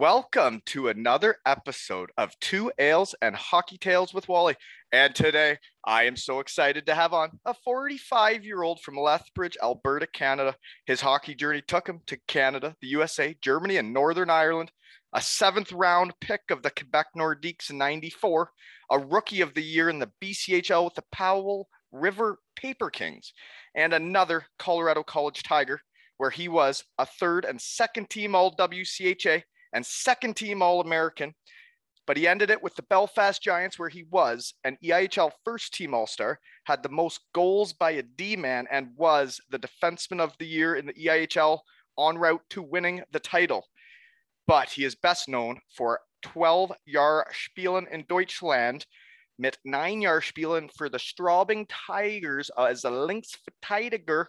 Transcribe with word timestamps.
Welcome 0.00 0.62
to 0.64 0.88
another 0.88 1.36
episode 1.44 2.10
of 2.16 2.32
Two 2.40 2.72
Ales 2.78 3.14
and 3.20 3.36
Hockey 3.36 3.76
Tales 3.76 4.14
with 4.14 4.30
Wally. 4.30 4.56
And 4.90 5.14
today 5.14 5.58
I 5.84 6.04
am 6.04 6.16
so 6.16 6.40
excited 6.40 6.86
to 6.86 6.94
have 6.94 7.12
on 7.12 7.38
a 7.44 7.52
45 7.52 8.42
year 8.42 8.62
old 8.62 8.80
from 8.80 8.96
Lethbridge, 8.96 9.58
Alberta, 9.62 10.06
Canada. 10.06 10.56
His 10.86 11.02
hockey 11.02 11.34
journey 11.34 11.60
took 11.60 11.86
him 11.86 12.00
to 12.06 12.18
Canada, 12.26 12.76
the 12.80 12.88
USA, 12.88 13.36
Germany, 13.42 13.76
and 13.76 13.92
Northern 13.92 14.30
Ireland. 14.30 14.72
A 15.12 15.20
seventh 15.20 15.70
round 15.70 16.14
pick 16.18 16.50
of 16.50 16.62
the 16.62 16.70
Quebec 16.70 17.08
Nordiques 17.14 17.68
in 17.68 17.76
94, 17.76 18.52
a 18.90 18.98
rookie 18.98 19.42
of 19.42 19.52
the 19.52 19.62
year 19.62 19.90
in 19.90 19.98
the 19.98 20.10
BCHL 20.22 20.86
with 20.86 20.94
the 20.94 21.04
Powell 21.12 21.68
River 21.92 22.38
Paper 22.56 22.88
Kings, 22.88 23.34
and 23.74 23.92
another 23.92 24.46
Colorado 24.58 25.02
College 25.02 25.42
Tiger, 25.42 25.82
where 26.16 26.30
he 26.30 26.48
was 26.48 26.84
a 26.96 27.04
third 27.04 27.44
and 27.44 27.60
second 27.60 28.08
team 28.08 28.34
All 28.34 28.56
WCHA 28.56 29.42
and 29.72 29.84
second 29.84 30.36
team 30.36 30.62
All 30.62 30.80
American. 30.80 31.34
But 32.06 32.16
he 32.16 32.26
ended 32.26 32.50
it 32.50 32.62
with 32.62 32.74
the 32.74 32.82
Belfast 32.82 33.40
Giants, 33.42 33.78
where 33.78 33.88
he 33.88 34.04
was 34.10 34.54
an 34.64 34.76
EIHL 34.82 35.30
first 35.44 35.74
team 35.74 35.94
All 35.94 36.06
Star, 36.06 36.40
had 36.64 36.82
the 36.82 36.88
most 36.88 37.20
goals 37.32 37.72
by 37.72 37.92
a 37.92 38.02
D 38.02 38.36
man, 38.36 38.66
and 38.70 38.88
was 38.96 39.40
the 39.50 39.58
defenseman 39.58 40.20
of 40.20 40.36
the 40.38 40.46
year 40.46 40.74
in 40.74 40.86
the 40.86 40.94
EIHL 40.94 41.60
en 41.98 42.18
route 42.18 42.42
to 42.50 42.62
winning 42.62 43.02
the 43.12 43.20
title. 43.20 43.66
But 44.46 44.70
he 44.70 44.84
is 44.84 44.94
best 44.96 45.28
known 45.28 45.60
for 45.76 46.00
12 46.22 46.72
Jahr 46.86 47.26
Spielen 47.32 47.86
in 47.90 48.04
Deutschland, 48.08 48.86
mit 49.38 49.58
9 49.64 50.02
Jahr 50.02 50.20
Spielen 50.20 50.68
for 50.76 50.88
the 50.88 50.98
Straubing 50.98 51.66
Tigers 51.68 52.50
as 52.58 52.84
a 52.84 52.90
Linksverteidiger 52.90 54.26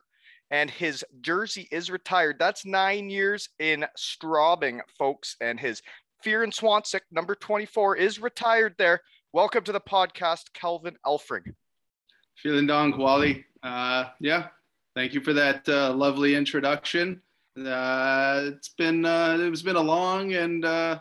and 0.52 0.70
his 0.70 1.04
jersey 1.22 1.68
is 1.72 1.90
retired. 1.90 2.36
That's 2.38 2.66
nine 2.66 3.10
years 3.10 3.50
in 3.58 3.86
Straubing, 3.98 4.82
folks, 5.00 5.38
and 5.42 5.60
his 5.60 5.82
Fear 6.22 6.44
and 6.44 6.54
Swansik, 6.54 7.00
number 7.12 7.34
24, 7.34 7.96
is 7.96 8.20
retired 8.20 8.76
there. 8.78 9.02
Welcome 9.34 9.64
to 9.64 9.72
the 9.72 9.80
podcast, 9.80 10.54
Kelvin 10.54 10.96
Elfring. 11.06 11.54
Vielen 12.44 12.68
Dank, 12.68 12.98
Wally. 12.98 13.46
Uh, 13.64 14.06
yeah, 14.20 14.48
thank 14.94 15.14
you 15.14 15.22
for 15.22 15.34
that 15.34 15.68
uh, 15.68 15.94
lovely 15.94 16.36
introduction. 16.36 17.22
Uh, 17.58 18.42
it's 18.54 18.70
been 18.70 19.04
uh, 19.06 19.38
it's 19.40 19.62
been 19.62 19.76
a 19.78 19.82
long 19.82 20.34
and 20.34 20.64
uh, 20.64 21.00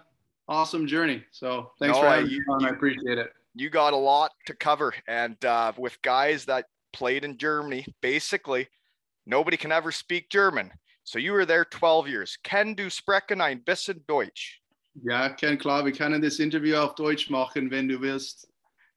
awesome 0.48 0.86
journey. 0.86 1.22
So 1.32 1.72
thanks 1.78 1.96
No, 1.96 2.02
for 2.02 2.08
having 2.08 2.26
me 2.26 2.32
you- 2.34 2.44
on. 2.50 2.64
I 2.64 2.70
appreciate 2.70 3.18
it. 3.18 3.32
You 3.54 3.68
got 3.68 3.92
a 3.92 3.96
lot 3.96 4.30
to 4.46 4.54
cover, 4.54 4.94
and 5.08 5.42
uh, 5.44 5.72
with 5.76 6.00
guys 6.02 6.44
that 6.46 6.66
played 6.92 7.24
in 7.24 7.36
Germany, 7.36 7.84
basically 8.00 8.68
nobody 9.30 9.56
can 9.56 9.72
ever 9.72 9.92
speak 9.92 10.28
German. 10.28 10.70
So 11.04 11.18
you 11.18 11.32
were 11.32 11.46
there 11.46 11.64
12 11.64 12.08
years. 12.08 12.36
Can 12.42 12.74
du 12.74 12.90
sprechen 12.90 13.40
ein 13.40 13.62
bisschen 13.64 14.04
Deutsch? 14.06 14.60
Ja, 15.02 15.28
Ken, 15.30 15.56
klar, 15.56 15.84
wir 15.84 15.92
können 15.92 16.20
das 16.20 16.38
Interview 16.38 16.76
auf 16.76 16.94
Deutsch 16.96 17.30
machen, 17.30 17.70
wenn 17.70 17.88
du 17.88 18.00
willst. 18.00 18.48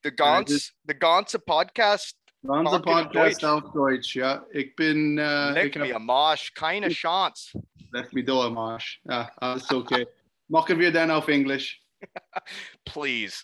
The 0.04 0.10
Ja, 0.10 0.16
Gans, 0.40 0.70
äh, 0.70 0.72
the 0.88 1.00
Ganze 1.00 1.40
podcast, 1.40 2.18
Talk 2.46 2.84
Podcast 2.84 3.42
Deutsch. 3.42 3.44
auf 3.44 3.72
Deutsch, 3.74 4.16
ja. 4.16 4.46
Ich 4.52 4.76
bin, 4.76 5.18
äh, 5.18 5.52
leck 5.52 5.76
ich 5.76 5.82
me 5.82 5.94
hab, 5.94 5.96
a 5.96 6.00
Mosh, 6.00 6.54
keine 6.54 6.90
Chance. 6.90 7.62
Lass 7.92 8.12
mich 8.12 8.26
da, 8.26 8.50
Marsch. 8.50 9.00
Ja, 9.06 9.32
alles 9.38 9.70
okay. 9.72 10.08
machen 10.50 10.78
wir 10.80 10.92
dann 10.92 11.12
auf 11.12 11.28
Englisch. 11.28 11.83
please. 12.86 13.44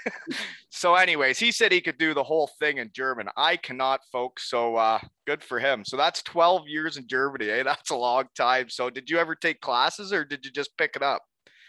so, 0.70 0.94
anyways, 0.94 1.38
he 1.38 1.52
said 1.52 1.72
he 1.72 1.80
could 1.80 1.98
do 1.98 2.14
the 2.14 2.22
whole 2.22 2.50
thing 2.58 2.78
in 2.78 2.90
German. 2.92 3.28
I 3.36 3.56
cannot, 3.56 4.00
folks. 4.10 4.48
So, 4.50 4.76
uh, 4.76 5.00
good 5.26 5.42
for 5.42 5.58
him. 5.58 5.84
So 5.84 5.96
that's 5.96 6.22
12 6.22 6.68
years 6.68 6.96
in 6.96 7.06
Germany. 7.06 7.50
Eh? 7.50 7.62
That's 7.68 7.90
a 7.90 7.96
long 7.96 8.24
time. 8.36 8.68
So, 8.68 8.90
did 8.90 9.10
you 9.10 9.18
ever 9.18 9.34
take 9.34 9.60
classes 9.60 10.12
or 10.12 10.24
did 10.24 10.44
you 10.44 10.50
just 10.50 10.76
pick 10.76 10.96
it 10.96 11.02
up? 11.02 11.22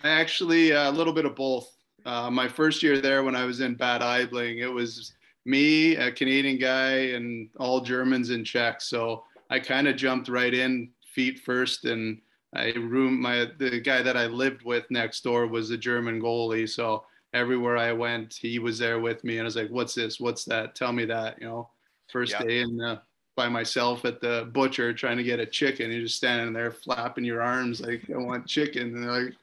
Actually, 0.04 0.74
uh, 0.74 0.90
a 0.90 0.94
little 0.94 1.14
bit 1.14 1.26
of 1.26 1.36
both. 1.36 1.70
Uh, 2.06 2.32
my 2.32 2.48
first 2.48 2.82
year 2.82 3.02
there, 3.02 3.24
when 3.24 3.36
I 3.36 3.44
was 3.44 3.60
in 3.60 3.76
Bad 3.76 4.02
Aibling, 4.02 4.60
it 4.60 4.70
was 4.70 5.14
me, 5.46 5.96
a 5.98 6.12
Canadian 6.12 6.58
guy, 6.58 6.92
and 7.16 7.50
all 7.60 7.82
Germans 7.82 8.30
in 8.30 8.46
Czechs. 8.46 8.90
So 8.90 9.24
I 9.50 9.60
kind 9.60 9.88
of 9.88 9.98
jumped 9.98 10.30
right 10.30 10.54
in, 10.54 10.92
feet 11.14 11.40
first, 11.40 11.86
and 11.86 12.22
I 12.54 12.72
room 12.74 13.22
my 13.22 13.48
the 13.58 13.80
guy 13.80 14.02
that 14.02 14.18
I 14.18 14.26
lived 14.28 14.64
with 14.64 14.90
next 14.90 15.24
door 15.24 15.48
was 15.48 15.70
a 15.72 15.78
German 15.78 16.22
goalie. 16.22 16.68
So 16.70 17.06
everywhere 17.34 17.78
I 17.78 17.92
went, 17.94 18.34
he 18.34 18.60
was 18.60 18.80
there 18.80 19.00
with 19.00 19.24
me, 19.24 19.34
and 19.38 19.42
I 19.42 19.46
was 19.46 19.56
like, 19.56 19.70
"What's 19.70 19.94
this? 19.96 20.20
What's 20.20 20.46
that? 20.46 20.76
Tell 20.76 20.92
me 20.94 21.06
that." 21.06 21.40
You 21.42 21.48
know, 21.48 21.70
first 22.12 22.34
Yeah. 22.34 22.44
day 22.44 22.62
in 22.62 22.82
uh, 22.82 23.02
by 23.36 23.50
myself 23.50 24.04
at 24.06 24.20
the 24.22 24.50
butcher 24.54 24.94
trying 24.94 25.18
to 25.18 25.24
get 25.24 25.40
a 25.40 25.46
chicken. 25.46 25.92
You're 25.92 26.02
just 26.04 26.18
standing 26.18 26.54
there 26.54 26.72
flapping 26.72 27.24
your 27.26 27.42
arms 27.42 27.82
like, 27.82 28.10
"I 28.10 28.18
want 28.18 28.48
chicken," 28.48 28.96
and 28.96 29.04
they're 29.04 29.24
like. 29.26 29.36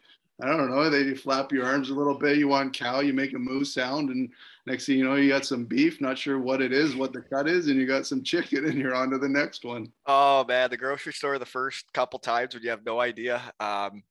I 0.42 0.48
don't 0.48 0.70
know. 0.70 0.90
They 0.90 1.14
flap 1.14 1.50
your 1.50 1.64
arms 1.64 1.88
a 1.88 1.94
little 1.94 2.18
bit. 2.18 2.36
You 2.36 2.48
want 2.48 2.76
cow, 2.76 3.00
you 3.00 3.14
make 3.14 3.32
a 3.32 3.38
moo 3.38 3.64
sound, 3.64 4.10
and 4.10 4.28
next 4.66 4.84
thing 4.84 4.98
you 4.98 5.04
know, 5.04 5.14
you 5.14 5.30
got 5.30 5.46
some 5.46 5.64
beef. 5.64 6.00
Not 6.00 6.18
sure 6.18 6.38
what 6.38 6.60
it 6.60 6.72
is, 6.72 6.94
what 6.94 7.14
the 7.14 7.22
cut 7.22 7.48
is, 7.48 7.68
and 7.68 7.80
you 7.80 7.86
got 7.86 8.06
some 8.06 8.22
chicken, 8.22 8.66
and 8.66 8.78
you're 8.78 8.94
on 8.94 9.10
to 9.10 9.18
the 9.18 9.28
next 9.28 9.64
one. 9.64 9.90
Oh 10.04 10.44
man, 10.46 10.68
the 10.68 10.76
grocery 10.76 11.14
store 11.14 11.38
the 11.38 11.46
first 11.46 11.90
couple 11.94 12.18
times 12.18 12.54
when 12.54 12.62
you 12.62 12.70
have 12.70 12.84
no 12.84 13.00
idea. 13.00 13.40
Um, 13.60 14.02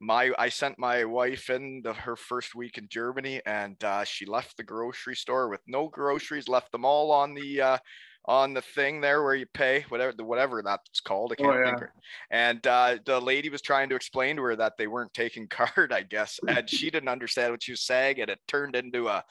my 0.00 0.32
I 0.38 0.50
sent 0.50 0.78
my 0.78 1.04
wife 1.04 1.48
in 1.48 1.80
the, 1.82 1.94
her 1.94 2.16
first 2.16 2.54
week 2.54 2.76
in 2.76 2.86
Germany, 2.88 3.40
and 3.46 3.82
uh, 3.82 4.04
she 4.04 4.26
left 4.26 4.58
the 4.58 4.64
grocery 4.64 5.16
store 5.16 5.48
with 5.48 5.60
no 5.66 5.88
groceries, 5.88 6.48
left 6.48 6.72
them 6.72 6.84
all 6.84 7.10
on 7.10 7.34
the 7.34 7.60
uh, 7.60 7.78
on 8.26 8.54
the 8.54 8.62
thing 8.62 9.00
there 9.00 9.22
where 9.22 9.34
you 9.34 9.46
pay 9.46 9.84
whatever 9.88 10.12
the 10.12 10.24
whatever 10.24 10.62
that's 10.62 11.00
called. 11.00 11.32
I 11.32 11.42
Oh, 11.42 11.44
can't 11.44 11.66
yeah. 11.66 11.76
think. 11.78 11.90
And 12.30 12.66
uh, 12.66 12.98
the 13.04 13.20
lady 13.20 13.48
was 13.48 13.62
trying 13.62 13.88
to 13.88 13.96
explain 13.96 14.36
to 14.36 14.42
her 14.42 14.56
that 14.56 14.74
they 14.76 14.86
weren't 14.86 15.14
taking 15.14 15.48
card, 15.48 15.92
I 15.92 16.02
guess, 16.02 16.38
and 16.48 16.68
she 16.68 16.90
didn't 16.90 17.08
understand 17.08 17.52
what 17.52 17.62
she 17.62 17.72
was 17.72 17.82
saying, 17.82 18.20
and 18.20 18.30
it 18.30 18.38
turned 18.46 18.76
into 18.76 19.08
a 19.08 19.24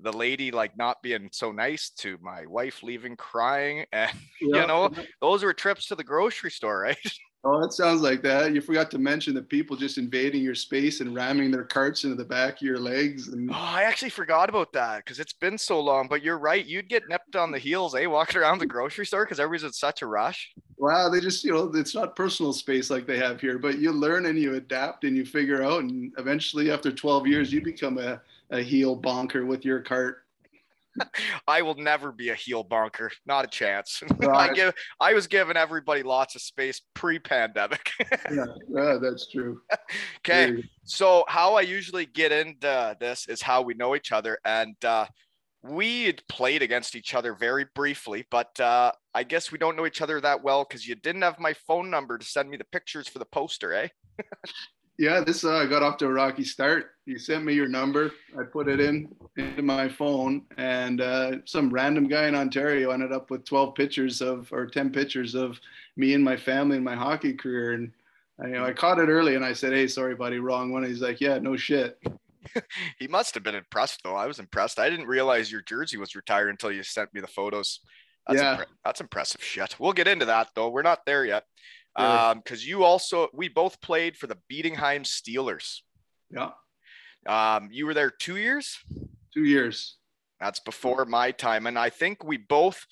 the 0.00 0.12
lady 0.12 0.52
like 0.52 0.76
not 0.76 1.02
being 1.02 1.28
so 1.32 1.50
nice 1.50 1.90
to 1.90 2.16
my 2.22 2.46
wife 2.46 2.84
leaving 2.84 3.16
crying 3.16 3.84
and 3.92 4.12
Yeah. 4.40 4.66
know, 4.66 4.90
those 5.20 5.42
were 5.42 5.52
trips 5.52 5.86
to 5.86 5.96
the 5.96 6.04
grocery 6.04 6.50
store, 6.52 6.80
right? 6.80 6.96
Oh, 7.44 7.62
it 7.64 7.72
sounds 7.72 8.00
like 8.02 8.22
that. 8.22 8.52
You 8.52 8.60
forgot 8.60 8.90
to 8.92 8.98
mention 8.98 9.34
the 9.34 9.42
people 9.42 9.76
just 9.76 9.96
invading 9.96 10.42
your 10.42 10.54
space 10.56 11.00
and 11.00 11.14
ramming 11.14 11.50
their 11.50 11.64
carts 11.64 12.04
into 12.04 12.16
the 12.16 12.24
back 12.24 12.56
of 12.56 12.62
your 12.62 12.78
legs. 12.78 13.28
And 13.28 13.50
Oh, 13.50 13.54
I 13.54 13.84
actually 13.84 14.10
forgot 14.10 14.48
about 14.50 14.72
that 14.74 15.04
because 15.04 15.18
it's 15.20 15.32
been 15.32 15.56
so 15.58 15.80
long. 15.80 16.06
But 16.08 16.22
you're 16.22 16.38
right. 16.38 16.64
You'd 16.66 16.88
get 16.88 17.08
nipped 17.08 17.34
on 17.36 17.50
the 17.50 17.58
heels, 17.58 17.94
eh? 17.94 18.04
Walking 18.06 18.40
around 18.40 18.58
the 18.58 18.66
grocery 18.66 19.06
store 19.06 19.24
because 19.24 19.40
everybody's 19.40 19.64
in 19.64 19.72
such 19.72 20.02
a 20.02 20.06
rush. 20.06 20.54
wow, 20.76 21.08
they 21.08 21.20
just, 21.20 21.44
you 21.44 21.52
know, 21.52 21.70
it's 21.74 21.94
not 21.94 22.14
personal 22.16 22.52
space 22.52 22.90
like 22.90 23.06
they 23.06 23.18
have 23.18 23.40
here, 23.40 23.58
but 23.58 23.78
you 23.78 23.90
learn 23.92 24.26
and 24.26 24.38
you 24.38 24.54
adapt 24.54 25.04
and 25.04 25.16
you 25.16 25.24
figure 25.24 25.62
out. 25.62 25.82
And 25.82 26.12
eventually, 26.18 26.70
after 26.70 26.92
12 26.92 27.26
years, 27.26 27.52
you 27.52 27.60
become 27.62 27.98
a, 27.98 28.20
a 28.50 28.60
heel 28.62 28.94
bonker 28.94 29.44
with 29.46 29.64
your 29.64 29.80
cart. 29.80 30.24
I 31.46 31.62
will 31.62 31.74
never 31.74 32.12
be 32.12 32.30
a 32.30 32.34
heel 32.34 32.62
bonker. 32.62 33.10
Not 33.26 33.44
a 33.44 33.48
chance. 33.48 34.02
I 34.32 34.52
give. 34.52 34.74
I 35.00 35.14
was 35.14 35.26
giving 35.26 35.56
everybody 35.56 36.02
lots 36.02 36.34
of 36.34 36.42
space 36.42 36.80
pre-pandemic. 36.94 37.90
Yeah, 38.30 38.44
yeah 38.68 38.98
that's 39.00 39.28
true. 39.30 39.60
okay. 40.18 40.52
Yeah. 40.52 40.62
So 40.84 41.24
how 41.28 41.54
I 41.54 41.62
usually 41.62 42.06
get 42.06 42.32
into 42.32 42.96
this 43.00 43.26
is 43.28 43.40
how 43.40 43.62
we 43.62 43.74
know 43.74 43.96
each 43.96 44.12
other, 44.12 44.38
and 44.44 44.76
uh, 44.84 45.06
we 45.62 46.04
had 46.04 46.22
played 46.28 46.62
against 46.62 46.94
each 46.94 47.14
other 47.14 47.34
very 47.34 47.66
briefly, 47.74 48.26
but 48.30 48.58
uh, 48.60 48.92
I 49.14 49.24
guess 49.24 49.50
we 49.50 49.58
don't 49.58 49.76
know 49.76 49.86
each 49.86 50.02
other 50.02 50.20
that 50.20 50.42
well 50.42 50.64
because 50.64 50.86
you 50.86 50.94
didn't 50.94 51.22
have 51.22 51.38
my 51.38 51.54
phone 51.66 51.90
number 51.90 52.18
to 52.18 52.24
send 52.24 52.48
me 52.48 52.56
the 52.56 52.64
pictures 52.64 53.08
for 53.08 53.18
the 53.18 53.24
poster, 53.26 53.72
eh? 53.74 53.88
Yeah, 54.98 55.20
this 55.20 55.44
uh, 55.44 55.64
got 55.66 55.84
off 55.84 55.96
to 55.98 56.06
a 56.06 56.12
rocky 56.12 56.42
start. 56.42 56.90
You 57.06 57.18
sent 57.18 57.44
me 57.44 57.54
your 57.54 57.68
number. 57.68 58.10
I 58.38 58.42
put 58.42 58.68
it 58.68 58.80
in 58.80 59.14
into 59.36 59.62
my 59.62 59.88
phone, 59.88 60.42
and 60.56 61.00
uh, 61.00 61.36
some 61.44 61.70
random 61.72 62.08
guy 62.08 62.26
in 62.26 62.34
Ontario 62.34 62.90
ended 62.90 63.12
up 63.12 63.30
with 63.30 63.44
12 63.44 63.76
pictures 63.76 64.20
of 64.20 64.52
or 64.52 64.66
10 64.66 64.90
pictures 64.90 65.36
of 65.36 65.60
me 65.96 66.14
and 66.14 66.24
my 66.24 66.36
family 66.36 66.76
and 66.76 66.84
my 66.84 66.96
hockey 66.96 67.32
career. 67.32 67.74
And 67.74 67.92
I, 68.42 68.46
you 68.48 68.52
know, 68.54 68.64
I 68.64 68.72
caught 68.72 68.98
it 68.98 69.08
early, 69.08 69.36
and 69.36 69.44
I 69.44 69.52
said, 69.52 69.72
"Hey, 69.72 69.86
sorry, 69.86 70.16
buddy, 70.16 70.40
wrong 70.40 70.72
one." 70.72 70.82
He's 70.84 71.00
like, 71.00 71.20
"Yeah, 71.20 71.38
no 71.38 71.56
shit." 71.56 71.96
he 72.98 73.06
must 73.06 73.34
have 73.34 73.44
been 73.44 73.54
impressed 73.54 74.00
though. 74.02 74.16
I 74.16 74.26
was 74.26 74.40
impressed. 74.40 74.80
I 74.80 74.90
didn't 74.90 75.06
realize 75.06 75.52
your 75.52 75.62
jersey 75.62 75.96
was 75.96 76.16
retired 76.16 76.48
until 76.50 76.72
you 76.72 76.82
sent 76.82 77.14
me 77.14 77.20
the 77.20 77.26
photos. 77.28 77.80
That's 78.26 78.40
Yeah. 78.42 78.56
impre- 78.56 78.66
that's 78.84 79.00
impressive 79.00 79.42
shit. 79.42 79.76
We'll 79.78 79.92
get 79.92 80.08
into 80.08 80.26
that 80.26 80.48
though. 80.56 80.68
We're 80.70 80.82
not 80.82 81.06
there 81.06 81.24
yet. 81.24 81.44
Really? 81.98 82.10
Um, 82.10 82.38
because 82.38 82.66
you 82.66 82.84
also 82.84 83.28
we 83.32 83.48
both 83.48 83.80
played 83.80 84.16
for 84.16 84.26
the 84.26 84.38
Bietigheim 84.50 85.02
Steelers. 85.04 85.80
Yeah, 86.30 86.50
Um, 87.26 87.68
you 87.72 87.86
were 87.86 87.94
there 87.94 88.10
two 88.10 88.36
years. 88.36 88.78
two 89.34 89.44
years. 89.44 89.96
That's 90.40 90.60
before 90.60 91.04
my 91.04 91.32
time, 91.32 91.66
and 91.66 91.78
I 91.78 91.90
think 91.90 92.22
we 92.22 92.36
both 92.36 92.86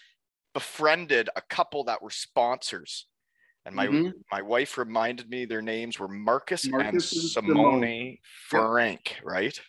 befriended 0.54 1.28
a 1.36 1.40
couple 1.42 1.84
that 1.84 2.02
were 2.02 2.10
sponsors. 2.10 3.06
And 3.64 3.74
my 3.74 3.86
Mhm. 3.88 4.12
my 4.32 4.42
wife 4.42 4.78
reminded 4.78 5.28
me 5.28 5.44
their 5.44 5.62
names 5.62 5.98
were 5.98 6.08
Marcus, 6.08 6.64
and 6.64 6.72
Marcus 6.72 7.12
and 7.12 7.22
Simone 7.30 7.80
Simone. 7.80 8.18
Frank, 8.48 9.18
right? 9.22 9.60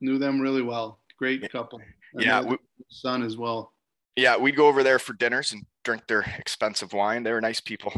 Knew 0.00 0.18
them 0.18 0.40
really 0.40 0.62
well. 0.62 1.00
Great 1.18 1.50
couple. 1.50 1.80
And 2.14 2.22
Yeah, 2.22 2.40
we, 2.42 2.56
son 2.90 3.22
as 3.22 3.36
well. 3.36 3.74
yeah, 4.16 4.36
we'd 4.36 4.56
go 4.56 4.66
over 4.68 4.82
there 4.82 4.98
for 4.98 5.12
dinners 5.12 5.52
and 5.52 5.66
drink 5.84 6.06
their 6.06 6.22
expensive 6.38 6.92
wine. 6.92 7.22
They 7.22 7.32
were 7.32 7.40
nice 7.40 7.60
people. 7.60 7.92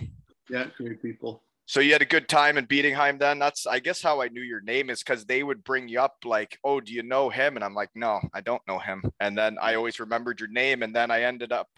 Yeah, 0.53 0.67
great 0.77 1.01
people. 1.01 1.43
So 1.65 1.81
you 1.81 1.93
had 1.93 2.03
a 2.03 2.07
good 2.07 2.29
time 2.29 2.59
in 2.59 2.67
Bietigheim 2.67 3.19
then? 3.19 3.39
That's 3.39 3.67
I 3.67 3.79
guess 3.79 4.03
how 4.03 4.21
I 4.21 4.29
knew 4.29 4.43
your 4.43 4.61
name 4.61 4.91
is 4.91 5.03
because 5.03 5.25
they 5.25 5.43
would 5.43 5.65
bring 5.65 5.89
you 5.89 6.01
up 6.01 6.17
like, 6.25 6.59
oh, 6.63 6.81
do 6.81 6.93
you 6.93 7.03
know 7.03 7.31
him? 7.31 7.57
And 7.57 7.65
I'm 7.65 7.75
like, 7.75 7.89
no, 7.95 8.21
I 8.35 8.43
don't 8.43 8.61
know 8.69 8.79
him. 8.79 9.03
And 9.21 9.37
then 9.37 9.57
I 9.61 9.77
always 9.77 9.99
remembered 9.99 10.41
your 10.41 10.51
name. 10.51 10.83
And 10.83 10.95
then 10.95 11.11
I 11.11 11.23
ended 11.23 11.51
up 11.51 11.69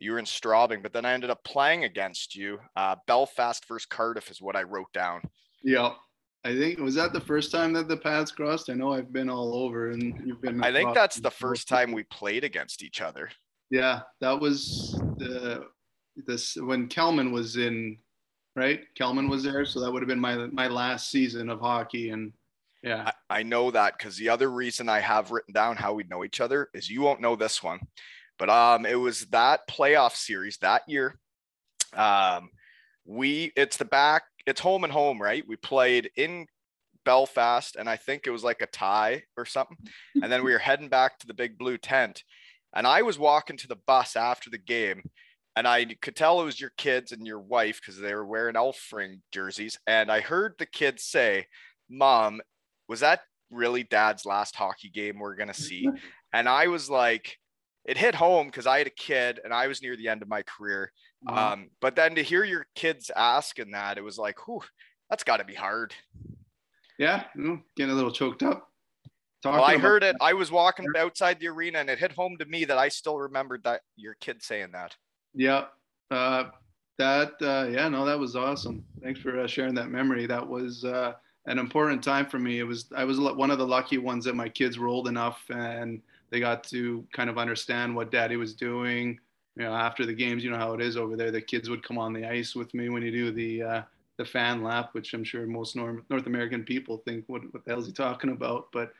you 0.00 0.12
were 0.12 0.18
in 0.18 0.24
Straubing, 0.24 0.82
but 0.82 0.92
then 0.92 1.04
I 1.04 1.12
ended 1.12 1.30
up 1.30 1.44
playing 1.44 1.84
against 1.84 2.34
you. 2.34 2.58
Uh, 2.74 2.96
Belfast 3.06 3.64
versus 3.68 3.86
Cardiff 3.86 4.30
is 4.30 4.42
what 4.42 4.56
I 4.56 4.62
wrote 4.62 4.92
down. 4.92 5.22
Yeah. 5.62 5.92
I 6.44 6.54
think 6.54 6.78
was 6.78 6.94
that 6.96 7.12
the 7.12 7.20
first 7.20 7.52
time 7.52 7.72
that 7.74 7.88
the 7.88 7.96
paths 7.96 8.30
crossed? 8.30 8.68
I 8.68 8.74
know 8.74 8.92
I've 8.92 9.12
been 9.12 9.30
all 9.30 9.54
over 9.54 9.90
and 9.90 10.20
you've 10.26 10.42
been 10.42 10.62
I 10.62 10.72
think 10.72 10.94
that's 10.94 11.16
the 11.16 11.30
first 11.30 11.68
time 11.68 11.92
we 11.92 12.02
played 12.04 12.44
against 12.44 12.82
each 12.82 13.00
other. 13.00 13.30
Yeah, 13.70 14.00
that 14.20 14.38
was 14.38 15.00
the 15.16 15.66
this 16.26 16.56
when 16.56 16.86
Kelman 16.88 17.32
was 17.32 17.56
in 17.56 17.96
right? 18.56 18.82
Kelman 18.94 19.28
was 19.28 19.42
there, 19.42 19.64
so 19.64 19.80
that 19.80 19.92
would 19.92 20.02
have 20.02 20.08
been 20.08 20.20
my 20.20 20.36
my 20.36 20.68
last 20.68 21.10
season 21.10 21.48
of 21.48 21.60
hockey 21.60 22.10
and 22.10 22.32
yeah. 22.84 23.12
I, 23.30 23.38
I 23.40 23.42
know 23.42 23.70
that 23.70 23.96
because 23.96 24.18
the 24.18 24.28
other 24.28 24.50
reason 24.50 24.90
I 24.90 25.00
have 25.00 25.30
written 25.30 25.54
down 25.54 25.76
how 25.76 25.94
we 25.94 26.04
know 26.04 26.22
each 26.22 26.42
other 26.42 26.68
is 26.74 26.90
you 26.90 27.00
won't 27.00 27.22
know 27.22 27.34
this 27.34 27.62
one, 27.62 27.80
but 28.38 28.50
um, 28.50 28.84
it 28.84 28.96
was 28.96 29.24
that 29.26 29.66
playoff 29.66 30.14
series 30.14 30.58
that 30.58 30.82
year. 30.86 31.18
Um, 31.94 32.50
we 33.06 33.52
it's 33.56 33.78
the 33.78 33.86
back, 33.86 34.24
it's 34.46 34.60
home 34.60 34.84
and 34.84 34.92
home, 34.92 35.20
right? 35.20 35.44
We 35.48 35.56
played 35.56 36.10
in 36.16 36.46
Belfast, 37.06 37.76
and 37.76 37.88
I 37.88 37.96
think 37.96 38.26
it 38.26 38.30
was 38.30 38.44
like 38.44 38.60
a 38.60 38.66
tie 38.66 39.22
or 39.38 39.46
something, 39.46 39.78
and 40.22 40.30
then 40.30 40.44
we 40.44 40.52
were 40.52 40.58
heading 40.70 40.90
back 40.90 41.18
to 41.20 41.26
the 41.26 41.34
big 41.34 41.56
blue 41.56 41.78
tent, 41.78 42.22
and 42.74 42.86
I 42.86 43.00
was 43.00 43.18
walking 43.18 43.56
to 43.58 43.68
the 43.68 43.80
bus 43.86 44.14
after 44.14 44.50
the 44.50 44.58
game. 44.58 45.10
And 45.56 45.68
I 45.68 45.84
could 46.02 46.16
tell 46.16 46.40
it 46.40 46.44
was 46.44 46.60
your 46.60 46.72
kids 46.76 47.12
and 47.12 47.26
your 47.26 47.40
wife 47.40 47.80
because 47.80 48.00
they 48.00 48.14
were 48.14 48.26
wearing 48.26 48.56
Elfring 48.56 49.20
jerseys. 49.32 49.78
And 49.86 50.10
I 50.10 50.20
heard 50.20 50.54
the 50.58 50.66
kids 50.66 51.04
say, 51.04 51.46
Mom, 51.88 52.40
was 52.88 53.00
that 53.00 53.20
really 53.50 53.84
dad's 53.84 54.26
last 54.26 54.56
hockey 54.56 54.90
game 54.90 55.18
we're 55.18 55.36
going 55.36 55.48
to 55.48 55.54
see? 55.54 55.88
And 56.32 56.48
I 56.48 56.66
was 56.66 56.90
like, 56.90 57.38
it 57.84 57.96
hit 57.96 58.16
home 58.16 58.48
because 58.48 58.66
I 58.66 58.78
had 58.78 58.88
a 58.88 58.90
kid 58.90 59.38
and 59.44 59.54
I 59.54 59.68
was 59.68 59.80
near 59.80 59.96
the 59.96 60.08
end 60.08 60.20
of 60.20 60.28
my 60.28 60.42
career. 60.42 60.90
Uh, 61.28 61.52
Um, 61.52 61.70
but 61.80 61.94
then 61.94 62.16
to 62.16 62.24
hear 62.24 62.42
your 62.42 62.66
kids 62.74 63.08
asking 63.14 63.70
that, 63.70 63.98
it 63.98 64.02
was 64.02 64.18
like, 64.18 64.44
whew, 64.48 64.62
that's 65.08 65.22
got 65.22 65.36
to 65.36 65.44
be 65.44 65.54
hard. 65.54 65.94
yeah, 66.98 67.24
you 67.36 67.42
know, 67.42 67.60
getting 67.76 67.92
a 67.92 67.94
little 67.94 68.10
choked 68.10 68.42
up. 68.42 68.68
Talking 69.44 69.60
Well, 69.60 69.68
I 69.68 69.78
heard 69.78 70.02
it. 70.02 70.16
I 70.20 70.32
was 70.32 70.50
walking 70.50 70.86
outside 70.96 71.38
the 71.38 71.48
arena 71.48 71.78
and 71.78 71.88
it 71.88 72.00
hit 72.00 72.10
home 72.10 72.36
to 72.38 72.46
me 72.46 72.64
that 72.64 72.78
I 72.78 72.88
still 72.88 73.18
remembered 73.18 73.62
that 73.62 73.82
your 73.94 74.16
kid 74.20 74.42
saying 74.42 74.70
that. 74.72 74.96
Yeah. 75.34 75.66
Uh, 76.10 76.44
that, 76.98 77.32
uh, 77.42 77.66
yeah, 77.70 77.88
no, 77.88 78.04
that 78.04 78.18
was 78.18 78.36
awesome. 78.36 78.84
Thanks 79.02 79.20
for 79.20 79.40
uh, 79.40 79.46
sharing 79.46 79.74
that 79.74 79.90
memory. 79.90 80.26
That 80.26 80.46
was 80.46 80.84
uh, 80.84 81.14
an 81.46 81.58
important 81.58 82.02
time 82.04 82.26
for 82.26 82.38
me. 82.38 82.60
It 82.60 82.64
was, 82.64 82.86
I 82.96 83.04
was 83.04 83.18
one 83.18 83.50
of 83.50 83.58
the 83.58 83.66
lucky 83.66 83.98
ones 83.98 84.24
that 84.26 84.36
my 84.36 84.48
kids 84.48 84.78
were 84.78 84.88
old 84.88 85.08
enough 85.08 85.42
and 85.50 86.00
they 86.30 86.40
got 86.40 86.64
to 86.64 87.04
kind 87.12 87.28
of 87.28 87.38
understand 87.38 87.94
what 87.94 88.12
daddy 88.12 88.36
was 88.36 88.54
doing. 88.54 89.18
You 89.56 89.64
know, 89.64 89.72
after 89.72 90.06
the 90.06 90.14
games, 90.14 90.44
you 90.44 90.50
know 90.50 90.56
how 90.56 90.72
it 90.74 90.80
is 90.80 90.96
over 90.96 91.16
there. 91.16 91.30
The 91.30 91.40
kids 91.42 91.68
would 91.68 91.82
come 91.82 91.98
on 91.98 92.12
the 92.12 92.26
ice 92.28 92.54
with 92.54 92.72
me 92.74 92.88
when 92.88 93.02
you 93.02 93.10
do 93.10 93.30
the, 93.32 93.62
uh, 93.62 93.82
the 94.18 94.24
fan 94.24 94.62
lap, 94.62 94.90
which 94.92 95.14
I'm 95.14 95.24
sure 95.24 95.46
most 95.46 95.76
North, 95.76 96.02
North 96.10 96.26
American 96.26 96.64
people 96.64 96.98
think, 96.98 97.24
what, 97.28 97.42
what 97.52 97.64
the 97.64 97.70
hell 97.70 97.80
is 97.80 97.86
he 97.86 97.92
talking 97.92 98.30
about? 98.30 98.68
But 98.72 98.92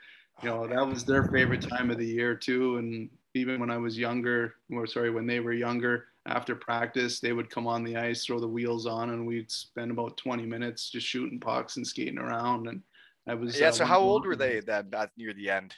you 0.43 0.49
know 0.49 0.67
that 0.67 0.87
was 0.87 1.05
their 1.05 1.25
favorite 1.25 1.65
time 1.71 1.91
of 1.91 1.99
the 1.99 2.07
year 2.07 2.35
too 2.35 2.79
and 2.79 3.09
even 3.35 3.61
when 3.61 3.71
i 3.71 3.77
was 3.77 3.97
younger 3.97 4.57
or 4.73 4.85
sorry 4.85 5.11
when 5.11 5.27
they 5.27 5.39
were 5.41 5.53
younger 5.53 6.07
after 6.27 6.55
practice 6.55 7.21
they 7.21 7.33
would 7.33 7.51
come 7.51 7.67
on 7.67 7.85
the 7.85 7.97
ice 7.97 8.25
throw 8.25 8.41
the 8.41 8.49
wheels 8.49 8.87
on 8.87 9.11
and 9.11 9.27
we'd 9.27 9.51
spend 9.51 9.91
about 9.91 10.17
20 10.17 10.47
minutes 10.47 10.91
just 10.91 11.07
shooting 11.07 11.39
pucks 11.41 11.77
and 11.77 11.87
skating 11.87 12.19
around 12.19 12.69
and 12.69 12.83
i 13.29 13.35
was 13.35 13.61
Yeah. 13.61 13.69
uh, 13.69 13.73
So 13.73 13.85
how 13.85 14.01
old 14.01 14.27
were 14.27 14.37
they 14.37 14.61
then 14.61 14.91
at, 14.95 15.11
near 15.17 15.35
the 15.35 15.51
end? 15.51 15.75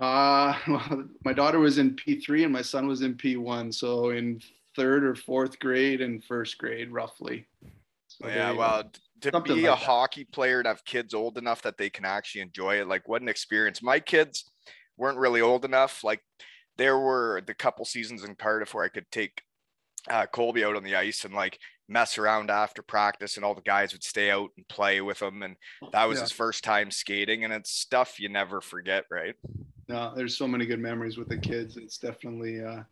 uh 0.00 0.54
well, 0.68 1.08
my 1.24 1.32
daughter 1.32 1.58
was 1.60 1.78
in 1.78 1.94
p3 1.96 2.44
and 2.44 2.52
my 2.52 2.62
son 2.62 2.86
was 2.86 3.02
in 3.02 3.14
p1 3.14 3.72
so 3.72 4.10
in 4.10 4.40
third 4.76 5.04
or 5.04 5.14
fourth 5.14 5.58
grade 5.60 6.00
and 6.00 6.24
first 6.24 6.58
grade 6.58 6.90
roughly 6.90 7.46
So 8.08 8.28
yeah. 8.28 8.50
they, 8.50 8.56
Well, 8.56 8.90
to 9.22 9.32
be 9.40 9.66
a 9.66 9.70
that. 9.70 9.78
hockey 9.78 10.24
player 10.24 10.58
and 10.58 10.66
have 10.66 10.84
kids 10.84 11.14
old 11.14 11.38
enough 11.38 11.62
that 11.62 11.78
they 11.78 11.90
can 11.90 12.04
actually 12.04 12.42
enjoy 12.42 12.80
it, 12.80 12.88
like 12.88 13.08
what 13.08 13.22
an 13.22 13.28
experience. 13.28 13.82
My 13.82 14.00
kids 14.00 14.50
weren't 14.96 15.18
really 15.18 15.40
old 15.40 15.64
enough. 15.64 16.04
Like 16.04 16.22
there 16.76 16.98
were 16.98 17.42
the 17.46 17.54
couple 17.54 17.84
seasons 17.84 18.24
in 18.24 18.34
Cardiff 18.34 18.74
where 18.74 18.84
I 18.84 18.88
could 18.88 19.10
take 19.10 19.42
uh, 20.10 20.26
Colby 20.26 20.64
out 20.64 20.76
on 20.76 20.84
the 20.84 20.96
ice 20.96 21.24
and 21.24 21.34
like 21.34 21.58
mess 21.88 22.18
around 22.18 22.50
after 22.50 22.82
practice, 22.82 23.36
and 23.36 23.44
all 23.44 23.54
the 23.54 23.60
guys 23.62 23.92
would 23.92 24.04
stay 24.04 24.30
out 24.30 24.50
and 24.56 24.66
play 24.68 25.00
with 25.00 25.20
him. 25.20 25.42
And 25.42 25.56
that 25.92 26.04
was 26.04 26.18
Yeah. 26.18 26.22
his 26.24 26.32
first 26.32 26.64
time 26.64 26.90
skating, 26.90 27.44
and 27.44 27.52
it's 27.52 27.70
stuff 27.70 28.18
you 28.18 28.28
never 28.28 28.60
forget, 28.60 29.04
right? 29.10 29.34
no, 29.86 30.14
there's 30.16 30.36
so 30.36 30.48
many 30.48 30.64
good 30.64 30.80
memories 30.80 31.18
with 31.18 31.28
the 31.28 31.36
kids. 31.36 31.76
It's 31.76 31.98
definitely 31.98 32.64
uh, 32.64 32.82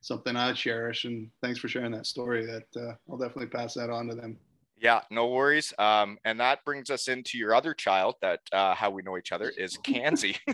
something 0.00 0.36
I 0.36 0.54
cherish. 0.54 1.04
And 1.04 1.30
thanks 1.42 1.58
for 1.58 1.68
sharing 1.68 1.92
that 1.92 2.06
story. 2.06 2.46
That 2.46 2.64
uh, 2.76 2.94
I'll 3.10 3.18
definitely 3.18 3.48
pass 3.48 3.74
that 3.74 3.90
on 3.90 4.06
to 4.08 4.14
them. 4.14 4.38
Yeah, 4.80 5.02
no 5.10 5.28
worries. 5.28 5.74
Um, 5.78 6.16
and 6.24 6.40
that 6.40 6.64
brings 6.64 6.88
us 6.88 7.06
into 7.08 7.36
your 7.36 7.54
other 7.54 7.74
child 7.74 8.14
that 8.22 8.40
uh, 8.50 8.74
how 8.74 8.90
we 8.90 9.02
know 9.02 9.18
each 9.18 9.30
other 9.30 9.50
is 9.50 9.76
Kanzi. 9.76 10.38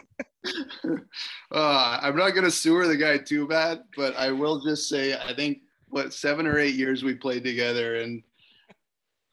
uh, 1.52 1.99
I'm 2.02 2.16
not 2.16 2.30
gonna 2.30 2.50
sewer 2.50 2.88
the 2.88 2.97
guy 2.97 3.18
too 3.18 3.47
bad, 3.47 3.85
but 3.97 4.16
I 4.16 4.33
will 4.33 4.61
just 4.61 4.88
say 4.88 5.14
I 5.14 5.33
think 5.35 5.59
what 5.88 6.12
seven 6.12 6.47
or 6.47 6.59
eight 6.59 6.75
years 6.75 7.04
we 7.04 7.14
played 7.14 7.45
together, 7.45 7.97
and 7.97 8.23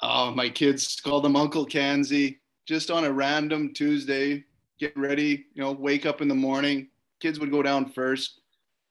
uh, 0.01 0.31
my 0.35 0.47
kids 0.47 1.01
called 1.01 1.25
him 1.25 1.35
Uncle 1.35 1.65
Kanzi. 1.65 2.37
Just 2.65 2.91
on 2.91 3.03
a 3.03 3.11
random 3.11 3.73
Tuesday, 3.73 4.43
get 4.79 4.95
ready, 4.95 5.47
you 5.53 5.61
know, 5.61 5.71
wake 5.71 6.05
up 6.05 6.21
in 6.21 6.27
the 6.27 6.35
morning. 6.35 6.87
Kids 7.19 7.39
would 7.39 7.51
go 7.51 7.61
down 7.63 7.91
first. 7.91 8.41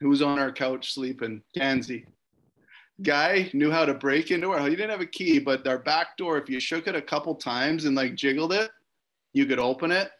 Who's 0.01 0.21
on 0.21 0.39
our 0.39 0.53
couch 0.53 0.93
sleeping? 0.93 1.43
Kanzi. 1.57 2.05
Guy 3.03 3.51
knew 3.55 3.71
how 3.71 3.85
to 3.85 3.95
break 3.95 4.31
into 4.31 4.51
our. 4.51 4.61
He 4.69 4.77
didn't 4.77 4.91
have 4.91 5.01
a 5.01 5.07
key, 5.07 5.39
but 5.39 5.67
our 5.67 5.79
back 5.79 6.17
door, 6.17 6.37
if 6.39 6.49
you 6.49 6.61
shook 6.61 6.87
it 6.87 6.95
a 6.95 7.03
couple 7.03 7.35
times 7.35 7.85
and 7.85 7.97
like 7.97 8.15
jiggled 8.15 8.53
it, 8.53 8.71
you 9.33 9.47
could 9.47 9.59
open 9.59 9.91
it 9.91 10.11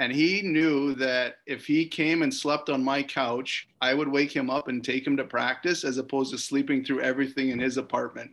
and 0.00 0.10
he 0.12 0.40
knew 0.40 0.94
that 0.94 1.36
if 1.46 1.66
he 1.66 1.86
came 1.86 2.22
and 2.22 2.32
slept 2.32 2.70
on 2.70 2.82
my 2.82 3.02
couch, 3.02 3.68
I 3.82 3.92
would 3.92 4.08
wake 4.08 4.34
him 4.34 4.48
up 4.48 4.68
and 4.68 4.82
take 4.82 5.06
him 5.06 5.14
to 5.18 5.24
practice 5.24 5.84
as 5.84 5.98
opposed 5.98 6.30
to 6.32 6.38
sleeping 6.38 6.82
through 6.82 7.02
everything 7.02 7.50
in 7.50 7.58
his 7.58 7.76
apartment. 7.76 8.30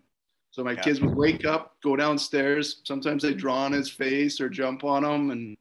So 0.51 0.63
my 0.63 0.71
Yeah. 0.71 0.81
kids 0.81 1.01
would 1.01 1.13
wake 1.13 1.45
up, 1.45 1.75
go 1.83 1.97
downstairs. 1.97 2.81
Sometimes 2.85 3.21
they 3.21 3.33
draw 3.33 3.65
on 3.65 3.73
his 3.73 3.89
face 3.89 4.39
or 4.39 4.47
jump 4.47 4.85
on 4.85 5.03
him, 5.03 5.29
and 5.31 5.57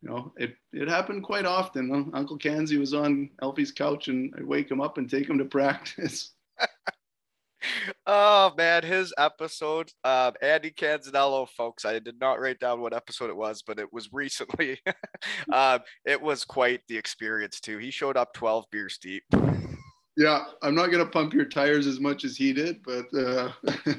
you 0.00 0.08
know 0.08 0.32
it 0.36 0.54
it 0.72 0.86
happened 0.88 1.24
quite 1.24 1.44
often. 1.44 2.08
Uncle 2.14 2.38
Kanzi 2.38 2.78
was 2.78 2.94
on 2.94 3.28
Elfie's 3.42 3.72
couch, 3.72 4.06
and 4.06 4.32
I'd 4.38 4.46
wake 4.46 4.70
him 4.70 4.80
up 4.80 4.96
and 4.96 5.10
take 5.10 5.28
him 5.28 5.38
to 5.38 5.44
practice. 5.58 6.34
Oh 8.06 8.52
man, 8.56 8.82
his 8.82 9.12
episode, 9.18 9.90
um, 10.04 10.32
Andy 10.42 10.70
Canzanello, 10.70 11.48
folks. 11.48 11.84
I 11.84 11.98
did 11.98 12.20
not 12.20 12.40
write 12.40 12.58
down 12.58 12.80
what 12.80 12.94
episode 12.94 13.30
it 13.30 13.36
was, 13.36 13.62
but 13.62 13.78
it 13.78 13.92
was 13.92 14.08
recently. 14.12 14.78
um, 15.52 15.80
it 16.04 16.20
was 16.20 16.44
quite 16.44 16.80
the 16.88 16.96
experience 16.96 17.60
too. 17.60 17.78
He 17.78 17.90
showed 17.90 18.16
up 18.16 18.34
12 18.34 18.64
beers 18.70 18.98
deep. 19.00 19.24
Yeah, 20.18 20.44
I'm 20.62 20.74
not 20.74 20.90
gonna 20.90 21.06
pump 21.06 21.32
your 21.32 21.44
tires 21.44 21.86
as 21.86 22.00
much 22.00 22.24
as 22.24 22.36
he 22.36 22.52
did, 22.52 22.82
but 22.82 23.06
uh, 23.16 23.52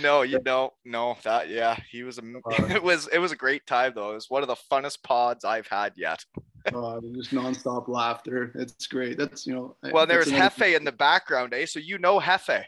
no, 0.00 0.22
you 0.22 0.38
don't 0.38 0.72
know, 0.84 1.10
no, 1.14 1.16
that 1.24 1.48
yeah, 1.48 1.76
he 1.90 2.04
was 2.04 2.18
a. 2.18 2.22
It 2.72 2.82
was 2.82 3.08
it 3.12 3.18
was 3.18 3.32
a 3.32 3.36
great 3.36 3.66
time 3.66 3.92
though. 3.94 4.12
It 4.12 4.14
was 4.14 4.30
one 4.30 4.42
of 4.42 4.48
the 4.48 4.56
funnest 4.70 5.02
pods 5.02 5.44
I've 5.44 5.66
had 5.66 5.92
yet. 5.96 6.24
uh, 6.72 7.00
just 7.14 7.32
nonstop 7.32 7.88
laughter. 7.88 8.52
It's 8.54 8.86
great. 8.86 9.18
That's 9.18 9.44
you 9.44 9.54
know. 9.54 9.76
Well, 9.90 10.06
there 10.06 10.18
was 10.18 10.28
Hefe 10.28 10.76
in 10.76 10.84
the 10.84 10.92
background, 10.92 11.52
eh? 11.52 11.66
So 11.66 11.80
you 11.80 11.98
know 11.98 12.20
Hefe. 12.20 12.64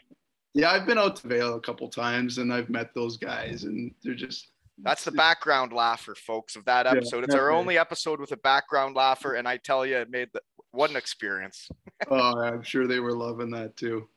Yeah, 0.53 0.71
I've 0.71 0.85
been 0.85 0.97
out 0.97 1.15
to 1.17 1.27
Vail 1.27 1.55
a 1.55 1.61
couple 1.61 1.89
times 1.89 2.37
and 2.37 2.53
I've 2.53 2.69
met 2.69 2.93
those 2.93 3.17
guys, 3.17 3.63
and 3.63 3.91
they're 4.03 4.15
just. 4.15 4.51
That's 4.81 5.03
the 5.03 5.11
background 5.11 5.73
laugher, 5.73 6.15
folks, 6.15 6.55
of 6.55 6.63
that 6.65 6.87
episode. 6.87 7.19
Yeah, 7.19 7.25
it's 7.25 7.35
our 7.35 7.51
only 7.51 7.77
episode 7.77 8.21
with 8.21 8.31
a 8.31 8.37
background 8.37 8.95
laugher, 8.95 9.33
and 9.33 9.45
I 9.45 9.57
tell 9.57 9.85
you, 9.85 9.97
it 9.97 10.09
made 10.09 10.29
the 10.33 10.41
what 10.71 10.89
an 10.89 10.95
experience. 10.95 11.69
oh, 12.09 12.39
I'm 12.39 12.63
sure 12.63 12.87
they 12.87 12.99
were 12.99 13.13
loving 13.13 13.51
that 13.51 13.75
too 13.75 14.07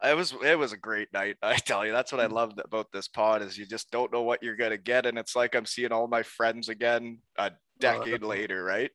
it 0.04 0.16
was 0.16 0.34
it 0.44 0.58
was 0.58 0.72
a 0.72 0.76
great 0.76 1.12
night. 1.12 1.36
I 1.42 1.56
tell 1.56 1.84
you, 1.84 1.92
that's 1.92 2.12
what 2.12 2.20
I 2.20 2.26
mm. 2.26 2.32
loved 2.32 2.60
about 2.64 2.92
this 2.92 3.08
pod 3.08 3.42
is 3.42 3.58
you 3.58 3.66
just 3.66 3.90
don't 3.90 4.12
know 4.12 4.22
what 4.22 4.42
you're 4.42 4.56
gonna 4.56 4.78
get, 4.78 5.06
and 5.06 5.18
it's 5.18 5.36
like 5.36 5.54
I'm 5.54 5.66
seeing 5.66 5.92
all 5.92 6.06
my 6.06 6.22
friends 6.22 6.68
again 6.68 7.18
a 7.36 7.52
decade 7.80 8.22
uh, 8.22 8.26
later, 8.26 8.62
right? 8.64 8.90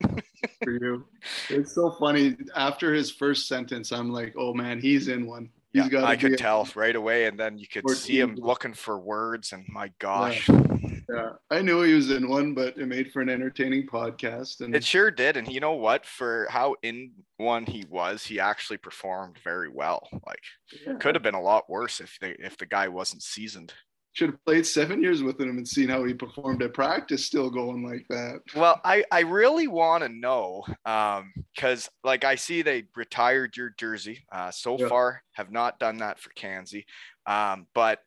for 0.63 0.71
you, 0.71 1.05
it's 1.49 1.75
so 1.75 1.91
funny. 1.99 2.35
After 2.55 2.93
his 2.93 3.11
first 3.11 3.47
sentence, 3.47 3.91
I'm 3.91 4.11
like, 4.11 4.33
oh 4.37 4.53
man, 4.53 4.79
he's 4.79 5.07
in 5.07 5.25
one. 5.25 5.49
He's 5.73 5.91
yeah, 5.91 6.05
I 6.05 6.15
could 6.15 6.37
tell 6.37 6.67
right 6.75 6.95
away, 6.95 7.25
and 7.25 7.39
then 7.39 7.57
you 7.57 7.67
could 7.67 7.89
see 7.89 8.19
him 8.19 8.35
looking 8.35 8.73
for 8.73 8.99
words, 8.99 9.53
and 9.53 9.65
my 9.67 9.91
gosh. 9.97 10.47
Yeah. 10.47 10.67
yeah. 11.09 11.29
I 11.49 11.63
knew 11.63 11.81
he 11.81 11.95
was 11.95 12.11
in 12.11 12.29
one, 12.29 12.53
but 12.53 12.77
it 12.77 12.85
made 12.85 13.11
for 13.11 13.21
an 13.21 13.29
entertaining 13.29 13.87
podcast. 13.87 14.61
And 14.61 14.75
it 14.75 14.83
sure 14.83 15.09
did. 15.09 15.35
And 15.35 15.51
you 15.51 15.59
know 15.59 15.73
what? 15.73 16.05
For 16.05 16.45
how 16.51 16.75
in 16.83 17.13
one 17.37 17.65
he 17.65 17.85
was, 17.89 18.23
he 18.23 18.39
actually 18.39 18.77
performed 18.77 19.39
very 19.43 19.67
well. 19.67 20.07
Like, 20.27 20.43
yeah. 20.85 20.93
could 20.99 21.15
have 21.15 21.23
been 21.23 21.33
a 21.33 21.41
lot 21.41 21.67
worse 21.67 21.99
if 21.99 22.19
they 22.21 22.35
if 22.37 22.55
the 22.55 22.67
guy 22.67 22.87
wasn't 22.87 23.23
seasoned 23.23 23.73
should 24.13 24.29
have 24.29 24.45
played 24.45 24.65
seven 24.65 25.01
years 25.01 25.23
with 25.23 25.39
him 25.41 25.57
and 25.57 25.67
seen 25.67 25.89
how 25.89 26.03
he 26.03 26.13
performed 26.13 26.61
at 26.61 26.73
practice 26.73 27.25
still 27.25 27.49
going 27.49 27.83
like 27.83 28.05
that 28.09 28.39
well 28.55 28.79
i 28.83 29.03
i 29.11 29.21
really 29.21 29.67
want 29.67 30.03
to 30.03 30.09
know 30.09 30.63
um 30.85 31.33
because 31.53 31.89
like 32.03 32.23
i 32.23 32.35
see 32.35 32.61
they 32.61 32.83
retired 32.95 33.57
your 33.57 33.73
jersey 33.77 34.23
uh 34.31 34.51
so 34.51 34.77
yeah. 34.79 34.87
far 34.87 35.21
have 35.33 35.51
not 35.51 35.79
done 35.79 35.97
that 35.97 36.19
for 36.19 36.29
Kanzi 36.31 36.85
um 37.25 37.67
but 37.73 37.99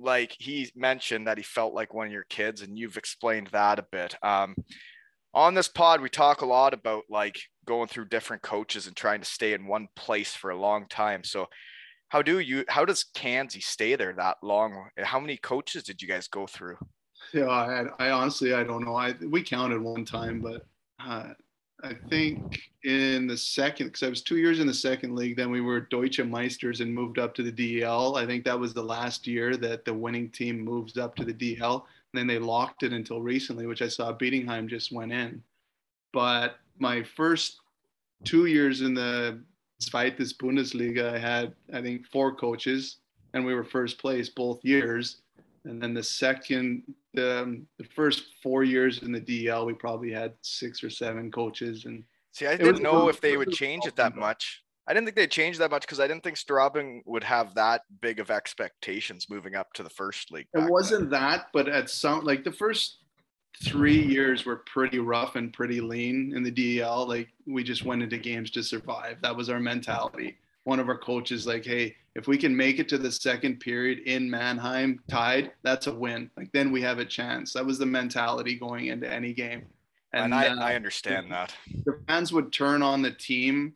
like 0.00 0.34
he 0.38 0.70
mentioned 0.74 1.26
that 1.26 1.38
he 1.38 1.44
felt 1.44 1.74
like 1.74 1.92
one 1.92 2.06
of 2.06 2.12
your 2.12 2.26
kids 2.28 2.62
and 2.62 2.78
you've 2.78 2.96
explained 2.96 3.48
that 3.52 3.78
a 3.78 3.86
bit 3.90 4.16
um 4.22 4.54
on 5.32 5.54
this 5.54 5.68
pod 5.68 6.00
we 6.00 6.08
talk 6.08 6.42
a 6.42 6.46
lot 6.46 6.72
about 6.72 7.02
like 7.10 7.40
going 7.66 7.88
through 7.88 8.04
different 8.06 8.42
coaches 8.42 8.86
and 8.86 8.94
trying 8.94 9.20
to 9.20 9.26
stay 9.26 9.52
in 9.52 9.66
one 9.66 9.88
place 9.96 10.34
for 10.34 10.50
a 10.50 10.56
long 10.56 10.86
time 10.88 11.24
so 11.24 11.48
how 12.14 12.22
do 12.22 12.38
you 12.38 12.64
how 12.68 12.84
does 12.84 13.06
Kanzi 13.12 13.60
stay 13.60 13.96
there 13.96 14.12
that 14.12 14.36
long? 14.40 14.88
How 15.02 15.18
many 15.18 15.36
coaches 15.36 15.82
did 15.82 16.00
you 16.00 16.06
guys 16.06 16.28
go 16.28 16.46
through? 16.46 16.76
Yeah, 17.32 17.48
I, 17.48 17.86
I 17.98 18.10
honestly 18.10 18.54
I 18.54 18.62
don't 18.62 18.84
know. 18.84 18.94
I 18.94 19.14
we 19.28 19.42
counted 19.42 19.82
one 19.82 20.04
time, 20.04 20.40
but 20.40 20.64
uh, 21.04 21.30
I 21.82 21.92
think 22.08 22.60
in 22.84 23.26
the 23.26 23.36
second 23.36 23.86
because 23.86 24.04
I 24.04 24.08
was 24.08 24.22
two 24.22 24.36
years 24.36 24.60
in 24.60 24.68
the 24.68 24.72
second 24.72 25.16
league. 25.16 25.36
Then 25.36 25.50
we 25.50 25.60
were 25.60 25.80
Deutsche 25.80 26.18
Meisters 26.18 26.80
and 26.80 26.94
moved 26.94 27.18
up 27.18 27.34
to 27.34 27.42
the 27.42 27.80
DEL. 27.80 28.14
I 28.14 28.26
think 28.26 28.44
that 28.44 28.60
was 28.60 28.72
the 28.72 28.84
last 28.84 29.26
year 29.26 29.56
that 29.56 29.84
the 29.84 29.92
winning 29.92 30.30
team 30.30 30.60
moves 30.60 30.96
up 30.96 31.16
to 31.16 31.24
the 31.24 31.32
DEL. 31.32 31.84
And 32.12 32.20
then 32.20 32.28
they 32.28 32.38
locked 32.38 32.84
it 32.84 32.92
until 32.92 33.22
recently, 33.22 33.66
which 33.66 33.82
I 33.82 33.88
saw 33.88 34.12
Bietigheim 34.12 34.68
just 34.68 34.92
went 34.92 35.10
in. 35.10 35.42
But 36.12 36.60
my 36.78 37.02
first 37.02 37.56
two 38.22 38.46
years 38.46 38.82
in 38.82 38.94
the 38.94 39.42
Zweites 39.82 40.34
Bundesliga, 40.34 41.14
I 41.14 41.18
had, 41.18 41.54
I 41.72 41.82
think, 41.82 42.06
four 42.06 42.34
coaches, 42.34 42.98
and 43.32 43.44
we 43.44 43.54
were 43.54 43.64
first 43.64 43.98
place 43.98 44.28
both 44.28 44.64
years. 44.64 45.18
And 45.64 45.82
then 45.82 45.94
the 45.94 46.02
second, 46.02 46.82
the, 47.14 47.42
um, 47.42 47.66
the 47.78 47.84
first 47.84 48.24
four 48.42 48.64
years 48.64 49.02
in 49.02 49.12
the 49.12 49.20
DL, 49.20 49.66
we 49.66 49.72
probably 49.72 50.12
had 50.12 50.34
six 50.42 50.84
or 50.84 50.90
seven 50.90 51.30
coaches. 51.30 51.86
And 51.86 52.04
see, 52.32 52.46
I 52.46 52.56
didn't 52.56 52.82
know 52.82 53.08
if 53.08 53.20
they 53.20 53.36
would 53.36 53.52
change 53.52 53.86
it 53.86 53.96
that 53.96 54.14
much. 54.14 54.62
I 54.86 54.92
didn't 54.92 55.06
think 55.06 55.16
they'd 55.16 55.30
change 55.30 55.56
that 55.58 55.70
much 55.70 55.82
because 55.82 56.00
I 56.00 56.06
didn't 56.06 56.22
think 56.22 56.36
Straubing 56.36 57.00
would 57.06 57.24
have 57.24 57.54
that 57.54 57.82
big 58.02 58.20
of 58.20 58.30
expectations 58.30 59.30
moving 59.30 59.54
up 59.54 59.72
to 59.74 59.82
the 59.82 59.88
first 59.88 60.30
league. 60.30 60.46
It 60.52 60.70
wasn't 60.70 61.08
then. 61.10 61.22
that, 61.22 61.46
but 61.54 61.68
at 61.68 61.88
some 61.88 62.22
like 62.22 62.44
the 62.44 62.52
first 62.52 62.98
three 63.62 64.00
years 64.00 64.44
were 64.44 64.56
pretty 64.56 64.98
rough 64.98 65.36
and 65.36 65.52
pretty 65.52 65.80
lean 65.80 66.32
in 66.34 66.42
the 66.42 66.50
DEL. 66.50 67.06
Like 67.06 67.28
we 67.46 67.62
just 67.62 67.84
went 67.84 68.02
into 68.02 68.18
games 68.18 68.50
to 68.52 68.62
survive. 68.62 69.18
That 69.22 69.36
was 69.36 69.48
our 69.48 69.60
mentality. 69.60 70.36
One 70.64 70.80
of 70.80 70.88
our 70.88 70.98
coaches, 70.98 71.46
like, 71.46 71.64
hey, 71.64 71.94
if 72.14 72.26
we 72.26 72.38
can 72.38 72.56
make 72.56 72.78
it 72.78 72.88
to 72.88 72.98
the 72.98 73.12
second 73.12 73.60
period 73.60 74.00
in 74.06 74.30
Mannheim 74.30 75.00
tied, 75.08 75.52
that's 75.62 75.86
a 75.88 75.94
win. 75.94 76.30
Like 76.36 76.50
then 76.52 76.72
we 76.72 76.80
have 76.82 76.98
a 76.98 77.04
chance. 77.04 77.52
That 77.52 77.66
was 77.66 77.78
the 77.78 77.86
mentality 77.86 78.58
going 78.58 78.86
into 78.86 79.10
any 79.10 79.32
game. 79.32 79.66
And, 80.12 80.26
and 80.26 80.34
I, 80.34 80.48
uh, 80.48 80.56
I 80.56 80.74
understand 80.74 81.30
that. 81.32 81.54
The 81.84 81.98
fans 82.06 82.32
would 82.32 82.52
turn 82.52 82.82
on 82.82 83.02
the 83.02 83.10
team 83.10 83.74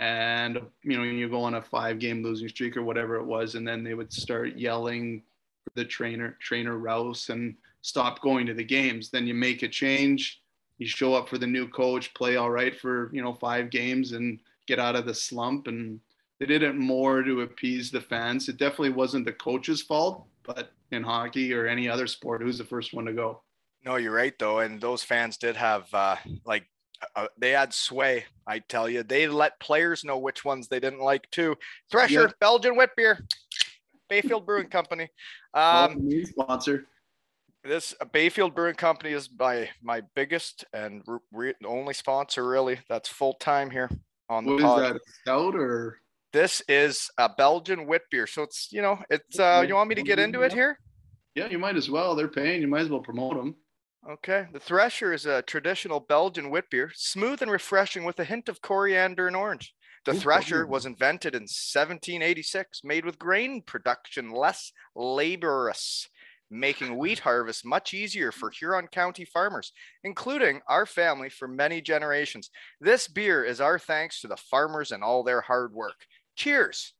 and 0.00 0.58
you 0.82 0.96
know, 0.96 1.02
you 1.04 1.28
go 1.28 1.42
on 1.42 1.54
a 1.54 1.62
five 1.62 1.98
game 1.98 2.22
losing 2.22 2.48
streak 2.48 2.76
or 2.76 2.82
whatever 2.82 3.16
it 3.16 3.24
was, 3.24 3.54
and 3.54 3.68
then 3.68 3.84
they 3.84 3.92
would 3.92 4.10
start 4.10 4.56
yelling 4.56 5.22
for 5.62 5.72
the 5.74 5.84
trainer, 5.84 6.38
trainer 6.40 6.78
Rouse 6.78 7.28
and 7.28 7.54
stop 7.82 8.20
going 8.20 8.46
to 8.46 8.54
the 8.54 8.64
games. 8.64 9.10
Then 9.10 9.26
you 9.26 9.34
make 9.34 9.62
a 9.62 9.68
change, 9.68 10.42
you 10.78 10.86
show 10.86 11.14
up 11.14 11.28
for 11.28 11.38
the 11.38 11.46
new 11.46 11.68
coach, 11.68 12.12
play 12.14 12.36
all 12.36 12.50
right 12.50 12.78
for 12.78 13.10
you 13.12 13.22
know 13.22 13.34
five 13.34 13.70
games, 13.70 14.12
and 14.12 14.40
get 14.66 14.78
out 14.78 14.96
of 14.96 15.06
the 15.06 15.14
slump. 15.14 15.66
And 15.66 16.00
they 16.38 16.46
did 16.46 16.62
it 16.62 16.76
more 16.76 17.22
to 17.22 17.42
appease 17.42 17.90
the 17.90 18.00
fans. 18.00 18.48
It 18.48 18.56
definitely 18.56 18.90
wasn't 18.90 19.26
the 19.26 19.32
coach's 19.32 19.82
fault, 19.82 20.26
but 20.42 20.70
in 20.90 21.02
hockey 21.02 21.52
or 21.52 21.66
any 21.66 21.88
other 21.88 22.06
sport, 22.06 22.42
who's 22.42 22.58
the 22.58 22.64
first 22.64 22.92
one 22.94 23.04
to 23.04 23.12
go? 23.12 23.42
No, 23.84 23.96
you're 23.96 24.12
right 24.12 24.38
though, 24.38 24.60
and 24.60 24.80
those 24.80 25.02
fans 25.02 25.36
did 25.36 25.56
have 25.56 25.92
uh, 25.94 26.16
like 26.44 26.66
uh, 27.16 27.26
they 27.38 27.50
had 27.50 27.72
sway. 27.72 28.24
I 28.46 28.58
tell 28.60 28.88
you, 28.88 29.02
they 29.02 29.26
let 29.26 29.58
players 29.60 30.04
know 30.04 30.18
which 30.18 30.44
ones 30.44 30.68
they 30.68 30.80
didn't 30.80 31.00
like 31.00 31.30
too. 31.30 31.56
Thresher, 31.90 32.22
yeah. 32.22 32.32
Belgian 32.40 32.76
wit 32.76 32.90
beer, 32.96 33.26
Bayfield 34.08 34.44
Brewing 34.44 34.68
Company. 34.68 35.08
Um, 35.54 36.10
sponsor. 36.24 36.86
This 37.62 37.94
uh, 38.00 38.06
Bayfield 38.06 38.54
Brewing 38.54 38.74
Company 38.74 39.12
is 39.12 39.28
my 39.38 39.68
my 39.82 40.02
biggest 40.14 40.64
and 40.72 41.02
re- 41.32 41.54
only 41.64 41.94
sponsor, 41.94 42.46
really. 42.46 42.78
That's 42.88 43.08
full 43.08 43.34
time 43.34 43.70
here 43.70 43.90
on 44.28 44.44
the 44.44 44.52
what 44.52 44.62
pod. 44.62 44.76
What 44.78 44.86
is 44.86 44.92
that? 44.92 45.00
Stout 45.22 45.54
or? 45.54 45.98
This 46.32 46.62
is 46.68 47.10
a 47.18 47.28
Belgian 47.28 47.86
wit 47.86 48.02
beer. 48.10 48.26
So 48.26 48.42
it's 48.42 48.68
you 48.72 48.80
know 48.80 48.98
it's 49.10 49.38
uh 49.38 49.64
you 49.66 49.74
want 49.74 49.88
me 49.90 49.94
to 49.96 50.02
get 50.02 50.18
into 50.18 50.42
it 50.42 50.52
here? 50.52 50.78
Yeah, 51.34 51.48
you 51.48 51.58
might 51.58 51.76
as 51.76 51.90
well. 51.90 52.14
They're 52.14 52.28
paying. 52.28 52.62
You 52.62 52.68
might 52.68 52.82
as 52.82 52.88
well 52.88 53.00
promote 53.00 53.36
them. 53.36 53.56
Okay. 54.08 54.46
The 54.52 54.60
Thresher 54.60 55.12
is 55.12 55.26
a 55.26 55.42
traditional 55.42 56.00
Belgian 56.00 56.50
wit 56.50 56.64
beer, 56.70 56.90
smooth 56.94 57.42
and 57.42 57.50
refreshing 57.50 58.04
with 58.04 58.18
a 58.18 58.24
hint 58.24 58.48
of 58.48 58.62
coriander 58.62 59.26
and 59.26 59.36
orange. 59.36 59.74
The 60.06 60.14
Thresher 60.14 60.66
was 60.66 60.86
invented 60.86 61.34
in 61.34 61.42
1786, 61.42 62.80
made 62.84 63.04
with 63.04 63.18
grain 63.18 63.60
production 63.60 64.30
less 64.30 64.72
laborious 64.96 66.08
making 66.50 66.98
wheat 66.98 67.20
harvest 67.20 67.64
much 67.64 67.94
easier 67.94 68.32
for 68.32 68.50
Huron 68.50 68.88
County 68.88 69.24
farmers, 69.24 69.72
including 70.04 70.60
our 70.66 70.86
family 70.86 71.28
for 71.28 71.46
many 71.46 71.80
generations. 71.80 72.50
This 72.80 73.06
beer 73.06 73.44
is 73.44 73.60
our 73.60 73.78
thanks 73.78 74.20
to 74.20 74.28
the 74.28 74.36
farmers 74.36 74.90
and 74.90 75.02
all 75.02 75.22
their 75.22 75.40
hard 75.40 75.72
work. 75.72 76.06
Cheers. 76.36 76.94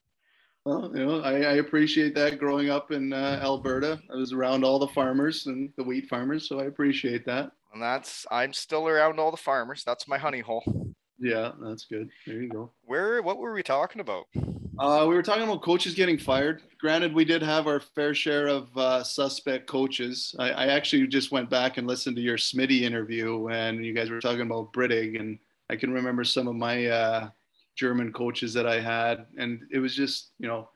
Well, 0.64 0.92
you 0.94 1.06
know, 1.06 1.20
I, 1.22 1.32
I 1.32 1.52
appreciate 1.54 2.14
that 2.16 2.38
growing 2.38 2.68
up 2.68 2.92
in 2.92 3.12
uh, 3.12 3.40
Alberta. 3.42 3.98
I 4.12 4.16
was 4.16 4.32
around 4.32 4.64
all 4.64 4.78
the 4.78 4.88
farmers 4.88 5.46
and 5.46 5.70
the 5.76 5.82
wheat 5.82 6.06
farmers, 6.08 6.48
so 6.48 6.60
I 6.60 6.64
appreciate 6.64 7.24
that. 7.26 7.50
And 7.72 7.82
that's, 7.82 8.26
I'm 8.30 8.52
still 8.52 8.86
around 8.86 9.18
all 9.18 9.30
the 9.30 9.36
farmers. 9.36 9.84
That's 9.84 10.06
my 10.06 10.18
honey 10.18 10.40
hole. 10.40 10.92
Yeah, 11.18 11.52
that's 11.62 11.86
good. 11.86 12.10
There 12.26 12.42
you 12.42 12.48
go. 12.48 12.72
Where, 12.84 13.22
what 13.22 13.38
were 13.38 13.52
we 13.52 13.62
talking 13.62 14.00
about? 14.00 14.26
Uh, 14.80 15.04
we 15.06 15.14
were 15.14 15.22
talking 15.22 15.42
about 15.42 15.60
coaches 15.60 15.92
getting 15.92 16.16
fired. 16.16 16.62
Granted, 16.78 17.12
we 17.12 17.22
did 17.22 17.42
have 17.42 17.66
our 17.66 17.80
fair 17.80 18.14
share 18.14 18.46
of 18.46 18.74
uh, 18.78 19.04
suspect 19.04 19.66
coaches. 19.66 20.34
I, 20.38 20.52
I, 20.52 20.66
actually 20.68 21.06
just 21.06 21.30
went 21.30 21.50
back 21.50 21.76
and 21.76 21.86
listened 21.86 22.16
to 22.16 22.22
your 22.22 22.38
Smitty 22.38 22.80
interview, 22.80 23.48
and 23.48 23.84
you 23.84 23.92
guys 23.92 24.08
were 24.08 24.22
talking 24.22 24.40
about 24.40 24.72
Brittig, 24.72 25.20
and 25.20 25.38
I 25.68 25.76
can 25.76 25.92
remember 25.92 26.24
some 26.24 26.48
of 26.48 26.56
my 26.56 26.86
uh, 26.86 27.28
German 27.76 28.10
coaches 28.10 28.54
that 28.54 28.66
I 28.66 28.80
had, 28.80 29.26
and 29.36 29.60
it 29.70 29.80
was 29.80 29.94
just, 29.94 30.30
you 30.38 30.48
know, 30.48 30.70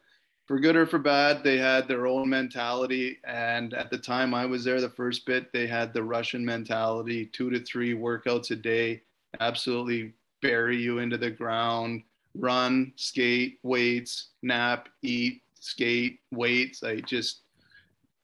for 0.44 0.60
good 0.60 0.76
or 0.76 0.84
for 0.84 0.98
bad, 0.98 1.42
they 1.42 1.56
had 1.56 1.88
their 1.88 2.06
own 2.06 2.28
mentality. 2.28 3.16
And 3.26 3.72
at 3.72 3.90
the 3.90 3.96
time 3.96 4.34
I 4.34 4.44
was 4.44 4.64
there, 4.64 4.82
the 4.82 4.90
first 4.90 5.24
bit, 5.24 5.50
they 5.50 5.66
had 5.66 5.94
the 5.94 6.02
Russian 6.02 6.44
mentality: 6.44 7.24
two 7.24 7.48
to 7.48 7.58
three 7.60 7.94
workouts 7.94 8.50
a 8.50 8.56
day, 8.56 9.00
absolutely 9.40 10.12
bury 10.42 10.76
you 10.76 10.98
into 10.98 11.16
the 11.16 11.30
ground 11.30 12.02
run, 12.34 12.92
skate, 12.96 13.58
weights, 13.62 14.30
nap, 14.42 14.88
eat, 15.02 15.42
skate, 15.60 16.20
weights. 16.30 16.82
I 16.82 17.00
just 17.00 17.42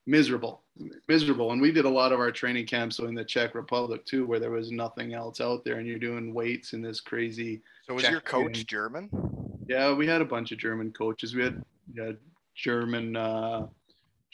miserable, 0.07 0.62
miserable. 1.09 1.52
And 1.52 1.62
we 1.62 1.73
did 1.73 1.85
a 1.85 1.90
lot 1.90 2.12
of 2.12 2.21
our 2.21 2.33
training 2.33 2.67
camps 2.67 2.99
in 2.99 3.14
the 3.14 3.25
Czech 3.25 3.55
Republic 3.55 4.05
too, 4.05 4.26
where 4.26 4.40
there 4.40 4.50
was 4.50 4.71
nothing 4.71 5.14
else 5.14 5.40
out 5.40 5.64
there, 5.64 5.76
and 5.76 5.87
you're 5.87 5.99
doing 5.99 6.35
weights 6.35 6.73
in 6.73 6.83
this 6.83 7.00
crazy. 7.00 7.62
So 7.87 7.95
was 7.95 8.02
Czech 8.02 8.12
your 8.12 8.21
coach 8.21 8.67
German? 8.67 9.09
Yeah, 9.69 9.95
we 9.95 10.07
had 10.07 10.21
a 10.21 10.25
bunch 10.25 10.52
of 10.52 10.59
German 10.59 10.93
coaches. 10.93 11.35
We 11.35 11.45
had, 11.45 11.62
we 11.95 12.02
had 12.02 12.19
German. 12.55 13.17
Uh, 13.17 13.67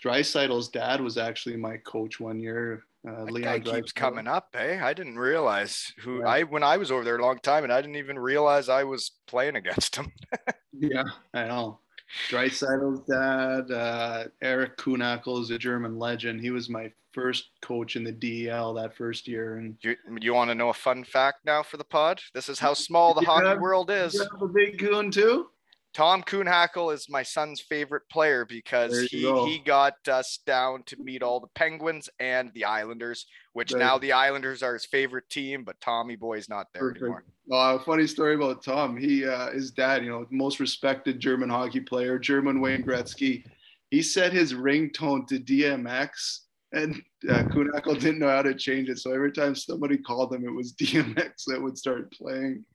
Draisaitl's 0.02 0.68
dad 0.68 1.00
was 1.00 1.16
actually 1.18 1.56
my 1.56 1.76
coach 1.78 2.21
one 2.21 2.38
year. 2.38 2.85
Uh, 3.06 3.25
That 3.25 3.32
Leon 3.32 3.60
guy 3.60 3.76
keeps 3.76 3.92
coming 3.92 4.26
up, 4.26 4.48
eh? 4.54 4.80
I 4.82 4.92
didn't 4.92 5.18
realize 5.18 5.92
who 6.02 6.20
Yeah. 6.20 6.28
I 6.28 6.42
when 6.42 6.62
I 6.62 6.76
was 6.76 6.90
over 6.90 7.04
there 7.04 7.16
a 7.16 7.22
long 7.25 7.38
time, 7.38 7.64
and 7.64 7.72
I 7.72 7.80
didn't 7.80 7.96
even 7.96 8.18
realize 8.18 8.68
I 8.68 8.84
was 8.84 9.12
playing 9.26 9.56
against 9.56 9.96
him. 9.96 10.12
Yeah, 10.78 11.04
I 11.32 11.44
know. 11.44 11.80
Draisaitl's 12.28 13.00
dad, 13.08 13.75
uh, 13.75 14.25
Eric 14.42 14.76
Kühnhackl 14.76 15.40
is 15.40 15.50
a 15.50 15.56
German 15.58 15.98
legend. 15.98 16.38
He 16.42 16.50
was 16.50 16.68
my 16.68 16.92
first 17.12 17.48
coach 17.62 17.96
in 17.96 18.04
the 18.04 18.12
DEL 18.12 18.75
that 18.75 18.94
first 18.94 19.26
year, 19.26 19.56
and 19.56 19.76
You 19.80 19.96
you 20.20 20.34
want 20.34 20.50
to 20.50 20.54
know 20.54 20.68
a 20.68 20.75
fun 20.75 21.02
fact 21.02 21.46
now 21.46 21.62
for 21.62 21.78
the 21.78 21.84
pod? 21.84 22.20
This 22.34 22.50
is 22.50 22.58
how 22.58 22.75
small 22.75 23.14
the 23.14 23.20
hockey 23.25 23.58
world 23.58 23.90
is. 23.90 24.12
you 24.12 24.20
have 24.20 24.42
a 24.42 24.48
big 24.48 24.78
goon 24.78 25.10
too. 25.10 25.48
Tom 25.96 26.22
Kühnhackl 26.22 26.92
is 26.92 27.08
my 27.08 27.22
son's 27.22 27.58
favorite 27.58 28.02
player 28.10 28.44
because 28.44 29.08
he 29.10 29.22
go. 29.22 29.46
he 29.46 29.58
got 29.58 29.94
us 30.06 30.40
down 30.46 30.82
to 30.84 30.96
meet 30.98 31.22
all 31.22 31.40
the 31.40 31.46
Penguins 31.54 32.10
and 32.20 32.52
the 32.52 32.66
Islanders, 32.66 33.24
which 33.54 33.72
Right. 33.72 33.78
now 33.80 33.96
the 33.96 34.12
Islanders 34.12 34.62
are 34.62 34.74
his 34.74 34.84
favorite 34.84 35.26
team, 35.30 35.64
but 35.64 35.80
Tommy 35.80 36.14
Boy's 36.14 36.50
not 36.50 36.66
there 36.74 36.82
Perfect. 36.82 37.02
anymore. 37.02 37.24
Uh, 37.50 37.78
funny 37.78 38.06
story 38.06 38.34
about 38.34 38.62
Tom. 38.62 38.94
He, 38.98 39.24
uh, 39.24 39.52
his 39.52 39.70
dad, 39.70 40.04
you 40.04 40.10
know, 40.10 40.26
most 40.30 40.60
respected 40.60 41.18
German 41.18 41.48
hockey 41.48 41.80
player, 41.80 42.18
German 42.18 42.60
Wayne 42.60 42.84
Gretzky. 42.84 43.42
He 43.90 44.02
set 44.02 44.34
his 44.34 44.52
ringtone 44.52 45.26
to 45.28 45.38
DMX, 45.38 46.40
and 46.72 47.02
uh, 47.26 47.44
Kühnhackl 47.44 47.98
didn't 47.98 48.18
know 48.18 48.28
how 48.28 48.42
to 48.42 48.52
change 48.54 48.90
it. 48.90 48.98
So 48.98 49.14
every 49.14 49.32
time 49.32 49.54
somebody 49.54 49.96
called 49.96 50.34
him, 50.34 50.44
it 50.46 50.52
was 50.52 50.72
DMX 50.78 51.44
that 51.46 51.62
would 51.62 51.78
start 51.78 52.12
playing. 52.12 52.66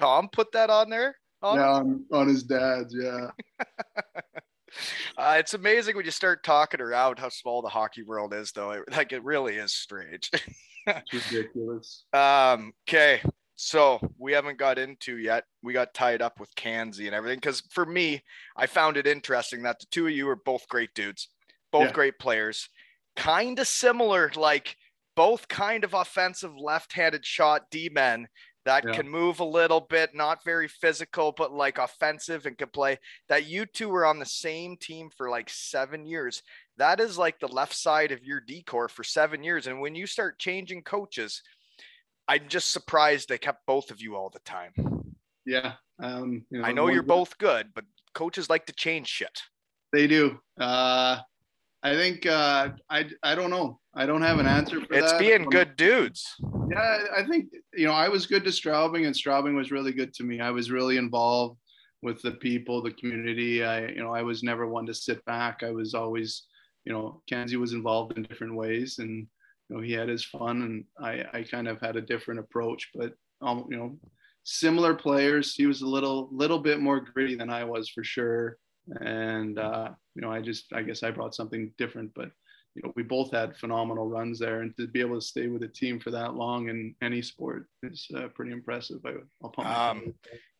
Tom 0.00 0.30
put 0.32 0.50
that 0.52 0.70
on 0.70 0.88
there. 0.88 1.14
On 1.42 1.58
Yeah, 1.58 1.70
on, 1.70 2.04
on 2.12 2.28
his 2.28 2.42
dad's. 2.42 2.94
Yeah. 2.94 3.30
Uh, 5.16 5.36
it's 5.38 5.54
amazing 5.54 5.96
when 5.96 6.04
you 6.04 6.10
start 6.10 6.44
talking 6.44 6.80
around 6.80 7.18
how 7.18 7.28
small 7.28 7.62
the 7.62 7.68
hockey 7.68 8.02
world 8.02 8.34
is, 8.34 8.52
though. 8.52 8.72
It, 8.72 8.82
like 8.92 9.12
it 9.12 9.24
really 9.24 9.56
is 9.56 9.72
strange. 9.72 10.30
It's 10.86 11.12
ridiculous. 11.32 12.04
um, 12.12 12.72
okay, 12.86 13.22
so 13.54 13.98
we 14.18 14.32
haven't 14.32 14.58
got 14.58 14.78
into 14.78 15.16
yet. 15.16 15.44
We 15.62 15.72
got 15.72 15.94
tied 15.94 16.20
up 16.20 16.38
with 16.38 16.54
Kanzi 16.56 17.06
and 17.06 17.14
everything 17.14 17.38
because 17.38 17.62
for 17.70 17.86
me, 17.86 18.22
I 18.56 18.66
found 18.66 18.96
it 18.96 19.06
interesting 19.06 19.62
that 19.62 19.80
the 19.80 19.86
two 19.90 20.06
of 20.06 20.12
you 20.12 20.28
are 20.28 20.36
both 20.36 20.68
great 20.68 20.92
dudes, 20.94 21.28
both 21.72 21.86
Yeah. 21.86 21.92
great 21.92 22.18
players, 22.18 22.68
kind 23.14 23.58
of 23.58 23.66
similar, 23.66 24.30
like 24.36 24.76
both 25.14 25.48
kind 25.48 25.84
of 25.84 25.94
offensive 25.94 26.54
left-handed 26.54 27.24
shot 27.24 27.70
D 27.70 27.88
men 27.90 28.28
that 28.66 28.84
Yeah. 28.84 28.92
can 28.94 29.08
move 29.08 29.40
a 29.40 29.44
little 29.44 29.80
bit, 29.80 30.14
not 30.14 30.44
very 30.44 30.66
physical, 30.68 31.32
but 31.32 31.52
like 31.52 31.78
offensive 31.78 32.46
and 32.46 32.58
can 32.58 32.68
play. 32.68 32.98
That 33.28 33.46
you 33.46 33.64
two 33.64 33.88
were 33.88 34.04
on 34.04 34.18
the 34.18 34.26
same 34.26 34.76
team 34.76 35.08
for 35.16 35.30
like 35.30 35.48
seven 35.48 36.04
years. 36.04 36.42
That 36.76 37.00
is 37.00 37.16
like 37.16 37.38
the 37.38 37.48
left 37.48 37.74
side 37.74 38.12
of 38.12 38.24
your 38.24 38.40
decor 38.40 38.88
for 38.88 39.04
seven 39.04 39.42
years. 39.42 39.66
And 39.68 39.80
when 39.80 39.94
you 39.94 40.06
start 40.06 40.38
changing 40.38 40.82
coaches, 40.82 41.42
I'm 42.28 42.48
just 42.48 42.72
surprised 42.72 43.28
they 43.28 43.38
kept 43.38 43.64
both 43.66 43.92
of 43.92 44.00
you 44.00 44.16
all 44.16 44.30
the 44.30 44.40
time. 44.40 44.72
Yeah. 45.44 45.74
Um, 46.00 46.44
you 46.50 46.62
I 46.64 46.72
know 46.72 46.88
you're 46.88 47.04
both 47.04 47.38
good, 47.38 47.72
but 47.72 47.84
coaches 48.14 48.50
like 48.50 48.66
to 48.66 48.72
change 48.72 49.06
shit. 49.06 49.42
They 49.92 50.08
do. 50.08 50.40
Uh, 50.60 51.20
I 51.86 51.94
think 51.94 52.26
uh, 52.26 52.70
I 52.90 53.08
I 53.22 53.34
don't 53.36 53.50
know. 53.50 53.78
I 53.94 54.06
don't 54.06 54.22
have 54.22 54.40
an 54.40 54.46
answer 54.46 54.80
for 54.80 54.92
It's 54.92 55.12
that. 55.12 55.20
being 55.20 55.42
Um, 55.42 55.50
good 55.50 55.76
dudes. 55.76 56.20
Yeah, 56.74 56.98
I 57.16 57.22
think 57.24 57.44
you 57.74 57.86
know 57.86 57.92
I 57.92 58.08
was 58.08 58.26
good 58.26 58.44
to 58.44 58.50
Straubing, 58.50 59.06
and 59.06 59.14
Straubing 59.14 59.54
was 59.54 59.70
really 59.70 59.92
good 59.92 60.12
to 60.14 60.24
me. 60.24 60.40
I 60.40 60.50
was 60.50 60.70
really 60.70 60.96
involved 60.96 61.58
with 62.02 62.20
the 62.22 62.32
people, 62.32 62.82
the 62.82 62.90
community. 63.00 63.62
I 63.62 63.86
you 63.86 64.02
know 64.02 64.12
I 64.12 64.22
was 64.22 64.42
never 64.42 64.66
one 64.66 64.86
to 64.86 64.94
sit 64.94 65.24
back. 65.26 65.62
I 65.62 65.70
was 65.70 65.94
always 65.94 66.30
you 66.84 66.92
know 66.92 67.22
Kenzie 67.28 67.56
was 67.64 67.72
involved 67.72 68.16
in 68.16 68.24
different 68.24 68.56
ways, 68.56 68.98
and 68.98 69.28
you 69.68 69.76
know 69.76 69.80
he 69.80 69.92
had 69.92 70.08
his 70.08 70.24
fun, 70.24 70.56
and 70.62 70.84
I 71.00 71.38
I 71.38 71.42
kind 71.44 71.68
of 71.68 71.80
had 71.80 71.96
a 71.96 72.08
different 72.12 72.40
approach, 72.40 72.90
but 72.94 73.12
um 73.42 73.58
you 73.70 73.76
know 73.76 73.96
similar 74.42 74.94
players. 74.94 75.54
He 75.54 75.66
was 75.66 75.82
a 75.82 75.86
little 75.96 76.28
little 76.32 76.58
bit 76.58 76.80
more 76.80 77.00
gritty 77.00 77.36
than 77.36 77.50
I 77.50 77.62
was 77.62 77.88
for 77.88 78.02
sure, 78.02 78.58
and 79.00 79.58
uh, 79.58 79.90
you 80.14 80.22
know 80.22 80.30
I 80.30 80.40
just 80.40 80.72
I 80.72 80.82
guess 80.82 81.02
I 81.02 81.10
brought 81.10 81.34
something 81.34 81.72
different, 81.78 82.12
but 82.14 82.30
you 82.74 82.82
know, 82.84 82.92
we 82.94 83.02
both 83.02 83.32
had 83.32 83.56
phenomenal 83.56 84.06
runs 84.06 84.38
there, 84.38 84.60
and 84.60 84.76
to 84.76 84.86
be 84.86 85.00
able 85.00 85.18
to 85.18 85.26
stay 85.26 85.48
with 85.48 85.62
a 85.62 85.68
team 85.68 85.98
for 85.98 86.10
that 86.10 86.34
long 86.34 86.68
in 86.68 86.94
any 87.00 87.22
sport 87.22 87.66
is 87.82 88.06
uh, 88.14 88.28
pretty 88.28 88.52
impressive. 88.52 88.98
I, 89.04 89.14
I'll 89.42 89.50
pump 89.50 89.68
Um. 89.68 90.14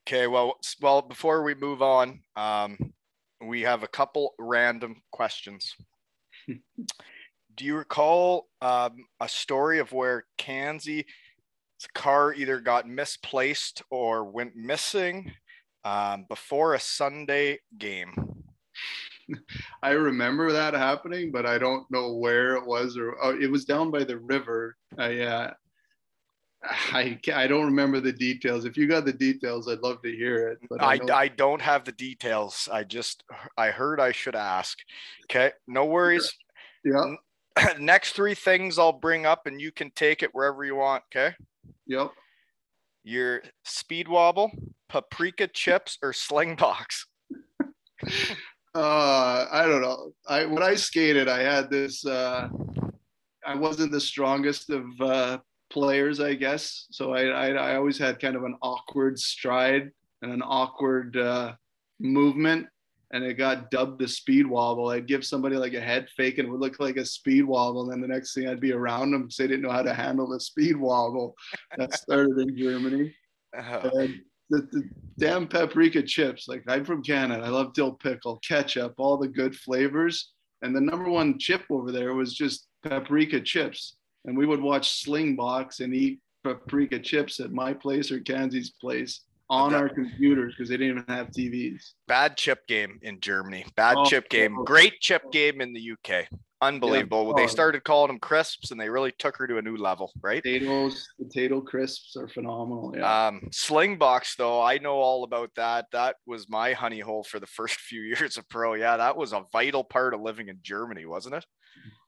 Okay, 0.08 0.28
well, 0.28 0.56
well, 0.80 1.02
before 1.02 1.42
we 1.42 1.54
move 1.54 1.82
on, 1.82 2.20
um, 2.36 2.78
we 3.40 3.62
have 3.62 3.82
a 3.82 3.88
couple 3.88 4.34
random 4.38 5.02
questions. 5.10 5.74
Do 6.46 7.64
you 7.64 7.76
recall 7.76 8.46
um, 8.62 9.04
a 9.20 9.28
story 9.28 9.80
of 9.80 9.92
where 9.92 10.24
Kanzi's 10.38 11.04
car 11.94 12.32
either 12.34 12.60
got 12.60 12.88
misplaced 12.88 13.82
or 13.90 14.24
went 14.24 14.54
missing 14.54 15.32
um, 15.86 16.26
before 16.28 16.74
a 16.74 16.80
Sunday 16.80 17.60
game? 17.78 18.12
I 19.82 19.90
remember 19.90 20.52
that 20.52 20.74
happening, 20.74 21.30
but 21.30 21.46
I 21.46 21.58
don't 21.58 21.88
know 21.90 22.14
where 22.14 22.56
it 22.56 22.66
was, 22.66 22.96
or 22.96 23.16
oh, 23.22 23.38
it 23.40 23.50
was 23.50 23.64
down 23.64 23.90
by 23.90 24.04
the 24.04 24.18
river. 24.18 24.76
I, 24.98 25.20
uh, 25.20 25.52
I, 26.64 27.18
I 27.32 27.46
don't 27.46 27.66
remember 27.66 28.00
the 28.00 28.12
details. 28.12 28.64
If 28.64 28.76
you 28.76 28.88
got 28.88 29.04
the 29.04 29.12
details, 29.12 29.68
I'd 29.68 29.80
love 29.80 30.02
to 30.02 30.10
hear 30.10 30.48
it. 30.48 30.58
But 30.68 30.82
I, 30.82 30.96
know- 30.96 31.14
I 31.14 31.28
don't 31.28 31.62
have 31.62 31.84
the 31.84 31.92
details. 31.92 32.68
I 32.70 32.82
just 32.84 33.22
I 33.56 33.68
heard 33.70 34.00
I 34.00 34.12
should 34.12 34.36
ask. 34.36 34.78
Okay, 35.24 35.52
no 35.68 35.84
worries. 35.84 36.32
yeah, 36.84 37.14
Next 37.78 38.12
three 38.12 38.34
things 38.34 38.78
I'll 38.78 38.92
bring 38.92 39.24
up, 39.24 39.46
and 39.46 39.60
you 39.60 39.70
can 39.70 39.90
take 39.92 40.22
it 40.22 40.30
wherever 40.32 40.64
you 40.64 40.74
want. 40.74 41.04
Okay. 41.14 41.36
yep. 41.86 42.10
Your 43.06 43.40
speed 43.64 44.08
wobble, 44.08 44.50
paprika 44.88 45.46
chips, 45.46 45.96
or 46.02 46.12
sling 46.12 46.56
box. 46.56 47.06
uh 48.74 49.46
i 49.50 49.64
don't 49.66 49.80
know. 49.80 50.12
I 50.28 50.44
when 50.44 50.62
i 50.62 50.74
skated 50.74 51.28
i 51.28 51.40
had 51.40 51.70
this 51.70 52.04
uh 52.04 52.48
i 53.46 53.54
wasn't 53.54 53.90
the 53.90 54.00
strongest 54.00 54.68
of 54.68 54.84
uh 55.00 55.38
players 55.70 56.20
i 56.20 56.34
guess. 56.34 56.86
So 56.90 57.14
i 57.14 57.22
i, 57.22 57.48
I 57.48 57.76
always 57.76 57.96
had 57.96 58.20
kind 58.20 58.36
of 58.36 58.44
an 58.44 58.56
awkward 58.60 59.18
stride 59.18 59.90
and 60.20 60.32
an 60.32 60.42
awkward 60.42 61.16
uh 61.16 61.54
movement 62.00 62.66
and 63.12 63.22
it 63.24 63.34
got 63.34 63.70
dubbed 63.70 63.98
the 64.00 64.08
speed 64.08 64.46
wobble 64.46 64.90
i'd 64.90 65.06
give 65.06 65.24
somebody 65.24 65.56
like 65.56 65.74
a 65.74 65.80
head 65.80 66.08
fake 66.16 66.38
and 66.38 66.48
it 66.48 66.50
would 66.50 66.60
look 66.60 66.80
like 66.80 66.96
a 66.96 67.04
speed 67.04 67.42
wobble 67.42 67.82
and 67.82 67.92
then 67.92 68.00
the 68.00 68.14
next 68.14 68.34
thing 68.34 68.48
i'd 68.48 68.60
be 68.60 68.72
around 68.72 69.10
them 69.10 69.22
because 69.22 69.36
they 69.36 69.46
didn't 69.46 69.62
know 69.62 69.70
how 69.70 69.82
to 69.82 69.94
handle 69.94 70.28
the 70.28 70.40
speed 70.40 70.76
wobble 70.76 71.34
that 71.76 71.94
started 71.94 72.36
in 72.38 72.56
germany 72.56 73.14
Uh, 73.56 73.90
and 73.94 74.20
the, 74.50 74.68
the 74.72 74.88
damn 75.18 75.46
paprika 75.46 76.02
chips. 76.02 76.48
Like 76.48 76.64
I'm 76.68 76.84
from 76.84 77.02
Canada. 77.02 77.44
I 77.44 77.48
love 77.48 77.72
dill 77.72 77.92
pickle, 77.92 78.38
ketchup, 78.46 78.94
all 78.98 79.16
the 79.16 79.28
good 79.28 79.56
flavors. 79.56 80.32
And 80.62 80.74
the 80.74 80.80
number 80.80 81.08
one 81.08 81.38
chip 81.38 81.62
over 81.70 81.92
there 81.92 82.14
was 82.14 82.34
just 82.34 82.68
paprika 82.82 83.40
chips. 83.40 83.96
And 84.24 84.36
we 84.36 84.46
would 84.46 84.60
watch 84.60 85.04
Slingbox 85.04 85.80
and 85.80 85.94
eat 85.94 86.20
paprika 86.44 86.98
chips 86.98 87.40
at 87.40 87.52
my 87.52 87.72
place 87.72 88.10
or 88.10 88.20
Kanzi's 88.20 88.70
place 88.70 89.22
on 89.48 89.74
our 89.74 89.88
computers 89.88 90.54
because 90.56 90.68
they 90.68 90.76
didn't 90.76 90.98
even 90.98 91.14
have 91.14 91.28
TVs. 91.30 91.92
bad 92.08 92.36
chip 92.36 92.66
game 92.66 92.98
in 93.02 93.20
Germany. 93.20 93.64
Bad 93.76 93.96
Oh, 93.98 94.04
chip 94.04 94.28
game. 94.28 94.56
oh. 94.58 94.64
Great 94.64 95.00
chip 95.00 95.22
game 95.32 95.60
in 95.60 95.72
the 95.72 95.80
UK. 95.92 96.26
Unbelievable. 96.62 97.34
They 97.34 97.44
Oh. 97.44 97.46
started 97.48 97.84
calling 97.84 98.08
them 98.08 98.18
crisps, 98.18 98.70
and 98.70 98.80
they 98.80 98.88
really 98.88 99.12
took 99.18 99.36
her 99.36 99.46
to 99.46 99.58
a 99.58 99.62
new 99.62 99.76
level, 99.76 100.10
right? 100.22 100.42
Potatoes, 100.42 101.06
potato 101.18 101.60
crisps 101.60 102.16
are 102.16 102.26
phenomenal. 102.28 102.94
Yeah. 102.96 103.26
Um, 103.28 103.48
sling 103.52 103.98
box 103.98 104.34
though, 104.36 104.62
I 104.62 104.78
know 104.78 104.94
all 104.96 105.22
about 105.22 105.50
that. 105.56 105.86
That 105.92 106.16
was 106.26 106.48
my 106.48 106.72
honey 106.72 107.00
hole 107.00 107.22
for 107.24 107.38
the 107.38 107.46
first 107.58 107.78
few 107.80 108.00
years 108.00 108.36
of 108.38 108.48
pro. 108.48 108.74
Yeah, 108.74 108.96
that 108.96 109.16
was 109.16 109.32
a 109.32 109.44
vital 109.52 109.84
part 109.84 110.14
of 110.14 110.20
living 110.22 110.48
in 110.48 110.58
Germany, 110.62 111.04
wasn't 111.04 111.34
it? 111.36 111.44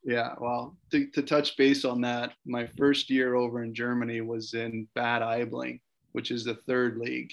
Yeah, 0.02 0.34
well, 0.40 0.78
to, 0.92 1.06
to 1.10 1.22
touch 1.22 1.56
base 1.58 1.84
on 1.84 2.00
that, 2.00 2.32
my 2.46 2.66
first 2.78 3.10
year 3.10 3.34
over 3.34 3.62
in 3.62 3.74
Germany 3.74 4.22
was 4.22 4.54
in 4.54 4.88
Bad 4.94 5.20
Aibling, 5.20 5.80
which 6.12 6.30
is 6.30 6.44
the 6.44 6.54
third 6.66 6.98
league. 6.98 7.32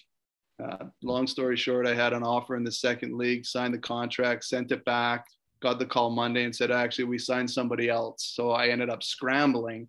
Uh, 0.64 0.86
long 1.04 1.28
story 1.28 1.58
short, 1.58 1.86
I 1.86 1.94
had 1.94 2.14
an 2.14 2.24
offer 2.24 2.56
in 2.56 2.64
the 2.64 2.72
second 2.72 3.18
league, 3.18 3.46
signed 3.46 3.74
the 3.74 3.80
contract, 3.80 4.46
sent 4.46 4.72
it 4.72 4.86
back, 4.86 5.26
got 5.62 5.80
the 5.80 5.86
call 5.86 6.10
Monday 6.10 6.44
and 6.44 6.56
said, 6.56 6.72
actually, 6.72 7.06
we 7.06 7.18
signed 7.18 7.50
somebody 7.50 7.90
else. 7.90 8.32
So 8.36 8.52
I 8.52 8.68
ended 8.68 8.90
up 8.90 9.04
scrambling 9.04 9.88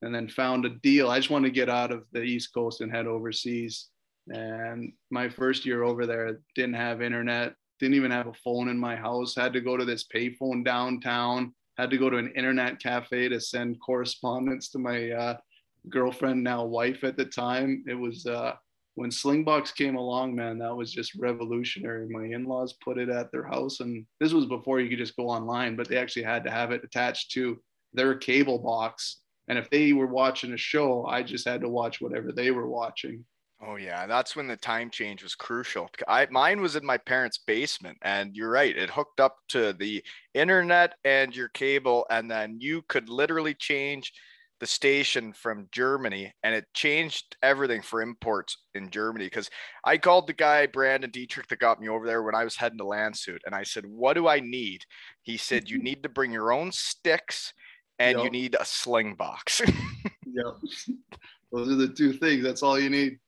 and 0.00 0.14
then 0.14 0.28
found 0.28 0.64
a 0.64 0.70
deal. 0.70 1.10
I 1.10 1.18
just 1.18 1.30
wanted 1.30 1.48
to 1.48 1.54
get 1.54 1.68
out 1.68 1.92
of 1.92 2.04
the 2.12 2.22
East 2.22 2.54
Coast 2.54 2.80
and 2.80 2.90
head 2.90 3.06
overseas. 3.06 3.88
And 4.28 4.92
my 5.10 5.28
first 5.28 5.66
year 5.66 5.82
over 5.82 6.06
there 6.06 6.40
didn't 6.54 6.74
have 6.74 7.02
internet, 7.02 7.54
didn't 7.78 7.96
even 7.96 8.10
have 8.10 8.28
a 8.28 8.34
phone 8.34 8.68
in 8.68 8.78
my 8.78 8.96
house, 8.96 9.34
had 9.34 9.52
to 9.52 9.60
go 9.60 9.76
to 9.76 9.84
this 9.84 10.04
payphone 10.04 10.64
downtown 10.64 11.52
had 11.78 11.90
to 11.90 11.98
go 11.98 12.10
to 12.10 12.18
an 12.18 12.32
internet 12.36 12.80
cafe 12.80 13.28
to 13.28 13.40
send 13.40 13.80
correspondence 13.80 14.68
to 14.68 14.78
my 14.78 15.10
uh, 15.10 15.36
girlfriend 15.88 16.42
now 16.42 16.64
wife 16.64 17.04
at 17.04 17.16
the 17.16 17.24
time 17.24 17.84
it 17.88 17.94
was 17.94 18.26
uh 18.26 18.54
when 18.94 19.10
Slingbox 19.10 19.74
came 19.74 19.96
along, 19.96 20.34
man, 20.34 20.58
that 20.58 20.76
was 20.76 20.92
just 20.92 21.14
revolutionary. 21.14 22.08
My 22.08 22.24
in-laws 22.24 22.74
put 22.84 22.98
it 22.98 23.08
at 23.08 23.32
their 23.32 23.44
house, 23.44 23.80
and 23.80 24.04
this 24.20 24.32
was 24.32 24.46
before 24.46 24.80
you 24.80 24.90
could 24.90 24.98
just 24.98 25.16
go 25.16 25.28
online, 25.28 25.76
but 25.76 25.88
they 25.88 25.96
actually 25.96 26.24
had 26.24 26.44
to 26.44 26.50
have 26.50 26.72
it 26.72 26.84
attached 26.84 27.30
to 27.32 27.58
their 27.94 28.14
cable 28.14 28.58
box. 28.58 29.20
And 29.48 29.58
if 29.58 29.70
they 29.70 29.92
were 29.92 30.06
watching 30.06 30.52
a 30.52 30.58
show, 30.58 31.06
I 31.06 31.22
just 31.22 31.48
had 31.48 31.62
to 31.62 31.68
watch 31.68 32.00
whatever 32.00 32.32
they 32.32 32.50
were 32.50 32.68
watching. 32.68 33.24
Oh 33.64 33.76
yeah, 33.76 34.06
that's 34.06 34.34
when 34.34 34.48
the 34.48 34.56
time 34.56 34.90
change 34.90 35.22
was 35.22 35.36
crucial. 35.36 35.88
I 36.08 36.26
mine 36.30 36.60
was 36.60 36.74
in 36.74 36.84
my 36.84 36.98
parents' 36.98 37.38
basement, 37.38 37.96
and 38.02 38.36
you're 38.36 38.50
right, 38.50 38.76
it 38.76 38.90
hooked 38.90 39.20
up 39.20 39.38
to 39.50 39.72
the 39.72 40.04
internet 40.34 40.94
and 41.04 41.34
your 41.34 41.48
cable, 41.48 42.04
and 42.10 42.30
then 42.30 42.56
you 42.60 42.82
could 42.82 43.08
literally 43.08 43.54
change 43.54 44.12
the 44.62 44.66
station 44.68 45.32
from 45.32 45.66
Germany, 45.72 46.32
and 46.44 46.54
it 46.54 46.66
changed 46.72 47.36
everything 47.42 47.82
for 47.82 48.00
imports 48.00 48.58
in 48.76 48.90
Germany. 48.90 49.26
Because 49.26 49.50
I 49.84 49.98
called 49.98 50.28
the 50.28 50.34
guy 50.34 50.66
Brandon 50.66 51.10
Dietrich 51.10 51.48
that 51.48 51.58
got 51.58 51.80
me 51.80 51.88
over 51.88 52.06
there 52.06 52.22
when 52.22 52.36
I 52.36 52.44
was 52.44 52.54
heading 52.54 52.78
to 52.78 52.84
Landshut, 52.84 53.40
and 53.44 53.56
I 53.56 53.64
said, 53.64 53.84
"What 53.84 54.14
do 54.14 54.28
I 54.28 54.38
need?" 54.38 54.84
He 55.22 55.36
said, 55.36 55.68
"You 55.68 55.78
need 55.82 56.04
to 56.04 56.08
bring 56.08 56.30
your 56.30 56.52
own 56.52 56.70
sticks, 56.70 57.52
and 57.98 58.20
you 58.20 58.30
need 58.30 58.56
a 58.58 58.64
sling 58.64 59.16
box." 59.16 59.60
Yep. 60.34 60.96
Those 61.52 61.68
are 61.68 61.74
the 61.74 61.88
two 61.88 62.14
things. 62.14 62.42
That's 62.42 62.62
all 62.62 62.80
you 62.80 62.88
need. 62.88 63.18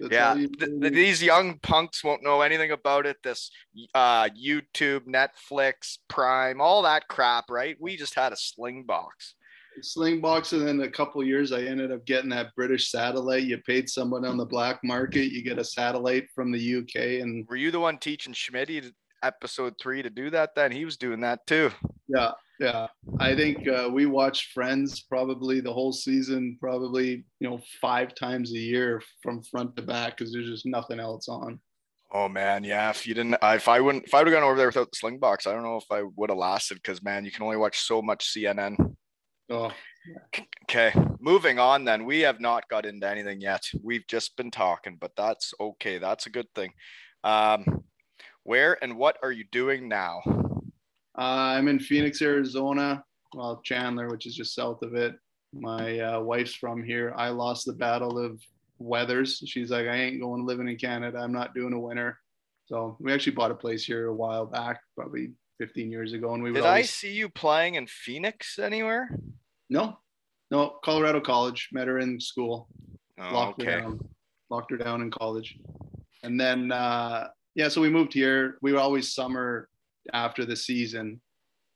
That's 0.00 0.10
yeah, 0.10 0.34
you 0.34 0.48
need. 0.58 0.94
these 0.94 1.22
young 1.22 1.58
punks 1.58 2.02
won't 2.02 2.22
know 2.22 2.40
anything 2.40 2.70
about 2.70 3.04
it. 3.04 3.18
This 3.22 3.50
uh, 3.94 4.30
YouTube, 4.30 5.00
Netflix, 5.00 5.98
Prime, 6.08 6.62
all 6.62 6.80
that 6.84 7.06
crap, 7.08 7.50
right? 7.50 7.76
We 7.78 7.98
just 7.98 8.14
had 8.14 8.32
a 8.32 8.36
sling 8.36 8.84
box. 8.84 9.34
Slingbox, 9.80 10.52
and 10.52 10.66
then 10.66 10.80
a 10.80 10.90
couple 10.90 11.20
of 11.20 11.26
years, 11.26 11.52
I 11.52 11.62
ended 11.62 11.92
up 11.92 12.04
getting 12.06 12.30
that 12.30 12.54
British 12.54 12.90
satellite. 12.90 13.44
You 13.44 13.58
paid 13.58 13.88
someone 13.88 14.24
on 14.24 14.36
the 14.36 14.44
black 14.44 14.80
market, 14.82 15.32
you 15.32 15.42
get 15.42 15.58
a 15.58 15.64
satellite 15.64 16.28
from 16.34 16.52
the 16.52 16.76
UK, 16.76 17.22
and 17.22 17.46
Were 17.48 17.56
you 17.56 17.70
the 17.70 17.80
one 17.80 17.98
teaching 17.98 18.32
Schmidt 18.32 18.92
episode 19.22 19.74
three 19.80 20.02
to 20.02 20.10
do 20.10 20.30
that? 20.30 20.54
Then 20.54 20.72
he 20.72 20.84
was 20.84 20.96
doing 20.96 21.20
that 21.20 21.46
too. 21.46 21.70
yeah, 22.08 22.32
yeah. 22.60 22.86
I 23.18 23.34
think 23.34 23.66
uh, 23.68 23.88
we 23.92 24.06
watched 24.06 24.52
Friends 24.52 25.02
probably 25.02 25.60
the 25.60 25.72
whole 25.72 25.92
season, 25.92 26.56
probably 26.60 27.24
you 27.40 27.48
know 27.48 27.60
five 27.80 28.14
times 28.14 28.52
a 28.52 28.58
year 28.58 29.02
from 29.22 29.42
front 29.42 29.76
to 29.76 29.82
back 29.82 30.16
because 30.16 30.32
there's 30.32 30.48
just 30.48 30.66
nothing 30.66 31.00
else 31.00 31.28
on. 31.28 31.60
Oh 32.12 32.28
man, 32.28 32.62
yeah. 32.62 32.90
If 32.90 33.08
you 33.08 33.14
didn't, 33.14 33.36
if 33.42 33.66
I 33.66 33.80
wouldn't, 33.80 34.04
if 34.04 34.14
I 34.14 34.18
would 34.18 34.28
have 34.28 34.34
gone 34.34 34.44
over 34.44 34.56
there 34.56 34.68
without 34.68 34.92
the 34.92 34.96
sling 34.96 35.18
box, 35.18 35.48
I 35.48 35.52
don't 35.52 35.64
know 35.64 35.78
if 35.78 35.90
I 35.90 36.04
would 36.16 36.30
have 36.30 36.38
lasted. 36.38 36.76
Because 36.76 37.02
man, 37.02 37.24
you 37.24 37.32
can 37.32 37.42
only 37.42 37.56
watch 37.56 37.80
so 37.80 38.00
much 38.00 38.32
CNN. 38.32 38.94
Oh, 39.54 39.72
Okay, 40.64 40.92
moving 41.20 41.58
on 41.58 41.84
then. 41.84 42.04
We 42.04 42.20
have 42.20 42.40
not 42.40 42.68
got 42.68 42.84
into 42.84 43.08
anything 43.08 43.40
yet. 43.40 43.62
We've 43.82 44.06
just 44.06 44.36
been 44.36 44.50
talking, 44.50 44.98
but 45.00 45.12
that's 45.16 45.54
okay. 45.58 45.98
That's 45.98 46.26
a 46.26 46.30
good 46.30 46.52
thing. 46.54 46.72
Um, 47.22 47.84
where 48.42 48.76
and 48.82 48.96
what 48.96 49.16
are 49.22 49.32
you 49.32 49.44
doing 49.50 49.88
now? 49.88 50.20
Uh, 51.16 51.54
I'm 51.56 51.68
in 51.68 51.78
Phoenix, 51.78 52.20
Arizona. 52.20 53.04
Well, 53.34 53.60
Chandler, 53.64 54.08
which 54.08 54.26
is 54.26 54.34
just 54.34 54.54
south 54.54 54.82
of 54.82 54.94
it. 54.94 55.14
My 55.52 56.00
uh, 56.00 56.20
wife's 56.20 56.54
from 56.54 56.82
here. 56.82 57.14
I 57.16 57.28
lost 57.28 57.64
the 57.64 57.72
battle 57.72 58.18
of 58.18 58.40
weathers. 58.78 59.42
She's 59.46 59.70
like, 59.70 59.86
I 59.86 59.94
ain't 59.94 60.20
going 60.20 60.44
living 60.44 60.68
in 60.68 60.76
Canada. 60.76 61.18
I'm 61.18 61.32
not 61.32 61.54
doing 61.54 61.72
a 61.72 61.80
winter. 61.80 62.18
So 62.66 62.96
we 63.00 63.12
actually 63.12 63.36
bought 63.36 63.52
a 63.52 63.54
place 63.54 63.84
here 63.84 64.08
a 64.08 64.14
while 64.14 64.46
back, 64.46 64.80
probably 64.96 65.32
15 65.58 65.90
years 65.90 66.12
ago, 66.12 66.34
and 66.34 66.42
we 66.42 66.52
Did 66.52 66.64
I 66.64 66.82
see 66.82 67.12
you 67.12 67.28
playing 67.28 67.76
in 67.76 67.86
Phoenix 67.86 68.58
anywhere? 68.58 69.08
No, 69.70 69.98
no 70.50 70.78
Colorado 70.84 71.20
College. 71.20 71.68
Met 71.72 71.88
her 71.88 71.98
in 71.98 72.20
school. 72.20 72.68
Oh, 73.20 73.32
locked 73.32 73.62
her 73.62 73.80
down. 73.80 74.00
Locked 74.50 74.70
her 74.70 74.76
down 74.76 75.02
in 75.02 75.10
college, 75.10 75.56
and 76.22 76.38
then 76.38 76.70
uh, 76.70 77.28
yeah, 77.54 77.68
so 77.68 77.80
we 77.80 77.90
moved 77.90 78.12
here. 78.12 78.58
We 78.62 78.72
were 78.72 78.80
always 78.80 79.14
summer 79.14 79.68
after 80.12 80.44
the 80.44 80.56
season, 80.56 81.20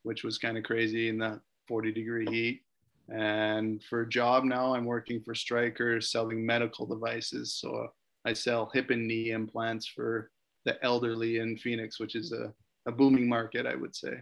which 0.03 0.25
was 0.25 0.39
kind 0.39 0.59
of 0.59 0.65
crazy 0.65 1.09
in 1.09 1.19
the 1.19 1.41
40 1.67 1.93
degree 1.93 2.27
heat. 2.31 2.63
And 3.09 3.83
for 3.85 4.03
a 4.03 4.09
job 4.09 4.45
now, 4.45 4.75
I'm 4.75 4.85
working 4.85 5.23
for 5.23 5.35
Stryker 5.35 6.01
selling 6.01 6.45
medical 6.45 6.85
devices. 6.85 7.55
So 7.55 7.89
I 8.25 8.33
sell 8.35 8.71
hip 8.75 8.91
and 8.91 9.07
knee 9.07 9.31
implants 9.31 9.87
for 9.87 10.31
the 10.65 10.83
elderly 10.85 11.39
in 11.39 11.57
Phoenix, 11.57 11.99
which 11.99 12.15
is 12.15 12.33
a, 12.33 12.53
a 12.87 12.93
booming 12.93 13.29
market, 13.29 13.67
I 13.67 13.75
would 13.75 13.97
say. 13.97 14.21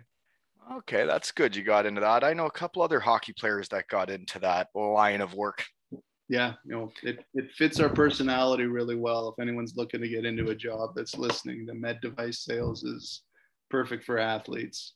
Okay, 0.70 1.06
that's 1.06 1.30
good. 1.30 1.54
You 1.54 1.62
got 1.62 1.86
into 1.86 2.00
that. 2.00 2.24
I 2.24 2.32
know 2.32 2.46
a 2.46 2.50
couple 2.50 2.82
other 2.82 2.98
hockey 2.98 3.32
players 3.32 3.68
that 3.68 3.88
got 3.88 4.10
into 4.10 4.38
that 4.40 4.68
line 4.74 5.20
of 5.20 5.34
work. 5.34 5.64
yeah, 6.28 6.54
you 6.64 6.72
know, 6.72 6.92
it, 7.02 7.24
it 7.34 7.52
fits 7.52 7.78
our 7.78 7.88
personality 7.88 8.64
really 8.64 8.96
well. 8.96 9.28
If 9.28 9.40
anyone's 9.40 9.76
looking 9.76 10.00
to 10.00 10.08
get 10.08 10.24
into 10.24 10.50
a 10.50 10.54
job 10.54 10.90
that's 10.96 11.16
listening, 11.16 11.66
the 11.66 11.74
med 11.74 12.00
device 12.00 12.40
sales 12.40 12.82
is 12.82 13.22
perfect 13.70 14.04
for 14.04 14.18
athletes. 14.18 14.94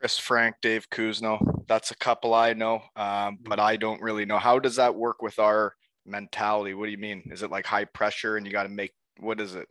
Chris 0.00 0.18
Frank, 0.18 0.56
Dave 0.62 0.88
Kuzno. 0.90 1.64
That's 1.68 1.90
a 1.90 1.96
couple 1.96 2.32
I 2.32 2.52
know, 2.52 2.80
um, 2.96 3.38
but 3.42 3.58
I 3.60 3.76
don't 3.76 4.00
really 4.00 4.24
know. 4.24 4.38
How 4.38 4.58
does 4.58 4.76
that 4.76 4.94
work 4.94 5.20
with 5.22 5.38
our 5.38 5.74
mentality? 6.06 6.74
What 6.74 6.86
do 6.86 6.92
you 6.92 6.98
mean? 6.98 7.22
Is 7.32 7.42
it 7.42 7.50
like 7.50 7.66
high 7.66 7.86
pressure 7.86 8.36
and 8.36 8.46
you 8.46 8.52
got 8.52 8.64
to 8.64 8.68
make, 8.68 8.92
what 9.18 9.40
is 9.40 9.54
it? 9.54 9.68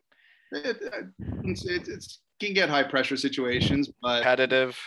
It, 0.51 0.77
it's, 1.43 1.65
it, 1.65 1.87
it's 1.87 2.19
can 2.39 2.53
get 2.53 2.69
high 2.69 2.83
pressure 2.83 3.17
situations, 3.17 3.89
but 4.01 4.17
Competitive? 4.17 4.77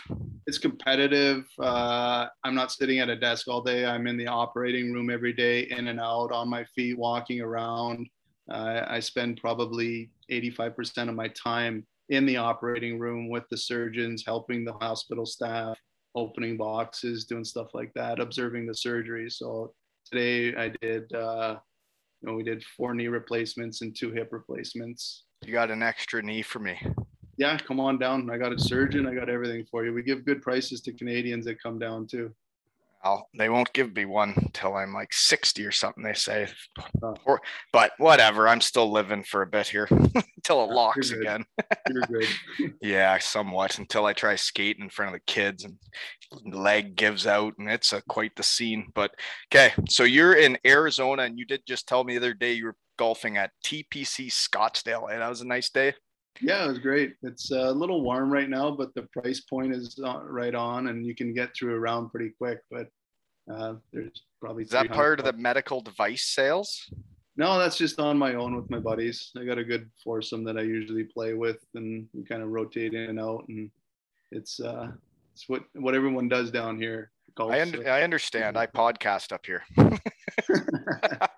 it's 0.47 0.57
competitive. 0.57 1.45
Uh, 1.59 2.27
I'm 2.43 2.55
not 2.55 2.71
sitting 2.71 2.99
at 2.99 3.09
a 3.09 3.15
desk 3.15 3.47
all 3.47 3.61
day. 3.61 3.85
I'm 3.85 4.07
in 4.07 4.17
the 4.17 4.27
operating 4.27 4.91
room 4.91 5.09
every 5.09 5.33
day, 5.33 5.61
in 5.69 5.87
and 5.87 5.99
out, 5.99 6.31
on 6.31 6.49
my 6.49 6.63
feet, 6.75 6.97
walking 6.97 7.41
around. 7.41 8.07
Uh, 8.51 8.83
I 8.87 8.99
spend 8.99 9.37
probably 9.37 10.09
85% 10.31 11.09
of 11.09 11.15
my 11.15 11.27
time 11.29 11.85
in 12.09 12.25
the 12.25 12.37
operating 12.37 12.97
room 12.97 13.29
with 13.29 13.43
the 13.51 13.57
surgeons, 13.57 14.23
helping 14.25 14.65
the 14.65 14.73
hospital 14.73 15.25
staff, 15.25 15.77
opening 16.15 16.57
boxes, 16.57 17.25
doing 17.25 17.43
stuff 17.45 17.67
like 17.75 17.91
that, 17.93 18.19
observing 18.19 18.65
the 18.65 18.73
surgery. 18.73 19.29
So 19.29 19.73
today 20.11 20.55
I 20.55 20.73
did, 20.81 21.13
uh, 21.13 21.57
you 22.21 22.29
know, 22.29 22.35
we 22.35 22.43
did 22.43 22.63
four 22.75 22.95
knee 22.95 23.07
replacements 23.07 23.81
and 23.81 23.95
two 23.95 24.11
hip 24.11 24.29
replacements. 24.31 25.25
You 25.45 25.53
got 25.53 25.69
an 25.69 25.83
extra 25.83 26.23
knee 26.23 26.41
for 26.41 26.57
me. 26.59 26.81
Yeah, 27.39 27.57
come 27.57 27.79
on 27.79 27.97
down. 27.97 28.29
I 28.29 28.37
got 28.37 28.51
a 28.51 28.59
surgeon. 28.59 29.07
I 29.07 29.15
got 29.15 29.29
everything 29.29 29.65
for 29.71 29.85
you. 29.85 29.93
We 29.93 30.03
give 30.03 30.25
good 30.25 30.41
prices 30.41 30.81
to 30.81 30.91
Canadians 30.91 31.45
that 31.45 31.63
come 31.63 31.79
down 31.79 32.05
too. 32.05 32.35
I'll, 33.01 33.29
they 33.33 33.47
won't 33.47 33.71
give 33.71 33.95
me 33.95 34.03
one 34.03 34.33
until 34.35 34.75
I'm 34.75 34.93
like 34.93 35.13
60 35.13 35.65
or 35.65 35.71
something, 35.71 36.03
they 36.03 36.15
say. 36.15 36.49
Oh. 37.01 37.15
Or, 37.23 37.39
but 37.71 37.93
whatever, 37.97 38.49
I'm 38.49 38.59
still 38.59 38.91
living 38.91 39.23
for 39.23 39.41
a 39.41 39.47
bit 39.47 39.69
here 39.69 39.87
until 39.89 40.65
it 40.65 40.69
locks 40.69 41.11
again. 41.11 41.45
You're 41.89 42.01
good. 42.01 42.27
Yeah, 42.81 43.17
somewhat 43.19 43.79
until 43.79 44.05
I 44.05 44.11
try 44.11 44.35
skating 44.35 44.83
in 44.83 44.89
front 44.89 45.15
of 45.15 45.21
the 45.21 45.31
kids 45.31 45.63
and 45.63 45.77
leg 46.53 46.97
gives 46.97 47.25
out 47.25 47.53
and 47.57 47.69
it's 47.69 47.93
a, 47.93 48.01
quite 48.09 48.35
the 48.35 48.43
scene. 48.43 48.91
But 48.93 49.11
okay, 49.49 49.71
so 49.87 50.03
you're 50.03 50.35
in 50.35 50.57
Arizona 50.65 51.23
and 51.23 51.39
you 51.39 51.45
did 51.45 51.61
just 51.65 51.87
tell 51.87 52.03
me 52.03 52.15
the 52.15 52.19
other 52.19 52.33
day 52.33 52.51
you 52.51 52.65
were 52.65 52.75
golfing 52.97 53.37
at 53.37 53.51
TPC 53.63 54.27
Scottsdale 54.27 55.09
and 55.09 55.21
that 55.21 55.29
was 55.29 55.39
a 55.39 55.47
nice 55.47 55.69
day. 55.69 55.93
Yeah, 56.41 56.65
it 56.65 56.69
was 56.69 56.79
great. 56.79 57.15
It's 57.23 57.51
a 57.51 57.71
little 57.71 58.01
warm 58.01 58.31
right 58.31 58.49
now, 58.49 58.71
but 58.71 58.93
the 58.95 59.03
price 59.03 59.41
point 59.41 59.73
is 59.73 59.99
uh, 60.03 60.21
right 60.23 60.55
on, 60.55 60.87
and 60.87 61.05
you 61.05 61.13
can 61.15 61.33
get 61.33 61.53
through 61.55 61.75
a 61.75 61.79
round 61.79 62.11
pretty 62.11 62.31
quick. 62.37 62.59
But 62.71 62.87
uh, 63.51 63.75
there's 63.91 64.23
probably 64.39 64.63
Is 64.63 64.69
that 64.69 64.89
part 64.91 65.19
of 65.19 65.25
the 65.25 65.33
medical 65.33 65.81
device 65.81 66.23
sales? 66.25 66.89
No, 67.35 67.57
that's 67.57 67.77
just 67.77 67.99
on 67.99 68.17
my 68.17 68.35
own 68.35 68.55
with 68.55 68.69
my 68.69 68.79
buddies. 68.79 69.31
I 69.37 69.45
got 69.45 69.57
a 69.57 69.63
good 69.63 69.89
foursome 70.03 70.43
that 70.43 70.57
I 70.57 70.61
usually 70.61 71.05
play 71.05 71.33
with, 71.33 71.57
and 71.75 72.07
we 72.13 72.23
kind 72.23 72.41
of 72.41 72.49
rotate 72.49 72.93
in 72.93 73.09
and 73.09 73.19
out. 73.19 73.45
And 73.47 73.71
it's 74.31 74.59
uh, 74.59 74.91
it's 75.33 75.47
what 75.47 75.63
what 75.73 75.95
everyone 75.95 76.27
does 76.27 76.51
down 76.51 76.77
here. 76.77 77.11
Golf, 77.35 77.51
I, 77.51 77.61
un- 77.61 77.71
so- 77.71 77.81
I 77.83 78.01
understand. 78.03 78.57
I 78.57 78.65
podcast 78.83 79.31
up 79.31 79.45
here. 79.45 79.63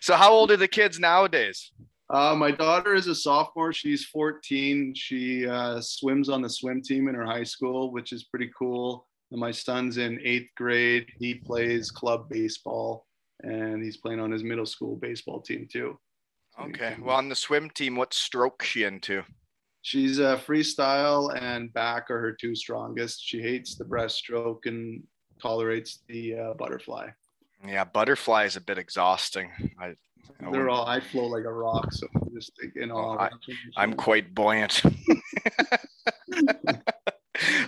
so 0.00 0.14
how 0.14 0.32
old 0.32 0.50
are 0.50 0.56
the 0.56 0.68
kids 0.68 0.98
nowadays? 0.98 1.72
Uh, 2.10 2.34
my 2.34 2.50
daughter 2.50 2.94
is 2.94 3.06
a 3.06 3.14
sophomore. 3.14 3.72
She's 3.72 4.06
14. 4.06 4.94
She 4.94 5.46
uh, 5.46 5.80
swims 5.80 6.28
on 6.28 6.40
the 6.40 6.48
swim 6.48 6.80
team 6.80 7.08
in 7.08 7.14
her 7.14 7.26
high 7.26 7.44
school, 7.44 7.92
which 7.92 8.12
is 8.12 8.24
pretty 8.24 8.50
cool. 8.58 9.06
And 9.30 9.40
my 9.40 9.50
son's 9.50 9.98
in 9.98 10.18
eighth 10.24 10.48
grade. 10.56 11.06
He 11.18 11.34
plays 11.34 11.90
club 11.90 12.28
baseball, 12.30 13.06
and 13.42 13.82
he's 13.82 13.98
playing 13.98 14.20
on 14.20 14.30
his 14.30 14.42
middle 14.42 14.64
school 14.64 14.96
baseball 14.96 15.42
team 15.42 15.68
too. 15.70 15.98
Okay. 16.58 16.96
Well, 17.00 17.16
on 17.16 17.28
the 17.28 17.36
swim 17.36 17.68
team, 17.70 17.94
what 17.94 18.14
stroke 18.14 18.62
she 18.62 18.84
into? 18.84 19.22
She's 19.82 20.18
uh, 20.18 20.38
freestyle 20.38 21.40
and 21.40 21.72
back 21.72 22.10
are 22.10 22.20
her 22.20 22.32
two 22.32 22.54
strongest. 22.54 23.22
She 23.24 23.40
hates 23.40 23.76
the 23.76 23.84
breaststroke 23.84 24.66
and 24.66 25.02
tolerates 25.40 26.02
the 26.08 26.36
uh, 26.36 26.54
butterfly. 26.54 27.10
Yeah, 27.66 27.84
butterfly 27.84 28.44
is 28.44 28.56
a 28.56 28.60
bit 28.60 28.78
exhausting. 28.78 29.50
I, 29.80 29.94
I 30.44 30.50
They're 30.50 30.68
all 30.68 30.86
I 30.86 31.00
flow 31.00 31.26
like 31.26 31.44
a 31.44 31.52
rock, 31.52 31.92
so 31.92 32.06
I'm 32.14 32.28
just 32.34 32.52
in 32.76 32.90
Oh, 32.92 32.96
awe. 32.96 33.18
I, 33.18 33.30
I'm 33.76 33.94
quite 33.94 34.34
buoyant. 34.34 34.82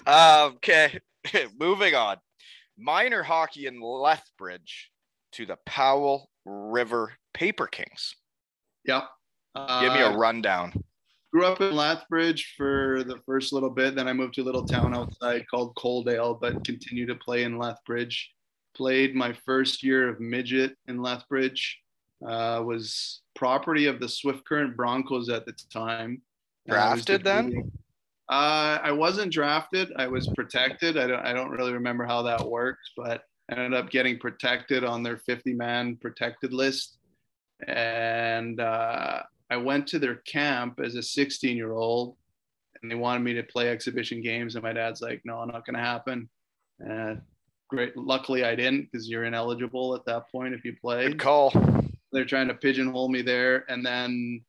okay, 0.07 0.99
moving 1.61 1.95
on. 1.95 2.17
Minor 2.79 3.23
hockey 3.23 3.67
in 3.67 3.81
Lethbridge 3.81 4.91
to 5.33 5.47
the 5.47 5.57
Powell 5.67 6.31
River 6.45 7.13
Paper 7.35 7.67
Kings. 7.67 8.15
Yep. 8.87 9.05
Give 9.55 9.93
me 9.93 10.01
a 10.01 10.11
Uh, 10.11 10.17
rundown. 10.17 10.73
grew 11.33 11.45
up 11.45 11.61
in 11.61 11.75
Lethbridge 11.77 12.55
for 12.57 13.05
the 13.05 13.19
first 13.27 13.53
little 13.53 13.71
bit. 13.71 13.95
Then 13.95 14.09
I 14.09 14.13
moved 14.13 14.35
to 14.35 14.43
a 14.43 14.45
little 14.45 14.65
town 14.65 14.97
outside 14.97 15.45
called 15.51 15.75
Coaldale, 15.77 16.41
but 16.41 16.65
continued 16.65 17.09
to 17.09 17.15
play 17.17 17.43
in 17.45 17.59
Lethbridge. 17.59 18.31
Played 18.75 19.15
my 19.15 19.37
first 19.45 19.83
year 19.83 20.09
of 20.09 20.21
midget 20.21 20.75
in 20.89 21.03
Lethbridge. 21.03 21.79
Uh, 22.27 22.63
was 22.65 23.23
property 23.35 23.87
of 23.87 23.99
the 23.99 24.09
Swift 24.09 24.45
Current 24.47 24.77
Broncos 24.77 25.29
at 25.29 25.47
the 25.47 25.55
time. 25.73 26.21
Uh, 26.69 26.75
Drafted 26.75 27.25
then? 27.25 27.73
Uh, 28.29 28.79
I 28.83 28.93
wasn't 28.93 29.33
drafted. 29.33 29.91
I 29.97 30.07
was 30.07 30.29
protected. 30.37 30.97
I 30.97 31.07
don't. 31.07 31.21
I 31.21 31.33
don't 31.33 31.51
really 31.51 31.73
remember 31.73 32.05
how 32.05 32.23
that 32.23 32.47
worked, 32.47 32.91
but 32.97 33.23
I 33.51 33.55
ended 33.55 33.75
up 33.75 33.91
getting 33.91 34.19
protected 34.19 34.85
on 34.85 35.03
their 35.03 35.19
50 35.19 35.55
man 35.55 35.97
protected 35.97 36.53
list. 36.53 36.99
And 37.67 38.61
uh, 38.61 39.23
I 39.51 39.57
went 39.57 39.87
to 39.89 39.99
their 39.99 40.17
camp 40.17 40.81
as 40.83 40.95
a 40.95 41.03
16 41.03 41.57
year 41.57 41.73
old 41.73 42.17
and 42.83 42.91
they 42.91 42.95
wanted 42.95 43.21
me 43.21 43.35
to 43.35 43.43
play 43.43 43.69
exhibition 43.69 44.23
games. 44.23 44.55
And 44.55 44.63
my 44.63 44.73
dad's 44.73 45.01
like, 45.01 45.21
no, 45.25 45.45
not 45.45 45.67
going 45.67 45.75
to 45.75 45.81
happen. 45.81 46.29
And 46.79 47.21
great. 47.69 47.97
Luckily, 47.97 48.45
I 48.45 48.55
didn't 48.55 48.89
because 48.91 49.09
you're 49.09 49.25
ineligible 49.25 49.95
at 49.95 50.05
that 50.07 50.31
point 50.31 50.55
if 50.55 50.65
you 50.65 50.75
play. 50.81 51.09
Good 51.09 51.19
call. 51.19 51.53
They're 52.13 52.25
trying 52.25 52.49
to 52.49 52.55
pigeonhole 52.55 53.09
me 53.09 53.23
there. 53.23 53.65
And 53.69 53.85
then 53.85 54.43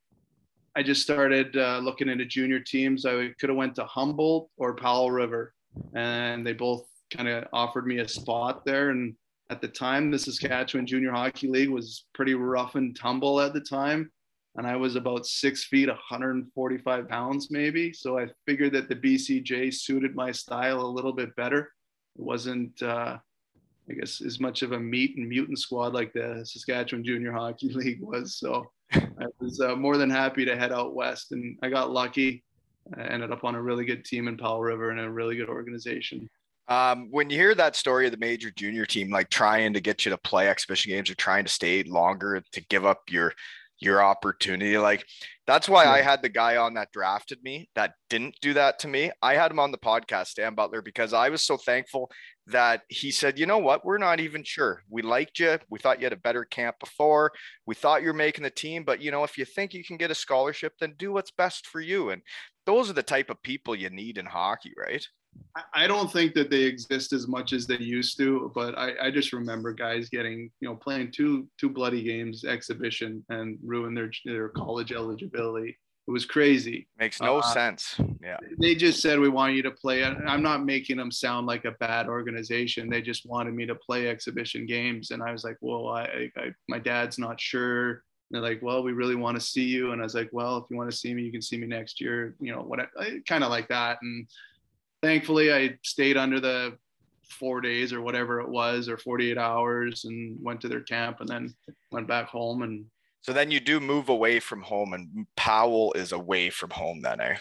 I 0.76 0.84
just 0.84 1.02
started 1.02 1.58
uh, 1.58 1.80
looking 1.80 2.10
into 2.10 2.26
junior 2.26 2.60
teams. 2.60 3.06
I 3.06 3.30
could 3.40 3.50
have 3.50 3.58
went 3.58 3.76
to 3.76 3.86
Humboldt 3.86 4.50
or 4.58 4.76
Powell 4.76 5.12
River, 5.12 5.54
and 5.94 6.46
they 6.46 6.54
both 6.54 6.86
kind 7.16 7.28
of 7.28 7.46
offered 7.52 7.86
me 7.86 8.00
a 8.00 8.08
spot 8.08 8.66
there. 8.66 8.90
And 8.90 9.16
at 9.50 9.62
the 9.62 9.68
time, 9.68 10.10
the 10.10 10.18
Saskatchewan 10.18 10.88
Junior 10.88 11.12
Hockey 11.12 11.50
League 11.50 11.70
was 11.70 12.06
pretty 12.14 12.36
rough 12.36 12.76
and 12.76 12.96
tumble 12.96 13.42
at 13.42 13.54
the 13.54 13.60
time. 13.60 14.10
And 14.56 14.66
I 14.66 14.76
was 14.76 14.96
about 14.96 15.26
six 15.26 15.66
feet, 15.66 15.88
145 15.88 17.08
pounds, 17.08 17.52
maybe. 17.52 17.94
So 17.94 18.18
I 18.18 18.28
figured 18.46 18.74
that 18.74 18.90
the 18.90 18.96
BCJ 18.96 19.74
suited 19.74 20.16
my 20.16 20.32
style 20.32 20.82
a 20.82 20.88
little 20.88 21.14
bit 21.14 21.36
better. 21.36 21.72
It 22.18 22.22
wasn't, 22.22 22.82
uh, 22.82 23.18
I 23.92 24.00
guess, 24.00 24.22
as 24.22 24.40
much 24.40 24.62
of 24.62 24.72
a 24.72 24.80
meat 24.80 25.18
and 25.18 25.28
mutant 25.28 25.60
squad 25.60 25.94
like 25.94 26.14
the 26.14 26.42
Saskatchewan 26.46 27.04
Junior 27.04 27.32
Hockey 27.32 27.70
League 27.74 28.02
was. 28.02 28.36
So 28.36 28.72
I 28.94 29.26
was 29.40 29.60
uh, 29.60 29.76
more 29.76 29.98
than 29.98 30.10
happy 30.10 30.46
to 30.46 30.56
head 30.56 30.72
out 30.72 30.96
west, 30.96 31.32
and 31.32 31.58
I 31.62 31.70
got 31.70 31.92
lucky. 31.92 32.44
I 32.98 33.04
ended 33.04 33.32
up 33.32 33.44
on 33.44 33.56
a 33.56 33.62
really 33.62 33.86
good 33.86 34.06
team 34.06 34.28
in 34.28 34.38
Powell 34.38 34.62
River 34.62 34.90
and 34.90 35.00
a 35.00 35.10
really 35.10 35.36
good 35.36 35.50
organization. 35.50 36.30
Um, 36.68 37.10
when 37.12 37.30
you 37.30 37.38
hear 37.38 37.54
that 37.56 37.76
story 37.76 38.06
of 38.06 38.12
the 38.12 38.18
major 38.18 38.50
junior 38.52 38.86
team, 38.86 39.10
like 39.12 39.30
trying 39.30 39.74
to 39.74 39.82
get 39.82 40.06
you 40.06 40.12
to 40.12 40.18
play 40.18 40.48
exhibition 40.48 40.92
games 40.92 41.10
or 41.10 41.16
trying 41.16 41.44
to 41.44 41.52
stay 41.52 41.84
longer 41.84 42.42
to 42.52 42.62
give 42.68 42.86
up 42.86 43.02
your 43.10 43.34
your 43.82 44.02
opportunity, 44.02 44.78
like 44.78 45.06
that's 45.48 45.68
why 45.68 45.86
I 45.86 46.02
had 46.02 46.22
the 46.22 46.30
guy 46.30 46.58
on 46.58 46.76
that 46.76 46.92
drafted 46.94 47.40
me 47.44 47.68
that 47.76 47.96
didn't 48.10 48.36
do 48.42 48.54
that 48.54 48.80
to 48.80 48.88
me. 48.88 49.12
I 49.22 49.34
had 49.34 49.52
him 49.52 49.60
on 49.60 49.72
the 49.72 49.78
podcast, 49.78 50.28
Stan 50.28 50.56
Butler, 50.56 50.82
because 50.82 51.14
I 51.14 51.30
was 51.30 51.44
so 51.44 51.58
thankful 51.58 52.12
that 52.48 52.84
he 52.88 53.12
said, 53.12 53.40
you 53.40 53.46
know 53.46 53.58
what, 53.58 53.84
we're 53.84 53.98
not 53.98 54.20
even 54.20 54.44
sure. 54.44 54.84
We 54.90 55.02
liked 55.02 55.40
you. 55.40 55.58
We 55.70 55.80
thought 55.80 56.00
you 56.00 56.06
had 56.06 56.14
a 56.14 56.18
better 56.18 56.46
camp 56.46 56.78
before. 56.80 57.32
We 57.66 57.76
thought 57.76 58.04
you're 58.04 58.14
making 58.14 58.44
the 58.44 58.50
team, 58.52 58.84
but 58.84 59.02
you 59.02 59.12
know, 59.12 59.24
if 59.24 59.38
you 59.38 59.46
think 59.46 59.74
you 59.74 59.84
can 59.84 59.98
get 59.98 60.12
a 60.12 60.16
scholarship, 60.16 60.74
then 60.80 60.94
do 60.98 61.12
what's 61.12 61.32
best 61.32 61.66
for 61.68 61.82
you. 61.82 62.12
And 62.12 62.22
those 62.66 62.90
are 62.90 62.94
the 62.94 63.04
type 63.04 63.30
of 63.30 63.42
people 63.42 63.76
you 63.76 63.90
need 63.90 64.18
in 64.18 64.28
hockey, 64.28 64.74
right? 64.78 65.06
I- 65.74 65.88
don't 65.88 66.12
think 66.12 66.34
that 66.36 66.50
they 66.50 66.64
exist 66.64 67.12
as 67.14 67.28
much 67.28 67.52
as 67.54 67.68
they 67.68 67.78
used 67.78 68.18
to, 68.18 68.52
but 68.56 68.78
I, 68.78 69.08
I 69.08 69.12
just 69.12 69.34
remember 69.34 69.74
guys 69.74 70.10
getting, 70.10 70.50
you 70.60 70.70
know, 70.70 70.76
playing 70.76 71.12
two 71.12 71.48
two 71.60 71.70
bloody 71.70 72.04
games 72.04 72.46
exhibition 72.46 73.24
and 73.30 73.58
ruin 73.64 73.94
their 73.94 74.12
their 74.26 74.50
college 74.50 74.92
eligibility. 74.92 75.78
It 76.08 76.12
was 76.12 76.26
crazy. 76.26 76.88
Makes 76.98 77.22
no 77.22 77.38
Uh, 77.38 77.42
sense. 77.42 77.96
Yeah. 78.24 78.38
They 78.60 78.76
just 78.76 79.02
said 79.02 79.20
we 79.20 79.30
want 79.30 79.54
you 79.54 79.62
to 79.64 79.72
play. 79.72 80.04
I'm 80.04 80.42
not 80.42 80.66
making 80.66 80.98
them 80.98 81.12
sound 81.12 81.46
like 81.48 81.66
a 81.66 81.72
bad 81.80 82.08
organization. 82.08 82.90
They 82.90 83.02
just 83.02 83.26
wanted 83.26 83.54
me 83.54 83.66
to 83.68 83.76
play 83.76 84.08
exhibition 84.08 84.66
games, 84.66 85.12
and 85.12 85.22
I 85.22 85.32
was 85.32 85.44
like, 85.44 85.58
well, 85.62 85.90
I, 85.90 86.32
I 86.38 86.54
my 86.68 86.80
dad's 86.80 87.20
not 87.20 87.40
sure. 87.40 87.90
And 87.90 88.32
they're 88.32 88.42
like, 88.42 88.62
well, 88.62 88.82
we 88.82 88.94
really 88.94 89.16
want 89.16 89.36
to 89.38 89.46
see 89.46 89.66
you, 89.66 89.92
and 89.92 90.02
I 90.02 90.06
was 90.06 90.16
like, 90.16 90.30
well, 90.32 90.58
if 90.58 90.64
you 90.70 90.78
want 90.78 90.90
to 90.90 90.98
see 90.98 91.14
me, 91.14 91.22
you 91.24 91.32
can 91.32 91.42
see 91.42 91.58
me 91.58 91.68
next 91.68 92.00
year. 92.02 92.36
You 92.40 92.56
know, 92.56 92.62
what? 92.62 92.80
Kind 93.28 93.44
of 93.44 93.50
like 93.50 93.68
that, 93.68 93.98
and 94.02 94.28
thankfully 95.02 95.54
I 95.54 95.78
stayed 95.84 96.18
under 96.18 96.40
the 96.40 96.78
four 97.24 97.62
days 97.62 97.94
or 97.94 98.02
whatever 98.02 98.42
it 98.42 98.50
was 98.50 98.88
or 98.90 98.98
48 98.98 99.38
hours 99.38 100.06
and 100.06 100.38
went 100.42 100.62
to 100.62 100.68
their 100.68 100.82
camp 100.82 101.22
and 101.22 101.30
then 101.30 101.54
went 101.92 102.08
back 102.08 102.28
home 102.28 102.62
and 102.62 102.86
So 103.22 103.34
then 103.34 103.52
you 103.52 103.60
do 103.60 103.80
move 103.80 104.10
away 104.10 104.40
from 104.40 104.62
home, 104.62 104.94
and 104.94 105.28
Powell 105.36 105.94
is 105.94 106.12
away 106.12 106.50
from 106.50 106.72
home. 106.72 107.02
Then, 107.02 107.22
eh? 107.22 107.38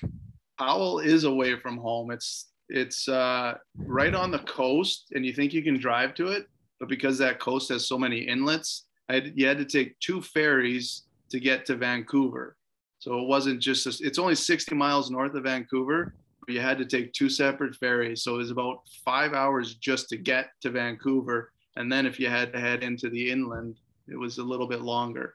Powell 0.58 0.98
is 0.98 1.24
away 1.24 1.58
from 1.58 1.78
home. 1.78 2.10
It's 2.10 2.50
it's 2.68 3.08
uh, 3.08 3.54
right 3.76 4.14
on 4.14 4.30
the 4.30 4.40
coast, 4.40 5.06
and 5.12 5.24
you 5.26 5.32
think 5.32 5.52
you 5.52 5.62
can 5.62 5.78
drive 5.78 6.14
to 6.14 6.28
it, 6.28 6.46
but 6.78 6.88
because 6.88 7.18
that 7.18 7.40
coast 7.40 7.68
has 7.70 7.88
so 7.88 7.98
many 7.98 8.18
inlets, 8.18 8.86
I 9.08 9.14
had, 9.14 9.32
you 9.34 9.46
had 9.46 9.58
to 9.58 9.64
take 9.64 9.98
two 9.98 10.22
ferries 10.22 11.04
to 11.30 11.40
get 11.40 11.66
to 11.66 11.76
Vancouver. 11.76 12.56
So 13.00 13.18
it 13.18 13.26
wasn't 13.26 13.60
just 13.60 13.86
a, 13.86 14.06
it's 14.06 14.18
only 14.18 14.34
60 14.34 14.74
miles 14.74 15.10
north 15.10 15.34
of 15.34 15.44
Vancouver, 15.44 16.14
you 16.50 16.60
had 16.60 16.78
to 16.78 16.84
take 16.84 17.12
two 17.12 17.28
separate 17.28 17.74
ferries. 17.76 18.22
So 18.22 18.34
it 18.34 18.38
was 18.38 18.50
about 18.50 18.80
five 19.04 19.32
hours 19.32 19.74
just 19.76 20.08
to 20.10 20.16
get 20.16 20.46
to 20.62 20.70
Vancouver, 20.70 21.52
and 21.76 21.90
then 21.90 22.06
if 22.06 22.18
you 22.20 22.28
had 22.28 22.52
to 22.52 22.60
head 22.60 22.82
into 22.82 23.08
the 23.10 23.30
inland, 23.30 23.76
it 24.08 24.16
was 24.16 24.38
a 24.38 24.42
little 24.44 24.66
bit 24.66 24.80
longer. 24.80 25.34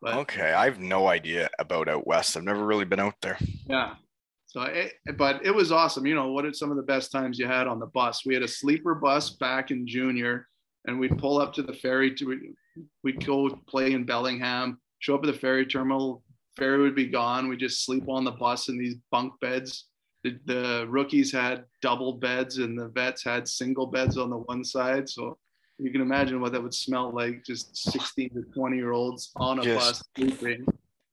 But 0.00 0.14
Okay, 0.16 0.52
I 0.52 0.64
have 0.64 0.78
no 0.78 1.08
idea 1.08 1.50
about 1.58 1.88
out 1.88 2.06
west. 2.06 2.36
I've 2.36 2.44
never 2.44 2.64
really 2.64 2.84
been 2.84 3.00
out 3.00 3.14
there. 3.20 3.38
yeah. 3.68 3.94
So, 4.46 4.62
it, 4.62 4.94
but 5.16 5.44
it 5.46 5.54
was 5.54 5.70
awesome. 5.70 6.06
You 6.06 6.16
know, 6.16 6.32
what 6.32 6.44
are 6.44 6.52
some 6.52 6.72
of 6.72 6.76
the 6.76 6.82
best 6.82 7.12
times 7.12 7.38
you 7.38 7.46
had 7.46 7.68
on 7.68 7.78
the 7.78 7.86
bus? 7.86 8.26
We 8.26 8.34
had 8.34 8.42
a 8.42 8.48
sleeper 8.48 8.96
bus 8.96 9.30
back 9.30 9.70
in 9.70 9.86
junior, 9.86 10.48
and 10.86 10.98
we'd 10.98 11.18
pull 11.18 11.40
up 11.40 11.52
to 11.54 11.62
the 11.62 11.72
ferry 11.72 12.12
to 12.16 12.54
we'd 13.04 13.24
go 13.24 13.48
play 13.68 13.92
in 13.92 14.04
Bellingham, 14.04 14.80
show 14.98 15.14
up 15.14 15.22
at 15.22 15.32
the 15.32 15.38
ferry 15.38 15.66
terminal. 15.66 16.24
Ferry 16.56 16.82
would 16.82 16.96
be 16.96 17.06
gone. 17.06 17.48
We 17.48 17.56
just 17.56 17.84
sleep 17.84 18.08
on 18.08 18.24
the 18.24 18.32
bus 18.32 18.68
in 18.68 18.76
these 18.76 18.96
bunk 19.12 19.34
beds. 19.40 19.86
The, 20.22 20.38
the 20.44 20.86
rookies 20.88 21.32
had 21.32 21.64
double 21.80 22.14
beds, 22.14 22.58
and 22.58 22.78
the 22.78 22.88
vets 22.88 23.24
had 23.24 23.48
single 23.48 23.86
beds 23.86 24.18
on 24.18 24.30
the 24.30 24.36
one 24.36 24.64
side. 24.64 25.08
So 25.08 25.38
you 25.78 25.90
can 25.90 26.02
imagine 26.02 26.40
what 26.40 26.52
that 26.52 26.62
would 26.62 26.74
smell 26.74 27.10
like. 27.14 27.42
Just 27.44 27.76
16 27.90 28.30
to 28.34 28.42
20 28.54 28.76
year 28.76 28.92
olds 28.92 29.32
on 29.36 29.58
a 29.60 29.64
Yes. 29.64 29.74
bus 29.76 30.04
sleeping 30.16 30.66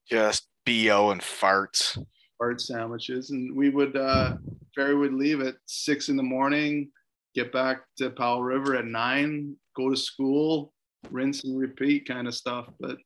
Just 0.09 0.47
bo 0.65 1.11
and 1.11 1.21
farts. 1.21 1.97
fart 2.37 2.59
sandwiches 2.59 3.29
and 3.31 3.55
we 3.55 3.69
would 3.69 3.95
uh 3.95 4.35
ferry 4.75 4.93
would 4.95 5.13
leave 5.13 5.39
at 5.41 5.55
six 5.65 6.09
in 6.09 6.17
the 6.17 6.21
morning 6.23 6.91
get 7.33 7.51
back 7.53 7.83
to 7.97 8.09
powell 8.09 8.43
river 8.43 8.75
at 8.75 8.85
nine 8.85 9.55
go 9.77 9.89
to 9.89 9.95
school 9.95 10.73
rinse 11.09 11.45
and 11.45 11.57
repeat 11.57 12.05
kind 12.07 12.27
of 12.27 12.35
stuff 12.35 12.67
but 12.81 12.97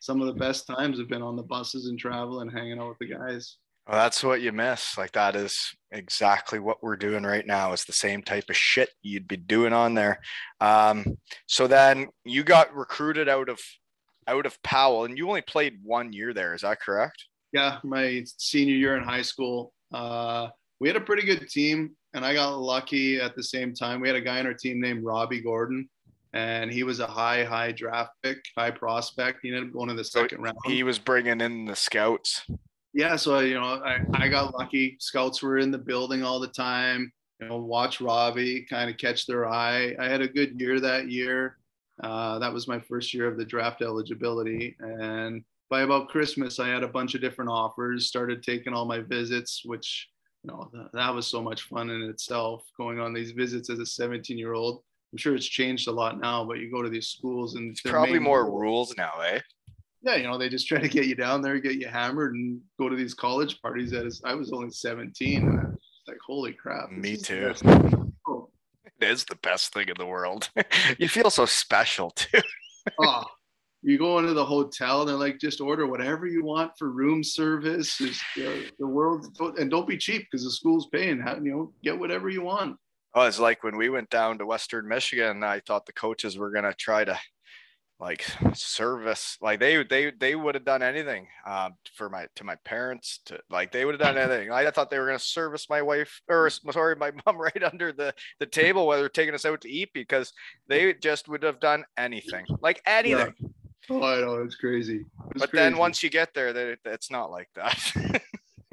some 0.00 0.20
of 0.22 0.26
the 0.28 0.32
best 0.32 0.66
times 0.66 0.98
have 0.98 1.08
been 1.10 1.20
on 1.22 1.36
the 1.36 1.42
buses 1.42 1.86
and 1.88 1.98
travel 1.98 2.40
and 2.40 2.50
hanging 2.50 2.78
out 2.80 2.88
with 2.88 2.98
the 3.00 3.14
guys 3.14 3.58
Well, 3.88 3.98
that's 3.98 4.22
what 4.22 4.40
you 4.40 4.52
miss. 4.52 4.96
Like 4.96 5.12
that 5.12 5.34
is 5.34 5.74
exactly 5.90 6.58
what 6.58 6.82
we're 6.82 6.96
doing 6.96 7.24
right 7.24 7.46
now. 7.46 7.72
It's 7.72 7.84
the 7.84 7.92
same 7.92 8.22
type 8.22 8.48
of 8.48 8.56
shit 8.56 8.90
you'd 9.02 9.26
be 9.26 9.36
doing 9.36 9.72
on 9.72 9.94
there. 9.94 10.20
Um, 10.60 11.18
so 11.46 11.66
then 11.66 12.08
you 12.24 12.44
got 12.44 12.74
recruited 12.74 13.28
out 13.28 13.48
of 13.48 13.58
out 14.28 14.46
of 14.46 14.62
Powell, 14.62 15.06
and 15.06 15.18
you 15.18 15.26
only 15.28 15.42
played 15.42 15.78
one 15.82 16.12
year 16.12 16.32
there. 16.32 16.54
Is 16.54 16.62
that 16.62 16.80
correct? 16.80 17.24
yeah 17.52 17.78
my 17.82 18.24
senior 18.38 18.74
year 18.74 18.96
in 18.96 19.02
high 19.02 19.22
school 19.22 19.72
uh 19.92 20.48
we 20.78 20.88
had 20.88 20.96
a 20.96 21.00
pretty 21.00 21.22
good 21.26 21.48
team 21.48 21.90
and 22.14 22.24
i 22.24 22.32
got 22.34 22.56
lucky 22.58 23.20
at 23.20 23.34
the 23.34 23.42
same 23.42 23.74
time 23.74 24.00
we 24.00 24.08
had 24.08 24.16
a 24.16 24.20
guy 24.20 24.38
on 24.38 24.46
our 24.46 24.54
team 24.54 24.80
named 24.80 25.04
robbie 25.04 25.40
gordon 25.40 25.88
and 26.32 26.70
he 26.70 26.84
was 26.84 27.00
a 27.00 27.06
high 27.06 27.42
high 27.42 27.72
draft 27.72 28.12
pick 28.22 28.38
high 28.56 28.70
prospect 28.70 29.40
he 29.42 29.48
ended 29.48 29.64
up 29.64 29.72
going 29.72 29.88
to 29.88 29.94
the 29.94 30.04
So 30.04 30.22
second 30.22 30.42
round 30.42 30.56
He 30.64 30.84
was 30.84 30.98
bringing 30.98 31.40
in 31.40 31.64
the 31.64 31.74
scouts. 31.74 32.46
Yeah 32.92 33.16
so 33.16 33.38
you 33.40 33.54
know 33.54 33.82
I, 33.84 34.00
I 34.14 34.28
got 34.28 34.54
lucky. 34.58 34.96
Scouts 35.00 35.42
were 35.42 35.58
in 35.58 35.70
the 35.70 35.78
building 35.78 36.22
all 36.22 36.40
the 36.40 36.48
time 36.48 37.12
you 37.40 37.48
know 37.48 37.58
watch 37.58 38.00
robbie 38.00 38.66
kind 38.68 38.90
of 38.90 38.96
catch 38.96 39.26
their 39.26 39.46
eye. 39.46 39.94
I 39.98 40.08
had 40.08 40.20
a 40.20 40.28
good 40.28 40.60
year 40.60 40.80
that 40.80 41.10
year. 41.10 41.56
Uh, 42.02 42.38
that 42.38 42.52
was 42.52 42.66
my 42.66 42.78
first 42.80 43.12
year 43.12 43.26
of 43.26 43.36
the 43.36 43.44
draft 43.44 43.82
eligibility 43.82 44.74
and 44.80 45.44
by 45.68 45.82
about 45.82 46.08
christmas 46.08 46.58
i 46.58 46.66
had 46.66 46.82
a 46.82 46.88
bunch 46.88 47.14
of 47.14 47.20
different 47.20 47.50
offers 47.50 48.06
started 48.06 48.42
taking 48.42 48.72
all 48.72 48.86
my 48.86 49.00
visits 49.00 49.62
which 49.66 50.08
you 50.42 50.50
know 50.50 50.70
th- 50.72 50.86
that 50.94 51.14
was 51.14 51.26
so 51.26 51.42
much 51.42 51.62
fun 51.64 51.90
in 51.90 52.02
itself 52.08 52.64
going 52.78 52.98
on 52.98 53.12
these 53.12 53.32
visits 53.32 53.68
as 53.68 53.80
a 53.80 53.84
17 53.84 54.38
year 54.38 54.54
old 54.54 54.82
i'm 55.12 55.18
sure 55.18 55.34
it's 55.34 55.44
changed 55.44 55.88
a 55.88 55.92
lot 55.92 56.18
now 56.18 56.42
but 56.42 56.58
you 56.58 56.70
go 56.70 56.80
to 56.80 56.88
these 56.88 57.08
schools 57.08 57.54
and 57.54 57.78
probably 57.84 58.18
more 58.18 58.50
rules 58.50 58.94
now, 58.96 59.12
eh? 59.20 59.38
Yeah, 60.02 60.16
you 60.16 60.24
know, 60.24 60.38
they 60.38 60.48
just 60.48 60.66
try 60.68 60.80
to 60.80 60.88
get 60.88 61.06
you 61.06 61.14
down 61.14 61.42
there, 61.42 61.58
get 61.58 61.76
you 61.76 61.88
hammered, 61.88 62.34
and 62.34 62.60
go 62.78 62.88
to 62.88 62.96
these 62.96 63.14
college 63.14 63.60
parties. 63.60 63.90
That 63.90 64.06
is, 64.06 64.20
I 64.24 64.34
was 64.34 64.52
only 64.52 64.70
17, 64.70 65.42
and 65.42 65.60
I 65.60 65.64
was 65.64 65.78
like, 66.08 66.18
holy 66.26 66.52
crap. 66.52 66.90
Me 66.90 67.16
too. 67.16 67.48
best 67.48 67.62
thing 67.62 67.82
in 67.82 67.90
the 67.90 68.06
world. 68.26 68.50
It 68.84 69.08
is 69.08 69.24
the 69.24 69.36
best 69.36 69.72
thing 69.72 69.88
in 69.88 69.94
the 69.98 70.06
world. 70.06 70.50
you 70.98 71.08
feel 71.08 71.30
so 71.30 71.46
special 71.46 72.10
too. 72.16 72.40
oh, 73.00 73.24
you 73.82 73.98
go 73.98 74.18
into 74.18 74.34
the 74.34 74.44
hotel, 74.44 75.00
and 75.00 75.08
they're 75.08 75.16
like, 75.16 75.38
just 75.38 75.60
order 75.60 75.86
whatever 75.86 76.26
you 76.26 76.44
want 76.44 76.72
for 76.78 76.90
room 76.90 77.24
service. 77.24 78.00
Uh, 78.00 78.60
the 78.78 78.86
world, 78.86 79.26
and 79.58 79.70
don't 79.70 79.88
be 79.88 79.96
cheap 79.96 80.26
because 80.30 80.44
the 80.44 80.50
school's 80.50 80.88
paying. 80.92 81.18
You 81.42 81.50
know, 81.50 81.72
get 81.82 81.98
whatever 81.98 82.28
you 82.28 82.42
want. 82.42 82.76
Oh, 83.14 83.22
it's 83.22 83.40
like 83.40 83.64
when 83.64 83.76
we 83.76 83.88
went 83.88 84.08
down 84.10 84.38
to 84.38 84.46
Western 84.46 84.86
Michigan. 84.86 85.42
I 85.42 85.60
thought 85.60 85.86
the 85.86 85.92
coaches 85.92 86.38
were 86.38 86.50
gonna 86.50 86.74
try 86.74 87.04
to 87.04 87.18
like 88.00 88.24
service 88.54 89.36
like 89.42 89.60
they 89.60 89.82
they 89.84 90.10
they 90.18 90.34
would 90.34 90.54
have 90.54 90.64
done 90.64 90.82
anything 90.82 91.26
um, 91.46 91.74
for 91.94 92.08
my 92.08 92.26
to 92.34 92.44
my 92.44 92.54
parents 92.64 93.20
to 93.26 93.38
like 93.50 93.72
they 93.72 93.84
would 93.84 93.92
have 93.92 94.00
done 94.00 94.16
anything. 94.16 94.50
I 94.50 94.70
thought 94.70 94.90
they 94.90 94.98
were 94.98 95.06
going 95.06 95.18
to 95.18 95.24
service 95.24 95.68
my 95.68 95.82
wife 95.82 96.22
or 96.28 96.48
sorry 96.48 96.96
my 96.96 97.12
mom 97.26 97.36
right 97.36 97.62
under 97.62 97.92
the 97.92 98.14
the 98.38 98.46
table 98.46 98.86
while 98.86 98.98
they're 98.98 99.10
taking 99.10 99.34
us 99.34 99.44
out 99.44 99.60
to 99.62 99.70
eat 99.70 99.90
because 99.92 100.32
they 100.66 100.94
just 100.94 101.28
would 101.28 101.42
have 101.42 101.60
done 101.60 101.84
anything 101.98 102.46
like 102.62 102.80
anything. 102.86 103.34
Yeah. 103.38 103.48
oh 103.90 104.02
i 104.02 104.20
know 104.20 104.42
it's 104.42 104.56
crazy. 104.56 105.04
It's 105.32 105.40
but 105.40 105.50
crazy. 105.50 105.64
then 105.64 105.76
once 105.76 106.02
you 106.02 106.08
get 106.08 106.32
there 106.32 106.52
that 106.54 106.78
it's 106.86 107.10
not 107.10 107.30
like 107.30 107.48
that 107.54 108.22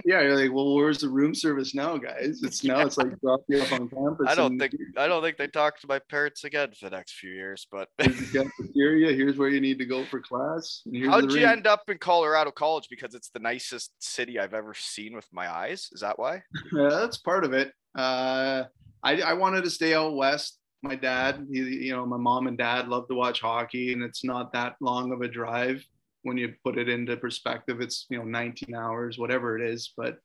yeah, 0.08 0.22
you're 0.22 0.38
like, 0.38 0.54
well, 0.54 0.74
where's 0.74 1.00
the 1.00 1.10
room 1.10 1.36
service 1.36 1.76
now, 1.76 1.98
guys? 1.98 2.42
It's 2.42 2.64
now 2.64 2.80
it's 2.80 2.98
like 2.98 3.20
drop 3.20 3.42
you 3.50 3.62
off 3.62 3.74
on 3.74 3.90
campus. 3.90 4.26
I 4.26 4.36
don't 4.36 4.58
think 4.58 4.74
I 4.96 5.06
don't 5.06 5.22
think 5.22 5.36
they 5.36 5.48
talk 5.48 5.82
to 5.82 5.88
my 5.88 6.00
parents 6.00 6.46
again 6.46 6.72
for 6.72 6.90
the 6.90 6.96
next 6.96 7.16
few 7.16 7.32
years. 7.32 7.68
But 7.70 7.90
here's 7.98 8.32
cafeteria. 8.32 9.12
Here's 9.12 9.38
where 9.38 9.50
you 9.50 9.60
need 9.60 9.78
to 9.80 9.86
go 9.86 10.06
for 10.06 10.22
class. 10.22 10.82
How'd 11.08 11.34
you 11.34 11.46
end 11.46 11.68
up 11.68 11.90
in 11.90 11.98
Colorado 11.98 12.52
College? 12.52 12.88
Because 12.90 13.16
it's 13.16 13.32
the 13.32 13.40
nicest 13.40 13.92
city 14.00 14.40
I've 14.40 14.54
ever 14.54 14.74
seen 14.74 15.14
with 15.14 15.28
my 15.34 15.52
eyes. 15.52 15.90
Is 15.92 16.00
that 16.00 16.18
why? 16.18 16.42
Yeah, 16.72 16.88
that's 16.88 17.18
part 17.18 17.44
of 17.44 17.52
it. 17.52 17.74
Uh, 17.94 18.64
I 19.04 19.22
I 19.22 19.34
wanted 19.34 19.66
to 19.66 19.70
stay 19.70 19.94
out 19.94 20.16
west. 20.16 20.58
My 20.84 20.96
dad, 20.96 21.46
he, 21.52 21.60
you 21.60 21.92
know, 21.94 22.06
my 22.06 22.16
mom 22.16 22.48
and 22.48 22.58
dad 22.58 22.88
love 22.88 23.10
to 23.10 23.14
watch 23.14 23.42
hockey, 23.42 23.92
and 23.92 24.02
it's 24.02 24.24
not 24.24 24.54
that 24.54 24.76
long 24.80 25.12
of 25.12 25.20
a 25.20 25.28
drive 25.28 25.86
when 26.24 26.38
you 26.38 26.54
put 26.64 26.78
it 26.78 26.90
into 26.90 27.18
perspective, 27.18 27.82
it's 27.82 28.06
you 28.10 28.18
know 28.18 28.24
19 28.24 28.76
hours, 28.76 29.18
whatever 29.18 29.58
it 29.58 29.70
is, 29.70 29.94
but 29.96 30.20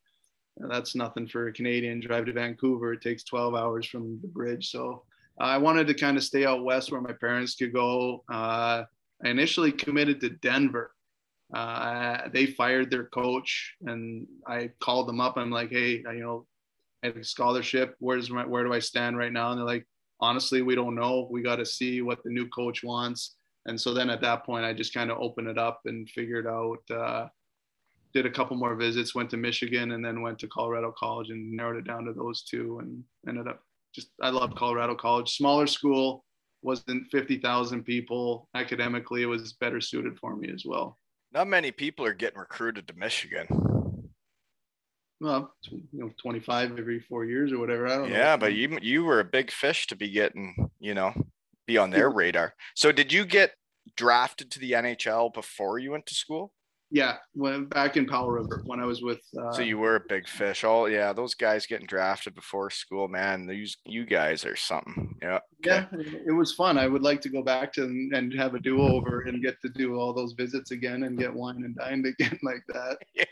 that's 0.56 0.94
nothing 0.94 1.26
for 1.26 1.48
a 1.48 1.52
Canadian 1.52 2.00
drive 2.00 2.26
to 2.26 2.32
Vancouver. 2.32 2.92
It 2.92 3.02
takes 3.02 3.24
12 3.24 3.54
hours 3.54 3.86
from 3.86 4.20
the 4.20 4.28
bridge. 4.28 4.70
So 4.70 5.04
uh, 5.40 5.44
I 5.44 5.58
wanted 5.58 5.86
to 5.86 5.94
kind 5.94 6.16
of 6.16 6.24
stay 6.24 6.44
out 6.44 6.64
west 6.64 6.92
where 6.92 7.00
my 7.00 7.12
parents 7.12 7.54
could 7.54 7.72
go. 7.72 8.22
Uh, 8.30 8.84
I 9.24 9.28
initially 9.28 9.72
committed 9.72 10.20
to 10.20 10.30
Denver. 10.30 10.92
Uh, 11.54 12.28
they 12.32 12.46
fired 12.46 12.90
their 12.90 13.04
coach, 13.04 13.74
and 13.82 14.26
I 14.46 14.70
called 14.80 15.08
them 15.08 15.20
up. 15.20 15.36
I'm 15.36 15.50
like, 15.50 15.70
hey, 15.70 15.98
you 15.98 16.20
know, 16.20 16.46
I 17.02 17.08
have 17.08 17.16
a 17.16 17.24
scholarship. 17.24 17.96
Where's 17.98 18.30
my, 18.30 18.46
where 18.46 18.64
do 18.64 18.72
I 18.72 18.78
stand 18.78 19.16
right 19.16 19.32
now? 19.32 19.50
And 19.50 19.58
they're 19.58 19.66
like, 19.66 19.86
honestly, 20.20 20.62
we 20.62 20.74
don't 20.74 20.94
know. 20.94 21.28
We 21.30 21.42
got 21.42 21.56
to 21.56 21.66
see 21.66 22.00
what 22.00 22.22
the 22.22 22.30
new 22.30 22.48
coach 22.48 22.82
wants 22.82 23.36
and 23.66 23.80
so 23.80 23.94
then 23.94 24.10
at 24.10 24.20
that 24.20 24.44
point 24.44 24.64
i 24.64 24.72
just 24.72 24.94
kind 24.94 25.10
of 25.10 25.18
opened 25.18 25.48
it 25.48 25.58
up 25.58 25.80
and 25.86 26.08
figured 26.10 26.46
out 26.46 26.78
uh, 26.90 27.26
did 28.12 28.26
a 28.26 28.30
couple 28.30 28.56
more 28.56 28.74
visits 28.74 29.14
went 29.14 29.30
to 29.30 29.36
michigan 29.36 29.92
and 29.92 30.04
then 30.04 30.22
went 30.22 30.38
to 30.38 30.48
colorado 30.48 30.92
college 30.96 31.30
and 31.30 31.52
narrowed 31.52 31.76
it 31.76 31.86
down 31.86 32.04
to 32.04 32.12
those 32.12 32.42
two 32.42 32.78
and 32.80 33.02
ended 33.28 33.48
up 33.48 33.62
just 33.94 34.08
i 34.22 34.28
love 34.28 34.54
colorado 34.54 34.94
college 34.94 35.36
smaller 35.36 35.66
school 35.66 36.24
wasn't 36.62 37.10
50000 37.10 37.82
people 37.82 38.48
academically 38.54 39.22
it 39.22 39.26
was 39.26 39.54
better 39.54 39.80
suited 39.80 40.16
for 40.18 40.36
me 40.36 40.50
as 40.52 40.64
well 40.64 40.98
not 41.32 41.48
many 41.48 41.70
people 41.70 42.04
are 42.04 42.14
getting 42.14 42.38
recruited 42.38 42.86
to 42.88 42.94
michigan 42.94 43.46
well, 45.22 45.54
you 45.70 45.84
know, 45.92 46.10
25 46.20 46.80
every 46.80 46.98
four 46.98 47.24
years 47.24 47.52
or 47.52 47.60
whatever. 47.60 47.86
I 47.86 47.96
don't 47.96 48.08
yeah, 48.08 48.10
know. 48.10 48.18
Yeah, 48.18 48.36
but 48.36 48.54
you 48.54 48.76
you 48.82 49.04
were 49.04 49.20
a 49.20 49.24
big 49.24 49.52
fish 49.52 49.86
to 49.86 49.96
be 49.96 50.10
getting, 50.10 50.68
you 50.80 50.94
know, 50.94 51.14
be 51.66 51.78
on 51.78 51.90
their 51.90 52.10
radar. 52.10 52.54
So 52.74 52.92
did 52.92 53.12
you 53.12 53.24
get 53.24 53.52
drafted 53.96 54.50
to 54.52 54.58
the 54.58 54.72
NHL 54.72 55.32
before 55.32 55.78
you 55.78 55.90
went 55.90 56.06
to 56.06 56.14
school? 56.14 56.52
Yeah, 56.94 57.16
when 57.32 57.64
back 57.64 57.96
in 57.96 58.04
Powell 58.04 58.30
River 58.30 58.62
when 58.66 58.78
I 58.78 58.84
was 58.84 59.00
with. 59.00 59.20
Uh, 59.40 59.50
so 59.52 59.62
you 59.62 59.78
were 59.78 59.96
a 59.96 60.08
big 60.10 60.28
fish. 60.28 60.62
Oh 60.62 60.84
yeah, 60.84 61.14
those 61.14 61.32
guys 61.32 61.64
getting 61.64 61.86
drafted 61.86 62.34
before 62.34 62.68
school, 62.68 63.08
man. 63.08 63.46
These 63.46 63.78
you 63.86 64.04
guys 64.04 64.44
are 64.44 64.56
something. 64.56 65.16
Yeah. 65.22 65.38
Okay. 65.66 65.86
Yeah, 65.90 66.18
it 66.26 66.32
was 66.32 66.52
fun. 66.52 66.76
I 66.76 66.86
would 66.86 67.00
like 67.00 67.22
to 67.22 67.30
go 67.30 67.42
back 67.42 67.72
to 67.74 67.84
and 67.84 68.34
have 68.34 68.54
a 68.54 68.60
do 68.60 68.82
over 68.82 69.22
and 69.22 69.42
get 69.42 69.58
to 69.62 69.70
do 69.70 69.98
all 69.98 70.12
those 70.12 70.34
visits 70.34 70.70
again 70.70 71.04
and 71.04 71.18
get 71.18 71.32
wine 71.32 71.64
and 71.64 71.74
dined 71.74 72.04
again 72.20 72.38
like 72.42 72.62
that. 72.68 72.98
Yeah. 73.14 73.24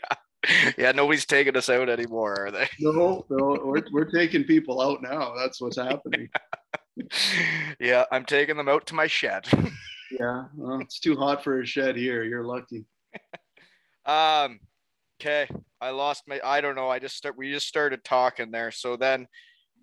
Yeah, 0.75 0.91
nobody's 0.91 1.27
taking 1.27 1.55
us 1.55 1.69
out 1.69 1.87
anymore, 1.87 2.47
are 2.47 2.51
they? 2.51 2.67
No, 2.79 3.23
no, 3.29 3.61
we're, 3.63 3.83
we're 3.91 4.09
taking 4.09 4.43
people 4.43 4.81
out 4.81 4.99
now. 5.03 5.35
That's 5.37 5.61
what's 5.61 5.77
happening. 5.77 6.29
yeah, 6.33 6.60
I'm 8.11 8.25
taking 8.25 8.57
them 8.57 8.69
out 8.69 8.87
to 8.87 8.95
my 8.95 9.07
shed. 9.07 9.45
yeah, 10.19 10.45
well, 10.55 10.79
it's 10.79 10.99
too 10.99 11.15
hot 11.15 11.43
for 11.43 11.61
a 11.61 11.65
shed 11.65 11.95
here. 11.95 12.23
You're 12.23 12.43
lucky. 12.43 12.85
um, 14.05 14.59
okay, 15.19 15.47
I 15.79 15.91
lost 15.91 16.23
my. 16.27 16.39
I 16.43 16.61
don't 16.61 16.75
know. 16.75 16.89
I 16.89 16.99
just 16.99 17.15
start. 17.15 17.37
We 17.37 17.51
just 17.51 17.67
started 17.67 18.03
talking 18.03 18.51
there. 18.51 18.71
So 18.71 18.97
then, 18.97 19.27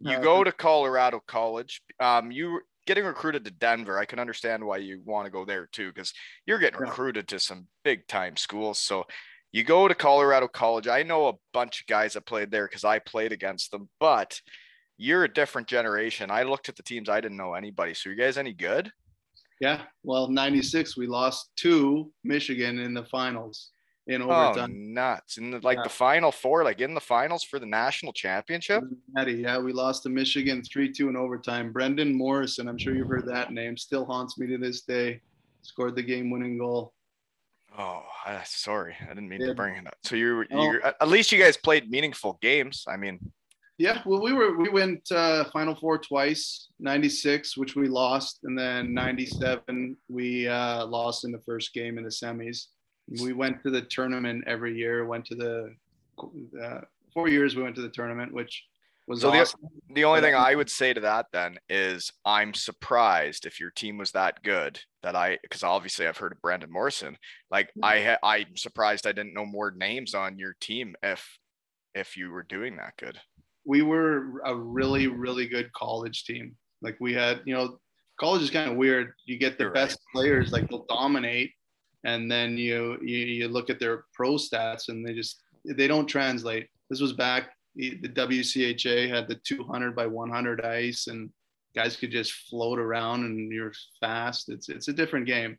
you 0.01 0.16
uh, 0.16 0.21
go 0.21 0.44
to 0.44 0.53
Colorado 0.53 1.21
College. 1.27 1.83
Um, 2.01 2.31
you 2.31 2.61
getting 2.87 3.05
recruited 3.05 3.44
to 3.44 3.51
Denver. 3.51 3.99
I 3.99 4.07
can 4.07 4.18
understand 4.18 4.64
why 4.64 4.79
you 4.79 5.03
want 5.05 5.27
to 5.27 5.31
go 5.31 5.44
there 5.44 5.68
too, 5.73 5.88
because 5.88 6.12
you're 6.47 6.59
getting 6.59 6.81
yeah. 6.81 6.88
recruited 6.88 7.29
to 7.29 7.38
some 7.38 7.66
big 7.85 8.07
time 8.07 8.37
schools. 8.37 8.79
So 8.79 9.05
you 9.53 9.62
go 9.62 9.88
to 9.88 9.94
Colorado 9.94 10.49
College. 10.49 10.88
I 10.88 11.03
know 11.03 11.29
a 11.29 11.35
bunch 11.53 11.81
of 11.81 11.87
guys 11.87 12.14
that 12.14 12.27
played 12.27 12.51
there 12.51 12.66
because 12.66 12.85
I 12.85 12.99
played 12.99 13.33
against 13.33 13.71
them, 13.71 13.88
but 14.01 14.40
you're 14.99 15.25
a 15.25 15.33
different 15.33 15.69
generation. 15.69 16.31
I 16.31 16.43
looked 16.43 16.69
at 16.69 16.77
the 16.77 16.83
teams, 16.83 17.09
I 17.09 17.21
didn't 17.21 17.39
know 17.39 17.55
anybody. 17.55 17.95
So, 17.95 18.11
you 18.11 18.17
guys 18.17 18.37
any 18.37 18.53
good? 18.53 18.93
Yeah. 19.61 19.83
Well, 20.03 20.29
96, 20.29 20.97
we 20.97 21.07
lost 21.07 21.51
to 21.57 22.11
Michigan 22.25 22.79
in 22.79 22.95
the 22.95 23.05
finals 23.05 23.71
in 24.09 24.23
oh, 24.23 24.31
overtime. 24.31 24.71
Oh, 24.73 24.93
nuts. 24.93 25.39
In 25.39 25.51
the, 25.51 25.61
like 25.61 25.79
yeah. 25.79 25.85
the 25.85 25.89
final 25.89 26.33
four, 26.33 26.65
like 26.65 26.81
in 26.81 26.95
the 26.95 27.01
finals 27.01 27.45
for 27.45 27.59
the 27.59 27.67
national 27.67 28.13
championship? 28.13 28.83
Yeah, 29.17 29.59
we 29.59 29.73
lost 29.73 30.03
to 30.05 30.09
Michigan 30.09 30.63
3 30.63 30.93
2 30.93 31.09
in 31.09 31.17
overtime. 31.17 31.73
Brendan 31.73 32.17
Morrison, 32.17 32.69
I'm 32.69 32.79
sure 32.79 32.95
you've 32.95 33.09
heard 33.09 33.27
that 33.27 33.53
name, 33.53 33.77
still 33.77 34.05
haunts 34.05 34.39
me 34.39 34.47
to 34.49 34.59
this 34.59 34.83
day. 34.83 35.21
Scored 35.63 35.97
the 35.97 36.03
game 36.03 36.31
winning 36.31 36.59
goal. 36.59 36.95
Oh, 37.77 38.03
sorry. 38.45 38.97
I 39.03 39.09
didn't 39.09 39.29
mean 39.29 39.41
yeah. 39.41 39.49
to 39.49 39.55
bring 39.55 39.77
it 39.77 39.87
up. 39.87 39.97
So 40.03 40.17
you, 40.17 40.45
oh. 40.51 40.63
you, 40.63 40.81
at 40.83 41.09
least 41.09 41.31
you 41.31 41.39
guys 41.39 41.57
played 41.57 41.91
meaningful 41.91 42.39
games. 42.41 42.85
I 42.89 42.97
mean, 42.97 43.21
yeah, 43.79 44.03
well, 44.05 44.21
we 44.21 44.33
were 44.33 44.59
we 44.59 44.69
went 44.69 45.11
uh, 45.12 45.45
Final 45.53 45.77
Four 45.77 45.99
twice. 45.99 46.69
'96, 46.81 47.57
which 47.57 47.77
we 47.77 47.87
lost, 47.87 48.41
and 48.43 48.59
then 48.59 48.93
'97 48.93 49.97
we 50.09 50.49
uh, 50.49 50.85
lost 50.85 51.25
in 51.25 51.31
the 51.31 51.41
first 51.47 51.73
game 51.73 51.97
in 51.97 52.03
the 52.03 52.11
semis. 52.11 52.67
We 53.23 53.33
went 53.33 53.62
to 53.62 53.71
the 53.71 53.83
tournament 53.83 54.45
every 54.49 54.77
year. 54.77 55.07
Went 55.07 55.25
to 55.27 55.37
the 55.37 55.75
uh, 56.61 56.81
four 57.14 57.29
years. 57.29 57.55
We 57.55 57.62
went 57.62 57.77
to 57.77 57.83
the 57.83 57.88
tournament, 57.88 58.35
which 58.35 58.64
was 59.07 59.21
so 59.21 59.33
awesome. 59.33 59.61
the, 59.62 59.95
the 59.95 60.05
only 60.05 60.23
thing 60.23 60.35
I 60.35 60.57
would 60.57 60.71
say 60.71 60.93
to 60.93 61.01
that 61.01 61.27
then 61.33 61.57
is 61.69 62.12
I'm 62.25 62.55
surprised 62.55 63.47
if 63.47 63.61
your 63.61 63.71
team 63.71 63.97
was 63.97 64.11
that 64.11 64.43
good 64.43 64.81
that 65.05 65.14
I 65.14 65.38
because 65.43 65.62
obviously 65.62 66.09
I've 66.09 66.19
heard 66.19 66.33
of 66.33 66.43
Brendan 66.43 66.73
Morrison. 66.73 67.17
Like 67.49 67.71
I 67.81 68.01
ha- 68.01 68.29
I'm 68.29 68.57
surprised 68.57 69.07
I 69.07 69.12
didn't 69.12 69.35
know 69.35 69.47
more 69.47 69.71
names 69.71 70.14
on 70.14 70.37
your 70.37 70.57
team 70.61 70.97
if 71.01 71.38
if 71.95 72.17
you 72.17 72.33
were 72.33 72.43
doing 72.43 72.77
that 72.77 72.95
good 72.99 73.21
we 73.69 73.83
were 73.83 74.41
a 74.47 74.55
really 74.55 75.07
really 75.07 75.47
good 75.47 75.73
college 75.75 76.25
team. 76.25 76.57
Like 76.83 76.97
we 77.01 77.13
had, 77.13 77.43
you 77.45 77.55
know, 77.55 77.79
college 78.19 78.43
is 78.43 78.51
kind 78.51 78.71
of 78.71 78.77
weird. 78.77 79.13
You 79.27 79.39
get 79.39 79.59
the 79.59 79.65
You're 79.65 79.73
best 79.73 79.99
right. 79.99 80.21
players, 80.23 80.53
like 80.53 80.69
they'll 80.69 80.87
dominate, 80.89 81.53
and 82.05 82.31
then 82.31 82.57
you, 82.57 82.99
you 83.03 83.19
you 83.19 83.49
look 83.49 83.71
at 83.71 83.79
their 83.79 84.05
pro 84.15 84.33
stats 84.35 84.89
and 84.89 85.07
they 85.07 85.13
just 85.13 85.43
they 85.65 85.87
don't 85.87 86.07
translate. 86.07 86.69
This 86.89 87.01
was 87.01 87.13
back 87.13 87.51
the 87.79 88.09
WCHA 88.09 89.09
had 89.09 89.29
the 89.29 89.37
200 89.47 89.95
by 89.95 90.07
100 90.07 90.61
ice 90.63 91.07
and 91.07 91.31
guys 91.77 91.97
could 91.97 92.11
just 92.11 92.33
float 92.33 92.79
around 92.79 93.25
and 93.25 93.53
you're 93.53 93.73
fast. 94.01 94.49
It's 94.49 94.69
it's 94.69 94.89
a 94.89 94.93
different 94.93 95.27
game, 95.27 95.57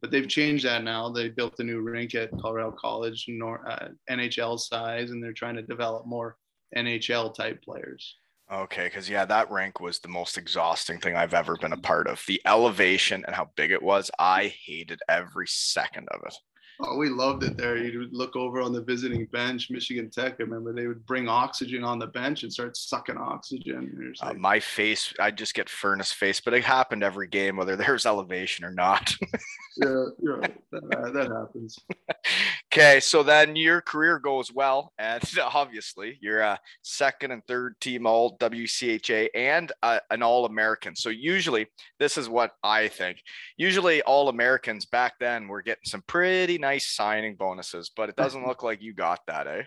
but 0.00 0.10
they've 0.10 0.28
changed 0.28 0.64
that 0.64 0.82
now. 0.82 1.10
They 1.10 1.28
built 1.28 1.60
a 1.60 1.64
new 1.64 1.80
rink 1.80 2.14
at 2.16 2.36
Colorado 2.40 2.72
College, 2.72 3.26
nor, 3.28 3.68
uh, 3.70 3.88
NHL 4.10 4.58
size, 4.58 5.10
and 5.10 5.22
they're 5.22 5.32
trying 5.32 5.54
to 5.56 5.62
develop 5.62 6.06
more 6.06 6.36
NHL 6.76 7.34
type 7.34 7.62
players. 7.62 8.16
Okay, 8.52 8.86
because 8.86 9.08
yeah, 9.08 9.24
that 9.26 9.50
rink 9.50 9.78
was 9.80 10.00
the 10.00 10.08
most 10.08 10.36
exhausting 10.36 10.98
thing 10.98 11.14
I've 11.14 11.34
ever 11.34 11.56
been 11.56 11.72
a 11.72 11.76
part 11.76 12.08
of. 12.08 12.22
The 12.26 12.42
elevation 12.44 13.24
and 13.26 13.34
how 13.34 13.50
big 13.54 13.70
it 13.70 13.82
was, 13.82 14.10
I 14.18 14.52
hated 14.66 15.00
every 15.08 15.46
second 15.46 16.08
of 16.10 16.22
it. 16.26 16.34
Oh, 16.82 16.96
we 16.96 17.10
loved 17.10 17.42
it 17.44 17.56
there. 17.56 17.76
You'd 17.76 18.14
look 18.14 18.36
over 18.36 18.60
on 18.62 18.72
the 18.72 18.80
visiting 18.80 19.26
bench, 19.26 19.70
Michigan 19.70 20.08
Tech. 20.10 20.36
I 20.40 20.44
remember 20.44 20.72
they 20.72 20.86
would 20.86 21.04
bring 21.04 21.28
oxygen 21.28 21.84
on 21.84 21.98
the 21.98 22.06
bench 22.06 22.42
and 22.42 22.52
start 22.52 22.76
sucking 22.76 23.18
oxygen. 23.18 24.14
Uh, 24.22 24.32
my 24.34 24.58
face, 24.58 25.12
I'd 25.20 25.36
just 25.36 25.54
get 25.54 25.68
furnace 25.68 26.12
face, 26.12 26.40
but 26.40 26.54
it 26.54 26.64
happened 26.64 27.04
every 27.04 27.28
game, 27.28 27.56
whether 27.56 27.76
there's 27.76 28.06
elevation 28.06 28.64
or 28.64 28.70
not. 28.70 29.14
yeah, 29.76 30.04
yeah, 30.22 30.48
that, 30.72 31.12
that 31.12 31.30
happens. 31.30 31.78
okay, 32.72 33.00
so 33.00 33.22
then 33.22 33.56
your 33.56 33.80
career 33.80 34.18
goes 34.18 34.52
well, 34.52 34.92
and 34.98 35.22
obviously 35.54 36.18
you're 36.20 36.40
a 36.40 36.58
second 36.82 37.32
and 37.32 37.44
third 37.46 37.80
team 37.80 38.06
All 38.06 38.36
WCHA 38.38 39.28
and 39.34 39.72
a, 39.82 40.00
an 40.10 40.22
All 40.22 40.46
American. 40.46 40.94
So 40.94 41.08
usually, 41.08 41.66
this 41.98 42.16
is 42.16 42.28
what 42.28 42.52
I 42.62 42.88
think. 42.88 43.22
Usually, 43.56 44.02
All 44.02 44.28
Americans 44.28 44.86
back 44.86 45.14
then 45.18 45.48
were 45.48 45.62
getting 45.62 45.84
some 45.84 46.02
pretty 46.06 46.58
nice 46.58 46.94
signing 46.94 47.34
bonuses, 47.34 47.90
but 47.94 48.08
it 48.08 48.16
doesn't 48.16 48.46
look 48.46 48.62
like 48.62 48.82
you 48.82 48.94
got 48.94 49.20
that, 49.26 49.46
eh? 49.46 49.62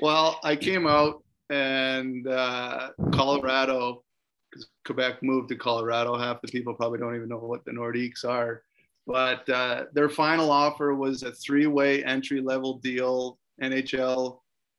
Well, 0.00 0.40
I 0.42 0.56
came 0.56 0.86
out 0.86 1.22
and 1.50 2.26
uh, 2.26 2.90
Colorado, 3.12 4.02
because 4.50 4.68
Quebec 4.86 5.22
moved 5.22 5.50
to 5.50 5.56
Colorado. 5.56 6.16
Half 6.16 6.40
the 6.40 6.48
people 6.48 6.74
probably 6.74 6.98
don't 6.98 7.16
even 7.16 7.28
know 7.28 7.38
what 7.38 7.64
the 7.64 7.72
Nordiques 7.72 8.24
are. 8.24 8.62
But 9.10 9.48
uh, 9.48 9.86
their 9.92 10.08
final 10.08 10.52
offer 10.52 10.94
was 10.94 11.24
a 11.24 11.32
three-way 11.32 12.04
entry-level 12.04 12.78
deal, 12.78 13.38
NHL, 13.60 14.38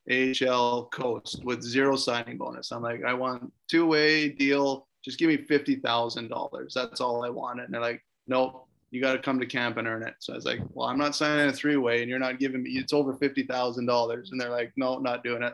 AHL, 0.10 0.86
Coast, 0.86 1.44
with 1.44 1.62
zero 1.62 1.98
signing 1.98 2.38
bonus. 2.38 2.72
I'm 2.72 2.82
like, 2.82 3.04
I 3.04 3.14
want 3.14 3.52
two-way 3.68 4.30
deal. 4.30 4.88
Just 5.04 5.20
give 5.20 5.28
me 5.28 5.38
fifty 5.38 5.76
thousand 5.76 6.30
dollars. 6.30 6.74
That's 6.74 7.02
all 7.02 7.26
I 7.26 7.30
wanted. 7.30 7.66
And 7.66 7.74
they're 7.74 7.82
like, 7.82 8.06
nope, 8.28 8.68
you 8.92 9.02
got 9.02 9.14
to 9.14 9.20
come 9.20 9.40
to 9.40 9.46
camp 9.46 9.78
and 9.78 9.88
earn 9.88 10.04
it. 10.04 10.14
So 10.20 10.32
I 10.32 10.36
was 10.38 10.46
like, 10.46 10.60
well, 10.74 10.88
I'm 10.88 10.98
not 10.98 11.16
signing 11.16 11.48
a 11.48 11.54
three 11.54 11.78
way 11.78 12.02
and 12.02 12.10
you're 12.10 12.20
not 12.20 12.40
giving 12.40 12.64
me, 12.64 12.72
it's 12.72 12.94
over 12.94 13.14
$50,000. 13.14 14.32
And 14.32 14.40
they're 14.40 14.50
like, 14.50 14.72
no, 14.78 14.98
not 15.00 15.24
doing 15.24 15.44
it. 15.44 15.54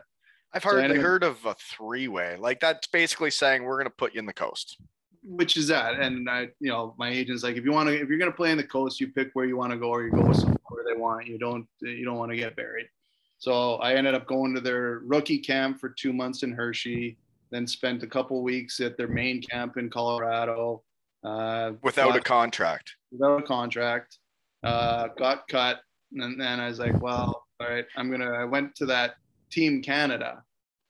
I've 0.52 0.62
heard, 0.64 0.80
so 0.80 0.84
anyway, 0.84 1.00
heard 1.00 1.24
of 1.24 1.44
a 1.46 1.54
three 1.54 2.08
way. 2.08 2.36
Like 2.38 2.60
that's 2.60 2.86
basically 2.88 3.30
saying 3.30 3.64
we're 3.64 3.76
going 3.76 3.86
to 3.86 3.90
put 3.90 4.14
you 4.14 4.20
in 4.20 4.26
the 4.26 4.32
coast. 4.32 4.78
Which 5.30 5.56
is 5.56 5.68
that. 5.68 6.00
And 6.00 6.28
I, 6.28 6.48
you 6.58 6.70
know, 6.70 6.94
my 6.98 7.10
agent's 7.10 7.42
like, 7.42 7.56
if 7.56 7.64
you 7.64 7.72
want 7.72 7.88
to, 7.88 7.94
if 7.94 8.08
you're 8.08 8.18
going 8.18 8.30
to 8.30 8.36
play 8.36 8.50
in 8.50 8.56
the 8.56 8.64
coast, 8.64 9.00
you 9.00 9.08
pick 9.08 9.30
where 9.34 9.44
you 9.44 9.56
want 9.56 9.72
to 9.72 9.78
go 9.78 9.90
or 9.90 10.02
you 10.02 10.10
go 10.10 10.22
where 10.22 10.84
they 10.86 10.98
want. 10.98 11.26
You 11.26 11.38
don't, 11.38 11.66
you 11.80 12.04
don't 12.04 12.16
want 12.16 12.30
to 12.30 12.36
get 12.36 12.56
buried. 12.56 12.86
So 13.38 13.74
I 13.76 13.94
ended 13.94 14.14
up 14.14 14.26
going 14.26 14.54
to 14.54 14.60
their 14.60 15.00
rookie 15.04 15.38
camp 15.38 15.80
for 15.80 15.90
two 15.90 16.12
months 16.12 16.42
in 16.42 16.52
Hershey, 16.52 17.18
then 17.50 17.66
spent 17.66 18.02
a 18.02 18.06
couple 18.06 18.42
weeks 18.42 18.80
at 18.80 18.96
their 18.96 19.08
main 19.08 19.42
camp 19.42 19.76
in 19.76 19.90
Colorado. 19.90 20.82
Uh, 21.24 21.72
without 21.82 22.16
a 22.16 22.20
contract 22.20 22.94
without 23.10 23.42
a 23.42 23.42
contract, 23.42 24.18
uh, 24.62 25.08
got 25.18 25.46
cut, 25.48 25.80
and 26.12 26.40
then 26.40 26.60
I 26.60 26.68
was 26.68 26.78
like, 26.78 27.00
well, 27.00 27.46
all 27.60 27.68
right, 27.68 27.84
I'm 27.96 28.10
gonna. 28.10 28.30
I 28.30 28.44
went 28.44 28.74
to 28.76 28.86
that 28.86 29.14
Team 29.50 29.82
Canada. 29.82 30.42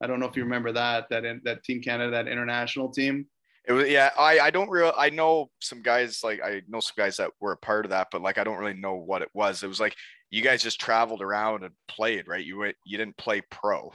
I 0.02 0.06
don't 0.06 0.20
know 0.20 0.26
if 0.26 0.36
you 0.36 0.44
remember 0.44 0.72
that 0.72 1.08
that 1.10 1.24
in, 1.24 1.40
that 1.44 1.64
Team 1.64 1.80
Canada, 1.80 2.10
that 2.10 2.28
international 2.28 2.88
team. 2.88 3.26
It 3.68 3.72
was 3.72 3.88
yeah. 3.88 4.10
I 4.18 4.40
I 4.40 4.50
don't 4.50 4.70
real. 4.70 4.92
I 4.96 5.10
know 5.10 5.50
some 5.60 5.82
guys 5.82 6.24
like 6.24 6.40
I 6.42 6.62
know 6.68 6.80
some 6.80 6.94
guys 6.96 7.18
that 7.18 7.30
were 7.38 7.52
a 7.52 7.56
part 7.56 7.84
of 7.84 7.90
that, 7.90 8.08
but 8.10 8.22
like 8.22 8.38
I 8.38 8.44
don't 8.44 8.58
really 8.58 8.72
know 8.72 8.94
what 8.94 9.20
it 9.20 9.28
was. 9.34 9.62
It 9.62 9.68
was 9.68 9.78
like 9.78 9.94
you 10.30 10.42
guys 10.42 10.62
just 10.62 10.80
traveled 10.80 11.20
around 11.20 11.64
and 11.64 11.74
played, 11.86 12.28
right? 12.28 12.44
You 12.44 12.58
went. 12.58 12.76
You 12.84 12.96
didn't 12.96 13.18
play 13.18 13.42
pro. 13.50 13.92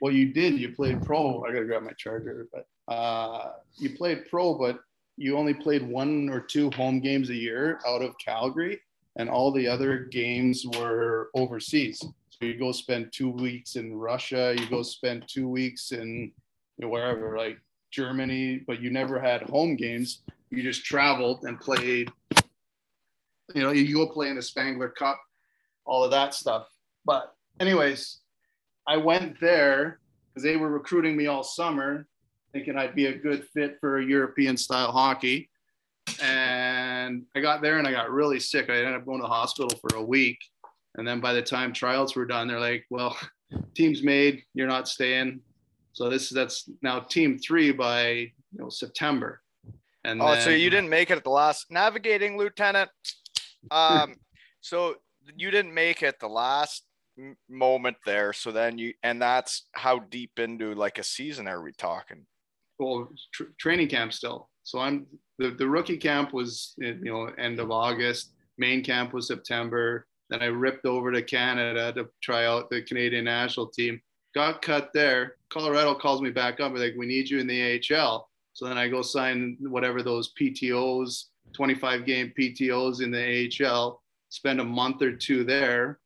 Well, 0.00 0.12
you 0.12 0.32
did. 0.32 0.58
You 0.58 0.72
played 0.72 1.02
pro. 1.02 1.44
I 1.44 1.52
gotta 1.52 1.66
grab 1.66 1.82
my 1.82 1.92
charger, 1.98 2.48
but 2.50 2.66
uh, 2.92 3.52
you 3.76 3.90
played 3.90 4.28
pro, 4.30 4.54
but 4.54 4.80
you 5.16 5.36
only 5.36 5.54
played 5.54 5.86
one 5.86 6.28
or 6.30 6.40
two 6.40 6.70
home 6.70 7.00
games 7.00 7.30
a 7.30 7.34
year 7.34 7.80
out 7.86 8.02
of 8.02 8.16
Calgary, 8.18 8.80
and 9.16 9.28
all 9.28 9.52
the 9.52 9.68
other 9.68 9.98
games 9.98 10.64
were 10.78 11.28
overseas. 11.34 11.98
So 12.30 12.46
you 12.46 12.58
go 12.58 12.72
spend 12.72 13.12
two 13.12 13.30
weeks 13.30 13.76
in 13.76 13.94
Russia, 13.94 14.56
you 14.58 14.66
go 14.68 14.82
spend 14.82 15.24
two 15.28 15.48
weeks 15.48 15.92
in 15.92 16.32
you 16.78 16.86
know, 16.86 16.88
wherever, 16.88 17.36
like 17.38 17.58
Germany, 17.94 18.62
but 18.66 18.80
you 18.80 18.90
never 18.90 19.20
had 19.20 19.42
home 19.42 19.76
games. 19.76 20.22
You 20.50 20.62
just 20.62 20.84
traveled 20.84 21.44
and 21.44 21.60
played. 21.60 22.10
You 23.54 23.62
know, 23.62 23.70
you 23.70 23.94
go 23.94 24.08
play 24.08 24.28
in 24.28 24.36
the 24.36 24.42
Spengler 24.42 24.88
Cup, 24.88 25.20
all 25.84 26.02
of 26.02 26.10
that 26.10 26.34
stuff. 26.34 26.66
But, 27.04 27.34
anyways, 27.60 28.20
I 28.86 28.96
went 28.96 29.40
there 29.40 30.00
because 30.28 30.42
they 30.42 30.56
were 30.56 30.70
recruiting 30.70 31.16
me 31.16 31.26
all 31.26 31.44
summer 31.44 32.06
thinking 32.54 32.78
I'd 32.78 32.94
be 32.94 33.06
a 33.06 33.18
good 33.18 33.46
fit 33.52 33.78
for 33.80 34.00
European 34.00 34.56
style 34.56 34.92
hockey. 34.92 35.50
And 36.22 37.24
I 37.34 37.40
got 37.40 37.62
there 37.62 37.78
and 37.78 37.86
I 37.86 37.90
got 37.90 38.10
really 38.10 38.38
sick. 38.38 38.70
I 38.70 38.76
ended 38.76 38.94
up 38.94 39.04
going 39.04 39.18
to 39.18 39.22
the 39.22 39.28
hospital 39.28 39.76
for 39.80 39.96
a 39.96 40.02
week. 40.02 40.38
And 40.94 41.06
then 41.06 41.20
by 41.20 41.32
the 41.32 41.42
time 41.42 41.72
trials 41.72 42.14
were 42.14 42.24
done, 42.24 42.46
they're 42.46 42.60
like, 42.60 42.84
well, 42.90 43.16
team's 43.74 44.04
made, 44.04 44.44
you're 44.54 44.68
not 44.68 44.88
staying. 44.88 45.40
So 45.94 46.10
this 46.10 46.24
is 46.24 46.30
that's 46.30 46.68
now 46.82 47.00
team 47.00 47.38
three 47.38 47.72
by 47.72 48.08
you 48.10 48.32
know 48.52 48.68
September. 48.68 49.40
And 50.04 50.20
oh, 50.20 50.32
then, 50.32 50.42
so 50.42 50.50
you 50.50 50.68
didn't 50.68 50.90
make 50.90 51.10
it 51.10 51.16
at 51.16 51.24
the 51.24 51.30
last 51.30 51.70
navigating 51.70 52.36
lieutenant. 52.36 52.90
Um, 53.70 54.16
so 54.60 54.96
you 55.34 55.50
didn't 55.50 55.72
make 55.72 56.02
it 56.02 56.20
the 56.20 56.28
last 56.28 56.84
moment 57.48 57.96
there. 58.04 58.34
So 58.34 58.52
then 58.52 58.76
you, 58.76 58.92
and 59.02 59.22
that's 59.22 59.66
how 59.72 60.00
deep 60.00 60.38
into 60.38 60.74
like 60.74 60.98
a 60.98 61.04
season 61.04 61.48
are 61.48 61.62
we 61.62 61.72
talking? 61.72 62.26
well 62.78 63.08
tr- 63.32 63.54
training 63.58 63.88
camp 63.88 64.12
still. 64.12 64.48
So 64.62 64.78
I'm 64.78 65.06
the, 65.38 65.50
the 65.50 65.68
rookie 65.68 65.96
camp 65.96 66.32
was 66.32 66.74
you 66.78 66.98
know 67.04 67.30
end 67.38 67.60
of 67.60 67.70
August. 67.70 68.32
Main 68.58 68.82
camp 68.82 69.12
was 69.12 69.28
September. 69.28 70.06
Then 70.30 70.42
I 70.42 70.46
ripped 70.46 70.86
over 70.86 71.12
to 71.12 71.22
Canada 71.22 71.92
to 71.92 72.08
try 72.22 72.46
out 72.46 72.70
the 72.70 72.82
Canadian 72.82 73.24
national 73.24 73.68
team. 73.68 74.00
Got 74.34 74.62
cut 74.62 74.90
there. 74.92 75.36
Colorado 75.50 75.94
calls 75.94 76.20
me 76.20 76.30
back 76.30 76.60
up. 76.60 76.74
They're 76.74 76.88
like 76.88 76.96
we 76.96 77.06
need 77.06 77.28
you 77.30 77.38
in 77.38 77.46
the 77.46 77.80
AHL. 77.92 78.28
So 78.52 78.66
then 78.66 78.78
I 78.78 78.88
go 78.88 79.02
sign 79.02 79.56
whatever 79.60 80.02
those 80.02 80.32
PTOs, 80.40 81.26
25 81.52 82.06
game 82.06 82.32
PTOs 82.38 83.02
in 83.02 83.10
the 83.10 83.66
AHL. 83.66 84.02
Spend 84.28 84.60
a 84.60 84.64
month 84.64 85.02
or 85.02 85.12
two 85.12 85.44
there, 85.44 86.00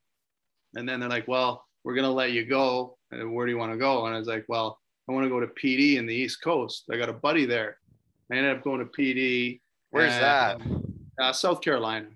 and 0.75 0.87
then 0.87 1.01
they're 1.01 1.09
like, 1.09 1.29
"Well, 1.29 1.65
we're 1.85 1.95
gonna 1.95 2.11
let 2.11 2.33
you 2.33 2.45
go. 2.45 2.99
And 3.11 3.35
Where 3.35 3.47
do 3.47 3.53
you 3.53 3.59
want 3.59 3.73
to 3.73 3.79
go?" 3.79 4.05
And 4.05 4.15
I 4.15 4.19
was 4.19 4.29
like, 4.29 4.45
"Well, 4.49 4.79
I 5.09 5.13
want 5.13 5.25
to 5.25 5.31
go 5.31 5.41
to 5.41 5.47
PD 5.47 5.97
in 5.97 6.07
the 6.07 6.15
East 6.15 6.43
Coast. 6.43 6.85
I 6.93 6.99
got 6.99 7.09
a 7.09 7.15
buddy 7.15 7.47
there. 7.47 7.79
I 8.31 8.37
ended 8.37 8.57
up 8.57 8.63
going 8.63 8.81
to 8.81 8.85
PD. 8.85 9.61
Where's 9.91 10.13
and, 10.13 10.23
that? 10.23 10.61
Uh, 11.19 11.33
South 11.33 11.63
Carolina. 11.63 12.09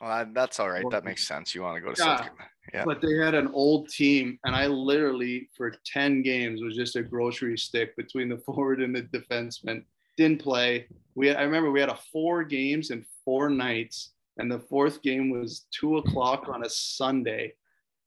Well, 0.00 0.26
that's 0.32 0.58
all 0.58 0.68
right. 0.68 0.84
That 0.90 1.04
makes 1.04 1.26
sense. 1.26 1.54
You 1.54 1.62
want 1.62 1.76
to 1.76 1.80
go 1.80 1.92
to 1.92 2.00
yeah, 2.00 2.16
South 2.16 2.26
Carolina. 2.26 2.50
Yeah. 2.72 2.84
But 2.84 3.00
they 3.00 3.14
had 3.16 3.34
an 3.34 3.48
old 3.52 3.88
team, 3.88 4.38
and 4.44 4.54
I 4.54 4.66
literally, 4.66 5.48
for 5.56 5.72
10 5.84 6.22
games, 6.22 6.62
was 6.62 6.76
just 6.76 6.96
a 6.96 7.02
grocery 7.02 7.58
stick 7.58 7.96
between 7.96 8.28
the 8.28 8.38
forward 8.46 8.80
and 8.80 8.94
the 8.94 9.02
defenseman. 9.02 9.84
Didn't 10.16 10.42
play. 10.42 10.86
We 11.14 11.34
I 11.34 11.42
remember 11.42 11.70
we 11.70 11.80
had 11.80 11.88
a 11.88 11.98
four 12.12 12.44
games 12.44 12.90
and 12.90 13.04
four 13.24 13.48
nights, 13.48 14.10
and 14.38 14.50
the 14.50 14.58
fourth 14.58 15.02
game 15.02 15.30
was 15.30 15.66
two 15.70 15.98
o'clock 15.98 16.48
on 16.48 16.64
a 16.64 16.70
Sunday 16.70 17.54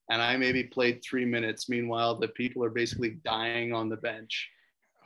and 0.10 0.22
I 0.22 0.38
maybe 0.38 0.64
played 0.64 1.02
three 1.04 1.26
minutes. 1.26 1.70
Meanwhile, 1.70 2.16
the 2.16 2.28
people 2.28 2.64
are 2.64 2.70
basically 2.70 3.12
dying 3.24 3.74
on 3.74 3.90
the 3.90 3.98
bench. 3.98 4.50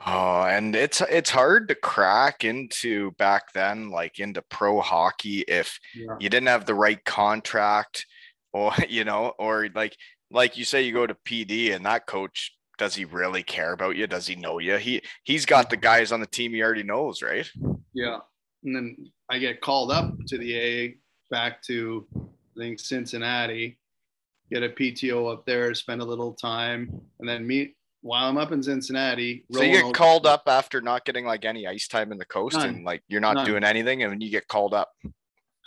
Oh, 0.06 0.42
and 0.42 0.76
it's 0.76 1.00
it's 1.00 1.30
hard 1.30 1.68
to 1.68 1.74
crack 1.74 2.44
into 2.44 3.10
back 3.12 3.52
then, 3.52 3.90
like 3.90 4.20
into 4.20 4.42
pro 4.42 4.80
hockey, 4.80 5.40
if 5.40 5.80
yeah. 5.94 6.16
you 6.20 6.28
didn't 6.28 6.48
have 6.48 6.66
the 6.66 6.74
right 6.74 7.04
contract, 7.04 8.06
or 8.52 8.72
you 8.88 9.04
know, 9.04 9.34
or 9.38 9.68
like 9.74 9.96
like 10.30 10.56
you 10.58 10.64
say, 10.64 10.82
you 10.82 10.92
go 10.92 11.06
to 11.06 11.16
PD 11.26 11.74
and 11.74 11.84
that 11.86 12.06
coach 12.06 12.52
does 12.78 12.94
he 12.94 13.04
really 13.04 13.42
care 13.42 13.72
about 13.72 13.96
you? 13.96 14.06
Does 14.06 14.26
he 14.26 14.36
know 14.36 14.58
you? 14.58 14.76
He 14.76 15.02
he's 15.24 15.44
got 15.44 15.68
the 15.68 15.76
mm-hmm. 15.76 15.82
guys 15.82 16.12
on 16.12 16.20
the 16.20 16.26
team 16.26 16.52
he 16.52 16.62
already 16.62 16.84
knows, 16.84 17.22
right? 17.22 17.50
Yeah, 17.92 18.18
and 18.64 18.74
then 18.74 18.96
I 19.28 19.38
get 19.38 19.60
called 19.60 19.90
up 19.90 20.14
to 20.28 20.38
the 20.38 20.56
A 20.56 20.96
back 21.30 21.62
to 21.64 22.06
I 22.16 22.60
think 22.60 22.80
Cincinnati, 22.80 23.78
get 24.50 24.62
a 24.62 24.68
PTO 24.68 25.32
up 25.32 25.44
there, 25.44 25.74
spend 25.74 26.00
a 26.00 26.04
little 26.04 26.32
time, 26.32 26.90
and 27.18 27.28
then 27.28 27.46
meet 27.46 27.74
while 28.00 28.28
I'm 28.28 28.38
up 28.38 28.52
in 28.52 28.62
Cincinnati. 28.62 29.44
So 29.52 29.62
you 29.62 29.82
get 29.82 29.94
called 29.94 30.26
up 30.26 30.44
after 30.46 30.80
not 30.80 31.04
getting 31.04 31.24
like 31.24 31.44
any 31.44 31.66
ice 31.66 31.88
time 31.88 32.12
in 32.12 32.18
the 32.18 32.24
coast, 32.24 32.56
None. 32.56 32.68
and 32.68 32.84
like 32.84 33.02
you're 33.08 33.20
not 33.20 33.34
None. 33.34 33.46
doing 33.46 33.64
anything, 33.64 34.02
and 34.02 34.12
then 34.12 34.20
you 34.20 34.30
get 34.30 34.48
called 34.48 34.72
up. 34.72 34.90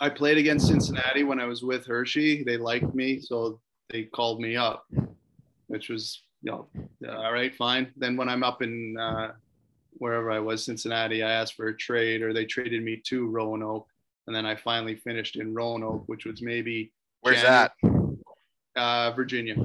I 0.00 0.08
played 0.08 0.38
against 0.38 0.66
Cincinnati 0.66 1.22
when 1.22 1.40
I 1.40 1.46
was 1.46 1.62
with 1.62 1.86
Hershey. 1.86 2.42
They 2.44 2.56
liked 2.56 2.94
me, 2.94 3.20
so 3.20 3.60
they 3.90 4.04
called 4.04 4.40
me 4.40 4.56
up, 4.56 4.86
which 5.68 5.88
was 5.88 6.22
you 6.42 6.52
know 6.52 6.68
all 7.08 7.32
right, 7.32 7.54
fine. 7.54 7.92
Then 7.96 8.16
when 8.16 8.28
I'm 8.28 8.42
up 8.42 8.62
in 8.62 8.96
uh, 8.98 9.32
wherever 9.92 10.30
I 10.30 10.40
was, 10.40 10.64
Cincinnati, 10.64 11.22
I 11.22 11.30
asked 11.30 11.54
for 11.54 11.68
a 11.68 11.76
trade, 11.76 12.22
or 12.22 12.32
they 12.32 12.44
traded 12.44 12.82
me 12.82 13.00
to 13.06 13.28
Roanoke, 13.28 13.88
and 14.26 14.34
then 14.34 14.46
I 14.46 14.56
finally 14.56 14.96
finished 14.96 15.36
in 15.36 15.54
Roanoke, 15.54 16.04
which 16.06 16.24
was 16.24 16.42
maybe. 16.42 16.92
Where's 17.20 17.42
January. 17.42 17.68
that? 17.82 17.92
uh, 18.76 19.12
Virginia, 19.12 19.56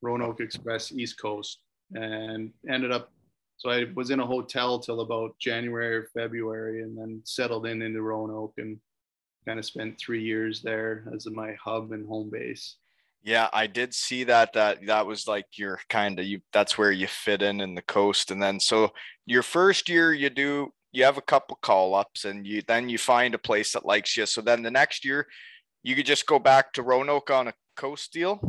Roanoke 0.00 0.40
Express, 0.40 0.92
East 0.92 1.20
Coast, 1.20 1.58
and 1.94 2.52
ended 2.68 2.92
up. 2.92 3.10
So 3.56 3.70
I 3.70 3.86
was 3.94 4.10
in 4.10 4.20
a 4.20 4.26
hotel 4.26 4.78
till 4.78 5.00
about 5.00 5.38
January 5.38 5.94
or 5.94 6.08
February, 6.14 6.82
and 6.82 6.96
then 6.96 7.20
settled 7.24 7.66
in 7.66 7.82
into 7.82 8.02
Roanoke 8.02 8.54
and 8.58 8.78
kind 9.46 9.58
of 9.58 9.64
spent 9.64 9.98
three 9.98 10.22
years 10.22 10.62
there 10.62 11.04
as 11.14 11.26
my 11.26 11.54
hub 11.62 11.92
and 11.92 12.06
home 12.06 12.30
base. 12.30 12.76
Yeah, 13.24 13.48
I 13.52 13.68
did 13.68 13.94
see 13.94 14.24
that 14.24 14.52
that 14.54 14.84
that 14.86 15.06
was 15.06 15.28
like 15.28 15.46
your 15.56 15.78
kind 15.88 16.18
of 16.18 16.26
you 16.26 16.40
that's 16.52 16.76
where 16.76 16.90
you 16.90 17.06
fit 17.06 17.42
in 17.42 17.60
in 17.60 17.74
the 17.74 17.82
coast 17.82 18.32
and 18.32 18.42
then 18.42 18.58
so 18.58 18.90
your 19.26 19.44
first 19.44 19.88
year 19.88 20.12
you 20.12 20.28
do 20.28 20.72
you 20.92 21.04
have 21.04 21.18
a 21.18 21.22
couple 21.22 21.56
call 21.62 21.94
ups 21.94 22.24
and 22.24 22.46
you 22.46 22.62
then 22.66 22.88
you 22.88 22.98
find 22.98 23.34
a 23.34 23.38
place 23.38 23.72
that 23.72 23.86
likes 23.86 24.16
you. 24.16 24.26
So 24.26 24.40
then 24.40 24.62
the 24.62 24.70
next 24.70 25.04
year 25.04 25.26
you 25.82 25.94
could 25.94 26.06
just 26.06 26.26
go 26.26 26.38
back 26.38 26.72
to 26.74 26.82
Roanoke 26.82 27.30
on 27.30 27.48
a 27.48 27.54
coast 27.76 28.12
deal. 28.12 28.40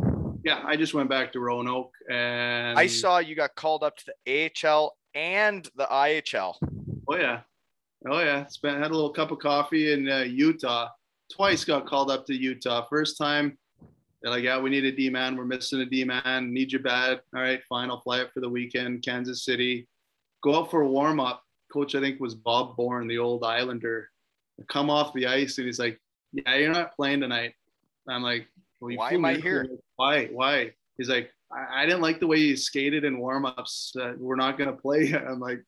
Yeah, 0.43 0.61
I 0.65 0.75
just 0.75 0.93
went 0.93 1.09
back 1.09 1.31
to 1.33 1.39
Roanoke 1.39 1.93
and 2.11 2.77
I 2.77 2.87
saw 2.87 3.19
you 3.19 3.35
got 3.35 3.55
called 3.55 3.83
up 3.83 3.95
to 3.97 4.13
the 4.25 4.51
AHL 4.65 4.97
and 5.15 5.67
the 5.75 5.85
IHL. 5.85 6.55
Oh 7.07 7.15
yeah, 7.15 7.41
oh 8.09 8.19
yeah. 8.19 8.45
Spent 8.47 8.81
had 8.81 8.91
a 8.91 8.93
little 8.93 9.11
cup 9.11 9.31
of 9.31 9.39
coffee 9.39 9.93
in 9.93 10.09
uh, 10.09 10.19
Utah. 10.19 10.89
Twice 11.31 11.65
got 11.65 11.85
called 11.85 12.11
up 12.11 12.25
to 12.27 12.35
Utah. 12.35 12.85
First 12.89 13.17
time, 13.17 13.57
they're 14.21 14.31
like, 14.31 14.43
"Yeah, 14.43 14.59
we 14.59 14.69
need 14.69 14.85
a 14.85 14.91
D 14.91 15.09
man. 15.09 15.35
We're 15.35 15.45
missing 15.45 15.81
a 15.81 15.85
D 15.85 16.03
man. 16.03 16.53
Need 16.53 16.71
you 16.71 16.79
bad. 16.79 17.21
All 17.35 17.41
right, 17.41 17.61
fine. 17.67 17.89
I'll 17.89 18.01
fly 18.01 18.21
up 18.21 18.31
for 18.33 18.41
the 18.41 18.49
weekend. 18.49 19.03
Kansas 19.03 19.45
City. 19.45 19.87
Go 20.43 20.55
out 20.55 20.69
for 20.69 20.81
a 20.81 20.87
warm 20.87 21.19
up. 21.19 21.41
Coach, 21.71 21.95
I 21.95 22.01
think 22.01 22.19
was 22.19 22.35
Bob 22.35 22.75
Bourne, 22.75 23.07
the 23.07 23.17
old 23.17 23.43
Islander. 23.43 24.09
Come 24.69 24.89
off 24.89 25.13
the 25.13 25.25
ice 25.25 25.57
and 25.57 25.65
he's 25.65 25.79
like, 25.79 25.99
"Yeah, 26.31 26.55
you're 26.55 26.73
not 26.73 26.95
playing 26.95 27.21
tonight." 27.21 27.53
I'm 28.07 28.23
like, 28.23 28.47
well, 28.79 28.95
Why 28.97 29.11
am 29.13 29.25
I 29.25 29.35
here? 29.35 29.67
Why? 29.95 30.25
Why? 30.27 30.73
He's 30.97 31.09
like, 31.09 31.31
I, 31.51 31.83
I 31.83 31.85
didn't 31.85 32.01
like 32.01 32.19
the 32.19 32.27
way 32.27 32.37
you 32.37 32.57
skated 32.57 33.05
in 33.05 33.17
warmups. 33.17 33.95
Uh, 33.97 34.13
we're 34.17 34.35
not 34.35 34.57
gonna 34.57 34.73
play. 34.73 35.13
I'm 35.13 35.39
like, 35.39 35.63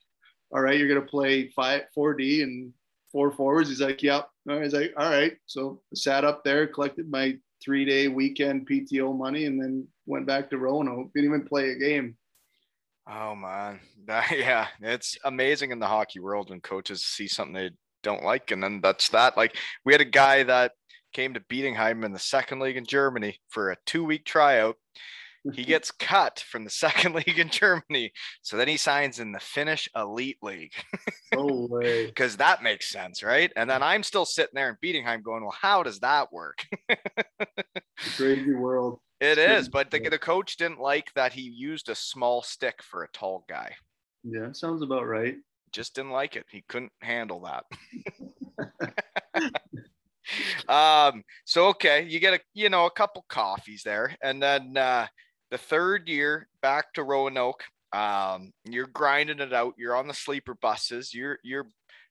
all 0.52 0.62
right, 0.62 0.78
you're 0.78 0.88
gonna 0.88 1.02
play 1.02 1.50
five, 1.50 1.84
four 1.94 2.14
D 2.14 2.42
and 2.42 2.74
four 3.12 3.32
forwards. 3.32 3.70
He's 3.70 3.82
like, 3.82 4.04
yep. 4.04 4.30
Right. 4.46 4.64
He's 4.64 4.74
like, 4.74 4.94
all 4.98 5.10
right. 5.10 5.38
So 5.46 5.82
I 5.92 5.96
sat 5.96 6.26
up 6.26 6.44
there, 6.44 6.68
collected 6.68 7.10
my 7.10 7.38
three 7.64 7.86
day 7.86 8.08
weekend 8.08 8.68
PTO 8.68 9.18
money, 9.18 9.46
and 9.46 9.62
then 9.62 9.88
went 10.06 10.28
back 10.28 10.50
to 10.50 10.58
Roanoke. 10.58 11.12
Didn't 11.14 11.30
even 11.30 11.48
play 11.48 11.72
a 11.72 11.76
game. 11.76 12.18
Oh 13.10 13.36
man, 13.36 13.80
that, 14.08 14.32
yeah, 14.32 14.68
it's 14.82 15.18
amazing 15.26 15.72
in 15.72 15.80
the 15.80 15.88
hockey 15.88 16.20
world 16.20 16.50
when 16.50 16.62
coaches 16.62 17.04
see 17.04 17.28
something 17.28 17.54
they 17.54 17.70
don't 18.04 18.24
like, 18.24 18.52
and 18.52 18.62
then 18.62 18.82
that's 18.82 19.10
that. 19.10 19.38
Like 19.38 19.56
we 19.86 19.94
had 19.94 20.02
a 20.02 20.06
guy 20.06 20.44
that 20.44 20.74
came 21.14 21.34
to 21.34 21.40
Bietigheim 21.40 22.04
in 22.04 22.12
the 22.12 22.20
second 22.20 22.60
league 22.60 22.78
in 22.78 22.86
Germany 22.86 23.40
for 23.50 23.72
a 23.72 23.78
two 23.86 24.04
week 24.04 24.26
tryout. 24.26 24.76
He 25.54 25.64
gets 25.64 25.92
cut 25.92 26.40
from 26.40 26.64
the 26.64 26.70
second 26.72 27.16
league 27.16 27.40
in 27.40 27.50
Germany. 27.50 28.12
So 28.42 28.58
then 28.58 28.68
he 28.68 28.78
signs 28.78 29.20
in 29.20 29.32
the 29.32 29.40
Finnish 29.40 29.90
Elite 29.96 30.38
League. 30.42 30.74
No 31.34 31.68
way. 31.70 32.06
Because 32.16 32.38
that 32.38 32.64
makes 32.64 32.90
sense, 32.90 33.24
right? 33.24 33.52
And 33.56 33.70
then 33.70 33.84
I'm 33.84 34.04
still 34.04 34.26
sitting 34.26 34.54
there 34.54 34.70
in 34.70 34.78
Bietigheim 34.84 35.22
going, 35.22 35.44
well, 35.44 35.56
how 35.60 35.84
does 35.84 36.00
that 36.00 36.32
work? 36.32 36.66
Crazy 38.16 38.54
world. 38.54 39.00
It 39.22 39.38
is, 39.38 39.70
but 39.70 39.92
the, 39.92 40.00
the 40.10 40.20
coach 40.20 40.58
didn't 40.58 40.82
like 40.82 41.10
that 41.14 41.32
he 41.32 41.42
used 41.42 41.88
a 41.88 41.96
small 41.96 42.42
stick 42.42 42.84
for 42.84 43.04
a 43.04 43.08
tall 43.14 43.46
guy. 43.48 43.74
Yeah, 44.26 44.52
sounds 44.52 44.82
about 44.82 45.08
right. 45.08 45.36
Just 45.72 45.96
didn't 45.96 46.12
like 46.12 46.36
it. 46.36 46.46
He 46.52 46.66
couldn't 46.68 46.92
handle 47.02 47.48
that. 47.48 47.64
um 50.68 51.24
so 51.46 51.68
okay 51.68 52.04
you 52.04 52.20
get 52.20 52.34
a 52.34 52.40
you 52.54 52.68
know 52.70 52.86
a 52.86 52.92
couple 52.92 53.24
coffees 53.30 53.84
there 53.84 54.16
and 54.24 54.42
then 54.42 54.76
uh 54.76 55.06
the 55.52 55.58
third 55.58 56.08
year 56.08 56.48
back 56.62 56.94
to 56.94 57.04
roanoke 57.04 57.64
um 57.94 58.52
you're 58.66 58.88
grinding 58.88 59.40
it 59.40 59.54
out. 59.54 59.74
You're 59.78 59.96
on 59.96 60.08
the 60.08 60.14
sleeper 60.14 60.56
buses. 60.56 61.14
You're 61.14 61.40
you're 61.44 61.68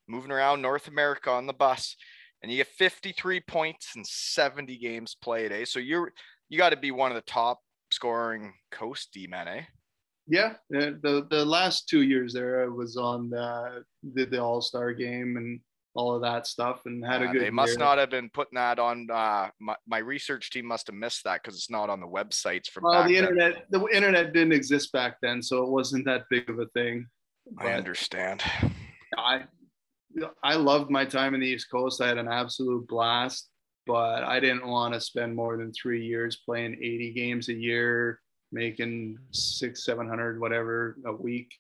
moving 0.07 0.31
around 0.31 0.61
north 0.61 0.87
america 0.87 1.31
on 1.31 1.47
the 1.47 1.53
bus 1.53 1.97
and 2.43 2.53
you 2.53 2.59
get 2.59 2.67
53 2.67 3.41
points 3.41 3.93
and 3.97 4.07
70 4.07 4.77
games 4.79 5.17
played 5.21 5.51
eh? 5.51 5.65
So 5.65 5.79
you're 5.79 6.13
you 6.49 6.59
got 6.59 6.71
to 6.71 6.77
be 6.77 6.91
one 6.91 7.11
of 7.11 7.17
the 7.17 7.23
top 7.23 7.61
scoring 7.91 8.53
coast 8.71 9.11
d-men 9.13 9.49
eh? 9.49 9.63
Yeah, 10.27 10.55
the 10.71 10.99
the, 11.03 11.27
the 11.31 11.45
last 11.45 11.89
two 11.89 12.03
years 12.03 12.33
there, 12.33 12.65
I 12.65 12.69
was 12.69 12.97
on 12.97 13.33
uh, 13.35 13.81
did 14.15 14.31
the 14.31 14.43
All 14.43 14.63
Star 14.63 14.95
game 14.95 15.37
and 15.37 15.61
all 15.95 16.15
of 16.15 16.23
that 16.23 16.47
stuff, 16.47 16.83
and 16.87 17.05
had 17.05 17.23
a 17.23 17.29
Uh, 17.29 17.33
good. 17.33 17.43
they 17.43 17.51
must 17.51 17.73
year. 17.73 17.79
not 17.79 17.99
have 17.99 18.11
been 18.11 18.29
putting 18.31 18.57
that 18.57 18.79
on 18.79 19.09
uh 19.11 19.49
my, 19.61 19.77
my 19.87 19.99
research 19.99 20.51
team 20.51 20.67
must 20.67 20.87
have 20.89 20.97
missed 20.97 21.23
that 21.25 21.43
because 21.43 21.57
it's 21.57 21.71
not 21.71 21.89
on 21.89 22.01
the 22.01 22.07
websites 22.07 22.69
from 22.69 22.85
Well, 22.85 23.07
the 23.07 23.15
then. 23.15 23.25
internet, 23.25 23.71
the 23.71 23.87
internet 23.93 24.33
didn't 24.33 24.53
exist 24.53 24.93
back 24.93 25.19
then, 25.23 25.43
so 25.43 25.63
it 25.63 25.71
wasn't 25.71 26.05
that 26.07 26.25
big 26.31 26.51
of 26.51 26.59
a 26.59 26.67
thing. 26.69 27.07
i 27.59 27.73
understand 27.73 28.43
I, 29.17 29.45
I 30.43 30.55
loved 30.57 30.91
my 30.91 31.05
time 31.05 31.35
in 31.35 31.41
the 31.41 31.47
East 31.47 31.71
Coast. 31.71 32.01
I 32.01 32.09
had 32.09 32.19
an 32.19 32.29
absolute 32.29 32.87
blast, 32.89 33.49
but 33.87 34.25
I 34.25 34.41
didn't 34.41 34.67
want 34.67 34.95
to 34.95 35.01
spend 35.01 35.35
more 35.37 35.57
than 35.57 35.73
three 35.73 36.05
years 36.05 36.37
playing 36.45 36.75
80 36.75 37.13
games 37.13 37.49
a 37.49 37.55
year, 37.55 38.21
making 38.51 39.19
six, 39.33 39.85
seven 39.85 40.09
hundred, 40.09 40.41
whatever 40.41 40.97
a 41.07 41.13
week. 41.13 41.51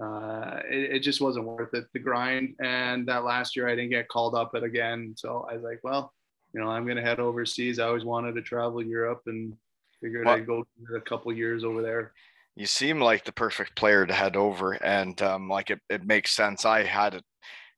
Uh, 0.00 0.60
it, 0.70 0.96
it 0.96 1.00
just 1.00 1.20
wasn't 1.20 1.44
worth 1.44 1.74
it, 1.74 1.86
the 1.92 1.98
grind. 1.98 2.54
And 2.60 3.06
that 3.08 3.24
last 3.24 3.56
year, 3.56 3.68
I 3.68 3.74
didn't 3.74 3.90
get 3.90 4.08
called 4.08 4.34
up 4.34 4.54
it 4.54 4.62
again. 4.62 5.14
So 5.16 5.46
I 5.50 5.54
was 5.54 5.62
like, 5.62 5.80
well, 5.82 6.12
you 6.54 6.60
know, 6.60 6.68
I'm 6.68 6.84
going 6.84 6.96
to 6.96 7.02
head 7.02 7.20
overseas. 7.20 7.78
I 7.78 7.86
always 7.86 8.04
wanted 8.04 8.34
to 8.36 8.42
travel 8.42 8.82
Europe 8.82 9.22
and 9.26 9.54
figured 10.00 10.26
What- 10.26 10.38
I'd 10.38 10.46
go 10.46 10.64
a 10.96 11.00
couple 11.00 11.32
years 11.32 11.64
over 11.64 11.82
there. 11.82 12.12
you 12.54 12.66
seem 12.66 13.00
like 13.00 13.24
the 13.24 13.32
perfect 13.32 13.76
player 13.76 14.06
to 14.06 14.12
head 14.14 14.34
over 14.36 14.72
and 14.72 15.20
um 15.22 15.48
like 15.48 15.70
it, 15.70 15.80
it 15.88 16.04
makes 16.04 16.32
sense 16.34 16.64
i 16.64 16.82
had 16.82 17.14
it 17.14 17.22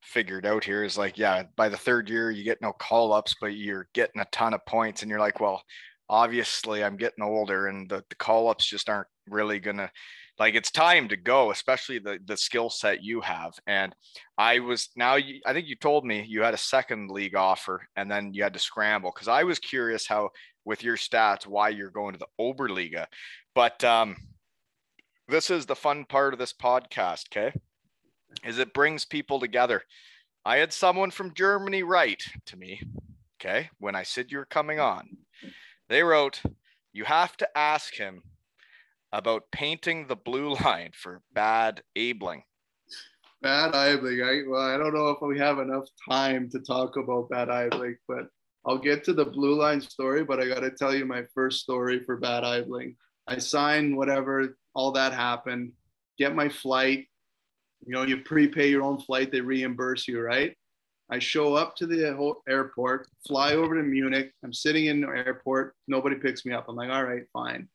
figured 0.02 0.46
out 0.46 0.64
here 0.64 0.84
is 0.84 0.96
like 0.96 1.18
yeah 1.18 1.42
by 1.54 1.68
the 1.68 1.76
third 1.76 2.08
year 2.08 2.30
you 2.30 2.42
get 2.44 2.62
no 2.62 2.72
call 2.72 3.12
ups 3.12 3.34
but 3.42 3.54
you're 3.54 3.88
getting 3.92 4.22
a 4.22 4.26
ton 4.32 4.54
of 4.54 4.64
points 4.64 5.02
and 5.02 5.10
you're 5.10 5.20
like 5.20 5.38
well 5.38 5.62
obviously 6.08 6.82
i'm 6.82 6.96
getting 6.96 7.22
older 7.22 7.66
and 7.68 7.90
the, 7.90 8.02
the 8.08 8.14
call 8.16 8.48
ups 8.48 8.64
just 8.64 8.88
aren't 8.88 9.06
really 9.28 9.58
gonna 9.60 9.90
like 10.40 10.54
it's 10.54 10.70
time 10.70 11.06
to 11.06 11.16
go 11.16 11.50
especially 11.52 11.98
the 11.98 12.18
the 12.24 12.36
skill 12.36 12.70
set 12.70 13.04
you 13.04 13.20
have. 13.20 13.52
And 13.66 13.94
i 14.38 14.58
was 14.58 14.88
now 14.96 15.14
you, 15.14 15.40
i 15.46 15.52
think 15.52 15.68
you 15.68 15.76
told 15.76 16.04
me 16.04 16.24
you 16.26 16.42
had 16.42 16.54
a 16.54 16.58
second 16.58 17.10
league 17.10 17.36
offer 17.36 17.86
and 17.94 18.10
then 18.10 18.32
you 18.32 18.42
had 18.42 18.54
to 18.54 18.58
scramble 18.58 19.12
because 19.14 19.28
i 19.28 19.44
was 19.44 19.58
curious 19.58 20.06
how 20.08 20.30
with 20.64 20.82
your 20.82 20.96
stats 20.96 21.46
why 21.46 21.68
you're 21.68 21.90
going 21.90 22.12
to 22.12 22.18
the 22.18 22.26
oberliga. 22.40 23.06
But 23.54 23.84
um 23.84 24.16
this 25.28 25.50
is 25.50 25.66
the 25.66 25.76
fun 25.76 26.06
part 26.06 26.32
of 26.32 26.40
this 26.40 26.54
podcast 26.54 27.26
okay? 27.28 27.52
Is 28.44 28.58
it 28.58 28.74
brings 28.74 29.04
people 29.04 29.38
together. 29.38 29.82
I 30.44 30.56
had 30.56 30.72
someone 30.72 31.10
from 31.10 31.34
germany 31.34 31.82
write 31.82 32.24
to 32.46 32.56
me 32.56 32.80
okay 33.36 33.68
when 33.78 33.94
i 33.94 34.02
said 34.02 34.30
you're 34.30 34.46
coming 34.46 34.80
on. 34.80 35.18
They 35.90 36.02
wrote 36.02 36.40
you 36.92 37.04
have 37.04 37.36
to 37.36 37.58
ask 37.58 37.94
him 37.94 38.22
about 39.12 39.50
painting 39.52 40.06
the 40.06 40.16
blue 40.16 40.54
line 40.64 40.90
for 40.94 41.22
Bad 41.32 41.82
Aibling 41.96 42.42
Bad 43.42 43.72
Aibling. 43.72 44.22
I 44.22 44.48
well, 44.48 44.60
I 44.60 44.76
don't 44.76 44.94
know 44.94 45.08
if 45.08 45.18
we 45.22 45.38
have 45.38 45.58
enough 45.58 45.86
time 46.08 46.50
to 46.50 46.60
talk 46.60 46.96
about 46.96 47.30
Bad 47.30 47.48
Aibling, 47.48 47.96
but 48.06 48.26
I'll 48.66 48.78
get 48.78 49.02
to 49.04 49.14
the 49.14 49.24
blue 49.24 49.58
line 49.58 49.80
story. 49.80 50.24
But 50.24 50.40
I 50.40 50.48
got 50.48 50.60
to 50.60 50.70
tell 50.70 50.94
you 50.94 51.06
my 51.06 51.24
first 51.34 51.60
story 51.60 52.00
for 52.04 52.16
Bad 52.18 52.44
Aibling. 52.44 52.96
I 53.26 53.38
signed 53.38 53.96
whatever, 53.96 54.58
all 54.74 54.92
that 54.92 55.12
happened. 55.12 55.72
Get 56.18 56.34
my 56.34 56.48
flight. 56.48 57.06
You 57.86 57.94
know, 57.94 58.02
you 58.02 58.18
prepay 58.18 58.68
your 58.68 58.82
own 58.82 58.98
flight. 59.00 59.32
They 59.32 59.40
reimburse 59.40 60.06
you, 60.06 60.20
right? 60.20 60.54
I 61.10 61.18
show 61.18 61.54
up 61.54 61.74
to 61.76 61.86
the 61.86 62.38
airport, 62.46 63.08
fly 63.26 63.54
over 63.54 63.74
to 63.74 63.82
Munich. 63.82 64.32
I'm 64.44 64.52
sitting 64.52 64.86
in 64.86 65.00
the 65.00 65.08
airport. 65.08 65.74
Nobody 65.88 66.16
picks 66.16 66.44
me 66.44 66.52
up. 66.52 66.66
I'm 66.68 66.76
like, 66.76 66.90
all 66.90 67.04
right, 67.04 67.24
fine. 67.32 67.68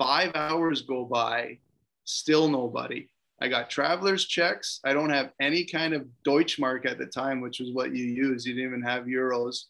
Five 0.00 0.32
hours 0.34 0.80
go 0.80 1.04
by, 1.04 1.58
still 2.04 2.48
nobody. 2.48 3.06
I 3.42 3.48
got 3.48 3.68
traveler's 3.68 4.24
checks. 4.24 4.80
I 4.82 4.94
don't 4.94 5.10
have 5.10 5.32
any 5.42 5.66
kind 5.66 5.92
of 5.92 6.06
Deutschmark 6.26 6.86
at 6.86 6.96
the 6.96 7.04
time, 7.04 7.42
which 7.42 7.60
was 7.60 7.72
what 7.74 7.94
you 7.94 8.06
use. 8.06 8.46
You 8.46 8.54
didn't 8.54 8.66
even 8.66 8.82
have 8.82 9.04
euros. 9.04 9.64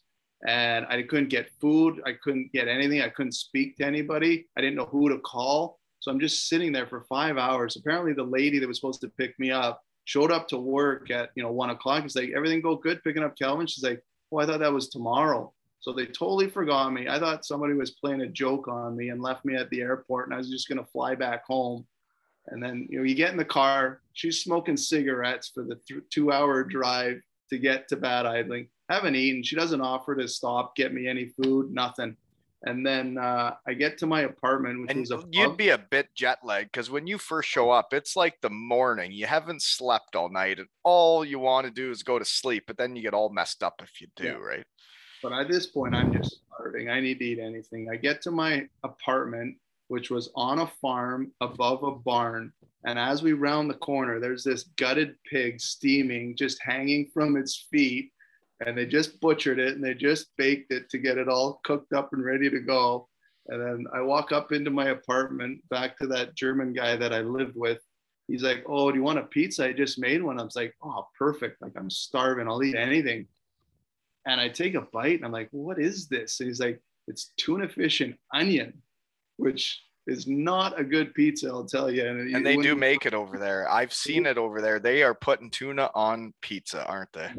And 0.47 0.85
I 0.87 1.03
couldn't 1.03 1.27
get 1.27 1.51
food. 1.59 2.01
I 2.05 2.13
couldn't 2.13 2.53
get 2.53 2.69
anything. 2.69 3.01
I 3.01 3.09
couldn't 3.09 3.33
speak 3.33 3.75
to 3.77 3.85
anybody. 3.85 4.47
I 4.57 4.61
didn't 4.61 4.77
know 4.77 4.85
who 4.85 5.09
to 5.09 5.19
call. 5.19 5.79
So 5.99 6.09
I'm 6.09 6.19
just 6.21 6.47
sitting 6.47 6.71
there 6.71 6.87
for 6.87 7.01
five 7.09 7.37
hours. 7.37 7.75
Apparently, 7.75 8.13
the 8.13 8.23
lady 8.23 8.57
that 8.59 8.67
was 8.69 8.77
supposed 8.77 9.01
to 9.01 9.09
pick 9.09 9.37
me 9.37 9.51
up 9.51 9.81
showed 10.05 10.31
up 10.31 10.47
to 10.47 10.57
work 10.57 11.11
at 11.11 11.31
you 11.35 11.43
know 11.43 11.51
one 11.51 11.71
o'clock. 11.71 12.05
It's 12.05 12.15
like 12.15 12.31
everything 12.33 12.61
go 12.61 12.77
good 12.77 13.03
picking 13.03 13.23
up 13.23 13.37
Kelvin. 13.37 13.67
She's 13.67 13.83
like, 13.83 14.01
oh, 14.31 14.37
I 14.37 14.45
thought 14.45 14.61
that 14.61 14.71
was 14.71 14.87
tomorrow. 14.87 15.51
So 15.81 15.91
they 15.91 16.05
totally 16.05 16.47
forgot 16.47 16.93
me. 16.93 17.07
I 17.07 17.19
thought 17.19 17.43
somebody 17.45 17.73
was 17.73 17.91
playing 17.91 18.21
a 18.21 18.27
joke 18.27 18.67
on 18.67 18.95
me 18.95 19.09
and 19.09 19.21
left 19.21 19.43
me 19.45 19.55
at 19.55 19.69
the 19.71 19.81
airport, 19.81 20.27
and 20.27 20.33
I 20.33 20.37
was 20.37 20.49
just 20.49 20.69
gonna 20.69 20.85
fly 20.85 21.15
back 21.15 21.43
home. 21.45 21.85
And 22.47 22.61
then 22.63 22.87
you 22.89 22.99
know 22.99 23.03
you 23.03 23.15
get 23.15 23.31
in 23.31 23.37
the 23.37 23.45
car. 23.45 24.01
She's 24.13 24.41
smoking 24.41 24.77
cigarettes 24.77 25.49
for 25.53 25.63
the 25.63 25.75
th- 25.87 26.03
two-hour 26.11 26.63
drive 26.65 27.19
to 27.49 27.57
get 27.57 27.87
to 27.89 27.97
Bad 27.97 28.25
Aibling. 28.25 28.69
Haven't 28.89 29.15
eaten. 29.15 29.43
She 29.43 29.55
doesn't 29.55 29.81
offer 29.81 30.15
to 30.15 30.27
stop, 30.27 30.75
get 30.75 30.93
me 30.93 31.07
any 31.07 31.27
food, 31.41 31.71
nothing. 31.71 32.15
And 32.63 32.85
then 32.85 33.17
uh, 33.17 33.55
I 33.67 33.73
get 33.73 33.97
to 33.99 34.05
my 34.05 34.21
apartment, 34.21 34.81
which 34.81 34.91
and 34.91 34.99
was 34.99 35.11
a 35.11 35.23
you'd 35.31 35.49
pub. 35.49 35.57
be 35.57 35.69
a 35.69 35.77
bit 35.79 36.09
jet 36.13 36.39
lagged 36.43 36.71
because 36.71 36.91
when 36.91 37.07
you 37.07 37.17
first 37.17 37.49
show 37.49 37.71
up 37.71 37.91
it's 37.91 38.15
like 38.15 38.35
the 38.41 38.51
morning 38.51 39.11
you 39.11 39.25
haven't 39.25 39.63
slept 39.63 40.15
all 40.15 40.29
night 40.29 40.59
and 40.59 40.67
all 40.83 41.25
you 41.25 41.39
want 41.39 41.65
to 41.65 41.71
do 41.71 41.89
is 41.89 42.03
go 42.03 42.19
to 42.19 42.25
sleep 42.25 42.65
but 42.67 42.77
then 42.77 42.95
you 42.95 43.01
get 43.01 43.15
all 43.15 43.29
messed 43.29 43.63
up 43.63 43.81
if 43.81 43.99
you 43.99 44.07
do 44.15 44.25
Yeah. 44.25 44.31
right 44.33 44.65
But 45.21 45.33
at 45.33 45.47
this 45.47 45.67
point, 45.67 45.95
I'm 45.95 46.13
just 46.13 46.39
starving. 46.47 46.89
I 46.89 46.99
need 46.99 47.19
to 47.19 47.25
eat 47.25 47.39
anything. 47.39 47.89
I 47.91 47.95
get 47.95 48.21
to 48.23 48.31
my 48.31 48.67
apartment, 48.83 49.55
which 49.87 50.09
was 50.09 50.31
on 50.35 50.59
a 50.59 50.71
farm 50.81 51.31
above 51.41 51.83
a 51.83 51.91
barn. 51.91 52.51
And 52.85 52.97
as 52.97 53.21
we 53.21 53.33
round 53.33 53.69
the 53.69 53.75
corner, 53.75 54.19
there's 54.19 54.43
this 54.43 54.63
gutted 54.77 55.15
pig 55.29 55.61
steaming, 55.61 56.35
just 56.35 56.61
hanging 56.61 57.09
from 57.13 57.37
its 57.37 57.67
feet. 57.71 58.11
And 58.65 58.77
they 58.77 58.85
just 58.85 59.19
butchered 59.21 59.59
it 59.59 59.75
and 59.75 59.83
they 59.83 59.93
just 59.93 60.27
baked 60.37 60.71
it 60.71 60.89
to 60.89 60.97
get 60.97 61.17
it 61.17 61.27
all 61.27 61.61
cooked 61.63 61.93
up 61.93 62.13
and 62.13 62.23
ready 62.23 62.49
to 62.49 62.59
go. 62.59 63.07
And 63.47 63.59
then 63.61 63.85
I 63.93 64.01
walk 64.01 64.31
up 64.31 64.51
into 64.51 64.69
my 64.69 64.89
apartment 64.89 65.67
back 65.69 65.97
to 65.97 66.07
that 66.07 66.35
German 66.35 66.73
guy 66.73 66.95
that 66.95 67.13
I 67.13 67.21
lived 67.21 67.55
with. 67.55 67.79
He's 68.27 68.43
like, 68.43 68.63
Oh, 68.67 68.91
do 68.91 68.97
you 68.97 69.03
want 69.03 69.19
a 69.19 69.23
pizza? 69.23 69.65
I 69.65 69.73
just 69.73 69.99
made 69.99 70.21
one. 70.21 70.39
I 70.39 70.43
was 70.43 70.55
like, 70.55 70.75
Oh, 70.83 71.07
perfect. 71.17 71.61
Like, 71.61 71.73
I'm 71.75 71.89
starving. 71.89 72.47
I'll 72.47 72.63
eat 72.63 72.75
anything. 72.75 73.27
And 74.25 74.39
I 74.39 74.49
take 74.49 74.75
a 74.75 74.81
bite 74.81 75.15
and 75.15 75.25
I'm 75.25 75.31
like, 75.31 75.49
What 75.51 75.79
is 75.79 76.07
this? 76.07 76.39
And 76.39 76.47
he's 76.47 76.59
like, 76.59 76.79
It's 77.07 77.31
tuna 77.37 77.69
fish 77.69 78.01
and 78.01 78.15
onion, 78.33 78.81
which 79.37 79.81
is 80.07 80.27
not 80.27 80.79
a 80.79 80.83
good 80.83 81.13
pizza, 81.13 81.47
I'll 81.47 81.65
tell 81.65 81.91
you. 81.91 82.05
And, 82.07 82.35
And 82.35 82.45
they 82.45 82.57
do 82.57 82.75
make 82.75 83.05
it 83.05 83.13
over 83.13 83.37
there. 83.37 83.69
I've 83.69 83.93
seen 83.93 84.25
it 84.25 84.37
over 84.37 84.61
there. 84.61 84.79
They 84.79 85.03
are 85.03 85.13
putting 85.13 85.49
tuna 85.49 85.89
on 85.93 86.33
pizza, 86.41 86.85
aren't 86.85 87.13
they? 87.13 87.29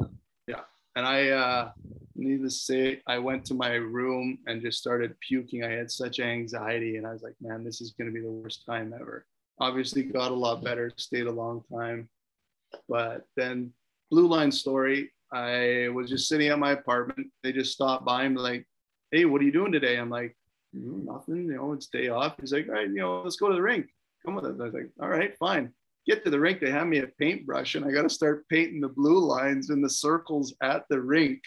Yeah. 0.47 0.61
And 0.95 1.07
I, 1.07 1.28
uh, 1.30 1.70
needless 2.14 2.59
to 2.59 2.72
say, 2.72 3.03
I 3.07 3.18
went 3.18 3.45
to 3.47 3.55
my 3.55 3.74
room 3.74 4.39
and 4.47 4.62
just 4.62 4.78
started 4.78 5.18
puking. 5.20 5.64
I 5.64 5.70
had 5.70 5.91
such 5.91 6.20
anxiety, 6.20 6.97
and 6.97 7.07
I 7.07 7.12
was 7.12 7.22
like, 7.22 7.35
man, 7.41 7.64
this 7.64 7.80
is 7.80 7.93
going 7.93 8.09
to 8.09 8.14
be 8.14 8.24
the 8.24 8.30
worst 8.30 8.64
time 8.66 8.95
ever. 8.95 9.26
Obviously, 9.59 10.03
got 10.03 10.33
a 10.33 10.35
lot 10.35 10.62
better, 10.62 10.93
stayed 10.97 11.26
a 11.26 11.33
long 11.33 11.62
time. 11.72 12.09
But 12.89 13.26
then, 13.37 13.72
Blue 14.11 14.26
Line 14.26 14.53
story, 14.53 15.12
I 15.33 15.89
was 15.89 16.11
just 16.11 16.28
sitting 16.28 16.49
at 16.49 16.59
my 16.59 16.72
apartment. 16.72 17.28
They 17.43 17.53
just 17.53 17.72
stopped 17.72 18.05
by 18.05 18.24
and 18.24 18.37
like, 18.37 18.66
hey, 19.11 19.24
what 19.24 19.41
are 19.41 19.45
you 19.45 19.53
doing 19.53 19.72
today? 19.72 19.97
I'm 19.99 20.11
like, 20.11 20.37
"Mm, 20.76 21.05
nothing, 21.05 21.47
you 21.47 21.57
know, 21.57 21.72
it's 21.72 21.87
day 21.87 22.09
off. 22.09 22.37
He's 22.41 22.53
like, 22.53 22.68
all 22.68 22.74
right, 22.74 22.89
you 22.89 22.97
know, 22.97 23.22
let's 23.22 23.37
go 23.37 23.49
to 23.49 23.55
the 23.55 23.62
rink. 23.62 23.87
Come 24.24 24.35
with 24.35 24.45
us. 24.45 24.57
I 24.61 24.64
was 24.64 24.74
like, 24.74 24.91
all 25.01 25.09
right, 25.09 25.37
fine 25.39 25.72
get 26.07 26.24
to 26.24 26.30
the 26.30 26.41
rink, 26.41 26.61
they 26.61 26.70
have 26.70 26.87
me 26.87 26.99
a 26.99 27.07
paintbrush 27.07 27.74
and 27.74 27.85
I 27.85 27.93
got 27.93 28.03
to 28.03 28.11
start 28.11 28.49
painting 28.49 28.80
the 28.80 28.89
blue 28.89 29.18
lines 29.18 29.70
in 29.70 29.80
the 29.80 29.91
circles 29.91 30.55
at 30.62 30.85
the 30.89 31.01
rink. 31.01 31.41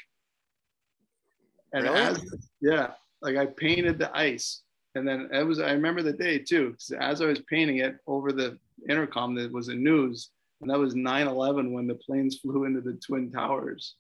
And 1.74 1.84
Really? 1.84 2.00
as, 2.00 2.24
yeah, 2.62 2.92
like 3.22 3.36
I 3.36 3.48
painted 3.48 4.00
the 4.00 4.16
ice. 4.16 4.62
And 4.96 5.06
then 5.06 5.30
it 5.34 5.44
was, 5.44 5.60
I 5.60 5.72
remember 5.72 6.02
the 6.02 6.14
day 6.14 6.40
too, 6.40 6.72
because 6.72 6.92
as 6.92 7.22
I 7.22 7.26
was 7.26 7.42
painting 7.50 7.78
it 7.80 7.98
over 8.08 8.32
the 8.32 8.58
intercom, 8.90 9.36
there 9.36 9.50
was 9.50 9.68
a 9.68 9.76
news. 9.76 10.30
And 10.62 10.70
that 10.70 10.80
was 10.80 10.96
9 10.96 11.28
11 11.28 11.74
when 11.74 11.88
the 11.88 11.96
planes 11.96 12.40
flew 12.40 12.64
into 12.66 12.82
the 12.82 12.94
Twin 13.06 13.32
Towers. 13.32 13.96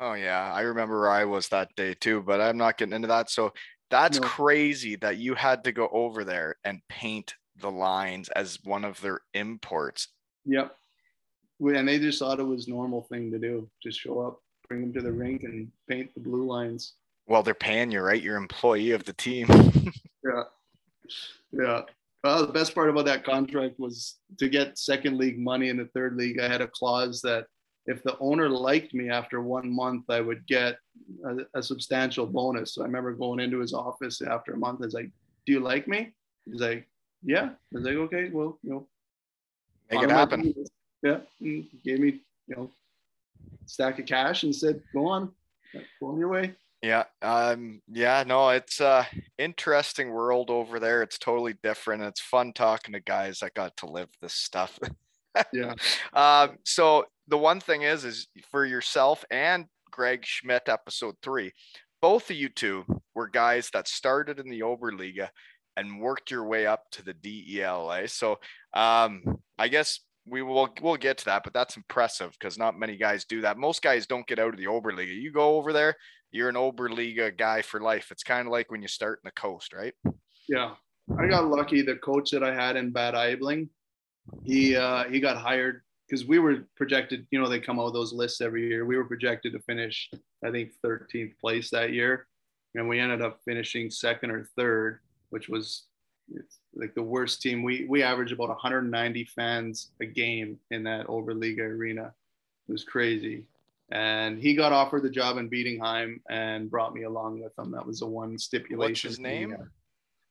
Oh 0.00 0.12
yeah, 0.14 0.52
I 0.52 0.60
remember 0.62 1.00
where 1.00 1.10
I 1.10 1.24
was 1.24 1.48
that 1.48 1.74
day 1.74 1.94
too, 1.94 2.22
but 2.22 2.40
I'm 2.40 2.56
not 2.56 2.78
getting 2.78 2.94
into 2.94 3.08
that. 3.08 3.30
So 3.30 3.52
that's 3.90 4.20
No. 4.20 4.26
crazy 4.28 4.94
that 4.96 5.16
you 5.16 5.34
had 5.34 5.64
to 5.64 5.72
go 5.72 5.88
over 5.88 6.22
there 6.24 6.56
and 6.64 6.80
paint 6.88 7.34
the 7.56 7.70
lines 7.70 8.28
as 8.30 8.62
one 8.62 8.84
of 8.84 9.00
their 9.00 9.20
imports. 9.34 10.08
Yep. 10.44 10.76
And 11.60 11.88
they 11.88 11.98
just 11.98 12.20
thought 12.20 12.38
it 12.38 12.44
was 12.44 12.68
normal 12.68 13.02
thing 13.02 13.32
to 13.32 13.38
do. 13.40 13.68
Just 13.82 13.98
show 13.98 14.20
up, 14.20 14.40
bring 14.68 14.80
them 14.82 14.92
to 14.92 15.00
the 15.00 15.10
rink 15.10 15.42
and 15.42 15.72
paint 15.88 16.14
the 16.14 16.20
blue 16.20 16.46
lines. 16.46 16.94
Well, 17.26 17.42
they're 17.42 17.54
paying 17.54 17.90
you, 17.90 18.00
right? 18.00 18.22
You're 18.22 18.36
employee 18.36 18.92
of 18.92 19.04
the 19.04 19.12
team. 19.14 19.48
Yeah. 20.24 20.42
Yeah. 21.52 21.82
Well, 22.24 22.46
the 22.46 22.52
best 22.52 22.74
part 22.74 22.90
about 22.90 23.04
that 23.06 23.24
contract 23.24 23.78
was 23.78 24.16
to 24.38 24.48
get 24.48 24.76
second 24.78 25.18
league 25.18 25.38
money 25.38 25.68
in 25.68 25.76
the 25.76 25.86
third 25.94 26.16
league. 26.16 26.40
I 26.40 26.48
had 26.48 26.60
a 26.60 26.66
clause 26.68 27.20
that 27.22 27.46
if 27.86 28.02
the 28.02 28.18
owner 28.18 28.48
liked 28.48 28.92
me 28.92 29.08
after 29.08 29.40
one 29.40 29.70
month, 29.70 30.04
I 30.10 30.20
would 30.20 30.46
get 30.46 30.78
a, 31.24 31.36
a 31.54 31.62
substantial 31.62 32.26
bonus. 32.26 32.74
So 32.74 32.82
I 32.82 32.86
remember 32.86 33.12
going 33.12 33.40
into 33.40 33.60
his 33.60 33.72
office 33.72 34.20
after 34.20 34.52
a 34.52 34.56
month. 34.58 34.80
I 34.82 34.86
was 34.86 34.94
like, 34.94 35.10
"Do 35.46 35.52
you 35.52 35.60
like 35.60 35.86
me?" 35.88 36.12
He's 36.44 36.60
like, 36.60 36.86
"Yeah." 37.22 37.50
I 37.50 37.56
was 37.72 37.84
like, 37.84 37.94
"Okay, 37.94 38.30
well, 38.30 38.58
you 38.62 38.70
know, 38.70 38.88
Make 39.90 40.02
it 40.02 40.10
happen. 40.10 40.40
promise." 40.52 40.68
Yeah. 41.02 41.20
And 41.40 41.66
gave 41.84 42.00
me, 42.00 42.20
you 42.48 42.56
know, 42.56 42.70
stack 43.66 43.98
of 44.00 44.06
cash 44.06 44.42
and 44.42 44.54
said, 44.54 44.82
"Go 44.92 45.06
on, 45.06 45.32
go 46.00 46.08
on 46.08 46.18
your 46.18 46.28
way." 46.28 46.54
Yeah. 46.82 47.04
Um, 47.22 47.80
yeah, 47.88 48.22
no, 48.26 48.50
it's 48.50 48.80
a 48.80 49.06
interesting 49.36 50.10
world 50.10 50.48
over 50.50 50.78
there. 50.78 51.02
It's 51.02 51.18
totally 51.18 51.54
different. 51.62 52.02
It's 52.04 52.20
fun 52.20 52.52
talking 52.52 52.92
to 52.92 53.00
guys 53.00 53.40
that 53.40 53.54
got 53.54 53.76
to 53.78 53.86
live 53.86 54.08
this 54.20 54.34
stuff. 54.34 54.78
Yeah. 55.52 55.74
Um, 56.14 56.58
so 56.64 57.04
the 57.28 57.38
one 57.38 57.60
thing 57.60 57.82
is, 57.82 58.04
is 58.04 58.28
for 58.50 58.64
yourself 58.64 59.24
and 59.30 59.66
Greg 59.90 60.24
Schmidt, 60.24 60.68
episode 60.68 61.14
three, 61.22 61.52
both 62.00 62.30
of 62.30 62.36
you 62.36 62.48
two 62.48 62.84
were 63.14 63.28
guys 63.28 63.70
that 63.72 63.86
started 63.86 64.38
in 64.40 64.48
the 64.48 64.60
Oberliga 64.60 65.28
and 65.76 66.00
worked 66.00 66.30
your 66.30 66.44
way 66.44 66.66
up 66.66 66.90
to 66.92 67.04
the 67.04 67.14
DELA. 67.14 68.08
So 68.10 68.38
um, 68.72 69.22
I 69.58 69.68
guess 69.68 70.00
we 70.30 70.42
will 70.42 70.68
we'll 70.82 70.96
get 70.96 71.18
to 71.18 71.24
that, 71.26 71.44
but 71.44 71.52
that's 71.52 71.76
impressive 71.76 72.32
because 72.38 72.58
not 72.58 72.78
many 72.78 72.96
guys 72.96 73.24
do 73.24 73.40
that. 73.42 73.58
Most 73.58 73.82
guys 73.82 74.06
don't 74.06 74.26
get 74.26 74.38
out 74.38 74.54
of 74.54 74.58
the 74.58 74.66
Oberliga. 74.66 75.14
You 75.14 75.32
go 75.32 75.56
over 75.56 75.72
there, 75.72 75.94
you're 76.30 76.48
an 76.48 76.54
Oberliga 76.54 77.36
guy 77.36 77.62
for 77.62 77.80
life. 77.80 78.08
It's 78.10 78.22
kind 78.22 78.46
of 78.46 78.52
like 78.52 78.70
when 78.70 78.82
you 78.82 78.88
start 78.88 79.20
in 79.22 79.28
the 79.28 79.40
coast, 79.40 79.72
right? 79.72 79.94
Yeah, 80.48 80.74
I 81.18 81.26
got 81.26 81.48
lucky. 81.48 81.82
The 81.82 81.96
coach 81.96 82.30
that 82.30 82.42
I 82.42 82.54
had 82.54 82.76
in 82.76 82.90
Bad 82.90 83.14
Aibling, 83.14 83.68
he 84.44 84.76
uh, 84.76 85.04
he 85.04 85.20
got 85.20 85.36
hired 85.36 85.82
because 86.08 86.26
we 86.26 86.38
were 86.38 86.66
projected. 86.76 87.26
You 87.30 87.40
know, 87.40 87.48
they 87.48 87.60
come 87.60 87.78
out 87.78 87.86
with 87.86 87.94
those 87.94 88.12
lists 88.12 88.40
every 88.40 88.68
year. 88.68 88.84
We 88.84 88.96
were 88.96 89.04
projected 89.04 89.52
to 89.52 89.60
finish, 89.60 90.10
I 90.44 90.50
think, 90.50 90.72
13th 90.84 91.38
place 91.40 91.70
that 91.70 91.92
year, 91.92 92.26
and 92.74 92.88
we 92.88 93.00
ended 93.00 93.22
up 93.22 93.40
finishing 93.44 93.90
second 93.90 94.30
or 94.30 94.48
third, 94.56 95.00
which 95.30 95.48
was 95.48 95.84
it's 96.30 96.58
like 96.78 96.94
the 96.94 97.02
worst 97.02 97.42
team. 97.42 97.62
We 97.62 97.86
we 97.88 98.02
average 98.02 98.32
about 98.32 98.48
190 98.48 99.24
fans 99.24 99.90
a 100.00 100.06
game 100.06 100.58
in 100.70 100.84
that 100.84 101.06
Oberliga 101.08 101.60
arena. 101.60 102.12
It 102.68 102.72
was 102.72 102.84
crazy. 102.84 103.44
And 103.90 104.38
he 104.38 104.54
got 104.54 104.72
offered 104.72 105.02
the 105.02 105.10
job 105.10 105.38
in 105.38 105.48
Bietigheim 105.48 106.20
and 106.28 106.70
brought 106.70 106.94
me 106.94 107.04
along 107.04 107.40
with 107.42 107.58
him. 107.58 107.70
That 107.72 107.86
was 107.86 108.00
the 108.00 108.06
one 108.06 108.38
stipulation. 108.38 108.78
What's 109.08 109.16
his 109.16 109.18
name? 109.18 109.56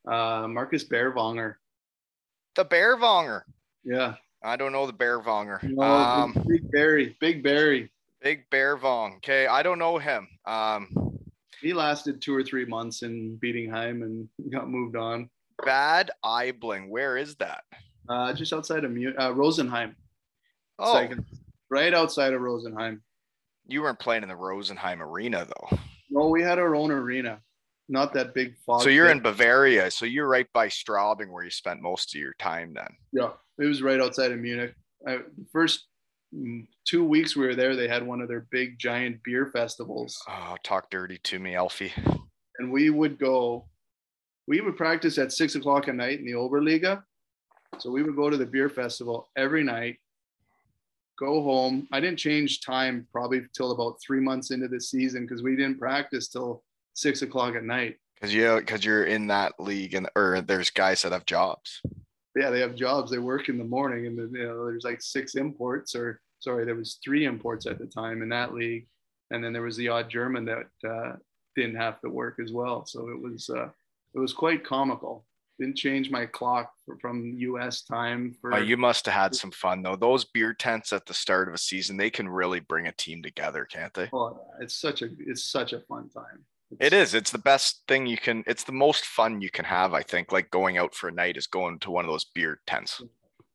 Uh, 0.08 0.48
Marcus 0.48 0.84
Berwanger. 0.84 1.56
The 2.56 2.66
Berwanger. 2.66 3.41
Yeah. 3.84 4.16
I 4.43 4.56
don't 4.56 4.72
know 4.72 4.86
the 4.86 4.93
Berwanger. 4.93 5.62
No, 5.64 5.82
Um, 5.82 6.34
big, 6.48 6.70
Barry. 6.72 7.18
Big 7.20 7.41
Barry. 7.43 7.91
Big 8.22 8.48
Bear 8.52 8.78
Vong. 8.78 9.18
Okay, 9.18 9.48
I 9.48 9.64
don't 9.64 9.80
know 9.80 9.98
him. 9.98 10.28
Um, 10.45 11.18
He 11.60 11.74
lasted 11.74 12.22
two 12.22 12.36
or 12.36 12.43
three 12.43 12.66
months 12.66 13.02
in 13.02 13.39
Bietigheim 13.43 14.04
and 14.04 14.30
got 14.52 14.70
moved 14.70 14.95
on. 14.95 15.30
Bad 15.66 16.12
Aibling. 16.24 16.89
Where 16.89 17.18
is 17.18 17.36
that? 17.36 17.64
Uh, 18.10 18.34
just 18.34 18.53
outside 18.53 18.84
of 18.84 18.91
Mu- 18.91 19.14
uh, 19.18 19.32
Rosenheim. 19.34 19.95
Oh, 20.80 21.08
right 21.70 21.93
outside 21.93 22.34
of 22.34 22.41
Rosenheim. 22.41 23.01
you 23.66 23.82
weren't 23.82 23.99
playing 23.99 24.24
in 24.24 24.30
the 24.30 24.36
Rosenheim 24.36 25.01
Arena 25.01 25.45
though. 25.45 25.78
No, 26.10 26.28
we 26.30 26.41
had 26.41 26.60
our 26.60 26.76
own 26.76 26.91
arena. 26.91 27.39
Not 27.89 28.14
that 28.14 28.34
big 28.34 28.55
fog. 28.66 28.82
So 28.82 28.89
you're 28.89 29.08
pit. 29.08 29.18
in 29.18 29.24
Bavaria. 29.24 29.89
So 29.91 30.05
you're 30.05 30.28
right 30.28 30.47
by 30.53 30.68
Straubing 30.68 31.32
where 31.32 31.43
you 31.43 31.49
spent 31.49 31.82
most 31.82 32.14
of 32.16 32.22
your 32.22 32.34
time 32.39 32.74
then. 32.74 32.89
Yeah, 33.12 33.30
it 33.60 33.66
was 33.66 33.82
right 33.82 33.99
outside 33.99 34.32
of 34.32 34.39
Munich. 34.39 34.74
I, 35.08 35.18
the 35.18 35.45
first 35.51 35.88
mm, 36.36 36.68
two 36.86 37.03
weeks 37.05 37.36
we 37.36 37.45
were 37.47 37.55
there, 37.55 37.76
they 37.76 37.88
had 37.88 38.05
one 38.05 38.22
of 38.22 38.28
their 38.28 38.45
big 38.51 38.78
giant 38.80 39.22
beer 39.24 39.47
festivals, 39.53 40.22
Oh, 40.30 40.55
talk 40.64 40.89
dirty 40.89 41.18
to 41.24 41.39
me, 41.39 41.55
Elfie. 41.55 41.93
and 42.60 42.72
we 42.72 42.89
would 42.89 43.18
go. 43.20 43.66
We 44.48 44.62
would 44.62 44.78
practice 44.78 45.18
at 45.18 45.34
six 45.34 45.56
o'clock 45.56 45.88
at 45.88 45.95
night 45.95 46.20
in 46.20 46.26
the 46.26 46.32
Oberliga, 46.32 47.04
so 47.80 47.91
we 47.91 48.02
would 48.02 48.16
go 48.16 48.30
to 48.30 48.38
the 48.38 48.45
beer 48.45 48.70
festival 48.70 49.30
every 49.36 49.64
night. 49.64 49.98
Go 51.20 51.43
home. 51.43 51.88
I 51.91 52.00
didn't 52.00 52.20
change 52.20 52.62
time 52.62 53.08
probably 53.12 53.41
till 53.54 53.72
about 53.72 54.00
three 54.06 54.20
months 54.22 54.52
into 54.52 54.68
the 54.68 54.80
season 54.80 55.24
because 55.26 55.43
we 55.43 55.56
didn't 55.56 55.80
practice 55.80 56.28
till 56.30 56.64
six 56.93 57.24
o'clock 57.24 57.56
at 57.56 57.64
night. 57.64 57.98
Cause 58.22 58.34
you, 58.34 58.62
cause 58.66 58.84
you're 58.86 59.04
in 59.04 59.28
that 59.28 59.60
league 59.60 59.93
and, 59.93 60.10
or 60.16 60.41
there's 60.41 60.70
guys 60.70 61.02
that 61.02 61.12
have 61.12 61.26
jobs. 61.26 61.82
yeah, 62.36 62.50
they 62.50 62.60
have 62.60 62.76
jobs. 62.76 63.12
They 63.12 63.18
work 63.18 63.50
in 63.50 63.58
the 63.58 63.64
morning, 63.64 64.06
and 64.08 64.18
then, 64.18 64.32
you 64.34 64.48
know, 64.48 64.66
there's 64.66 64.84
like 64.84 65.02
six 65.02 65.36
imports, 65.36 65.95
or 65.95 66.22
sorry, 66.39 66.66
there 66.66 66.76
was 66.76 67.00
three 67.04 67.26
imports 67.26 67.66
at 67.66 67.80
the 67.80 67.86
time 67.86 68.22
in 68.22 68.30
that 68.30 68.54
league, 68.54 68.88
and 69.32 69.43
then 69.43 69.54
there 69.54 69.64
was 69.64 69.78
the 69.78 69.89
odd 69.89 70.10
German 70.10 70.45
that 70.45 70.88
uh, 70.88 71.16
didn't 71.56 71.76
have 71.76 72.00
to 72.02 72.10
work 72.10 72.39
as 72.43 72.52
well. 72.52 72.86
So 72.86 73.10
it 73.10 73.20
was 73.20 73.50
uh, 73.50 73.70
it 74.18 74.20
was 74.20 74.34
quite 74.34 74.65
comical. 74.65 75.26
Didn't 75.59 75.78
change 75.78 76.09
my 76.09 76.26
clock 76.26 76.72
for, 76.86 76.97
from 76.97 77.34
U.S. 77.38 77.84
time 77.84 78.36
for 78.41 78.53
Oh, 78.53 78.57
you 78.57 78.78
must 78.78 79.05
have 79.05 79.15
had 79.15 79.36
some 79.36 79.51
fun 79.51 79.82
though. 79.82 79.95
Those 79.95 80.26
beer 80.26 80.53
tents 80.53 80.91
at 80.91 81.05
the 81.05 81.13
start 81.13 81.47
of 81.47 81.53
a 81.53 81.57
season, 81.57 81.97
they 81.97 82.09
can 82.09 82.28
really 82.28 82.59
bring 82.59 82.88
a 82.88 82.91
team 82.91 83.24
together, 83.24 83.65
can't 83.65 83.93
they? 83.93 84.09
Oh, 84.13 84.39
it's 84.59 84.76
such 84.76 85.01
a 85.01 85.09
it's 85.20 85.43
such 85.43 85.74
a 85.74 85.80
fun 85.82 86.09
time. 86.09 86.45
It 86.80 86.93
is. 86.93 87.13
It's 87.13 87.32
the 87.32 87.38
best 87.38 87.84
thing 87.88 88.05
you 88.05 88.18
can. 88.18 88.43
It's 88.45 88.63
the 88.63 88.72
most 88.72 89.05
fun 89.05 89.41
you 89.41 89.49
can 89.49 89.65
have. 89.65 89.93
I 89.93 90.03
think. 90.03 90.32
Like 90.32 90.51
going 90.51 90.78
out 90.78 90.93
for 90.93 91.09
a 91.09 91.13
night 91.13 91.38
is 91.38 91.47
going 91.47 91.80
to 91.80 91.91
one 91.91 92.05
of 92.05 92.11
those 92.11 92.26
beer 92.26 92.59
tents. 92.68 93.01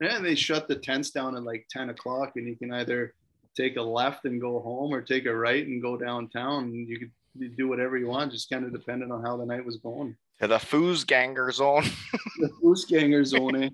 And 0.01 0.25
they 0.25 0.35
shut 0.35 0.67
the 0.67 0.77
tents 0.77 1.11
down 1.11 1.37
at 1.37 1.45
like 1.45 1.67
10 1.71 1.91
o'clock, 1.91 2.33
and 2.35 2.49
you 2.49 2.57
can 2.57 2.73
either 2.73 3.15
take 3.57 3.77
a 3.77 3.83
left 3.83 4.25
and 4.25 4.41
go 4.41 4.59
home, 4.61 4.93
or 4.93 5.03
take 5.03 5.27
a 5.27 5.37
right 5.37 5.65
and 5.65 5.83
go 5.83 5.97
downtown. 5.97 6.73
You 6.73 6.99
could 6.99 7.57
do 7.57 7.69
whatever 7.69 7.97
you 7.97 8.09
want, 8.09 8.33
just 8.33 8.51
kind 8.51 8.65
of 8.65 8.73
depending 8.73 9.13
on 9.13 9.23
how 9.23 9.37
the 9.37 9.47
night 9.47 9.65
was 9.65 9.77
going. 9.77 10.17
The 10.43 10.59
Fußgänger 10.59 11.53
zone. 11.53 11.85
The 12.41 12.51
Fußgänger 12.63 13.25
zone. 13.25 13.71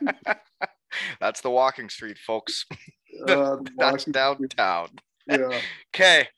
eh? 0.00 0.12
That's 1.20 1.40
the 1.40 1.50
walking 1.50 1.88
street, 1.88 2.18
folks. 2.18 2.66
Uh, 3.28 3.56
That's 3.76 4.04
downtown. 4.04 4.88
Yeah. 5.26 5.60
Okay, 5.92 6.28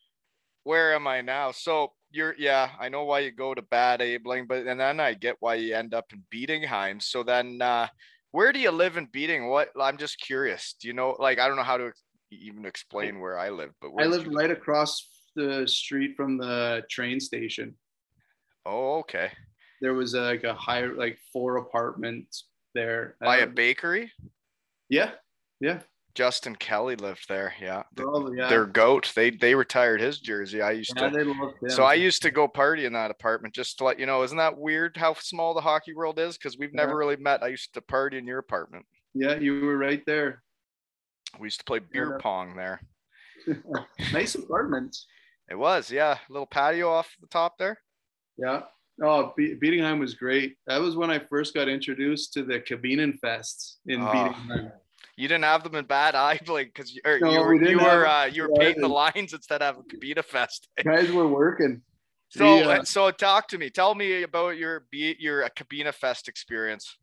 where 0.64 0.94
am 0.94 1.06
I 1.06 1.20
now? 1.20 1.52
So 1.52 1.92
you're 2.10 2.34
yeah, 2.38 2.70
I 2.80 2.88
know 2.88 3.04
why 3.04 3.20
you 3.20 3.30
go 3.30 3.54
to 3.54 3.60
Bad 3.62 4.00
Aibling, 4.00 4.48
but 4.48 4.66
and 4.66 4.80
then 4.80 4.98
I 4.98 5.12
get 5.14 5.36
why 5.40 5.56
you 5.56 5.76
end 5.76 5.92
up 5.94 6.06
in 6.12 6.24
Bietigheim. 6.34 7.00
So 7.02 7.22
then, 7.22 7.60
uh, 7.60 7.86
where 8.32 8.52
do 8.52 8.58
you 8.58 8.70
live 8.72 8.96
in 8.96 9.04
Beating? 9.12 9.48
What 9.48 9.68
I'm 9.78 9.98
just 9.98 10.18
curious. 10.18 10.74
Do 10.80 10.88
you 10.88 10.94
know? 10.94 11.14
Like 11.18 11.38
I 11.38 11.46
don't 11.46 11.56
know 11.56 11.62
how 11.62 11.76
to 11.76 11.92
even 12.32 12.64
explain 12.64 13.20
where 13.20 13.38
I 13.38 13.50
live, 13.50 13.70
but 13.80 13.88
I 13.88 13.90
where 13.90 14.04
do 14.06 14.10
lived 14.10 14.26
you- 14.28 14.32
right 14.36 14.50
across 14.50 15.06
the 15.36 15.68
street 15.68 16.16
from 16.16 16.38
the 16.38 16.82
train 16.90 17.20
station. 17.20 17.76
Oh, 18.64 19.00
okay. 19.00 19.30
There 19.82 19.94
was 19.94 20.14
uh, 20.14 20.22
like 20.22 20.44
a 20.44 20.54
high, 20.54 20.86
like 20.86 21.18
four 21.32 21.56
apartments 21.56 22.46
there. 22.74 23.16
By 23.20 23.38
a 23.38 23.46
Um, 23.46 23.54
bakery. 23.54 24.12
yeah, 24.88 25.10
yeah, 25.60 25.80
Justin 26.14 26.54
Kelly 26.54 26.94
lived 26.94 27.28
there. 27.28 27.52
Yeah. 27.60 27.82
Probably. 27.96 28.38
Yeah, 28.38 28.48
Their 28.48 28.64
goat. 28.66 29.12
They 29.16 29.30
they 29.30 29.54
retired 29.56 30.00
his 30.00 30.20
jersey. 30.20 30.62
I 30.62 30.70
used 30.70 30.92
yeah 30.96 31.10
to. 31.10 31.68
So 31.68 31.82
I 31.82 31.94
used 31.94 32.22
to 32.22 32.30
go 32.30 32.46
party 32.46 32.84
in 32.84 32.92
that 32.92 33.10
apartment 33.10 33.54
just 33.54 33.76
to 33.78 33.84
let 33.84 33.98
you 33.98 34.06
know. 34.06 34.22
Isn't 34.22 34.38
that 34.38 34.56
weird 34.56 34.96
how 34.96 35.14
small 35.14 35.52
the 35.52 35.60
hockey 35.60 35.94
world 35.94 36.18
is? 36.20 36.38
Because 36.38 36.56
we've 36.56 36.72
never 36.74 36.92
Yeah. 36.92 36.96
really 36.98 37.16
met. 37.16 37.42
I 37.42 37.48
used 37.48 37.74
to 37.74 37.80
party 37.82 38.18
in 38.18 38.26
your 38.26 38.38
apartment. 38.38 38.86
yeah, 39.14 39.34
you 39.34 39.60
were 39.60 39.76
right 39.76 40.04
there. 40.06 40.42
We 41.40 41.46
used 41.46 41.58
to 41.58 41.64
play 41.64 41.80
beer 41.80 42.18
pong 42.18 42.54
there. 42.56 42.80
nice 44.12 44.34
apartments. 44.36 45.06
It 45.50 45.56
was, 45.56 45.90
yeah, 45.90 46.18
little 46.30 46.46
patio 46.46 46.88
off 46.90 47.14
the 47.20 47.26
top 47.26 47.58
there. 47.58 47.78
Yeah. 48.38 48.62
Oh, 49.02 49.32
Be- 49.36 49.56
Bietigheim 49.56 49.98
was 49.98 50.14
great. 50.14 50.56
That 50.66 50.80
was 50.80 50.96
when 50.96 51.10
I 51.10 51.18
first 51.18 51.54
got 51.54 51.68
introduced 51.68 52.32
to 52.34 52.42
the 52.44 52.60
Kabinenfests 52.60 53.76
in 53.86 54.00
Oh. 54.00 54.06
Bietigheim. 54.06 54.72
You 55.16 55.28
didn't 55.28 55.44
have 55.44 55.62
them 55.62 55.74
in 55.74 55.84
bad 55.84 56.14
eye, 56.14 56.40
like 56.46 56.72
because 56.74 56.94
you, 56.94 57.02
No, 57.04 57.30
you 57.32 57.40
were 57.40 57.62
you 57.70 57.76
were 57.78 58.06
uh, 58.06 58.24
you 58.26 58.42
were 58.44 58.50
yeah, 58.54 58.60
painting 58.64 58.80
the 58.82 58.88
lines 58.88 59.34
instead 59.34 59.60
of 59.60 59.76
a 59.78 59.82
Kabita 59.82 60.24
Fest. 60.24 60.68
Guys 60.84 61.10
were 61.12 61.28
working. 61.28 61.82
So 62.34 62.46
uh, 62.70 62.82
so 62.82 63.10
talk 63.10 63.46
to 63.48 63.58
me. 63.58 63.68
Tell 63.68 63.94
me 63.94 64.22
about 64.22 64.56
your 64.56 64.86
your 64.90 65.44
uh, 65.44 65.48
Cabina 65.54 65.92
Fest 65.92 66.28
experience. 66.28 66.96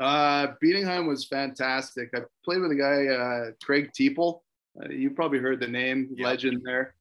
Uh, 0.00 0.48
Bietigheim 0.60 1.06
was 1.06 1.24
fantastic. 1.24 2.08
I 2.12 2.22
played 2.44 2.60
with 2.62 2.72
a 2.72 2.74
guy, 2.74 3.06
uh, 3.14 3.52
Craig 3.64 3.90
Teeple. 3.96 4.40
Uh, 4.82 4.88
you 4.88 5.10
probably 5.10 5.38
heard 5.38 5.60
the 5.60 5.68
name, 5.68 6.08
Yeah. 6.16 6.26
legend 6.26 6.62
there. 6.64 6.96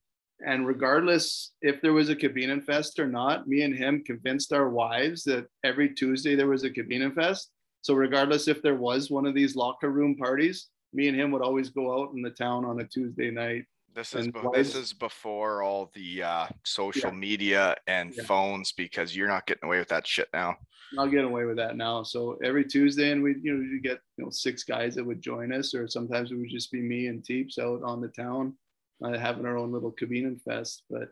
And 0.45 0.67
regardless 0.67 1.51
if 1.61 1.81
there 1.81 1.93
was 1.93 2.09
a 2.09 2.15
Kabinenfest 2.15 2.99
or 2.99 3.07
not, 3.07 3.47
me 3.47 3.61
and 3.61 3.75
him 3.75 4.03
convinced 4.03 4.51
our 4.53 4.69
wives 4.69 5.23
that 5.23 5.47
every 5.63 5.93
Tuesday 5.93 6.36
there 6.36 6.47
was 6.47 6.63
a 6.63 6.69
Kabinenfest. 6.69 7.45
So 7.81 7.93
regardless 7.93 8.47
if 8.47 8.61
there 8.61 8.75
was 8.75 9.09
one 9.09 9.25
of 9.25 9.33
these 9.36 9.55
locker 9.55 9.89
room 9.91 10.15
parties, 10.17 10.67
me 10.93 11.07
and 11.07 11.17
him 11.19 11.31
would 11.31 11.41
always 11.41 11.69
go 11.69 12.01
out 12.01 12.13
in 12.15 12.21
the 12.21 12.31
town 12.31 12.65
on 12.65 12.79
a 12.81 12.86
Tuesday 12.88 13.31
night. 13.31 13.65
This 13.93 14.13
is 14.13 14.27
be- 14.27 14.39
this 14.53 14.69
is- 14.69 14.75
is 14.75 14.93
before 14.93 15.63
all 15.63 15.89
the 15.93 16.23
uh, 16.23 16.47
social 16.65 17.11
Yeah. 17.11 17.15
media 17.17 17.75
and 17.88 18.13
Yeah. 18.13 18.23
phones 18.23 18.73
because 18.73 19.15
you're 19.15 19.27
not 19.29 19.47
getting 19.47 19.63
away 19.65 19.79
with 19.79 19.88
that 19.89 20.05
shit 20.05 20.27
now. 20.33 20.57
I'll 20.97 21.07
get 21.09 21.23
away 21.23 21.45
with 21.45 21.55
that 21.57 21.77
now. 21.77 22.03
So 22.03 22.38
every 22.43 22.65
Tuesday, 22.65 23.11
and 23.11 23.23
we 23.23 23.36
you 23.41 23.53
know 23.53 23.63
you 23.63 23.79
get 23.81 23.99
you 24.17 24.25
know 24.25 24.29
six 24.31 24.63
guys 24.65 24.95
that 24.95 25.05
would 25.05 25.21
join 25.21 25.53
us, 25.53 25.73
or 25.73 25.88
sometimes 25.88 26.31
it 26.31 26.36
would 26.36 26.49
just 26.49 26.71
be 26.73 26.81
me 26.81 27.07
and 27.07 27.23
Teeps 27.23 27.57
out 27.57 27.81
on 27.83 28.01
the 28.01 28.09
town, 28.09 28.57
uh, 29.03 29.17
having 29.17 29.45
our 29.45 29.57
own 29.57 29.71
little 29.71 29.91
Kabinen 29.91 30.41
fest. 30.41 30.83
But 30.89 31.09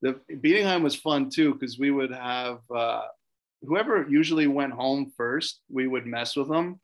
the 0.00 0.20
Bietigheim 0.30 0.82
was 0.82 0.96
fun 0.96 1.30
too 1.30 1.54
because 1.54 1.78
we 1.78 1.90
would 1.90 2.12
have 2.12 2.58
uh, 2.74 3.02
whoever 3.62 4.06
usually 4.08 4.46
went 4.46 4.72
home 4.72 5.12
first, 5.16 5.60
we 5.70 5.86
would 5.86 6.06
mess 6.06 6.36
with 6.36 6.48
them. 6.48 6.80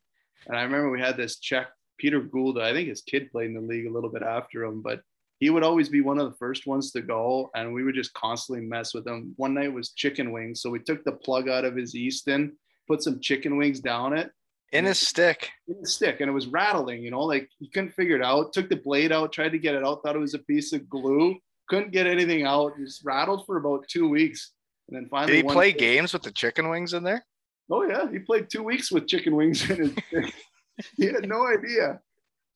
And 0.47 0.57
I 0.57 0.63
remember 0.63 0.89
we 0.89 1.01
had 1.01 1.17
this 1.17 1.39
Czech 1.39 1.67
Peter 1.97 2.21
Gould. 2.21 2.59
I 2.59 2.71
think 2.71 2.87
his 2.87 3.01
kid 3.01 3.31
played 3.31 3.49
in 3.49 3.55
the 3.55 3.61
league 3.61 3.87
a 3.87 3.91
little 3.91 4.09
bit 4.09 4.23
after 4.23 4.63
him, 4.63 4.81
but 4.81 5.01
he 5.39 5.49
would 5.49 5.63
always 5.63 5.89
be 5.89 6.01
one 6.01 6.19
of 6.19 6.29
the 6.29 6.37
first 6.37 6.67
ones 6.67 6.91
to 6.91 7.01
go, 7.01 7.49
and 7.55 7.73
we 7.73 7.83
would 7.83 7.95
just 7.95 8.13
constantly 8.13 8.65
mess 8.65 8.93
with 8.93 9.07
him. 9.07 9.33
One 9.37 9.53
night 9.53 9.73
was 9.73 9.91
chicken 9.91 10.31
wings, 10.31 10.61
so 10.61 10.69
we 10.69 10.79
took 10.79 11.03
the 11.03 11.13
plug 11.13 11.47
out 11.47 11.63
of 11.65 11.75
his 11.75 11.95
Easton, 11.95 12.57
put 12.87 13.03
some 13.03 13.19
chicken 13.21 13.57
wings 13.57 13.79
down 13.79 14.17
it 14.17 14.31
In 14.71 14.85
his 14.85 14.99
stick. 14.99 15.49
in 15.67 15.81
the 15.81 15.87
stick, 15.87 16.21
and 16.21 16.29
it 16.29 16.33
was 16.33 16.47
rattling. 16.47 17.01
You 17.01 17.11
know, 17.11 17.23
like 17.23 17.49
he 17.59 17.69
couldn't 17.69 17.93
figure 17.93 18.15
it 18.15 18.23
out. 18.23 18.53
Took 18.53 18.69
the 18.69 18.75
blade 18.75 19.11
out, 19.11 19.33
tried 19.33 19.49
to 19.49 19.57
get 19.59 19.75
it 19.75 19.83
out, 19.83 20.03
thought 20.03 20.15
it 20.15 20.19
was 20.19 20.35
a 20.35 20.39
piece 20.39 20.73
of 20.73 20.87
glue, 20.87 21.35
couldn't 21.67 21.91
get 21.91 22.05
anything 22.05 22.45
out. 22.45 22.73
Just 22.77 23.03
rattled 23.03 23.45
for 23.45 23.57
about 23.57 23.87
two 23.87 24.07
weeks, 24.07 24.51
and 24.87 24.95
then 24.95 25.07
finally. 25.09 25.41
Did 25.41 25.45
he 25.45 25.51
play 25.51 25.71
day- 25.71 25.79
games 25.79 26.13
with 26.13 26.21
the 26.21 26.31
chicken 26.31 26.69
wings 26.69 26.93
in 26.93 27.03
there? 27.03 27.25
Oh 27.71 27.83
yeah, 27.83 28.09
he 28.11 28.19
played 28.19 28.49
two 28.49 28.63
weeks 28.63 28.91
with 28.91 29.07
chicken 29.07 29.35
wings 29.35 29.67
in 29.69 29.77
his 29.77 29.91
stick. 29.91 30.33
he 30.97 31.05
had 31.05 31.27
no 31.27 31.47
idea. 31.47 31.99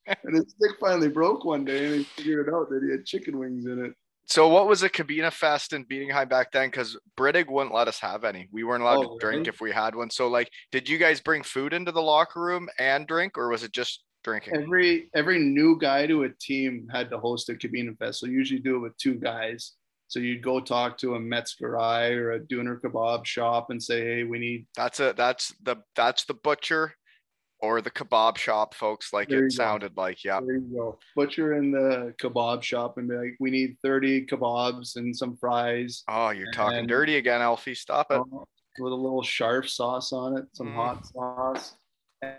And 0.05 0.35
his 0.35 0.49
stick 0.49 0.71
finally 0.79 1.07
broke 1.07 1.45
one 1.45 1.63
day, 1.63 1.85
and 1.85 1.95
he 1.95 2.03
figured 2.03 2.53
out 2.53 2.69
that 2.69 2.83
he 2.83 2.91
had 2.91 3.05
chicken 3.05 3.37
wings 3.39 3.65
in 3.65 3.85
it. 3.85 3.93
So 4.25 4.47
what 4.47 4.67
was 4.67 4.83
a 4.83 4.89
Cabina 4.89 5.31
Fest 5.31 5.73
in 5.73 5.85
Bietigheim 5.85 6.29
back 6.29 6.51
then? 6.51 6.67
Because 6.67 6.97
Brittig 7.17 7.49
wouldn't 7.49 7.75
let 7.75 7.87
us 7.87 7.99
have 7.99 8.23
any. 8.23 8.47
We 8.51 8.63
weren't 8.63 8.81
allowed 8.83 9.05
Oh, 9.05 9.13
to 9.13 9.19
drink 9.19 9.39
really? 9.39 9.49
if 9.49 9.61
we 9.61 9.71
had 9.71 9.95
one. 9.95 10.09
So 10.09 10.27
like, 10.27 10.49
did 10.71 10.87
you 10.87 10.97
guys 10.97 11.19
bring 11.19 11.43
food 11.43 11.73
into 11.73 11.91
the 11.91 12.01
locker 12.01 12.41
room 12.41 12.69
and 12.79 13.05
drink, 13.05 13.37
or 13.37 13.49
was 13.49 13.63
it 13.63 13.73
just 13.73 14.03
drinking? 14.23 14.55
Every 14.55 15.09
every 15.13 15.39
new 15.39 15.77
guy 15.79 16.07
to 16.07 16.23
a 16.23 16.29
team 16.29 16.87
had 16.91 17.09
to 17.09 17.17
host 17.19 17.49
a 17.49 17.53
Kabinen 17.53 17.97
Fest. 17.97 18.21
So 18.21 18.27
usually 18.27 18.59
do 18.61 18.77
it 18.77 18.79
with 18.79 18.97
two 18.97 19.15
guys. 19.15 19.73
So 20.07 20.19
you'd 20.19 20.43
go 20.43 20.59
talk 20.59 20.97
to 20.99 21.15
a 21.15 21.19
Metzgerei 21.19 22.15
or 22.15 22.33
a 22.33 22.39
Döner 22.39 22.79
kebab 22.79 23.25
shop 23.25 23.71
and 23.71 23.81
say, 23.81 24.01
hey, 24.03 24.23
we 24.23 24.37
need 24.39 24.67
That's 24.75 24.99
a 24.99 25.13
that's 25.17 25.53
the 25.63 25.77
that's 25.95 26.25
the 26.25 26.35
butcher 26.35 26.93
or 27.63 27.79
the 27.81 27.89
kebab 27.89 28.37
shop, 28.37 28.73
folks. 28.75 29.13
Like 29.13 29.29
There 29.29 29.45
it 29.45 29.51
go. 29.51 29.55
sounded 29.55 29.95
like, 29.95 30.23
yeah. 30.25 30.41
There 30.41 30.55
you 30.57 30.69
go. 30.75 30.99
Butcher 31.15 31.53
in 31.53 31.71
the 31.71 32.13
kebab 32.21 32.61
shop 32.61 32.97
and 32.97 33.07
be 33.07 33.15
like, 33.15 33.37
we 33.39 33.51
need 33.51 33.77
30 33.81 34.25
kebabs 34.25 34.97
and 34.97 35.15
some 35.15 35.37
fries 35.37 36.03
Oh, 36.09 36.31
you're 36.31 36.51
talking 36.51 36.85
dirty 36.85 37.15
again, 37.15 37.41
Elfie. 37.41 37.73
Stop 37.73 38.11
it. 38.11 38.15
uh, 38.19 38.23
with 38.79 38.91
a 38.91 38.95
little 38.95 39.23
sharp 39.23 39.67
sauce 39.69 40.11
on 40.11 40.37
it, 40.37 40.45
some 40.53 40.67
Mm. 40.71 40.75
hot 40.75 41.05
sauce. 41.07 41.75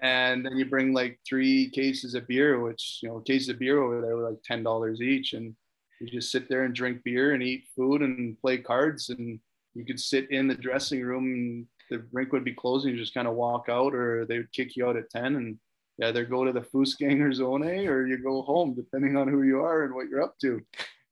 And 0.02 0.44
then 0.44 0.56
you 0.58 0.66
bring 0.66 0.92
like 0.92 1.18
three 1.26 1.70
cases 1.70 2.14
of 2.14 2.26
beer, 2.28 2.60
which, 2.60 2.98
you 3.02 3.08
know, 3.08 3.20
cases 3.20 3.48
of 3.48 3.58
beer 3.58 3.82
over 3.82 4.00
there 4.02 4.16
were 4.16 4.28
like 4.30 4.42
$10 4.42 5.00
each. 5.00 5.32
And 5.32 5.54
you 6.00 6.06
just 6.08 6.30
sit 6.30 6.48
there 6.50 6.64
and 6.64 6.74
drink 6.74 7.02
beer 7.02 7.32
and 7.32 7.42
eat 7.42 7.64
food 7.74 8.02
and 8.02 8.38
play 8.40 8.58
cards. 8.58 9.08
And 9.08 9.40
you 9.74 9.84
could 9.86 10.00
sit 10.00 10.30
in 10.30 10.48
the 10.48 10.54
dressing 10.54 11.00
room 11.02 11.24
and 11.24 11.66
the 11.90 12.04
rink 12.12 12.32
would 12.32 12.44
be 12.44 12.54
closing. 12.54 12.92
You 12.92 12.98
just 12.98 13.14
kind 13.14 13.28
of 13.28 13.34
walk 13.34 13.66
out 13.68 13.94
or 13.94 14.24
they 14.26 14.38
would 14.38 14.52
kick 14.52 14.76
you 14.76 14.86
out 14.86 14.96
at 14.96 15.10
10 15.10 15.36
and 15.36 15.58
you 15.98 16.06
either 16.06 16.24
go 16.24 16.44
to 16.44 16.52
the 16.52 16.60
Fußgänger 16.60 17.32
Zone 17.34 17.62
A 17.62 17.86
or 17.86 18.06
you 18.06 18.18
go 18.18 18.42
home, 18.42 18.74
depending 18.74 19.16
on 19.16 19.28
who 19.28 19.42
you 19.42 19.60
are 19.60 19.84
and 19.84 19.94
what 19.94 20.08
you're 20.08 20.22
up 20.22 20.36
to. 20.40 20.60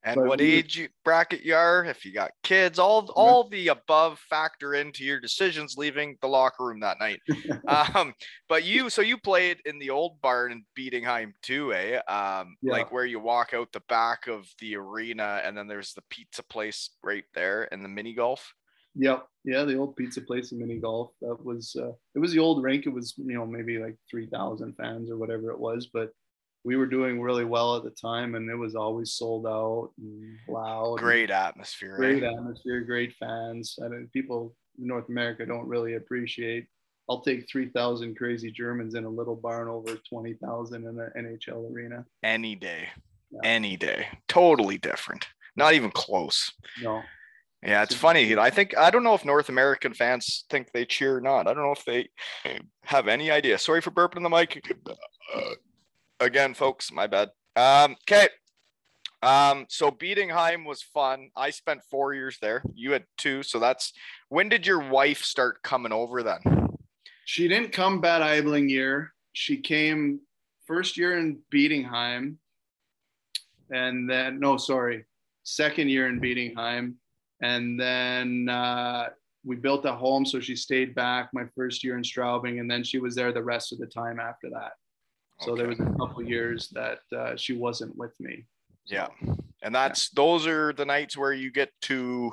And 0.04 0.16
but 0.16 0.26
what 0.26 0.40
we- 0.40 0.54
age 0.54 0.76
you, 0.76 0.88
bracket 1.04 1.42
you 1.44 1.54
are, 1.54 1.84
if 1.84 2.04
you 2.04 2.12
got 2.12 2.32
kids, 2.42 2.80
all 2.80 3.08
all 3.14 3.48
the 3.48 3.68
above 3.68 4.18
factor 4.18 4.74
into 4.74 5.04
your 5.04 5.20
decisions 5.20 5.76
leaving 5.76 6.16
the 6.20 6.26
locker 6.26 6.64
room 6.64 6.80
that 6.80 6.98
night. 6.98 7.20
um, 7.68 8.12
but 8.48 8.64
you, 8.64 8.90
so 8.90 9.00
you 9.00 9.16
played 9.16 9.58
in 9.64 9.78
the 9.78 9.90
old 9.90 10.20
barn 10.20 10.50
in 10.50 10.64
Bietigheim 10.76 11.32
too, 11.42 11.72
eh? 11.72 11.98
Um, 12.08 12.56
Yeah. 12.62 12.72
like 12.72 12.90
where 12.90 13.06
you 13.06 13.20
walk 13.20 13.54
out 13.54 13.70
the 13.70 13.82
back 13.88 14.26
of 14.26 14.44
the 14.58 14.74
arena, 14.74 15.40
and 15.44 15.56
then 15.56 15.68
there's 15.68 15.92
the 15.92 16.02
pizza 16.10 16.42
place 16.42 16.90
right 17.04 17.24
there, 17.34 17.68
and 17.70 17.84
the 17.84 17.88
mini 17.88 18.12
golf. 18.12 18.52
Yep. 18.96 19.26
Yeah, 19.44 19.64
the 19.64 19.76
old 19.76 19.96
pizza 19.96 20.20
place 20.20 20.52
in 20.52 20.58
mini 20.58 20.78
golf. 20.78 21.10
That 21.20 21.44
was 21.44 21.74
uh, 21.78 21.92
it 22.14 22.18
was 22.18 22.32
the 22.32 22.38
old 22.38 22.62
rink. 22.62 22.86
It 22.86 22.92
was, 22.92 23.14
you 23.16 23.34
know, 23.34 23.46
maybe 23.46 23.78
like 23.78 23.96
three 24.10 24.26
thousand 24.26 24.76
fans 24.76 25.10
or 25.10 25.16
whatever 25.16 25.50
it 25.50 25.58
was, 25.58 25.88
but 25.92 26.10
we 26.64 26.76
were 26.76 26.86
doing 26.86 27.20
really 27.20 27.44
well 27.44 27.76
at 27.76 27.82
the 27.82 27.90
time 27.90 28.34
and 28.36 28.48
it 28.48 28.54
was 28.54 28.76
always 28.76 29.12
sold 29.14 29.46
out 29.46 29.90
and 29.98 30.38
loud. 30.48 30.98
Great 30.98 31.30
atmosphere. 31.30 31.96
great 31.96 32.22
eh? 32.22 32.30
atmosphere, 32.32 32.82
great 32.82 33.14
fans. 33.14 33.78
I 33.84 33.88
mean 33.88 34.08
people 34.12 34.54
in 34.78 34.86
North 34.86 35.08
America 35.08 35.44
don't 35.44 35.66
really 35.66 35.94
appreciate. 35.94 36.66
I'll 37.08 37.22
take 37.22 37.48
three 37.50 37.68
thousand 37.70 38.16
crazy 38.16 38.50
Germans 38.52 38.94
in 38.94 39.04
a 39.04 39.08
little 39.08 39.34
barn 39.36 39.68
over 39.68 39.96
twenty 40.08 40.34
thousand 40.34 40.86
in 40.86 41.00
an 41.00 41.10
NHL 41.16 41.72
arena. 41.72 42.04
Any 42.22 42.54
day, 42.54 42.88
Yeah. 43.32 43.40
any 43.42 43.76
day, 43.76 44.06
totally 44.28 44.78
different. 44.78 45.26
Not 45.56 45.74
even 45.74 45.90
close. 45.90 46.52
No. 46.80 47.02
Yeah, 47.62 47.82
it's 47.82 47.94
funny. 47.94 48.36
I 48.36 48.50
think 48.50 48.76
I 48.76 48.90
don't 48.90 49.04
know 49.04 49.14
if 49.14 49.24
North 49.24 49.48
American 49.48 49.94
fans 49.94 50.44
think 50.50 50.72
they 50.72 50.84
cheer 50.84 51.16
or 51.18 51.20
not. 51.20 51.46
I 51.46 51.54
don't 51.54 51.62
know 51.62 51.72
if 51.72 51.84
they 51.84 52.08
have 52.84 53.06
any 53.06 53.30
idea. 53.30 53.56
Sorry 53.58 53.80
for 53.80 53.92
burping 53.92 54.22
the 54.22 54.28
mic. 54.28 54.60
Uh, 55.34 55.54
again, 56.18 56.54
folks, 56.54 56.90
my 56.90 57.06
bad. 57.06 57.30
Um, 57.54 57.96
okay. 58.02 58.28
Um, 59.22 59.66
so 59.68 59.92
Bietigheim 59.92 60.66
was 60.66 60.82
fun. 60.82 61.30
I 61.36 61.50
spent 61.50 61.82
four 61.88 62.12
years 62.12 62.38
there. 62.42 62.64
You 62.74 62.92
had 62.92 63.04
two. 63.16 63.44
So 63.44 63.60
that's 63.60 63.92
when 64.28 64.48
did 64.48 64.66
your 64.66 64.80
wife 64.80 65.22
start 65.22 65.62
coming 65.62 65.92
over 65.92 66.24
then? 66.24 66.40
She 67.24 67.46
didn't 67.46 67.70
come 67.70 68.00
Bad 68.00 68.22
Aibling 68.22 68.68
year. 68.68 69.12
She 69.32 69.58
came 69.58 70.20
first 70.66 70.96
year 70.96 71.16
in 71.16 71.38
Bietigheim. 71.52 72.36
and 73.70 74.10
then 74.10 74.40
no, 74.40 74.56
sorry, 74.56 75.04
second 75.44 75.88
year 75.88 76.08
in 76.08 76.20
Bietigheim, 76.20 76.94
and 77.42 77.78
then 77.78 78.48
uh, 78.48 79.08
we 79.44 79.56
built 79.56 79.84
a 79.84 79.92
home, 79.92 80.24
so 80.24 80.40
she 80.40 80.56
stayed 80.56 80.94
back 80.94 81.30
my 81.32 81.44
first 81.54 81.82
year 81.82 81.96
in 81.96 82.02
Straubing, 82.02 82.60
and 82.60 82.70
then 82.70 82.84
she 82.84 82.98
was 82.98 83.14
there 83.14 83.32
the 83.32 83.42
rest 83.42 83.72
of 83.72 83.78
the 83.78 83.86
time 83.86 84.20
after 84.20 84.48
that. 84.50 84.72
So 85.40 85.56
there 85.56 85.66
was 85.66 85.80
a 85.80 85.92
couple 85.98 86.22
years 86.22 86.68
that 86.68 87.00
uh, 87.16 87.34
she 87.36 87.52
wasn't 87.52 87.96
with 87.96 88.12
me. 88.20 88.44
Yeah. 88.86 89.08
And 89.62 89.74
that's 89.74 90.10
those 90.10 90.46
are 90.46 90.72
the 90.72 90.84
nights 90.84 91.16
where 91.16 91.32
you 91.32 91.50
get 91.50 91.70
to, 91.82 92.32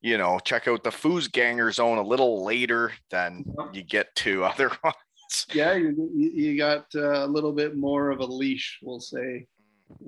you 0.00 0.18
know, 0.18 0.38
check 0.38 0.68
out 0.68 0.84
the 0.84 0.90
Fußgänger 0.90 1.72
zone 1.72 1.98
a 1.98 2.02
little 2.02 2.44
later 2.44 2.92
than 3.10 3.44
you 3.72 3.82
get 3.82 4.14
to 4.16 4.44
other 4.44 4.70
ones. 4.84 5.46
Yeah, 5.52 5.74
you, 5.74 6.10
you 6.14 6.30
you 6.30 6.58
got 6.58 6.86
uh, 6.94 7.24
a 7.24 7.26
little 7.26 7.52
bit 7.52 7.76
more 7.76 8.10
of 8.10 8.20
a 8.20 8.26
leash, 8.26 8.78
we'll 8.82 9.00
say. 9.00 9.46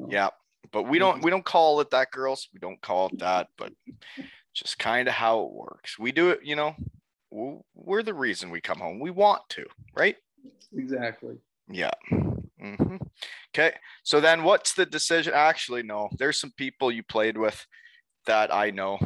Yeah. 0.08 0.28
But 0.72 0.84
we 0.84 0.98
don't 0.98 1.22
we 1.22 1.30
don't 1.30 1.44
call 1.44 1.80
it 1.80 1.90
that, 1.90 2.10
girls. 2.10 2.48
We 2.52 2.60
don't 2.60 2.80
call 2.80 3.08
it 3.08 3.18
that, 3.18 3.48
but 3.56 3.72
just 4.54 4.78
kind 4.78 5.06
of 5.08 5.14
how 5.14 5.42
it 5.42 5.52
works. 5.52 5.98
We 5.98 6.12
do 6.12 6.30
it, 6.30 6.40
you 6.42 6.56
know, 6.56 6.74
we're 7.74 8.02
the 8.02 8.14
reason 8.14 8.50
we 8.50 8.60
come 8.60 8.78
home. 8.78 9.00
We 9.00 9.10
want 9.10 9.42
to, 9.50 9.66
right? 9.94 10.16
Exactly. 10.74 11.36
Yeah. 11.68 11.90
hmm 12.10 12.96
Okay. 13.54 13.74
So 14.02 14.20
then 14.20 14.44
what's 14.44 14.74
the 14.74 14.86
decision? 14.86 15.32
Actually, 15.34 15.82
no, 15.82 16.08
there's 16.18 16.40
some 16.40 16.52
people 16.56 16.90
you 16.90 17.02
played 17.02 17.36
with 17.36 17.66
that 18.26 18.52
I 18.52 18.70
know 18.70 18.98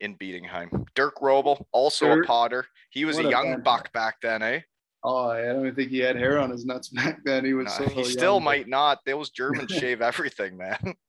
in 0.00 0.16
Bietigheim. 0.16 0.86
Dirk 0.94 1.16
Robel, 1.20 1.64
also 1.72 2.06
Dirk. 2.06 2.24
a 2.24 2.26
potter. 2.26 2.66
He 2.90 3.04
was 3.04 3.18
a 3.18 3.26
a 3.26 3.30
young 3.30 3.52
bad 3.52 3.64
buck 3.64 3.92
back 3.92 4.16
then, 4.20 4.42
eh? 4.42 4.60
Oh, 5.04 5.30
I 5.30 5.42
don't 5.42 5.60
even 5.60 5.74
think 5.74 5.90
he 5.90 5.98
had 5.98 6.16
hair 6.16 6.38
on 6.38 6.50
his 6.50 6.64
nuts 6.64 6.88
back 6.90 7.24
then. 7.24 7.44
He 7.44 7.54
was 7.54 7.66
No, 7.78 7.86
so 7.86 7.92
he 7.92 8.04
still 8.04 8.34
young. 8.34 8.44
might 8.44 8.68
not. 8.68 9.00
Those 9.04 9.30
Germans 9.30 9.70
shave 9.78 10.02
everything, 10.02 10.56
man. 10.56 10.94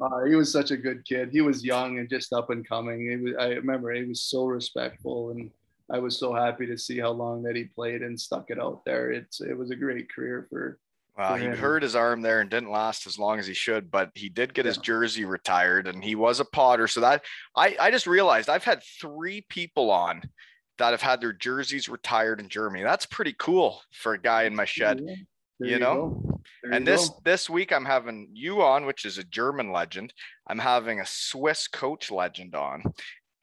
Uh, 0.00 0.24
he 0.26 0.34
was 0.34 0.50
such 0.50 0.70
a 0.70 0.76
good 0.76 1.04
kid. 1.04 1.28
He 1.30 1.42
was 1.42 1.62
young 1.62 1.98
and 1.98 2.08
just 2.08 2.32
up 2.32 2.48
and 2.48 2.66
coming. 2.66 3.08
He 3.10 3.16
was, 3.16 3.34
I 3.38 3.48
remember 3.50 3.92
he 3.92 4.04
was 4.04 4.22
so 4.22 4.46
respectful, 4.46 5.30
and 5.30 5.50
I 5.90 5.98
was 5.98 6.18
so 6.18 6.32
happy 6.32 6.66
to 6.66 6.78
see 6.78 6.98
how 6.98 7.10
long 7.10 7.42
that 7.42 7.54
he 7.54 7.64
played 7.64 8.02
and 8.02 8.18
stuck 8.18 8.50
it 8.50 8.58
out 8.58 8.84
there. 8.86 9.12
It's 9.12 9.42
it 9.42 9.56
was 9.56 9.70
a 9.70 9.76
great 9.76 10.10
career 10.10 10.46
for. 10.48 10.78
For 11.14 11.36
he 11.36 11.46
hurt 11.46 11.82
his 11.82 11.94
arm 11.94 12.22
there 12.22 12.40
and 12.40 12.48
didn't 12.50 12.70
last 12.70 13.06
as 13.06 13.18
long 13.18 13.38
as 13.38 13.46
he 13.46 13.54
should, 13.54 13.90
but 13.90 14.10
he 14.14 14.30
did 14.30 14.54
get 14.54 14.64
his 14.64 14.78
jersey 14.78 15.26
retired 15.26 15.86
and 15.86 16.02
he 16.02 16.14
was 16.16 16.40
a 16.40 16.44
potter. 16.44 16.88
So 16.88 17.00
that 17.02 17.22
I, 17.54 17.76
I 17.78 17.90
just 17.92 18.06
realized 18.08 18.48
I've 18.48 18.64
had 18.64 18.82
three 18.82 19.42
people 19.48 19.90
on 19.92 20.22
that 20.78 20.90
have 20.90 21.02
had 21.02 21.20
their 21.20 21.32
jerseys 21.32 21.88
retired 21.88 22.40
in 22.40 22.48
Germany. 22.48 22.82
That's 22.82 23.06
pretty 23.06 23.34
cool 23.38 23.80
for 23.92 24.14
a 24.14 24.20
guy 24.20 24.44
in 24.44 24.54
my 24.54 24.64
shed. 24.64 25.04
There 25.60 25.68
you 25.70 25.78
know? 25.78 26.40
and 26.64 26.86
you 26.86 26.92
this 26.92 27.08
go. 27.08 27.20
this 27.24 27.48
week 27.48 27.72
I'm 27.72 27.84
having 27.84 28.28
you 28.32 28.62
on, 28.62 28.86
which 28.86 29.04
is 29.04 29.18
a 29.18 29.24
German 29.24 29.70
legend. 29.72 30.12
I'm 30.46 30.58
having 30.58 31.00
a 31.00 31.06
Swiss 31.06 31.68
coach 31.68 32.10
legend 32.10 32.54
on, 32.54 32.82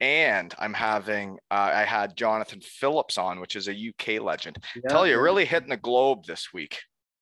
and 0.00 0.54
I'm 0.58 0.74
having 0.74 1.38
uh, 1.50 1.70
I 1.72 1.84
had 1.84 2.16
Jonathan 2.16 2.60
Phillips 2.60 3.16
on, 3.16 3.40
which 3.40 3.56
is 3.56 3.68
a 3.68 3.72
UK 3.72 4.20
legend. 4.20 4.58
Yeah, 4.76 4.90
Tell 4.90 5.06
you, 5.06 5.20
really 5.20 5.44
hitting 5.44 5.70
the 5.70 5.76
globe 5.76 6.26
this 6.26 6.52
week. 6.52 6.78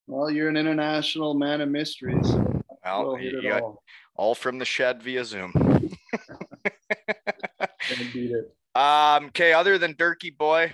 Well, 0.06 0.28
you're 0.28 0.48
an 0.48 0.56
international 0.56 1.34
man 1.34 1.60
of 1.60 1.68
mysteries. 1.68 2.26
So 2.26 2.62
Well, 2.84 3.18
you 3.20 3.42
got 3.42 3.62
all. 3.62 3.82
all 4.16 4.34
from 4.34 4.58
the 4.58 4.64
shed 4.64 5.02
via 5.02 5.24
Zoom. 5.24 5.52
It. 7.92 8.54
Um, 8.74 9.26
okay, 9.26 9.52
other 9.52 9.78
than 9.78 9.94
Dirky 9.94 10.36
Boy, 10.36 10.72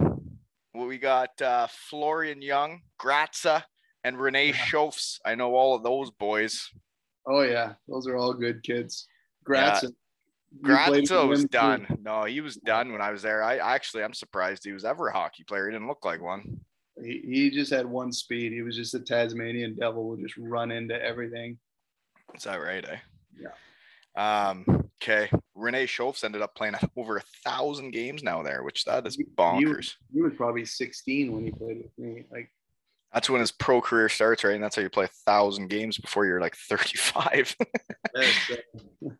we 0.75 0.99
got 0.99 1.41
uh, 1.41 1.67
Florian 1.89 2.43
Young, 2.43 2.83
Gratza, 3.01 3.63
and 4.05 4.17
René 4.17 4.53
Schoofs. 4.53 5.19
I 5.25 5.35
know 5.35 5.55
all 5.55 5.75
of 5.75 5.83
those 5.83 6.11
boys. 6.11 6.71
Oh 7.27 7.43
yeah, 7.43 7.73
those 7.89 8.07
are 8.07 8.17
all 8.17 8.33
good 8.33 8.63
kids. 8.63 9.09
Yeah. 9.51 9.81
You 9.83 10.77
played 10.77 11.05
Gratza 11.05 11.29
was 11.29 11.43
him, 11.43 11.49
too. 11.49 11.59
done. 11.59 11.87
No, 12.03 12.25
he 12.25 12.41
was 12.41 12.57
done 12.57 12.93
when 12.93 13.01
I 13.01 13.11
was 13.11 13.23
there. 13.23 13.43
I 13.43 13.57
actually, 13.57 14.05
I'm 14.05 14.15
surprised 14.15 14.65
he 14.65 14.73
was 14.73 14.85
ever 14.85 15.09
a 15.09 15.13
hockey 15.13 15.45
player. 15.45 15.67
He 15.67 15.73
didn't 15.73 15.89
look 15.89 16.05
like 16.05 16.23
one. 16.23 16.61
He, 17.03 17.21
he 17.25 17.51
just 17.51 17.73
had 17.73 17.85
one 17.85 18.13
speed. 18.13 18.53
He 18.53 18.63
was 18.63 18.77
just 18.77 18.95
a 18.95 19.01
Tasmanian 19.01 19.77
devil. 19.79 20.09
Would 20.09 20.21
just 20.21 20.37
run 20.39 20.71
into 20.71 20.95
everything. 21.03 21.59
Is 22.35 22.45
that 22.45 22.57
right? 22.57 22.85
Eh? 22.89 22.97
Yeah. 23.39 24.49
Um. 24.51 24.76
Okay. 25.03 25.31
René 25.57 25.85
Schoofs 25.85 26.25
ended 26.25 26.43
up 26.43 26.55
playing 26.55 26.75
over 26.97 27.19
a 27.19 27.23
thousand 27.45 27.91
games 27.91 28.23
now 28.23 28.43
there, 28.43 28.63
which 28.63 28.85
that 28.85 29.07
is 29.07 29.17
bonkers. 29.37 29.95
He 30.13 30.23
was 30.23 30.33
probably 30.37 30.65
16 30.65 31.33
when 31.33 31.45
he 31.45 31.51
played 31.51 31.79
with 31.79 31.99
me. 31.99 32.25
Like 32.31 32.51
That's 33.13 33.29
when 33.29 33.41
his 33.41 33.53
pro 33.53 33.81
career 33.81 34.09
starts, 34.09 34.45
right? 34.45 34.55
And 34.55 34.63
that's 34.65 34.77
how 34.77 34.83
you 34.83 34.91
play 34.91 35.05
a 35.05 35.11
thousand 35.27 35.69
games 35.69 35.99
before 35.99 36.27
you're 36.27 36.41
like 36.41 36.57
35. 36.57 37.57
uh, 38.17 38.23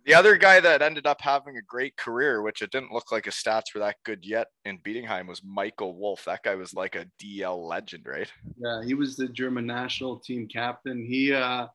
The 0.05 0.15
other 0.15 0.37
guy 0.37 0.61
that 0.61 0.83
ended 0.83 1.07
up 1.07 1.21
having 1.21 1.57
a 1.57 1.63
great 1.63 1.97
career, 1.97 2.43
which 2.43 2.63
it 2.63 2.71
didn't 2.71 2.93
look 2.93 3.13
like 3.13 3.27
his 3.27 3.35
stats 3.35 3.75
were 3.75 3.81
that 3.81 3.97
good 4.05 4.25
yet 4.25 4.49
in 4.65 4.79
Bietigheim, 4.79 5.29
was 5.29 5.43
Michael 5.45 5.97
Wolf. 5.99 6.25
That 6.25 6.43
guy 6.43 6.55
was 6.55 6.75
like 6.75 6.97
a 6.97 7.07
DEL 7.19 7.67
legend, 7.67 8.07
right? 8.07 8.31
yeah, 8.59 8.83
he 8.85 8.95
was 8.95 9.17
the 9.17 9.29
German 9.29 9.67
national 9.67 10.19
team 10.19 10.47
captain. 10.49 11.05
He 11.05 11.33
uh 11.33 11.67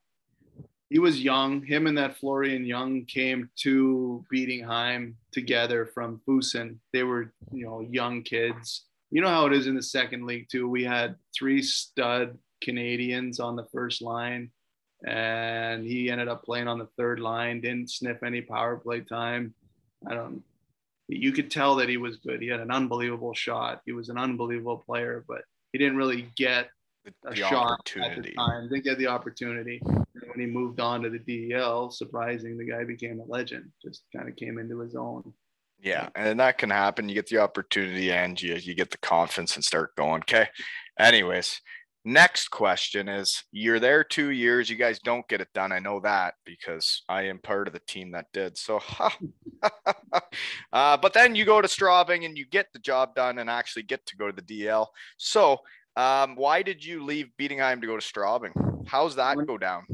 he 0.92 0.98
was 0.98 1.22
young. 1.22 1.62
Him 1.62 1.86
and 1.86 1.96
that 1.96 2.18
Florian 2.18 2.66
Young 2.66 3.06
came 3.06 3.48
to 3.60 4.22
Bietigheim 4.30 5.14
together 5.32 5.86
from 5.86 6.20
Füssen. 6.28 6.76
They 6.92 7.02
were, 7.02 7.32
you 7.50 7.64
know, 7.64 7.80
young 7.80 8.22
kids. 8.22 8.84
You 9.10 9.22
know 9.22 9.28
how 9.28 9.46
it 9.46 9.54
is 9.54 9.66
in 9.66 9.74
the 9.74 9.82
second 9.82 10.26
league 10.26 10.48
too. 10.50 10.68
We 10.68 10.84
had 10.84 11.16
three 11.34 11.62
stud 11.62 12.36
Canadians 12.62 13.40
on 13.40 13.56
the 13.56 13.64
first 13.72 14.02
line, 14.02 14.50
and 15.06 15.82
he 15.82 16.10
ended 16.10 16.28
up 16.28 16.44
playing 16.44 16.68
on 16.68 16.78
the 16.78 16.88
third 16.98 17.20
line. 17.20 17.62
Didn't 17.62 17.90
sniff 17.90 18.22
any 18.22 18.42
power 18.42 18.76
play 18.76 19.00
time. 19.00 19.54
I 20.06 20.12
don't. 20.12 20.42
You 21.08 21.32
could 21.32 21.50
tell 21.50 21.74
that 21.76 21.88
he 21.88 21.96
was 21.96 22.18
good. 22.18 22.42
He 22.42 22.48
had 22.48 22.60
an 22.60 22.70
unbelievable 22.70 23.32
shot. 23.32 23.80
He 23.86 23.92
was 23.92 24.10
an 24.10 24.18
unbelievable 24.18 24.82
player, 24.84 25.24
but 25.26 25.40
he 25.72 25.78
didn't 25.78 25.96
really 25.96 26.28
get 26.36 26.68
a 27.24 27.30
the 27.30 27.36
shot 27.36 27.80
at 27.96 28.22
the 28.22 28.32
time. 28.32 28.68
Didn't 28.68 28.84
get 28.84 28.98
the 28.98 29.06
opportunity. 29.06 29.80
And 30.32 30.40
when 30.40 30.48
he 30.48 30.52
moved 30.52 30.80
on 30.80 31.02
to 31.02 31.10
the 31.10 31.18
DEL, 31.18 31.90
surprising, 31.90 32.56
the 32.56 32.64
guy 32.64 32.84
became 32.84 33.20
a 33.20 33.24
legend. 33.24 33.70
Just 33.82 34.04
kind 34.14 34.28
of 34.28 34.36
came 34.36 34.58
into 34.58 34.78
his 34.80 34.94
own. 34.94 35.32
Yeah, 35.80 36.10
and 36.14 36.38
that 36.38 36.58
can 36.58 36.70
happen. 36.70 37.08
You 37.08 37.14
get 37.16 37.26
the 37.26 37.38
opportunity 37.38 38.12
and 38.12 38.40
you, 38.40 38.54
you 38.54 38.74
get 38.74 38.90
the 38.92 38.98
confidence 38.98 39.56
and 39.56 39.64
start 39.64 39.96
going. 39.96 40.22
Okay. 40.22 40.46
Anyways, 40.98 41.60
next 42.04 42.48
question 42.48 43.08
is 43.08 43.42
you're 43.50 43.80
there 43.80 44.04
two 44.04 44.30
years. 44.30 44.70
You 44.70 44.76
guys 44.76 45.00
don't 45.00 45.26
get 45.28 45.40
it 45.40 45.52
done. 45.54 45.72
I 45.72 45.80
know 45.80 45.98
that 46.00 46.34
because 46.44 47.02
I 47.08 47.22
am 47.22 47.40
part 47.40 47.66
of 47.66 47.74
the 47.74 47.80
team 47.80 48.12
that 48.12 48.26
did. 48.32 48.56
So, 48.56 48.80
uh, 50.72 50.96
but 50.96 51.12
then 51.14 51.34
you 51.34 51.44
go 51.44 51.60
to 51.60 51.68
Straubing 51.68 52.24
and 52.26 52.38
you 52.38 52.46
get 52.46 52.66
the 52.72 52.78
job 52.78 53.16
done 53.16 53.38
and 53.38 53.50
actually 53.50 53.82
get 53.82 54.06
to 54.06 54.16
go 54.16 54.30
to 54.30 54.40
the 54.40 54.64
DEL. 54.64 54.92
So, 55.16 55.58
um, 55.96 56.36
why 56.36 56.62
did 56.62 56.84
you 56.84 57.04
leave 57.04 57.28
Bietigheim 57.38 57.80
to 57.80 57.86
go 57.86 57.98
to 57.98 58.02
Straubing? 58.02 58.52
How's 58.86 59.16
that 59.16 59.36
go 59.46 59.58
down? 59.58 59.84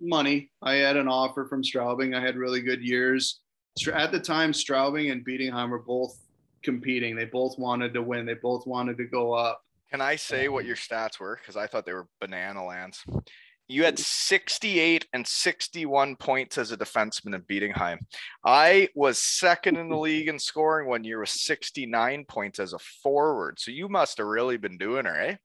Money. 0.00 0.50
I 0.62 0.74
had 0.74 0.96
an 0.96 1.08
offer 1.08 1.46
from 1.46 1.62
Straubing. 1.62 2.16
I 2.16 2.20
had 2.20 2.36
really 2.36 2.60
good 2.60 2.82
years. 2.82 3.40
At 3.92 4.12
the 4.12 4.20
time, 4.20 4.52
Straubing 4.52 5.10
and 5.10 5.26
Bietigheim 5.26 5.70
were 5.70 5.82
both 5.82 6.18
competing. 6.62 7.16
They 7.16 7.24
both 7.24 7.58
wanted 7.58 7.94
to 7.94 8.02
win. 8.02 8.26
They 8.26 8.34
both 8.34 8.66
wanted 8.66 8.96
to 8.98 9.04
go 9.04 9.32
up. 9.32 9.60
Can 9.90 10.00
I 10.00 10.16
say 10.16 10.48
what 10.48 10.64
your 10.64 10.76
stats 10.76 11.20
were? 11.20 11.38
Because 11.40 11.56
I 11.56 11.66
thought 11.66 11.86
they 11.86 11.92
were 11.92 12.08
banana 12.20 12.64
lands. 12.64 13.04
You 13.66 13.84
had 13.84 13.98
68 13.98 15.06
and 15.12 15.26
61 15.26 16.16
points 16.16 16.58
as 16.58 16.70
a 16.70 16.76
defenseman 16.76 17.34
in 17.34 17.42
Bietigheim. 17.42 17.98
I 18.44 18.88
was 18.94 19.22
second 19.22 19.76
in 19.76 19.88
the 19.88 19.96
league 20.08 20.28
in 20.28 20.38
scoring 20.38 20.88
one 20.88 21.04
year 21.04 21.20
with 21.20 21.30
69 21.30 22.24
points 22.28 22.58
as 22.58 22.72
a 22.72 22.78
forward. 22.78 23.58
So 23.58 23.70
you 23.70 23.88
must 23.88 24.18
have 24.18 24.26
really 24.26 24.58
been 24.58 24.76
doing 24.76 25.06
her, 25.06 25.18
eh? 25.18 25.36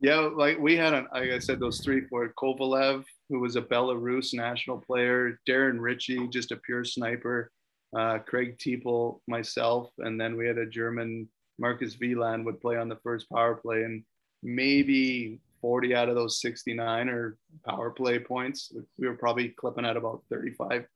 Yeah, 0.00 0.30
like 0.34 0.58
we 0.58 0.76
had, 0.76 0.94
an, 0.94 1.08
like 1.12 1.30
I 1.30 1.38
said, 1.40 1.60
those 1.60 1.80
three 1.80 2.02
for 2.08 2.32
Kovalev, 2.40 3.04
who 3.28 3.40
was 3.40 3.56
a 3.56 3.62
Belarus 3.62 4.34
national 4.34 4.78
player, 4.78 5.38
Darren 5.48 5.80
Ritchie, 5.80 6.28
just 6.28 6.52
a 6.52 6.56
pure 6.56 6.84
sniper, 6.84 7.50
uh, 7.96 8.18
Craig 8.18 8.58
Teeple, 8.58 9.20
myself, 9.26 9.90
and 9.98 10.20
then 10.20 10.36
we 10.36 10.46
had 10.46 10.58
a 10.58 10.66
German 10.66 11.28
Marcus 11.58 11.98
Wieland 11.98 12.44
would 12.46 12.60
play 12.60 12.76
on 12.76 12.88
the 12.88 12.96
first 12.96 13.28
power 13.30 13.54
play, 13.54 13.82
and 13.82 14.02
maybe 14.42 15.40
40 15.60 15.94
out 15.94 16.08
of 16.08 16.14
those 16.14 16.40
69 16.40 17.08
are 17.08 17.36
power 17.66 17.90
play 17.90 18.18
points. 18.18 18.72
We 18.98 19.08
were 19.08 19.16
probably 19.16 19.48
clipping 19.48 19.84
at 19.84 19.96
about 19.96 20.22
35% 20.32 20.86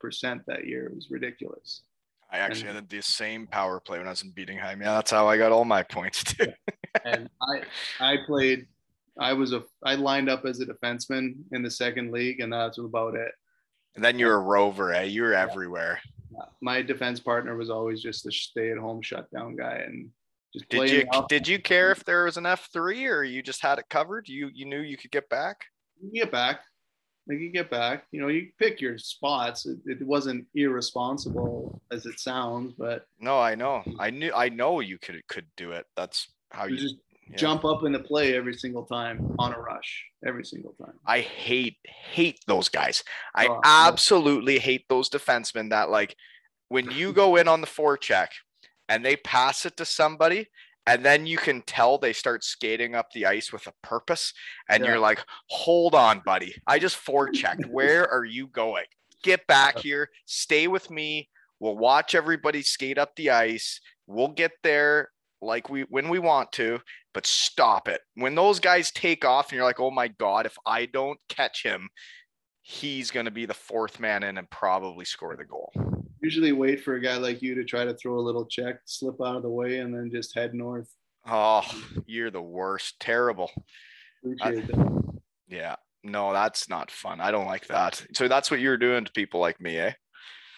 that 0.47 0.67
year. 0.67 0.87
It 0.87 0.95
was 0.95 1.11
ridiculous. 1.11 1.83
I 2.31 2.39
actually 2.39 2.73
had 2.73 2.89
the 2.89 3.03
same 3.03 3.47
power 3.47 3.79
play 3.79 3.99
when 3.99 4.07
I 4.07 4.11
was 4.11 4.23
in 4.23 4.33
Bietigheim. 4.33 4.81
Yeah, 4.81 4.95
that's 4.95 5.11
how 5.11 5.29
I 5.29 5.37
got 5.37 5.53
all 5.53 5.67
my 5.67 5.83
points 5.83 6.25
too. 6.25 6.51
and 7.05 7.29
I 7.43 7.63
I 8.01 8.17
played 8.27 8.67
I 9.19 9.33
was 9.33 9.53
a 9.53 9.63
I 9.85 9.95
lined 9.95 10.29
up 10.29 10.45
as 10.45 10.61
a 10.61 10.67
defenseman 10.67 11.35
in 11.53 11.63
the 11.63 11.71
second 11.71 12.13
league 12.13 12.41
and 12.41 12.53
that's 12.53 12.79
about 12.79 13.15
it. 13.15 13.33
And 13.95 14.05
then 14.05 14.19
you're 14.19 14.37
a 14.37 14.41
rover, 14.41 14.93
eh? 14.95 15.03
You 15.03 15.23
were 15.23 15.35
everywhere. 15.35 16.01
My 16.63 16.81
defense 16.81 17.21
partner 17.21 17.57
was 17.57 17.69
always 17.69 18.01
just 18.01 18.27
a 18.27 18.33
stay-at-home 18.33 19.03
shutdown 19.03 19.55
guy 19.55 19.83
and 19.85 20.09
just 20.53 20.69
Did 20.69 20.91
you 20.91 21.07
did 21.29 21.49
you 21.49 21.59
care 21.59 21.91
if 21.91 22.05
there 22.05 22.25
was 22.25 22.37
an 22.37 22.47
F 22.47 22.69
three 22.73 23.07
or 23.07 23.23
you 23.23 23.43
just 23.43 23.63
had 23.63 23.79
it 23.79 23.85
covered? 23.91 24.29
You 24.29 24.51
you 24.53 24.67
knew 24.67 24.81
you 24.81 24.97
could 24.97 25.11
get 25.11 25.29
back? 25.29 25.65
You 26.01 26.11
get 26.23 26.33
back. 26.33 26.61
Like 27.29 27.39
you 27.39 27.51
get 27.51 27.71
back, 27.71 28.05
you 28.11 28.21
know, 28.21 28.27
you 28.27 28.49
pick 28.59 28.81
your 28.81 28.99
spots. 28.99 29.65
It, 29.65 29.79
it 29.87 30.05
wasn't 30.05 30.45
irresponsible 30.57 31.81
as 31.93 32.05
it 32.05 32.19
sounds, 32.19 32.75
but 32.77 33.07
No, 33.21 33.39
I 33.39 33.55
know. 33.55 33.85
I 34.01 34.11
knew. 34.11 34.33
I 34.35 34.49
know 34.49 34.81
you 34.81 34.99
could 34.99 35.25
could 35.29 35.47
do 35.57 35.71
it. 35.71 35.87
That's 35.97 36.29
how 36.51 36.65
you 36.65 36.75
you. 36.75 36.81
just 36.81 36.97
yeah. 37.29 37.37
jump 37.37 37.65
up 37.65 37.85
into 37.85 37.99
play 38.01 38.35
every 38.37 38.55
single 38.55 38.85
time 38.85 39.35
on 39.39 39.53
a 39.55 39.59
rush, 39.59 40.05
every 40.27 40.45
single 40.45 40.73
time. 40.75 40.95
I 41.07 41.21
hate 41.21 41.77
hate 41.85 42.41
those 42.47 42.69
guys. 42.69 43.03
I 43.35 43.47
Oh, 43.47 43.61
absolutely 43.65 44.59
hate 44.59 44.87
those 44.89 45.09
defensemen 45.09 45.71
that 45.71 45.91
like 45.91 46.17
when 46.69 46.91
you 46.91 47.13
go 47.13 47.37
in 47.37 47.49
on 47.49 47.61
the 47.61 47.67
forecheck 47.67 48.29
and 48.89 49.05
they 49.05 49.17
pass 49.17 49.65
it 49.67 49.77
to 49.77 49.85
somebody 49.85 50.49
and 50.87 51.05
then 51.05 51.27
you 51.27 51.37
can 51.39 51.63
tell 51.63 51.97
they 51.97 52.13
start 52.13 52.43
skating 52.43 52.95
up 52.97 53.11
the 53.13 53.25
ice 53.27 53.53
with 53.53 53.67
a 53.69 53.73
purpose 53.83 54.33
and 54.69 54.83
Yeah. 54.83 54.91
you're 54.91 54.99
like, 54.99 55.25
"Hold 55.49 55.95
on, 55.95 56.21
buddy. 56.25 56.57
I 56.67 56.79
just 56.81 56.97
forechecked. 56.97 57.67
Where 57.71 58.11
are 58.11 58.25
you 58.25 58.49
going? 58.49 58.87
Get 59.23 59.47
back 59.47 59.79
here. 59.79 60.11
Stay 60.27 60.67
with 60.67 60.91
me. 60.91 61.29
We'll 61.61 61.77
watch 61.77 62.17
everybody 62.17 62.63
skate 62.63 62.99
up 62.99 63.15
the 63.15 63.31
ice. 63.31 63.81
We'll 64.09 64.33
get 64.35 64.51
there 64.65 65.11
like 65.43 65.69
we 65.69 65.83
when 65.83 66.09
we 66.09 66.19
want 66.19 66.53
to, 66.53 66.79
but 67.13 67.27
stop 67.27 67.89
it. 67.89 68.01
When 68.15 68.35
those 68.35 68.61
guys 68.61 68.91
take 68.91 69.25
off 69.25 69.51
and 69.51 69.57
you're 69.57 69.67
like, 69.67 69.81
oh 69.81 69.91
my 69.91 70.09
God, 70.09 70.47
if 70.47 70.57
I 70.65 70.87
don't 70.87 71.19
catch 71.29 71.63
him, 71.63 71.89
he's 72.63 73.11
going 73.11 73.27
to 73.27 73.33
be 73.33 73.45
the 73.45 73.55
fourth 73.55 74.01
man 74.01 74.23
in 74.23 74.39
and 74.39 74.49
probably 74.49 75.05
score 75.05 75.37
the 75.37 75.45
goal. 75.45 75.73
Usually 76.23 76.53
wait 76.53 76.83
for 76.83 76.95
a 76.95 77.03
guy 77.03 77.17
like 77.17 77.43
you 77.43 77.57
to 77.57 77.65
try 77.65 77.85
to 77.85 77.95
throw 77.95 78.19
a 78.19 78.23
little 78.23 78.47
check, 78.47 78.77
slip 78.85 79.17
out 79.21 79.37
of 79.37 79.43
the 79.43 79.51
way, 79.51 79.79
and 79.79 79.93
then 79.93 80.11
just 80.13 80.35
head 80.37 80.55
north. 80.55 80.89
Oh, 81.27 81.69
you're 82.07 82.31
the 82.31 82.41
worst. 82.43 83.01
Terrible. 83.01 83.51
Appreciate 84.25 84.69
that. 84.69 85.21
Yeah. 85.49 85.77
No, 86.05 86.33
that's 86.33 86.69
not 86.69 86.91
fun. 86.91 87.21
I 87.21 87.31
don't 87.31 87.47
like 87.47 87.67
that. 87.69 88.05
So 88.15 88.27
that's 88.29 88.51
what 88.51 88.61
you're 88.61 88.77
doing 88.77 89.05
to 89.05 89.13
people 89.13 89.41
like 89.41 89.61
me, 89.61 89.79
eh? 89.79 89.93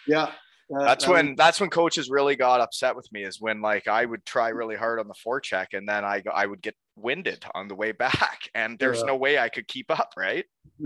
Yeah. 0.07 0.33
That- 0.75 0.85
That's 0.87 1.05
that 1.05 1.11
was- 1.11 1.23
when 1.23 1.35
that's 1.37 1.61
when 1.61 1.71
coaches 1.71 2.11
really 2.11 2.37
got 2.37 2.61
upset 2.61 2.95
with 2.97 3.11
me 3.13 3.25
is 3.25 3.41
when 3.41 3.61
like 3.63 3.89
I 3.89 4.05
would 4.05 4.25
try 4.27 4.49
really 4.51 4.77
hard 4.77 4.99
on 5.01 5.09
the 5.09 5.15
forecheck 5.15 5.69
and 5.73 5.89
then 5.89 6.05
I 6.05 6.23
I 6.33 6.47
would 6.47 6.63
get 6.63 6.75
winded 6.97 7.45
on 7.55 7.69
the 7.69 7.75
way 7.75 7.93
back 8.07 8.41
and 8.55 8.79
there's 8.79 9.01
Yeah. 9.01 9.07
no 9.07 9.17
way 9.17 9.39
I 9.39 9.49
could 9.49 9.67
keep 9.69 9.91
up, 9.91 10.11
right? 10.17 10.45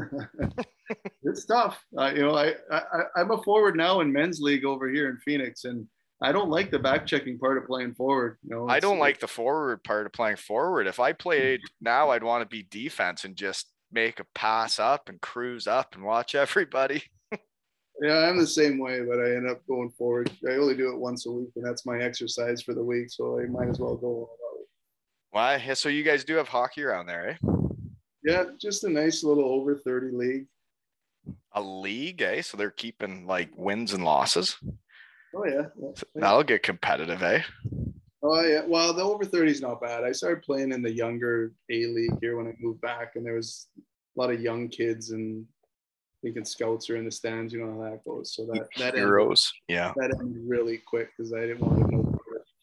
it's 1.23 1.45
tough. 1.47 1.83
Uh, 1.97 2.13
you 2.15 2.23
know, 2.23 2.35
I, 2.37 2.55
I 2.71 2.81
I'm 3.17 3.31
a 3.31 3.43
forward 3.43 3.77
now 3.77 4.01
in 4.01 4.13
men's 4.13 4.41
league 4.41 4.65
over 4.65 4.89
here 4.89 5.09
in 5.11 5.17
Phoenix, 5.19 5.65
and 5.65 5.87
I 6.23 6.33
don't 6.33 6.51
like 6.51 6.71
the 6.71 6.79
back 6.79 7.07
checking 7.07 7.39
part 7.39 7.59
of 7.59 7.67
playing 7.67 7.95
forward. 7.95 8.39
You 8.43 8.51
know, 8.57 8.69
I 8.69 8.81
don't 8.81 8.99
like 8.99 9.21
the 9.21 9.29
forward 9.29 9.85
part 9.85 10.07
of 10.07 10.13
playing 10.13 10.37
forward. 10.37 10.87
If 10.87 10.99
I 11.01 11.13
played 11.13 11.61
now, 11.81 12.11
I'd 12.11 12.25
want 12.25 12.43
to 12.43 12.49
be 12.49 12.67
defense 12.71 13.25
and 13.25 13.37
just 13.37 13.71
make 13.93 14.21
a 14.21 14.27
pass 14.35 14.79
up 14.79 15.09
and 15.09 15.21
cruise 15.21 15.67
up 15.67 15.95
and 15.95 16.05
watch 16.05 16.35
everybody. 16.35 17.03
Yeah, 18.01 18.29
I'm 18.29 18.39
the 18.39 18.47
same 18.47 18.79
way, 18.79 19.01
but 19.01 19.19
I 19.19 19.35
end 19.35 19.49
up 19.49 19.67
going 19.67 19.91
forward. 19.91 20.31
I 20.49 20.53
only 20.53 20.77
do 20.77 20.93
it 20.93 20.99
once 20.99 21.27
a 21.27 21.33
week, 21.33 21.51
and 21.57 21.65
that's 21.65 21.85
my 21.85 21.99
exercise 22.01 22.63
for 22.63 22.75
the 22.75 22.85
week. 22.85 23.11
So 23.11 23.41
I 23.41 23.47
might 23.47 23.69
as 23.69 23.81
well 23.81 23.97
go 23.97 24.07
all 24.07 24.31
out. 24.33 24.67
Why? 25.31 25.75
So 25.75 25.89
you 25.89 26.05
guys 26.05 26.25
do 26.25 26.37
have 26.37 26.49
hockey 26.49 26.85
around 26.85 27.07
there, 27.07 27.31
eh? 27.31 27.37
Yeah, 28.25 28.45
just 28.61 28.85
a 28.85 28.89
nice 28.89 29.25
little 29.25 29.45
over 29.45 29.77
30 29.77 30.17
league. 30.17 30.47
A 31.53 31.61
league, 31.61 32.23
eh? 32.23 32.43
So 32.43 32.57
they're 32.57 32.71
keeping 32.71 33.27
like 33.27 33.51
wins 33.57 33.93
and 33.93 34.05
losses. 34.05 34.57
Oh 35.35 35.45
yeah. 35.45 35.67
That'll 36.15 36.45
get 36.45 36.63
competitive, 36.63 37.23
eh? 37.23 37.43
Oh 38.23 38.41
yeah. 38.43 38.63
Well, 38.67 38.93
the 38.93 39.03
over 39.03 39.25
30 39.25 39.51
is 39.51 39.61
not 39.61 39.81
bad. 39.81 40.05
I 40.05 40.13
started 40.13 40.43
playing 40.43 40.73
in 40.73 40.83
the 40.83 40.93
younger 40.93 41.53
A 41.71 41.87
league 41.87 42.19
here 42.21 42.37
when 42.37 42.47
I 42.47 42.55
moved 42.61 42.81
back, 42.81 43.17
and 43.17 43.27
there 43.27 43.35
was 43.35 43.69
a 43.77 44.21
lot 44.21 44.33
of 44.33 44.41
young 44.41 44.69
kids 44.69 45.11
and 45.11 45.45
thinking 46.23 46.45
scouts 46.45 46.91
are 46.91 46.97
in 46.97 47.05
the 47.05 47.11
stands. 47.11 47.53
You 47.53 47.65
know 47.65 47.83
how 47.83 47.91
that 47.91 48.05
goes. 48.05 48.35
So 48.35 48.47
that 48.47 48.69
that 48.79 48.95
ended, 48.97 49.39
Yeah. 49.69 49.93
that 49.97 50.17
ended 50.19 50.43
really 50.47 50.79
quick 50.79 51.11
because 51.17 51.33
I 51.33 51.41
didn't 51.41 51.61
want 51.61 51.91
to 51.91 51.97
know 51.97 52.19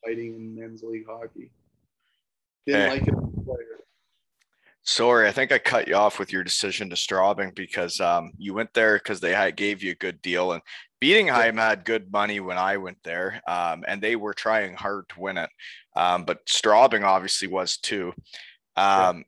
fighting 0.06 0.36
in 0.36 0.56
men's 0.56 0.84
league 0.84 1.06
hockey. 1.08 1.52
Didn't 2.66 2.82
Hey. 2.82 2.90
like 2.90 3.08
it. 3.08 3.14
as 3.14 3.24
a 3.38 3.42
player. 3.44 3.80
Sorry, 4.88 5.28
I 5.28 5.32
think 5.32 5.52
I 5.52 5.58
cut 5.58 5.88
you 5.88 5.96
off 5.96 6.20
with 6.20 6.32
your 6.32 6.44
decision 6.44 6.92
to 6.92 6.96
Straubing 6.96 7.56
because 7.56 8.00
um, 8.00 8.32
you 8.38 8.54
went 8.54 8.72
there 8.76 8.98
because 8.98 9.20
they 9.20 9.34
had, 9.34 9.56
gave 9.56 9.82
you 9.82 9.92
a 9.92 9.96
good 9.96 10.22
deal, 10.22 10.52
and 10.52 10.62
Bietigheim 11.02 11.56
had 11.56 11.86
good 11.86 12.12
money 12.12 12.40
when 12.40 12.60
I 12.60 12.78
went 12.78 13.00
there, 13.04 13.42
um, 13.48 13.84
and 13.88 14.00
they 14.00 14.16
were 14.16 14.36
trying 14.36 14.76
hard 14.76 15.10
to 15.10 15.20
win 15.20 15.38
it. 15.38 15.50
Um, 15.96 16.24
but 16.24 16.46
Straubing 16.46 17.04
obviously 17.04 17.48
was 17.48 17.78
too. 17.78 18.14
Um, 18.76 19.26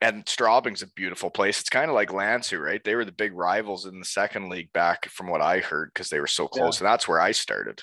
And 0.00 0.24
Straubing's 0.26 0.82
a 0.82 0.86
beautiful 0.92 1.28
place. 1.28 1.58
It's 1.60 1.68
kind 1.68 1.90
of 1.90 1.94
like 1.94 2.10
Landshut, 2.10 2.62
right? 2.62 2.82
They 2.84 2.94
were 2.94 3.04
the 3.04 3.10
big 3.12 3.32
rivals 3.34 3.84
in 3.84 3.98
the 3.98 4.04
second 4.04 4.48
league 4.48 4.72
back, 4.72 5.08
from 5.10 5.28
what 5.28 5.40
I 5.40 5.58
heard, 5.58 5.90
because 5.92 6.08
they 6.08 6.20
were 6.20 6.28
so 6.28 6.44
Yeah. 6.44 6.60
close, 6.60 6.80
and 6.80 6.86
that's 6.86 7.08
where 7.08 7.20
I 7.20 7.32
started. 7.32 7.82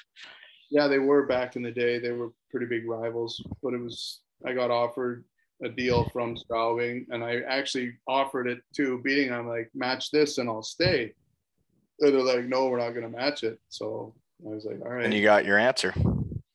Yeah, 0.70 0.88
they 0.88 1.00
were 1.00 1.26
back 1.26 1.56
in 1.58 1.62
the 1.62 1.72
day. 1.72 2.00
They 2.00 2.12
were 2.12 2.32
pretty 2.52 2.68
big 2.68 2.88
rivals, 2.88 3.42
but 3.62 3.74
it 3.74 3.80
was 3.82 4.22
I 4.46 4.54
got 4.54 4.72
offered 4.72 5.26
a 5.64 5.70
deal 5.70 6.10
from 6.10 6.36
Straubing, 6.36 7.06
and 7.10 7.24
I 7.24 7.42
actually 7.42 7.98
offered 8.08 8.48
it 8.48 8.60
to 8.76 9.00
Beating. 9.00 9.32
I'm 9.34 9.48
like, 9.48 9.70
match 9.74 10.12
this, 10.12 10.38
and 10.38 10.50
I'll 10.50 10.62
stay. 10.64 11.14
And 12.02 12.14
they're 12.14 12.22
like, 12.22 12.46
no, 12.46 12.68
we're 12.68 12.80
not 12.80 12.90
going 12.92 13.10
to 13.10 13.18
match 13.18 13.44
it. 13.44 13.60
So 13.70 14.14
I 14.46 14.50
was 14.50 14.66
like, 14.66 14.82
all 14.82 14.90
right, 14.92 15.06
And 15.06 15.14
you 15.14 15.24
got 15.24 15.46
your 15.46 15.58
answer. 15.58 15.94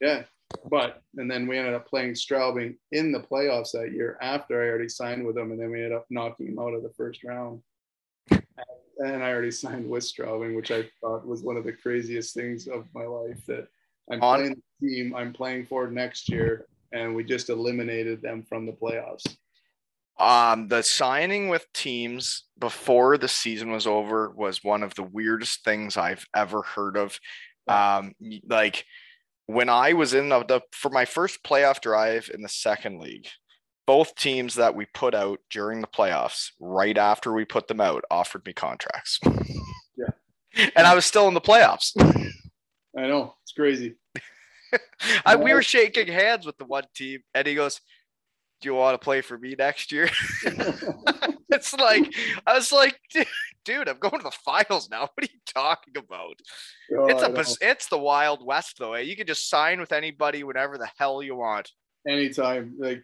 yeah. 0.00 0.24
But 0.68 1.02
and 1.16 1.30
then 1.30 1.46
we 1.46 1.58
ended 1.58 1.74
up 1.74 1.88
playing 1.88 2.12
Straubing 2.12 2.76
in 2.92 3.12
the 3.12 3.20
playoffs 3.20 3.72
that 3.72 3.92
year 3.92 4.18
after 4.20 4.62
I 4.62 4.68
already 4.68 4.88
signed 4.88 5.24
with 5.24 5.34
them, 5.34 5.52
and 5.52 5.60
then 5.60 5.70
we 5.70 5.78
ended 5.78 5.92
up 5.92 6.06
knocking 6.10 6.48
him 6.48 6.58
out 6.58 6.74
of 6.74 6.82
the 6.82 6.92
first 6.96 7.24
round. 7.24 7.62
And 8.30 9.22
I 9.22 9.32
already 9.32 9.50
signed 9.50 9.88
with 9.88 10.04
Straubing, 10.04 10.56
which 10.56 10.70
I 10.70 10.84
thought 11.00 11.26
was 11.26 11.42
one 11.42 11.56
of 11.56 11.64
the 11.64 11.72
craziest 11.72 12.34
things 12.34 12.68
of 12.68 12.86
my 12.94 13.04
life. 13.04 13.44
That 13.46 13.68
I'm 14.10 14.22
On- 14.22 14.38
playing 14.38 14.62
the 14.80 14.88
team 14.88 15.14
I'm 15.14 15.32
playing 15.32 15.66
for 15.66 15.88
next 15.88 16.28
year, 16.28 16.66
and 16.92 17.14
we 17.14 17.24
just 17.24 17.48
eliminated 17.48 18.22
them 18.22 18.42
from 18.42 18.66
the 18.66 18.72
playoffs. 18.72 19.24
Um, 20.18 20.68
the 20.68 20.82
signing 20.82 21.48
with 21.48 21.66
teams 21.72 22.44
before 22.58 23.16
the 23.16 23.28
season 23.28 23.70
was 23.72 23.86
over 23.86 24.28
was 24.30 24.62
one 24.62 24.82
of 24.82 24.94
the 24.94 25.02
weirdest 25.02 25.64
things 25.64 25.96
I've 25.96 26.26
ever 26.36 26.60
heard 26.60 26.98
of. 26.98 27.18
Um, 27.66 28.14
like 28.46 28.84
when 29.52 29.68
I 29.68 29.92
was 29.92 30.14
in 30.14 30.28
the, 30.28 30.44
the 30.44 30.60
for 30.72 30.90
my 30.90 31.04
first 31.04 31.42
playoff 31.42 31.80
drive 31.80 32.30
in 32.32 32.42
the 32.42 32.48
second 32.48 33.00
league, 33.00 33.26
both 33.86 34.14
teams 34.14 34.54
that 34.54 34.74
we 34.74 34.86
put 34.94 35.14
out 35.14 35.40
during 35.50 35.80
the 35.80 35.86
playoffs, 35.86 36.50
right 36.60 36.96
after 36.96 37.32
we 37.32 37.44
put 37.44 37.66
them 37.66 37.80
out, 37.80 38.04
offered 38.10 38.44
me 38.46 38.52
contracts. 38.52 39.18
Yeah. 40.56 40.70
and 40.74 40.86
I 40.86 40.94
was 40.94 41.04
still 41.04 41.28
in 41.28 41.34
the 41.34 41.40
playoffs. 41.40 41.92
I 42.96 43.06
know 43.06 43.34
it's 43.42 43.52
crazy. 43.52 43.96
I, 45.26 45.36
we 45.36 45.52
were 45.52 45.62
shaking 45.62 46.06
hands 46.06 46.46
with 46.46 46.56
the 46.56 46.64
one 46.64 46.84
team, 46.94 47.20
and 47.34 47.46
he 47.46 47.54
goes, 47.54 47.80
"Do 48.62 48.68
you 48.68 48.74
want 48.74 48.94
to 48.94 49.04
play 49.04 49.20
for 49.20 49.36
me 49.36 49.54
next 49.58 49.92
year?" 49.92 50.08
it's 51.52 51.74
like 51.74 52.12
I 52.46 52.54
was 52.54 52.72
like, 52.72 52.98
"Dude, 53.64 53.88
I'm 53.88 53.98
going 53.98 54.18
to 54.18 54.24
the 54.24 54.30
finals 54.30 54.88
now. 54.90 55.00
What 55.00 55.12
are 55.18 55.32
you 55.32 55.40
talking 55.46 55.94
about?" 55.96 56.40
Oh, 56.96 57.06
it's 57.06 57.22
a 57.22 57.68
it's 57.68 57.88
the 57.88 57.98
wild 57.98 58.44
west 58.44 58.76
though. 58.78 58.94
Eh? 58.94 59.00
You 59.00 59.16
can 59.16 59.26
just 59.26 59.48
sign 59.48 59.80
with 59.80 59.92
anybody 59.92 60.44
whenever 60.44 60.78
the 60.78 60.88
hell 60.98 61.22
you 61.22 61.36
want. 61.36 61.70
anytime. 62.08 62.74
Like 62.78 63.02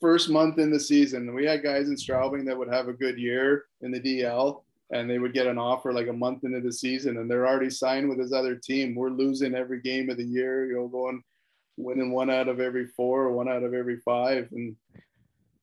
first 0.00 0.28
month 0.28 0.58
in 0.58 0.70
the 0.70 0.80
season, 0.80 1.34
we 1.34 1.46
had 1.46 1.62
guys 1.62 1.88
in 1.88 1.94
Straubing 1.94 2.44
that 2.46 2.58
would 2.58 2.72
have 2.72 2.88
a 2.88 2.92
good 2.92 3.18
year 3.18 3.64
in 3.80 3.92
the 3.92 4.00
DEL 4.00 4.64
and 4.90 5.08
they 5.08 5.18
would 5.18 5.32
get 5.32 5.46
an 5.46 5.58
offer 5.58 5.92
like 5.92 6.08
a 6.08 6.12
month 6.12 6.44
into 6.44 6.60
the 6.60 6.72
season 6.72 7.16
and 7.16 7.30
they're 7.30 7.46
already 7.46 7.70
signed 7.70 8.08
with 8.08 8.18
his 8.18 8.32
other 8.32 8.56
team. 8.56 8.94
We're 8.94 9.10
losing 9.10 9.54
every 9.54 9.80
game 9.80 10.10
of 10.10 10.18
the 10.18 10.24
year, 10.24 10.66
you 10.66 10.74
know, 10.74 10.88
going 10.88 11.22
winning 11.76 12.12
one 12.12 12.30
out 12.30 12.48
of 12.48 12.60
every 12.60 12.86
four 12.86 13.22
or 13.22 13.32
one 13.32 13.48
out 13.48 13.62
of 13.62 13.74
every 13.74 13.98
five. 13.98 14.48
And 14.52 14.76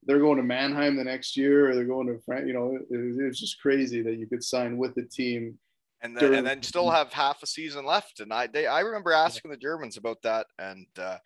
they're 0.10 0.18
going 0.20 0.38
to 0.38 0.44
Mannheim 0.44 0.96
the 0.96 1.04
next 1.04 1.38
year 1.38 1.70
or 1.70 1.76
they're 1.76 1.86
going 1.86 2.08
to 2.08 2.20
Fran- 2.26 2.48
you 2.48 2.54
know, 2.54 2.76
it, 2.76 2.96
it 3.22 3.28
was 3.28 3.40
just 3.40 3.62
crazy 3.62 4.02
that 4.02 4.16
you 4.18 4.26
could 4.26 4.44
sign 4.44 4.76
with 4.76 4.96
the 4.96 5.04
team. 5.04 5.60
and 6.02 6.16
then, 6.18 6.22
During- 6.22 6.38
and 6.40 6.48
then 6.48 6.64
still 6.64 6.90
have 6.90 7.14
half 7.14 7.44
a 7.44 7.46
season 7.46 7.86
left. 7.86 8.20
And 8.20 8.34
I 8.34 8.48
they 8.48 8.66
I 8.66 8.80
remember 8.80 9.12
asking 9.12 9.52
the 9.52 9.58
Germans 9.58 9.98
about 9.98 10.20
that, 10.24 10.48
and 10.58 10.88
uh, 10.98 11.18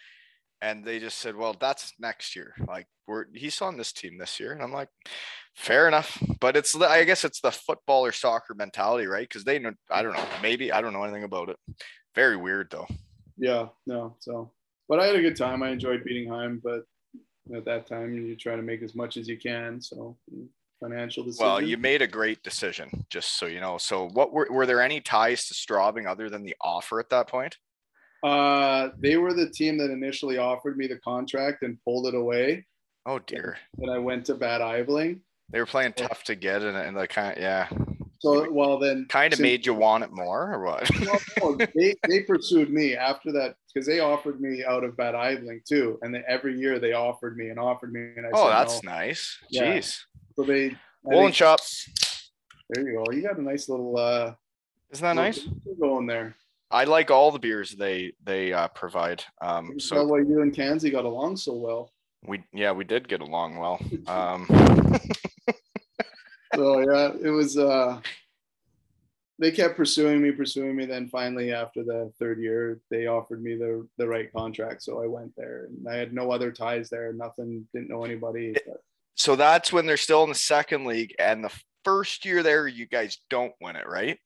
and 0.62 0.84
they 0.84 1.00
just 1.00 1.20
said, 1.20 1.38
"Well, 1.38 1.56
that's 1.58 1.94
next 1.98 2.36
year. 2.36 2.54
Like 2.68 2.88
we're 3.08 3.28
he's 3.34 3.62
on 3.62 3.78
this 3.78 3.94
team 3.94 4.18
this 4.18 4.38
year." 4.38 4.52
And 4.52 4.62
I'm 4.62 4.74
like, 4.74 4.90
"Fair 5.56 5.88
enough." 5.88 6.22
But 6.42 6.58
it's 6.58 6.76
I 6.76 7.06
guess 7.06 7.24
it's 7.24 7.40
the 7.40 7.52
football 7.52 8.06
or 8.06 8.12
soccer 8.12 8.54
mentality, 8.54 9.08
right? 9.08 9.30
Because 9.30 9.46
they 9.46 9.60
know 9.60 9.72
I 9.90 10.02
don't 10.04 10.14
know 10.14 10.26
maybe 10.42 10.74
I 10.74 10.82
don't 10.82 10.92
know 10.92 11.04
anything 11.04 11.24
about 11.24 11.48
it. 11.48 11.58
Very 12.16 12.36
weird 12.36 12.68
though. 12.70 12.88
Yeah, 13.38 13.68
no. 13.88 14.18
So, 14.20 14.52
but 14.90 15.00
I 15.00 15.06
had 15.06 15.16
a 15.16 15.22
good 15.22 15.38
time. 15.38 15.64
I 15.64 15.70
enjoyed 15.70 16.04
Bietigheim, 16.04 16.62
but 16.62 16.84
at 17.56 17.66
that 17.66 17.88
time 17.88 18.14
you 18.14 18.36
try 18.36 18.56
to 18.56 18.62
make 18.62 18.82
as 18.82 18.96
much 18.96 19.18
as 19.18 19.28
you 19.28 19.38
can. 19.38 19.82
So, 19.82 20.16
financial 20.80 21.24
decision. 21.24 21.46
Well, 21.46 21.62
you 21.62 21.78
made 21.78 22.02
a 22.02 22.08
great 22.08 22.44
decision, 22.44 23.06
just 23.10 23.38
so 23.38 23.46
you 23.46 23.60
know. 23.60 23.78
So, 23.78 24.10
what 24.10 24.34
were 24.34 24.48
were 24.50 24.66
there 24.66 24.82
any 24.82 25.02
ties 25.02 25.48
to 25.48 25.54
Straubing 25.54 26.08
other 26.08 26.30
than 26.30 26.44
the 26.44 26.56
offer 26.62 27.00
at 27.00 27.10
that 27.10 27.28
point? 27.28 27.58
Uh, 28.24 28.90
they 29.00 29.18
were 29.18 29.34
the 29.34 29.50
team 29.50 29.78
that 29.78 29.92
initially 29.92 30.38
offered 30.38 30.78
me 30.78 30.88
the 30.88 30.98
contract 30.98 31.64
and 31.64 31.78
pulled 31.84 32.08
it 32.08 32.16
away. 32.16 32.66
Oh 33.06 33.20
dear. 33.20 33.58
And 33.80 33.92
I 33.92 33.98
went 33.98 34.26
to 34.28 34.36
Bad 34.36 34.62
Aibling. 34.62 35.20
They 35.50 35.60
were 35.60 35.66
playing 35.66 35.94
tough 35.94 36.24
to 36.26 36.36
get 36.36 36.62
and, 36.62 36.78
and 36.78 36.96
like 36.96 37.10
kind 37.10 37.36
of 37.36 37.44
yeah. 37.44 37.68
So 38.24 38.50
well 38.50 38.80
then 38.80 39.06
Kind 39.10 39.34
of 39.34 39.42
made 39.42 39.66
you 39.66 39.74
want 39.74 40.06
it 40.06 40.12
more 40.12 40.54
or 40.54 40.64
what? 40.64 40.90
well, 41.42 41.58
no, 41.58 41.68
they 41.76 41.94
they 42.08 42.22
pursued 42.22 42.72
me 42.72 42.96
after 42.96 43.34
that 43.34 43.56
because 43.68 43.86
they 43.86 44.00
offered 44.00 44.40
me 44.40 44.64
out 44.64 44.86
of 44.86 44.96
Bad 44.96 45.14
Aibling 45.14 45.66
too, 45.66 46.00
and 46.02 46.16
then 46.16 46.24
every 46.26 46.58
year 46.58 46.80
they 46.80 46.94
offered 46.94 47.36
me 47.36 47.50
and 47.50 47.60
offered 47.60 47.92
me, 47.92 48.14
and 48.16 48.26
I 48.26 48.30
oh, 48.34 48.46
said 48.46 48.54
that's 48.54 48.84
no. 48.84 48.92
nice. 48.92 49.38
Yeah. 49.50 49.76
Jeez. 49.76 50.00
So 50.38 50.44
they 50.44 50.74
Woolen 51.04 51.34
shop. 51.34 51.60
there 52.70 52.88
you 52.88 53.04
go. 53.04 53.12
You 53.12 53.24
got 53.24 53.38
a 53.38 53.42
nice 53.42 53.68
little 53.68 53.98
uh 53.98 54.34
Isn't 54.92 55.04
that 55.04 55.16
nice? 55.16 55.46
going 55.78 56.08
there. 56.08 56.38
I 56.72 56.86
like 56.86 57.12
all 57.12 57.30
the 57.32 57.40
beers 57.40 57.72
they 57.72 58.14
they 58.24 58.54
uh, 58.54 58.70
provide. 58.70 59.22
Um, 59.42 59.82
so 59.82 60.06
why 60.06 60.20
you 60.20 60.42
and 60.44 60.56
Kanzi 60.56 60.90
got 60.90 61.04
along 61.04 61.36
so 61.36 61.54
well. 61.54 61.92
we 62.26 62.42
yeah 62.54 62.72
we 62.72 62.86
did 62.86 63.10
get 63.10 63.20
along 63.20 63.58
well. 63.58 63.82
Um, 64.08 64.48
So 66.56 66.80
yeah, 66.80 67.12
it 67.22 67.30
was 67.30 67.58
uh 67.58 68.00
they 69.40 69.52
kept 69.52 69.76
pursuing 69.76 70.22
me, 70.22 70.32
pursuing 70.32 70.76
me. 70.76 70.86
Then 70.86 71.08
finally, 71.10 71.52
after 71.52 71.84
the 71.84 72.12
third 72.20 72.40
year, 72.40 72.80
they 72.92 73.08
offered 73.08 73.44
me 73.44 73.56
the 73.56 73.88
the 73.98 74.08
right 74.08 74.32
contract. 74.32 74.84
So 74.84 75.04
I 75.04 75.08
went 75.08 75.34
there, 75.36 75.66
and 75.66 75.88
I 75.88 75.96
had 75.96 76.14
no 76.14 76.32
other 76.32 76.52
ties 76.52 76.90
there. 76.90 77.12
Nothing, 77.14 77.68
didn't 77.74 77.90
know 77.90 78.04
anybody. 78.04 78.54
but- 78.66 78.82
so 79.16 79.36
that's 79.36 79.72
when 79.74 79.86
they're 79.86 79.98
still 79.98 80.24
in 80.24 80.30
the 80.30 80.36
second 80.36 80.86
league, 80.86 81.14
and 81.20 81.44
the 81.44 81.54
first 81.84 82.26
year 82.26 82.42
there, 82.42 82.68
you 82.68 82.86
guys 82.88 83.18
don't 83.30 83.54
win 83.62 83.76
it, 83.76 83.88
right? 83.88 84.20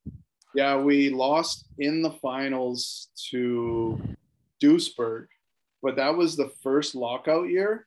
Yeah, 0.56 0.78
we 0.78 1.10
lost 1.10 1.68
in 1.80 2.02
the 2.02 2.12
finals 2.12 3.10
to 3.32 4.00
Duisburg, 4.64 5.28
but 5.82 5.96
that 5.98 6.16
was 6.16 6.36
the 6.36 6.52
first 6.62 6.96
lockout 6.96 7.50
year. 7.50 7.87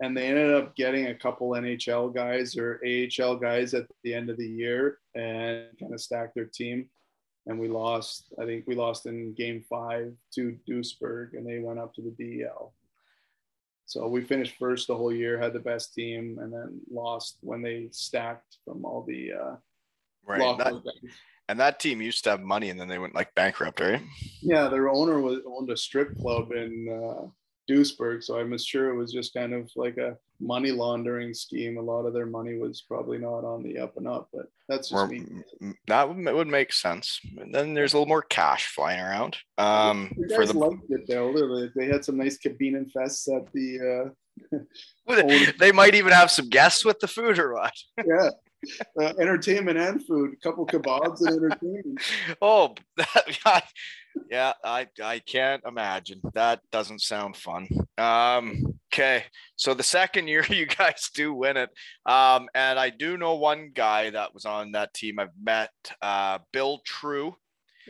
And 0.00 0.16
they 0.16 0.26
ended 0.26 0.54
up 0.54 0.74
getting 0.76 1.06
a 1.06 1.14
couple 1.14 1.50
NHL 1.50 2.14
guys 2.14 2.56
or 2.56 2.80
AHL 2.84 3.36
guys 3.36 3.74
at 3.74 3.86
the 4.02 4.14
end 4.14 4.30
of 4.30 4.36
the 4.36 4.46
year 4.46 4.98
and 5.14 5.66
kind 5.80 5.94
of 5.94 6.00
stacked 6.00 6.34
their 6.34 6.46
team. 6.46 6.88
And 7.46 7.58
we 7.58 7.68
lost, 7.68 8.32
I 8.40 8.44
think 8.44 8.64
we 8.66 8.74
lost 8.74 9.06
in 9.06 9.32
game 9.34 9.64
five 9.70 10.12
to 10.34 10.56
Duisburg 10.68 11.32
and 11.32 11.46
they 11.46 11.60
went 11.60 11.78
up 11.78 11.94
to 11.94 12.02
the 12.02 12.10
DEL. 12.10 12.74
So 13.86 14.06
we 14.06 14.20
finished 14.20 14.56
first 14.58 14.88
the 14.88 14.96
whole 14.96 15.12
year, 15.12 15.40
had 15.40 15.54
the 15.54 15.60
best 15.60 15.94
team, 15.94 16.38
and 16.42 16.52
then 16.52 16.78
lost 16.90 17.38
when 17.40 17.62
they 17.62 17.88
stacked 17.90 18.58
from 18.66 18.84
all 18.84 19.02
the 19.02 19.32
uh, 19.32 19.56
Right. 20.28 20.58
That, 20.58 20.74
and 21.48 21.58
that 21.58 21.80
team 21.80 22.02
used 22.02 22.24
to 22.24 22.30
have 22.30 22.42
money, 22.42 22.68
and 22.68 22.78
then 22.78 22.88
they 22.88 22.98
went 22.98 23.14
like 23.14 23.34
bankrupt, 23.34 23.80
right? 23.80 24.02
Yeah, 24.42 24.68
their 24.68 24.90
owner 24.90 25.20
was 25.20 25.38
owned 25.46 25.70
a 25.70 25.76
strip 25.76 26.16
club 26.18 26.52
in 26.52 26.88
uh, 26.88 27.26
Duisburg, 27.68 28.22
so 28.22 28.38
I'm 28.38 28.56
sure 28.58 28.90
it 28.90 28.96
was 28.96 29.12
just 29.12 29.34
kind 29.34 29.52
of 29.52 29.70
like 29.76 29.96
a 29.98 30.16
money 30.40 30.70
laundering 30.70 31.34
scheme. 31.34 31.76
A 31.76 31.82
lot 31.82 32.06
of 32.06 32.14
their 32.14 32.26
money 32.26 32.56
was 32.56 32.80
probably 32.82 33.18
not 33.18 33.44
on 33.44 33.62
the 33.62 33.78
up 33.78 33.96
and 33.96 34.08
up, 34.08 34.28
but 34.32 34.46
that's 34.68 34.90
just 34.90 35.00
Or, 35.00 35.06
me. 35.06 35.26
that 35.86 36.08
would, 36.08 36.24
would 36.34 36.48
make 36.48 36.72
sense. 36.72 37.20
And 37.38 37.54
then 37.54 37.74
there's 37.74 37.92
a 37.92 37.96
little 37.96 38.08
more 38.08 38.22
cash 38.22 38.68
flying 38.74 39.00
around. 39.00 39.36
Um, 39.58 40.10
for 40.28 40.38
guys 40.38 40.52
the 40.52 40.58
liked 40.58 40.90
it 40.90 41.06
though. 41.06 41.68
They, 41.74 41.86
had 41.86 42.04
some 42.04 42.16
nice 42.16 42.38
cabinen 42.38 42.90
fests 42.92 43.28
at 43.34 43.52
the 43.52 44.04
uh, 44.06 44.10
they 45.58 45.72
might 45.72 45.94
even 45.94 46.12
have 46.12 46.30
some 46.30 46.48
guests 46.48 46.84
with 46.84 47.00
the 47.00 47.08
food 47.08 47.38
or 47.38 47.54
what? 47.54 47.72
yeah. 48.06 48.30
Uh, 49.00 49.12
entertainment 49.20 49.78
and 49.78 50.04
food, 50.04 50.32
a 50.32 50.36
couple 50.36 50.66
kebabs 50.66 51.20
and 51.20 51.36
entertainment. 51.36 52.00
Oh, 52.42 52.74
that, 52.96 53.64
yeah, 54.30 54.52
I 54.64 54.86
I 55.02 55.20
can't 55.20 55.62
imagine. 55.66 56.20
That 56.34 56.60
doesn't 56.70 57.00
sound 57.02 57.36
fun. 57.36 57.68
Um, 57.96 58.78
okay, 58.92 59.24
so 59.56 59.74
the 59.74 59.82
second 59.82 60.28
year 60.28 60.44
you 60.48 60.66
guys 60.66 61.10
do 61.14 61.32
win 61.34 61.56
it, 61.56 61.70
um, 62.06 62.48
and 62.54 62.78
I 62.78 62.90
do 62.90 63.16
know 63.16 63.36
one 63.36 63.70
guy 63.74 64.10
that 64.10 64.34
was 64.34 64.44
on 64.44 64.72
that 64.72 64.94
team. 64.94 65.18
I've 65.18 65.28
met 65.42 65.70
uh, 66.02 66.38
Bill 66.52 66.80
True. 66.84 67.36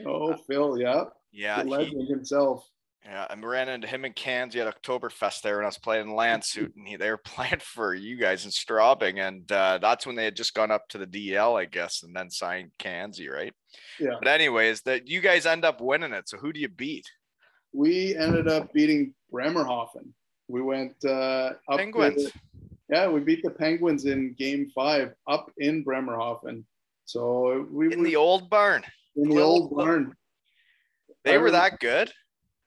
Oh, 0.06 0.36
Phil, 0.46 0.78
yeah, 0.78 1.04
Yeah, 1.32 1.58
the 1.58 1.64
he, 1.64 1.70
legend 1.70 2.08
himself. 2.08 2.64
yeah, 3.04 3.26
I 3.28 3.34
ran 3.34 3.68
into 3.68 3.88
him 3.88 4.04
in 4.04 4.12
Kanzi 4.12 4.64
at 4.64 4.82
Oktoberfest 4.82 5.40
there 5.42 5.56
when 5.56 5.64
I 5.64 5.68
was 5.68 5.78
playing 5.78 6.06
Landshut, 6.06 6.72
and 6.76 6.86
he, 6.86 6.94
they 6.96 7.10
were 7.10 7.16
playing 7.24 7.58
for 7.60 7.94
you 7.94 8.16
guys 8.16 8.44
in 8.44 8.52
Straubing, 8.52 9.18
and 9.18 9.50
uh, 9.50 9.78
that's 9.82 10.06
when 10.06 10.14
they 10.14 10.24
had 10.24 10.36
just 10.36 10.54
gone 10.54 10.70
up 10.70 10.88
to 10.90 10.98
the 10.98 11.06
DEL, 11.06 11.56
I 11.56 11.64
guess, 11.64 12.04
and 12.04 12.14
then 12.14 12.30
signed 12.30 12.70
Kanzi, 12.78 13.28
right? 13.28 13.52
Yeah. 14.00 14.14
But 14.18 14.28
anyways, 14.28 14.82
that 14.82 15.08
you 15.08 15.20
guys 15.20 15.46
end 15.46 15.64
up 15.64 15.80
winning 15.80 16.12
it. 16.12 16.28
So 16.28 16.36
who 16.38 16.52
do 16.52 16.60
you 16.60 16.68
beat? 16.68 17.06
We 17.72 18.16
ended 18.16 18.48
up 18.48 18.72
beating 18.72 19.14
Bremerhaven. 19.30 20.14
We 20.48 20.62
went 20.62 20.94
uh, 21.04 21.52
up 21.68 21.78
Penguins. 21.78 22.30
Yeah, 22.90 23.08
we 23.08 23.20
beat 23.20 23.42
the 23.42 23.50
Penguins 23.50 24.06
in 24.06 24.34
Game 24.38 24.70
Five 24.74 25.12
up 25.28 25.50
in 25.58 25.82
Bremerhaven. 25.84 26.64
So 27.04 27.66
we 27.70 27.92
in 27.92 27.98
were 28.00 28.04
the 28.04 28.16
old 28.16 28.48
barn. 28.48 28.82
in 29.16 29.28
the 29.28 29.34
little- 29.34 29.50
old 29.50 29.76
barn. 29.76 30.14
They 31.24 31.36
were 31.36 31.50
that 31.50 31.78
good. 31.80 32.10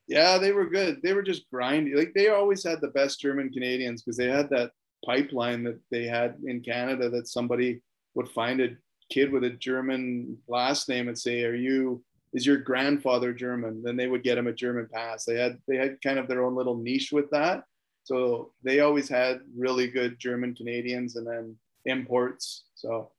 Yeah, 0.06 0.38
they 0.38 0.52
were 0.52 0.66
good. 0.68 1.00
They 1.02 1.14
were 1.14 1.22
just 1.22 1.48
grinding. 1.50 1.96
Like 1.96 2.12
they 2.14 2.28
always 2.28 2.64
had 2.64 2.80
the 2.80 2.88
best 2.88 3.20
German 3.20 3.50
Canadians 3.50 4.02
because 4.02 4.16
they 4.16 4.28
had 4.28 4.50
that 4.50 4.70
pipeline 5.04 5.64
that 5.64 5.80
they 5.90 6.04
had 6.04 6.36
in 6.46 6.60
Canada 6.60 7.08
that 7.10 7.26
somebody 7.28 7.82
would 8.14 8.28
find 8.28 8.60
a 8.60 8.68
kid 9.12 9.32
with 9.32 9.44
a 9.44 9.50
German 9.50 10.38
last 10.48 10.88
name 10.88 11.08
and 11.08 11.18
say, 11.18 11.44
"Are 11.44 11.54
you? 11.54 12.02
Is 12.32 12.46
your 12.46 12.56
grandfather 12.58 13.32
German?" 13.32 13.82
Then 13.82 13.96
they 13.96 14.06
would 14.08 14.22
get 14.22 14.38
him 14.38 14.46
a 14.46 14.52
German 14.52 14.88
pass. 14.92 15.24
They 15.24 15.36
had 15.38 15.58
they 15.68 15.76
had 15.76 16.00
kind 16.02 16.18
of 16.18 16.26
their 16.28 16.42
own 16.44 16.54
little 16.54 16.76
niche 16.76 17.10
with 17.12 17.28
that. 17.30 17.64
So 18.04 18.52
they 18.64 18.80
always 18.80 19.08
had 19.08 19.40
really 19.56 19.86
good 19.88 20.18
German 20.18 20.54
Canadians 20.54 21.16
and 21.16 21.26
then 21.26 21.56
imports. 21.84 22.64
So 22.74 23.12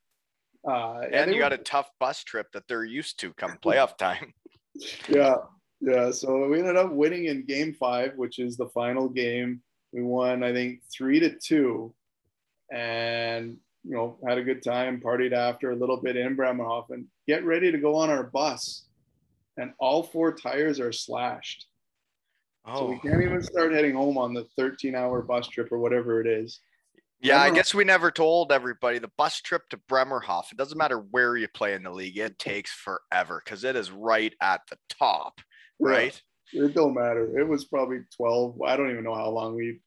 uh, 0.67 1.01
And 1.11 1.29
they 1.29 1.35
you 1.35 1.41
were- 1.41 1.49
got 1.49 1.53
a 1.53 1.57
tough 1.73 1.89
bus 1.99 2.23
trip 2.23 2.47
that 2.53 2.67
they're 2.67 2.83
used 3.01 3.19
to 3.21 3.33
come 3.33 3.57
playoff 3.63 3.97
time. 4.07 4.33
yeah 5.09 5.35
yeah 5.81 6.09
so 6.09 6.47
we 6.49 6.57
ended 6.59 6.77
up 6.77 6.91
winning 6.91 7.25
in 7.25 7.45
game 7.45 7.73
five 7.73 8.09
which 8.15 8.39
is 8.39 8.55
the 8.57 8.69
final 8.69 9.07
game 9.09 9.61
we 9.91 10.01
won 10.01 10.41
i 10.43 10.51
think 10.57 10.81
three 10.95 11.19
to 11.19 11.29
two 11.49 11.93
and 12.71 13.57
you 13.83 13.95
know 13.95 14.17
had 14.27 14.37
a 14.37 14.43
good 14.43 14.63
time 14.63 15.01
partied 15.01 15.33
after 15.33 15.71
a 15.71 15.75
little 15.75 15.97
bit 15.97 16.15
in 16.15 16.35
bremerhaven 16.35 17.07
get 17.27 17.45
ready 17.45 17.71
to 17.71 17.77
go 17.77 17.95
on 17.95 18.09
our 18.09 18.23
bus 18.23 18.85
and 19.57 19.71
all 19.79 20.03
four 20.03 20.33
tires 20.33 20.79
are 20.79 20.91
slashed 20.91 21.67
so 22.75 22.87
we 22.87 22.95
Oh, 22.95 22.99
can't 22.99 23.21
even 23.21 23.43
start 23.43 23.73
heading 23.73 23.93
home 23.93 24.17
on 24.17 24.33
the 24.33 24.45
13 24.57 24.95
hour 24.95 25.21
bus 25.21 25.47
trip 25.47 25.71
or 25.71 25.79
whatever 25.79 26.21
it 26.21 26.27
is 26.27 26.59
yeah. 27.21 27.39
I 27.41 27.51
guess 27.51 27.73
we 27.73 27.85
never 27.85 28.11
told 28.11 28.51
everybody 28.51 28.99
the 28.99 29.09
bus 29.17 29.39
trip 29.39 29.69
to 29.69 29.77
Bremerhaven. 29.87 30.49
It 30.51 30.57
doesn't 30.57 30.77
matter 30.77 30.97
where 30.97 31.37
you 31.37 31.47
play 31.47 31.73
in 31.73 31.83
the 31.83 31.89
league; 31.89 32.17
it 32.17 32.37
takes 32.37 32.69
forever 32.73 33.41
because 33.41 33.63
it 33.63 33.77
is 33.77 33.91
right 33.91 34.33
at 34.41 34.59
the 34.69 34.75
top, 34.89 35.39
right? 35.79 36.21
it 36.53 36.75
don't 36.75 36.93
matter 36.93 37.39
it 37.39 37.47
was 37.47 37.65
probably 37.65 37.99
12 38.15 38.61
i 38.61 38.75
don't 38.75 38.91
even 38.91 39.03
know 39.03 39.15
how 39.15 39.29
long 39.29 39.55
we 39.55 39.79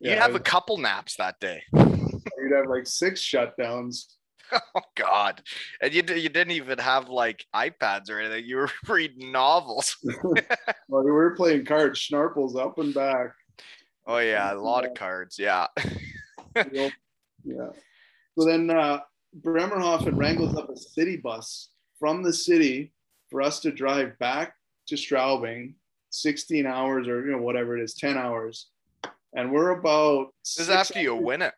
You'd 0.00 0.18
have 0.18 0.34
a 0.34 0.40
couple 0.40 0.78
naps 0.78 1.14
that 1.16 1.38
day. 1.38 1.62
You'd 2.38 2.56
have 2.56 2.68
like 2.68 2.86
six 2.86 3.20
shutdowns 3.20 4.04
Oh 4.74 4.82
God! 4.96 5.42
And 5.80 5.94
you 5.94 6.02
you 6.14 6.28
didn't 6.28 6.50
even 6.50 6.78
have 6.78 7.08
like 7.08 7.46
iPads 7.54 8.10
or 8.10 8.20
anything. 8.20 8.44
You 8.44 8.56
were 8.56 8.70
reading 8.88 9.32
novels. 9.32 9.96
well, 10.88 11.02
we 11.02 11.10
were 11.10 11.34
playing 11.34 11.64
cards 11.64 11.98
schnarples 11.98 12.54
up 12.58 12.78
and 12.78 12.92
back 12.92 13.32
Oh 14.06 14.18
yeah, 14.18 14.52
a 14.52 14.54
lot 14.54 14.84
of 14.84 14.94
cards. 14.94 15.38
Yeah. 15.38 15.66
Yeah. 16.54 16.90
So 18.38 18.44
then 18.44 18.70
uh, 18.70 19.00
Bremerhaven 19.34 20.16
wrangles 20.16 20.56
up 20.56 20.70
a 20.70 20.76
city 20.76 21.16
bus 21.16 21.70
from 21.98 22.22
the 22.22 22.32
city 22.32 22.92
for 23.30 23.42
us 23.42 23.60
to 23.60 23.70
drive 23.70 24.18
back 24.18 24.54
to 24.88 24.96
Straubing, 24.96 25.74
16 26.10 26.66
hours 26.66 27.08
or 27.08 27.24
you 27.24 27.32
know 27.32 27.42
whatever 27.42 27.78
it 27.78 27.82
is, 27.82 27.94
10 27.94 28.16
hours. 28.16 28.68
And 29.34 29.50
we're 29.50 29.70
about 29.70 30.28
This 30.44 30.60
is 30.60 30.70
after 30.70 31.00
you 31.00 31.14
win 31.14 31.42
it. 31.42 31.54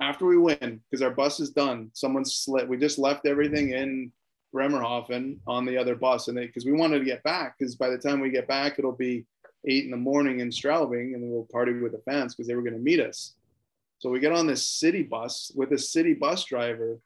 After 0.00 0.26
we 0.26 0.36
win 0.36 0.80
because 0.90 1.02
our 1.02 1.10
bus 1.10 1.40
is 1.40 1.50
done. 1.50 1.90
Someone 1.94 2.24
slit. 2.24 2.68
We 2.68 2.76
just 2.76 2.98
left 2.98 3.26
everything 3.26 3.70
in 3.70 4.12
Bremerhaven 4.52 5.40
on 5.46 5.64
the 5.64 5.76
other 5.76 5.94
bus, 5.94 6.28
and 6.28 6.36
because 6.36 6.64
we 6.64 6.72
wanted 6.72 7.00
to 7.00 7.04
get 7.04 7.22
back, 7.22 7.56
because 7.58 7.76
by 7.76 7.90
the 7.90 7.98
time 7.98 8.20
we 8.20 8.30
get 8.30 8.48
back, 8.48 8.78
it'll 8.78 8.92
be 8.92 9.26
eight 9.66 9.84
in 9.84 9.90
the 9.90 9.96
morning 9.96 10.40
in 10.40 10.50
Straubing, 10.50 11.14
and 11.14 11.30
we'll 11.30 11.48
party 11.50 11.72
with 11.72 11.92
the 11.92 12.02
fans 12.10 12.34
because 12.34 12.46
they 12.46 12.54
were 12.54 12.62
going 12.62 12.74
to 12.74 12.80
meet 12.80 13.00
us. 13.00 13.34
So 13.98 14.10
we 14.10 14.20
get 14.20 14.32
on 14.32 14.46
this 14.46 14.66
city 14.66 15.02
bus 15.02 15.50
with 15.54 15.72
a 15.72 15.78
city 15.78 16.14
bus 16.14 16.44
driver, 16.44 16.98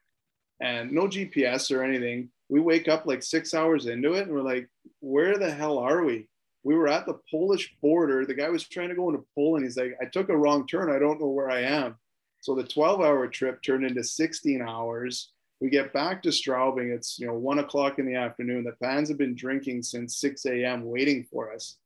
and 0.60 0.92
no 0.92 1.02
GPS 1.02 1.74
or 1.74 1.82
anything. 1.82 2.30
We 2.48 2.60
wake 2.60 2.88
up 2.88 3.06
like 3.06 3.22
six 3.22 3.54
hours 3.54 3.86
into 3.86 4.14
it, 4.14 4.26
and 4.26 4.32
we're 4.32 4.42
like, 4.42 4.68
"Where 5.00 5.38
the 5.38 5.50
hell 5.50 5.78
are 5.78 6.04
we?" 6.04 6.28
We 6.62 6.74
were 6.74 6.88
at 6.88 7.06
the 7.06 7.18
Polish 7.30 7.74
border. 7.80 8.26
The 8.26 8.34
guy 8.34 8.50
was 8.50 8.68
trying 8.68 8.90
to 8.90 8.94
go 8.94 9.08
into 9.08 9.24
Poland. 9.34 9.64
He's 9.64 9.76
like, 9.76 9.96
"I 10.00 10.04
took 10.04 10.28
a 10.28 10.36
wrong 10.36 10.66
turn. 10.66 10.90
I 10.90 10.98
don't 10.98 11.20
know 11.20 11.28
where 11.28 11.50
I 11.50 11.62
am." 11.62 11.96
So 12.40 12.54
the 12.54 12.64
12 12.64 13.00
hour 13.00 13.26
trip 13.28 13.62
turned 13.62 13.84
into 13.84 14.02
16 14.02 14.62
hours. 14.62 15.32
We 15.60 15.68
get 15.68 15.92
back 15.92 16.22
to 16.22 16.30
Straubing. 16.30 16.94
It's, 16.94 17.18
you 17.18 17.26
know, 17.26 17.34
one 17.34 17.58
o'clock 17.58 17.98
in 17.98 18.06
the 18.06 18.14
afternoon. 18.14 18.64
The 18.64 18.72
fans 18.84 19.08
have 19.10 19.18
been 19.18 19.34
drinking 19.34 19.82
since 19.82 20.16
6 20.16 20.46
a.m. 20.46 20.84
waiting 20.84 21.26
for 21.30 21.52
us. 21.52 21.76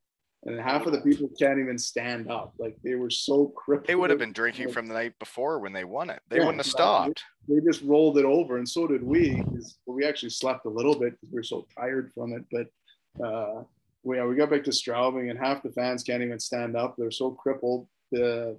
and 0.45 0.61
half 0.61 0.87
of 0.87 0.93
the 0.93 1.01
people 1.01 1.29
can't 1.41 1.59
even 1.59 1.77
stand 1.79 2.31
up. 2.31 2.55
Like 2.59 2.77
they 2.85 2.95
were 2.95 3.11
so 3.11 3.47
crippled. 3.57 3.89
They 3.89 3.95
would 3.97 4.11
have 4.11 4.19
been 4.19 4.33
drinking 4.33 4.71
from 4.71 4.87
the 4.87 4.95
night 4.95 5.19
before 5.19 5.59
when 5.59 5.73
they 5.73 5.85
won 5.85 6.09
it. 6.11 6.21
They 6.29 6.37
Yeah, 6.37 6.43
wouldn't 6.47 6.65
have 6.65 6.71
stopped. 6.71 7.25
They 7.49 7.61
just 7.67 7.83
rolled 7.83 8.17
it 8.19 8.25
over, 8.25 8.59
and 8.59 8.69
so 8.69 8.87
did 8.87 9.03
we. 9.03 9.43
we 9.87 10.05
actually 10.05 10.31
slept 10.31 10.67
a 10.67 10.71
little 10.71 10.95
bit 10.99 11.13
because 11.13 11.31
we 11.33 11.37
were 11.37 11.43
so 11.43 11.67
tired 11.77 12.13
from 12.15 12.33
it. 12.35 12.45
But 12.53 13.27
uh, 13.27 13.65
we, 14.03 14.17
yeah, 14.19 14.25
we 14.27 14.35
got 14.37 14.51
back 14.51 14.65
to 14.65 14.71
Straubing, 14.71 15.31
and 15.31 15.39
half 15.39 15.63
the 15.63 15.73
fans 15.73 16.03
can't 16.05 16.23
even 16.23 16.39
stand 16.39 16.77
up. 16.77 16.95
They're 16.97 17.11
so 17.11 17.31
crippled. 17.33 17.89
The 18.13 18.57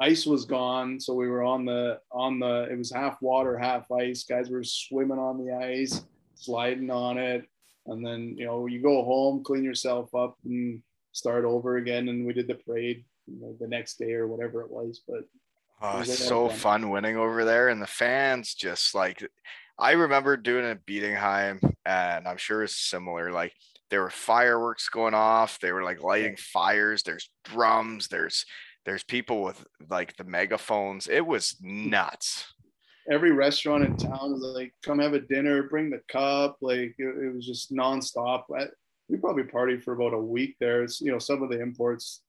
ice 0.00 0.26
was 0.26 0.44
gone, 0.44 1.00
so 1.00 1.14
we 1.14 1.28
were 1.28 1.42
on 1.42 1.64
the 1.64 2.00
on 2.12 2.38
the. 2.38 2.68
It 2.70 2.78
was 2.78 2.92
half 2.92 3.20
water, 3.22 3.56
half 3.58 3.90
ice. 3.90 4.24
Guys 4.24 4.50
were 4.50 4.64
swimming 4.64 5.18
on 5.18 5.44
the 5.44 5.52
ice, 5.54 6.04
sliding 6.34 6.90
on 6.90 7.18
it, 7.18 7.44
and 7.86 8.04
then 8.04 8.34
you 8.36 8.46
know 8.46 8.66
you 8.66 8.80
go 8.80 9.04
home, 9.04 9.42
clean 9.42 9.64
yourself 9.64 10.14
up, 10.14 10.36
and 10.44 10.82
start 11.12 11.44
over 11.44 11.76
again. 11.76 12.08
And 12.08 12.26
we 12.26 12.32
did 12.32 12.46
the 12.48 12.54
parade 12.54 13.04
you 13.26 13.40
know, 13.40 13.56
the 13.60 13.68
next 13.68 13.98
day 13.98 14.12
or 14.12 14.26
whatever 14.26 14.62
it 14.62 14.70
was. 14.70 15.02
But 15.06 15.24
Oh, 15.80 15.98
was 16.00 16.18
so 16.18 16.48
fun. 16.48 16.58
fun 16.58 16.90
winning 16.90 17.16
over 17.16 17.44
there, 17.44 17.68
and 17.68 17.80
the 17.80 17.86
fans 17.86 18.54
just 18.54 18.94
like. 18.94 19.22
I 19.80 19.92
remember 19.92 20.36
doing 20.36 20.64
it 20.64 20.70
at 20.70 20.86
Bietigheim, 20.86 21.60
and 21.86 22.26
I'm 22.26 22.36
sure 22.36 22.64
it's 22.64 22.74
similar. 22.76 23.30
Like 23.30 23.52
there 23.90 24.02
were 24.02 24.10
fireworks 24.10 24.88
going 24.88 25.14
off. 25.14 25.60
They 25.60 25.70
were 25.70 25.84
like 25.84 26.02
lighting 26.02 26.36
fires. 26.36 27.04
There's 27.04 27.30
drums. 27.44 28.08
There's 28.08 28.44
there's 28.88 29.04
people 29.04 29.42
with 29.42 29.66
like 29.90 30.16
the 30.16 30.24
megaphones. 30.24 31.08
It 31.08 31.26
was 31.26 31.56
nuts. 31.60 32.54
every 33.10 33.32
restaurant 33.32 33.84
in 33.84 33.94
town 33.98 34.32
was 34.32 34.40
like, 34.40 34.72
come 34.82 34.98
have 34.98 35.12
a 35.12 35.20
dinner, 35.20 35.64
bring 35.64 35.90
the 35.90 36.00
cup. 36.08 36.56
Like 36.62 36.94
it, 36.98 37.24
it 37.24 37.34
was 37.34 37.46
just 37.46 37.70
nonstop. 37.70 38.44
I, 38.58 38.64
we 39.10 39.18
probably 39.18 39.42
partied 39.42 39.82
for 39.82 39.92
about 39.92 40.14
a 40.14 40.18
week 40.18 40.56
there. 40.58 40.82
It's, 40.84 41.02
you 41.02 41.12
know, 41.12 41.18
some 41.18 41.42
of 41.42 41.50
the 41.50 41.60
imports, 41.60 42.22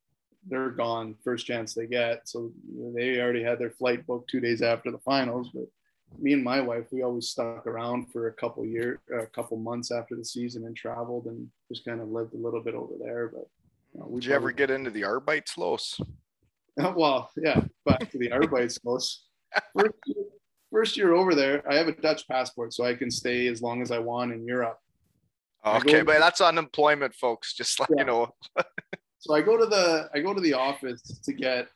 they're 0.49 0.69
gone 0.71 1.15
first 1.23 1.45
chance 1.45 1.73
they 1.73 1.85
get. 1.85 2.27
So 2.27 2.51
they 2.93 3.21
already 3.21 3.41
had 3.43 3.57
their 3.57 3.71
flight 3.71 4.05
booked 4.05 4.29
two 4.29 4.41
days 4.41 4.61
after 4.61 4.91
the 4.91 4.99
finals. 4.99 5.49
But 5.53 5.63
me 6.17 6.33
and 6.33 6.43
my 6.43 6.59
wife, 6.59 6.87
we 6.91 7.03
always 7.03 7.29
stuck 7.29 7.67
around 7.67 8.11
for 8.11 8.27
a 8.27 8.33
couple 8.33 8.65
year, 8.65 8.99
a 9.17 9.27
couple 9.27 9.55
months 9.55 9.91
after 9.91 10.17
the 10.17 10.25
season 10.25 10.65
and 10.65 10.75
traveled 10.75 11.27
and 11.27 11.47
just 11.69 11.85
kind 11.85 12.01
of 12.01 12.09
lived 12.09 12.33
a 12.33 12.37
little 12.37 12.61
bit 12.61 12.75
over 12.75 12.95
there. 13.01 13.29
But 13.33 13.47
you 13.93 14.01
know, 14.01 14.09
Did 14.15 14.25
you 14.25 14.33
ever 14.33 14.51
get 14.51 14.69
into 14.69 14.91
the 14.91 15.03
Arbeitslos? 15.03 16.01
well, 16.95 17.31
yeah, 17.37 17.61
back 17.85 18.09
to 18.11 18.17
the 18.17 18.29
Arbeitslos. 18.37 19.17
First, 19.77 19.93
year- 20.05 20.25
first 20.71 20.97
year 20.97 21.13
over 21.13 21.35
there, 21.35 21.63
I 21.69 21.75
have 21.75 21.87
a 21.87 21.93
Dutch 21.93 22.27
passport, 22.27 22.73
so 22.73 22.83
I 22.85 22.93
can 22.95 23.09
stay 23.11 23.47
as 23.47 23.61
long 23.61 23.81
as 23.81 23.91
I 23.91 23.99
want 23.99 24.31
in 24.33 24.45
Europe. 24.45 24.79
Okay, 25.65 26.03
but 26.03 26.19
that's 26.19 26.39
unemployment, 26.39 27.13
folks. 27.15 27.53
Just 27.53 27.79
let 27.79 27.89
Yeah. 27.91 28.01
you 28.01 28.05
know. 28.05 28.35
So 29.21 29.35
I 29.35 29.41
go 29.41 29.57
to 29.57 29.65
the 29.65 30.09
I 30.13 30.21
go 30.21 30.33
to 30.33 30.39
the 30.39 30.53
office 30.53 31.01
to 31.25 31.33
get 31.33 31.67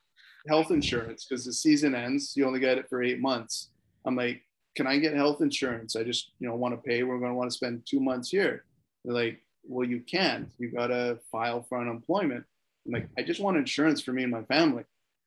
health 0.47 0.71
insurance 0.71 1.25
because 1.25 1.43
the 1.43 1.51
season 1.51 1.93
ends. 1.93 2.37
You 2.37 2.45
only 2.47 2.61
get 2.61 2.77
it 2.77 2.87
for 2.87 3.03
eight 3.03 3.19
months. 3.19 3.71
I'm 4.05 4.15
like, 4.15 4.43
can 4.77 4.87
I 4.87 4.97
get 4.97 5.13
health 5.13 5.41
insurance? 5.41 5.97
I 5.97 6.03
just 6.05 6.31
you 6.39 6.47
know 6.47 6.55
want 6.55 6.73
to 6.73 6.81
pay. 6.89 7.03
We're 7.03 7.19
going 7.19 7.31
to 7.31 7.35
want 7.35 7.51
to 7.51 7.53
spend 7.57 7.81
two 7.85 7.99
months 7.99 8.29
here. 8.29 8.63
They're 9.03 9.13
like, 9.13 9.41
well, 9.65 9.85
you 9.85 9.99
can't. 9.99 10.47
You 10.57 10.71
got 10.71 10.87
to 10.87 11.19
file 11.29 11.63
for 11.67 11.81
unemployment. 11.81 12.45
I'm 12.85 12.93
like, 12.93 13.09
I 13.17 13.23
just 13.23 13.39
want 13.39 13.57
insurance 13.57 14.01
for 14.01 14.13
me 14.13 14.23
and 14.23 14.31
my 14.31 14.43
family. 14.43 14.83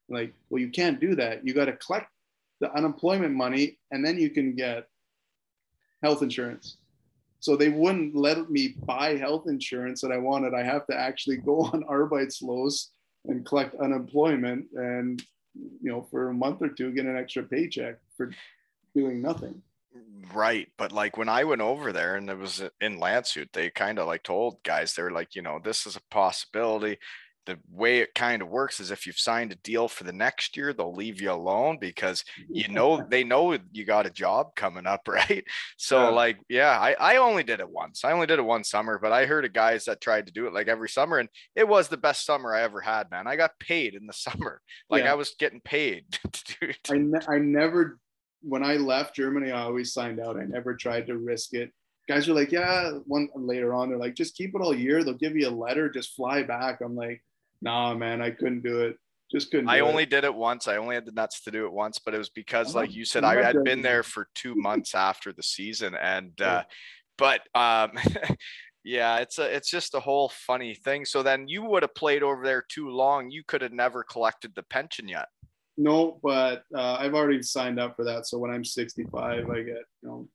like, 0.09 0.33
well, 0.51 0.61
you 0.61 0.71
can't 0.71 1.01
do 1.01 1.15
that. 1.17 1.47
You 1.47 1.55
got 1.55 1.67
to 1.67 1.73
collect 1.73 2.11
the 2.61 2.73
unemployment 2.73 3.35
money 3.35 3.79
and 3.91 4.05
then 4.05 4.19
you 4.19 4.31
can 4.31 4.55
get 4.55 4.89
health 6.03 6.23
insurance. 6.23 6.77
So 7.41 7.57
they 7.57 7.69
wouldn't 7.69 8.15
let 8.15 8.51
me 8.51 8.75
buy 8.85 9.17
health 9.17 9.45
insurance 9.47 10.01
that 10.01 10.13
I 10.13 10.19
wanted. 10.19 10.55
I 10.55 10.63
have 10.63 10.87
to 10.87 10.97
actually 10.97 11.37
go 11.37 11.63
on 11.63 11.85
Arbeitslos 11.91 12.89
and 13.27 13.45
collect 13.45 13.75
unemployment 13.77 14.67
and, 14.75 15.23
you 15.55 15.91
know, 15.91 16.07
for 16.11 16.29
a 16.29 16.35
month 16.35 16.63
or 16.63 16.69
two, 16.69 16.93
get 16.93 17.07
an 17.07 17.17
extra 17.17 17.43
paycheck 17.43 17.99
for 18.17 18.31
doing 18.95 19.21
nothing. 19.21 19.63
Right. 20.33 20.69
But 20.77 20.93
like 20.93 21.17
when 21.17 21.29
I 21.29 21.45
went 21.45 21.63
over 21.63 21.93
there 21.93 22.17
and 22.17 22.29
it 22.29 22.39
was 22.39 22.63
in 22.81 22.99
Landshut, 22.99 23.53
they 23.53 23.71
kind 23.71 23.99
of 23.99 24.07
like 24.07 24.23
told 24.23 24.63
guys, 24.63 24.95
they're 24.95 25.11
like, 25.11 25.35
you 25.35 25.43
know, 25.43 25.61
this 25.63 25.87
is 25.87 25.97
a 25.97 26.03
possibility. 26.11 26.99
The 27.47 27.59
way 27.71 28.01
it 28.01 28.15
kind 28.15 28.43
of 28.43 28.49
works 28.49 28.81
is 28.81 28.91
if 28.91 29.07
you've 29.07 29.19
signed 29.19 29.53
a 29.53 29.57
deal 29.57 29.89
for 29.89 30.05
the 30.05 30.13
next 30.13 30.57
year, 30.57 30.73
they'll 30.73 30.93
leave 30.95 31.21
you 31.21 31.31
alone 31.31 31.79
because 31.81 32.25
you 32.51 32.69
know 32.73 33.07
they 33.09 33.23
know 33.25 33.57
you 33.73 33.85
got 33.85 34.05
a 34.07 34.11
job 34.11 34.55
coming 34.57 34.87
up, 34.87 35.03
right? 35.09 35.45
So 35.77 36.03
Yeah. 36.03 36.09
like, 36.09 36.39
yeah, 36.49 36.79
I, 36.79 36.97
I 36.99 37.17
only 37.17 37.43
did 37.45 37.61
it 37.61 37.71
once. 37.71 38.05
I 38.05 38.13
only 38.13 38.27
did 38.27 38.39
it 38.39 38.43
one 38.43 38.65
summer, 38.65 38.99
but 39.01 39.13
I 39.13 39.27
heard 39.27 39.45
of 39.45 39.53
guys 39.53 39.85
that 39.85 40.01
tried 40.01 40.27
to 40.27 40.33
do 40.33 40.47
it 40.47 40.53
like 40.53 40.69
every 40.69 40.89
summer, 40.89 41.19
and 41.19 41.29
it 41.55 41.67
was 41.67 41.89
the 41.89 41.97
best 41.97 42.27
summer 42.27 42.55
I 42.55 42.63
ever 42.63 42.81
had, 42.81 43.11
man. 43.11 43.27
I 43.27 43.37
got 43.37 43.59
paid 43.61 43.95
in 43.95 44.07
the 44.07 44.13
summer. 44.27 44.61
Like 44.91 45.05
Yeah. 45.05 45.13
I 45.13 45.15
was 45.15 45.35
getting 45.39 45.61
paid 45.61 46.05
to 46.33 46.45
do 46.61 46.67
it. 46.69 46.91
I, 46.91 46.99
ne- 46.99 47.27
I 47.29 47.39
never, 47.39 47.99
when 48.43 48.65
I 48.65 48.75
left 48.77 49.15
Germany, 49.17 49.53
I 49.53 49.63
always 49.63 49.93
signed 49.93 50.21
out. 50.21 50.37
I 50.37 50.45
never 50.45 50.75
tried 50.75 51.07
to 51.07 51.17
risk 51.17 51.55
it. 51.55 51.71
Guys 52.09 52.29
are 52.29 52.35
like, 52.35 52.53
yeah, 52.53 52.91
one 53.07 53.29
later 53.35 53.75
on, 53.75 53.89
they're 53.89 53.99
like, 53.99 54.15
just 54.15 54.37
keep 54.37 54.55
it 54.55 54.61
all 54.63 54.73
year. 54.73 55.03
They'll 55.03 55.15
give 55.15 55.37
you 55.37 55.49
a 55.49 55.51
letter, 55.51 55.89
just 55.91 56.15
fly 56.15 56.45
back. 56.45 56.81
I'm 56.81 56.95
like, 56.95 57.21
nah, 57.63 57.95
man, 57.95 58.21
I 58.21 58.31
couldn't 58.31 58.63
do 58.63 58.83
it. 58.83 58.97
Just 59.31 59.51
couldn't. 59.51 59.69
I 59.69 59.79
do 59.79 59.85
it. 59.85 59.89
only 59.89 60.07
did 60.07 60.25
it 60.25 60.35
once. 60.35 60.69
I 60.69 60.77
only 60.77 60.95
had 60.95 61.05
the 61.05 61.13
nuts 61.13 61.43
to 61.43 61.51
do 61.51 61.67
it 61.67 61.73
once, 61.73 61.99
but 61.99 62.15
it 62.15 62.19
was 62.19 62.31
because, 62.31 62.75
like 62.75 62.95
you 62.95 63.05
said, 63.05 63.25
I 63.25 63.43
had 63.43 63.65
been 63.65 63.83
there 63.83 64.03
for 64.05 64.29
two 64.35 64.55
months 64.55 64.95
after 64.95 65.33
the 65.33 65.43
season, 65.43 65.95
and 65.97 66.41
uh, 66.41 66.63
but 67.19 67.41
um, 67.55 67.93
yeah, 68.85 69.19
it's 69.19 69.39
a 69.39 69.55
it's 69.55 69.71
just 69.71 69.95
a 69.95 70.01
whole 70.01 70.29
funny 70.29 70.75
thing. 70.75 71.05
So 71.05 71.23
then 71.23 71.49
you 71.49 71.65
would 71.65 71.83
have 71.83 71.95
played 71.95 72.23
over 72.23 72.45
there 72.45 72.65
too 72.69 72.91
long. 72.91 73.31
You 73.31 73.43
could 73.47 73.63
have 73.63 73.73
never 73.73 74.05
collected 74.05 74.53
the 74.55 74.63
pension 74.63 75.09
yet. 75.09 75.27
No, 75.77 76.21
but 76.23 76.63
uh, 76.75 76.97
I've 76.99 77.15
already 77.15 77.43
signed 77.43 77.79
up 77.79 77.97
for 77.97 78.05
that. 78.05 78.27
So 78.27 78.39
when 78.39 78.51
I'm 78.51 78.65
65, 78.65 79.51
I 79.51 79.57
get 79.57 79.67
you 79.67 79.83
know 80.03 80.29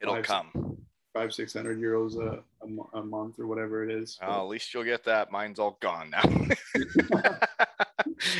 It'll 0.00 0.22
come. 0.22 0.78
Five 1.18 1.34
six 1.34 1.52
hundred 1.52 1.80
euros 1.80 2.16
a, 2.16 2.42
a, 2.62 2.98
a 2.98 3.02
month 3.04 3.38
or 3.38 3.46
whatever 3.46 3.88
it 3.88 3.90
is. 3.90 4.18
Well, 4.20 4.42
at 4.42 4.48
least 4.48 4.72
you'll 4.72 4.84
get 4.84 5.04
that. 5.04 5.32
Mine's 5.32 5.58
all 5.58 5.78
gone 5.80 6.10
now. 6.10 6.22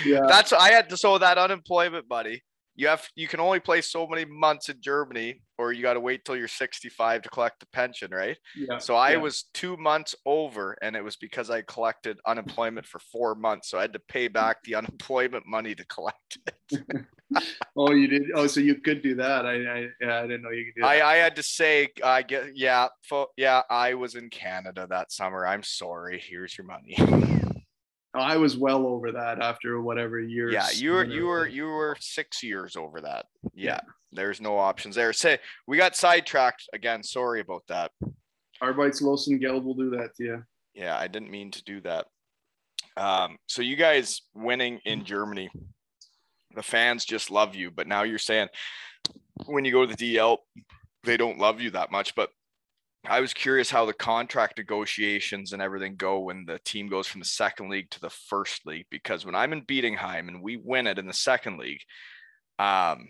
Yeah. 0.04 0.26
That's 0.26 0.52
I 0.52 0.70
had 0.70 0.88
to 0.90 0.96
so 0.96 1.18
that 1.18 1.38
unemployment 1.38 2.06
money. 2.08 2.42
You 2.74 2.88
have 2.88 3.08
you 3.16 3.26
can 3.26 3.40
only 3.40 3.58
play 3.58 3.80
so 3.80 4.06
many 4.06 4.24
months 4.24 4.68
in 4.68 4.80
Germany, 4.80 5.42
or 5.56 5.72
you 5.72 5.82
got 5.82 5.94
to 5.94 6.00
wait 6.00 6.24
till 6.24 6.36
you're 6.36 6.46
65 6.46 7.22
to 7.22 7.28
collect 7.28 7.58
the 7.58 7.66
pension, 7.66 8.12
right? 8.12 8.36
yeah. 8.56 8.78
So 8.78 8.94
I 8.94 9.12
yeah. 9.12 9.16
was 9.16 9.44
two 9.52 9.76
months 9.76 10.14
over, 10.24 10.76
and 10.80 10.94
it 10.94 11.02
was 11.02 11.16
because 11.16 11.50
I 11.50 11.62
collected 11.62 12.18
unemployment 12.26 12.86
for 12.86 13.00
four 13.00 13.34
months. 13.34 13.70
So 13.70 13.78
I 13.78 13.82
had 13.82 13.92
to 13.94 14.00
pay 14.08 14.28
back 14.28 14.62
the 14.62 14.74
unemployment 14.80 15.44
money 15.46 15.74
to 15.74 15.84
collect 15.86 16.38
it. 16.70 17.06
Oh, 17.76 17.92
you 17.92 18.08
did. 18.08 18.22
Oh, 18.34 18.46
so 18.46 18.60
you 18.60 18.76
could 18.76 19.02
do 19.02 19.14
that. 19.16 19.46
I, 19.46 19.52
I 19.52 19.88
yeah, 20.00 20.18
I 20.20 20.22
didn't 20.22 20.42
know 20.42 20.50
you 20.50 20.64
could 20.66 20.74
do 20.76 20.82
that. 20.82 20.88
I, 20.88 21.14
I 21.14 21.16
had 21.16 21.36
to 21.36 21.42
say, 21.42 21.88
I 22.02 22.22
get 22.22 22.56
yeah, 22.56 22.88
fo- 23.02 23.30
yeah. 23.36 23.62
I 23.70 23.94
was 23.94 24.14
in 24.14 24.30
Canada 24.30 24.86
that 24.90 25.12
summer. 25.12 25.46
I'm 25.46 25.62
sorry. 25.62 26.22
Here's 26.26 26.56
your 26.56 26.66
money. 26.66 26.96
I 28.14 28.36
was 28.36 28.56
well 28.56 28.86
over 28.86 29.12
that 29.12 29.40
after 29.40 29.80
whatever 29.80 30.18
years. 30.20 30.52
yeah, 30.52 30.68
you 30.74 30.92
were 30.92 31.04
you 31.04 31.26
were 31.26 31.46
you 31.46 31.66
were 31.66 31.96
six 32.00 32.42
years 32.42 32.76
over 32.76 33.00
that. 33.02 33.26
Yeah, 33.54 33.80
there's 34.12 34.40
no 34.40 34.56
options 34.56 34.94
there. 34.94 35.12
Say 35.12 35.38
we 35.66 35.76
got 35.76 35.94
sidetracked 35.94 36.64
again. 36.72 37.02
Sorry 37.02 37.40
about 37.40 37.62
that. 37.68 37.92
Arbeitslosen 38.62 39.40
Geld 39.40 39.64
will 39.64 39.74
do 39.74 39.90
that 39.90 40.14
to 40.16 40.24
you. 40.24 40.44
Yeah, 40.74 40.98
I 40.98 41.06
didn't 41.06 41.30
mean 41.30 41.50
to 41.52 41.62
do 41.64 41.80
that. 41.82 42.06
Um, 42.96 43.38
so 43.46 43.62
you 43.62 43.76
guys 43.76 44.22
winning 44.34 44.80
in 44.84 45.04
Germany, 45.04 45.50
the 46.58 46.62
fans 46.62 47.04
just 47.04 47.30
love 47.30 47.54
you. 47.54 47.70
But 47.70 47.86
now 47.86 48.02
you're 48.02 48.18
saying 48.18 48.48
when 49.46 49.64
you 49.64 49.72
go 49.72 49.86
to 49.86 49.94
the 49.94 50.14
DEL, 50.14 50.38
they 51.04 51.16
don't 51.16 51.38
love 51.38 51.60
you 51.60 51.70
that 51.70 51.90
much. 51.90 52.14
But 52.14 52.30
I 53.06 53.20
was 53.20 53.32
curious 53.32 53.70
how 53.70 53.86
the 53.86 53.94
contract 53.94 54.58
negotiations 54.58 55.52
and 55.52 55.62
everything 55.62 55.96
go 55.96 56.20
when 56.20 56.44
the 56.44 56.58
team 56.64 56.88
goes 56.88 57.06
from 57.06 57.20
the 57.20 57.26
second 57.26 57.70
league 57.70 57.90
to 57.90 58.00
the 58.00 58.10
first 58.10 58.66
league. 58.66 58.86
Because 58.90 59.24
when 59.24 59.34
I'm 59.34 59.52
in 59.52 59.62
Bietigheim 59.62 60.28
and 60.28 60.42
we 60.42 60.56
win 60.56 60.86
it 60.86 60.98
in 60.98 61.06
the 61.06 61.12
second 61.12 61.58
league, 61.58 61.80
um, 62.58 63.06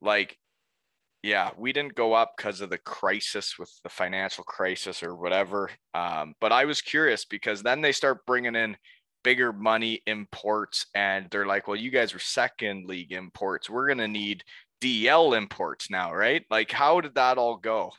like 0.00 0.38
yeah, 1.22 1.50
we 1.56 1.72
didn't 1.72 1.94
go 1.94 2.14
up 2.14 2.32
because 2.36 2.60
of 2.60 2.70
the 2.70 2.78
crisis 2.78 3.56
with 3.56 3.70
the 3.84 3.88
financial 3.88 4.42
crisis 4.42 5.04
or 5.04 5.14
whatever. 5.14 5.70
Um, 5.94 6.34
but 6.40 6.50
I 6.50 6.64
was 6.64 6.80
curious 6.80 7.24
because 7.24 7.62
then 7.62 7.80
they 7.80 7.92
start 7.92 8.26
bringing 8.26 8.56
in 8.56 8.76
bigger 9.22 9.52
money 9.52 10.02
imports, 10.06 10.86
and 10.94 11.28
they're 11.30 11.46
like, 11.46 11.68
"Well, 11.68 11.76
you 11.76 11.90
guys 11.90 12.12
were 12.12 12.20
second 12.20 12.86
league 12.86 13.12
imports. 13.12 13.70
We're 13.70 13.88
gonna 13.88 14.08
need 14.08 14.44
DEL 14.80 15.34
imports 15.34 15.90
now, 15.90 16.12
right? 16.12 16.44
Like, 16.50 16.72
how 16.72 17.00
did 17.00 17.14
that 17.14 17.38
all 17.38 17.56
go? 17.56 17.92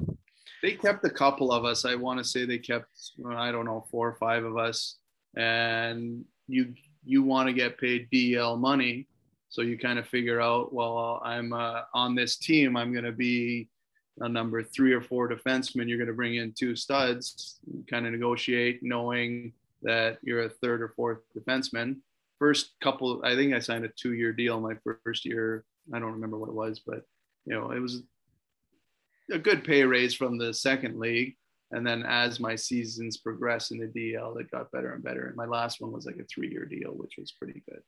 They 0.61 0.73
kept 0.73 1.05
a 1.05 1.09
couple 1.09 1.51
of 1.51 1.65
us. 1.65 1.85
I 1.85 1.95
want 1.95 2.19
to 2.19 2.23
say 2.23 2.45
they 2.45 2.57
kept 2.57 2.87
I 3.27 3.51
don't 3.51 3.65
know 3.65 3.85
four 3.89 4.07
or 4.07 4.15
five 4.15 4.43
of 4.43 4.57
us, 4.57 4.97
and 5.35 6.25
you 6.47 6.73
you 7.05 7.23
want 7.23 7.47
to 7.47 7.53
get 7.53 7.77
paid 7.77 8.09
DEL 8.11 8.57
money, 8.57 9.07
so 9.49 9.61
you 9.61 9.77
kind 9.77 9.99
of 9.99 10.07
figure 10.07 10.41
out 10.41 10.73
well 10.73 11.21
I'm 11.23 11.53
uh, 11.53 11.81
on 11.93 12.15
this 12.15 12.37
team. 12.37 12.77
I'm 12.77 12.91
going 12.91 13.05
to 13.05 13.11
be 13.11 13.69
a 14.19 14.29
number 14.29 14.63
three 14.63 14.93
or 14.93 15.01
four 15.01 15.29
defenseman. 15.29 15.87
You're 15.87 15.97
going 15.97 16.07
to 16.07 16.13
bring 16.13 16.35
in 16.35 16.53
two 16.53 16.75
studs. 16.75 17.59
Kind 17.89 18.05
of 18.05 18.11
negotiate, 18.11 18.79
knowing 18.83 19.53
that 19.83 20.17
you're 20.23 20.43
a 20.43 20.49
third 20.49 20.81
or 20.81 20.89
fourth 20.95 21.19
defenseman. 21.37 21.97
First 22.39 22.73
couple, 22.81 23.21
I 23.23 23.35
think 23.35 23.53
I 23.53 23.59
signed 23.59 23.85
a 23.85 23.89
two-year 23.89 24.33
deal 24.33 24.59
my 24.59 24.75
first 25.05 25.25
year. 25.25 25.65
I 25.93 25.99
don't 25.99 26.13
remember 26.13 26.37
what 26.37 26.49
it 26.49 26.55
was, 26.55 26.79
but 26.85 27.03
you 27.45 27.53
know, 27.53 27.71
it 27.71 27.79
was 27.79 28.03
a 29.31 29.37
good 29.37 29.63
pay 29.63 29.83
raise 29.83 30.13
from 30.13 30.37
the 30.37 30.53
second 30.53 30.99
league. 30.99 31.35
And 31.71 31.85
then 31.85 32.03
as 32.03 32.39
my 32.39 32.55
seasons 32.55 33.17
progressed 33.17 33.71
in 33.71 33.79
the 33.79 33.87
DEL, 33.87 34.37
it 34.37 34.51
got 34.51 34.71
better 34.71 34.93
and 34.93 35.03
better. 35.03 35.27
And 35.27 35.35
my 35.35 35.45
last 35.45 35.81
one 35.81 35.91
was 35.91 36.05
like 36.05 36.17
a 36.17 36.25
three-year 36.25 36.65
deal, 36.65 36.91
which 36.91 37.15
was 37.17 37.31
pretty 37.31 37.63
good. 37.67 37.81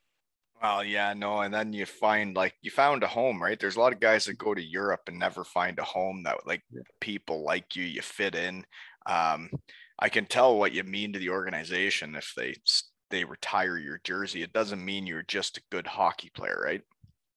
Well, 0.61 0.83
yeah, 0.83 1.13
no, 1.13 1.41
and 1.41 1.53
then 1.53 1.73
you 1.73 1.85
find 1.85 2.35
like 2.35 2.55
you 2.61 2.71
found 2.71 3.03
a 3.03 3.07
home, 3.07 3.43
right? 3.43 3.59
There's 3.59 3.75
a 3.75 3.79
lot 3.79 3.93
of 3.93 3.99
guys 3.99 4.25
that 4.25 4.37
go 4.37 4.53
to 4.53 4.63
Europe 4.63 5.01
and 5.07 5.19
never 5.19 5.43
find 5.43 5.77
a 5.77 5.83
home 5.83 6.23
that 6.23 6.47
like 6.47 6.63
Yeah. 6.71 6.81
people 7.01 7.43
like 7.43 7.75
you, 7.75 7.83
you 7.83 8.01
fit 8.01 8.35
in. 8.35 8.65
Um, 9.05 9.49
I 9.99 10.09
can 10.09 10.25
tell 10.25 10.57
what 10.57 10.73
you 10.73 10.83
mean 10.83 11.13
to 11.13 11.19
the 11.19 11.29
organization 11.29 12.15
if 12.15 12.33
they 12.35 12.55
they 13.11 13.23
retire 13.23 13.77
your 13.77 14.01
jersey. 14.03 14.41
It 14.41 14.53
doesn't 14.53 14.83
mean 14.83 15.05
you're 15.05 15.23
just 15.23 15.57
a 15.57 15.63
good 15.71 15.87
hockey 15.87 16.31
player, 16.33 16.59
right? 16.63 16.81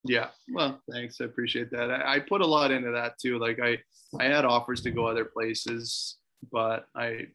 Yeah. 0.03 0.29
Well, 0.51 0.81
thanks. 0.91 1.21
I 1.21 1.25
appreciate 1.25 1.71
that. 1.71 1.91
I, 1.91 2.15
I 2.15 2.19
put 2.19 2.41
a 2.41 2.47
lot 2.47 2.71
into 2.71 2.91
that 2.91 3.19
too. 3.19 3.37
Like 3.37 3.59
I, 3.61 3.77
I 4.19 4.25
had 4.25 4.45
offers 4.45 4.81
to 4.81 4.91
go 4.91 5.05
other 5.05 5.25
places, 5.25 6.17
but 6.51 6.87
I, 6.95 7.27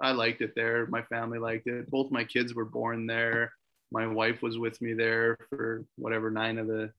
I 0.00 0.12
liked 0.12 0.40
it 0.40 0.54
there. 0.54 0.86
My 0.86 1.02
family 1.02 1.38
liked 1.38 1.66
it. 1.66 1.90
Both 1.90 2.10
my 2.10 2.24
kids 2.24 2.54
were 2.54 2.64
born 2.64 3.06
there. 3.06 3.52
My 3.92 4.06
wife 4.06 4.42
was 4.42 4.58
with 4.58 4.80
me 4.80 4.94
there 4.94 5.36
for 5.50 5.84
whatever 5.96 6.30
nine 6.30 6.58
of 6.58 6.68
the 6.68 6.90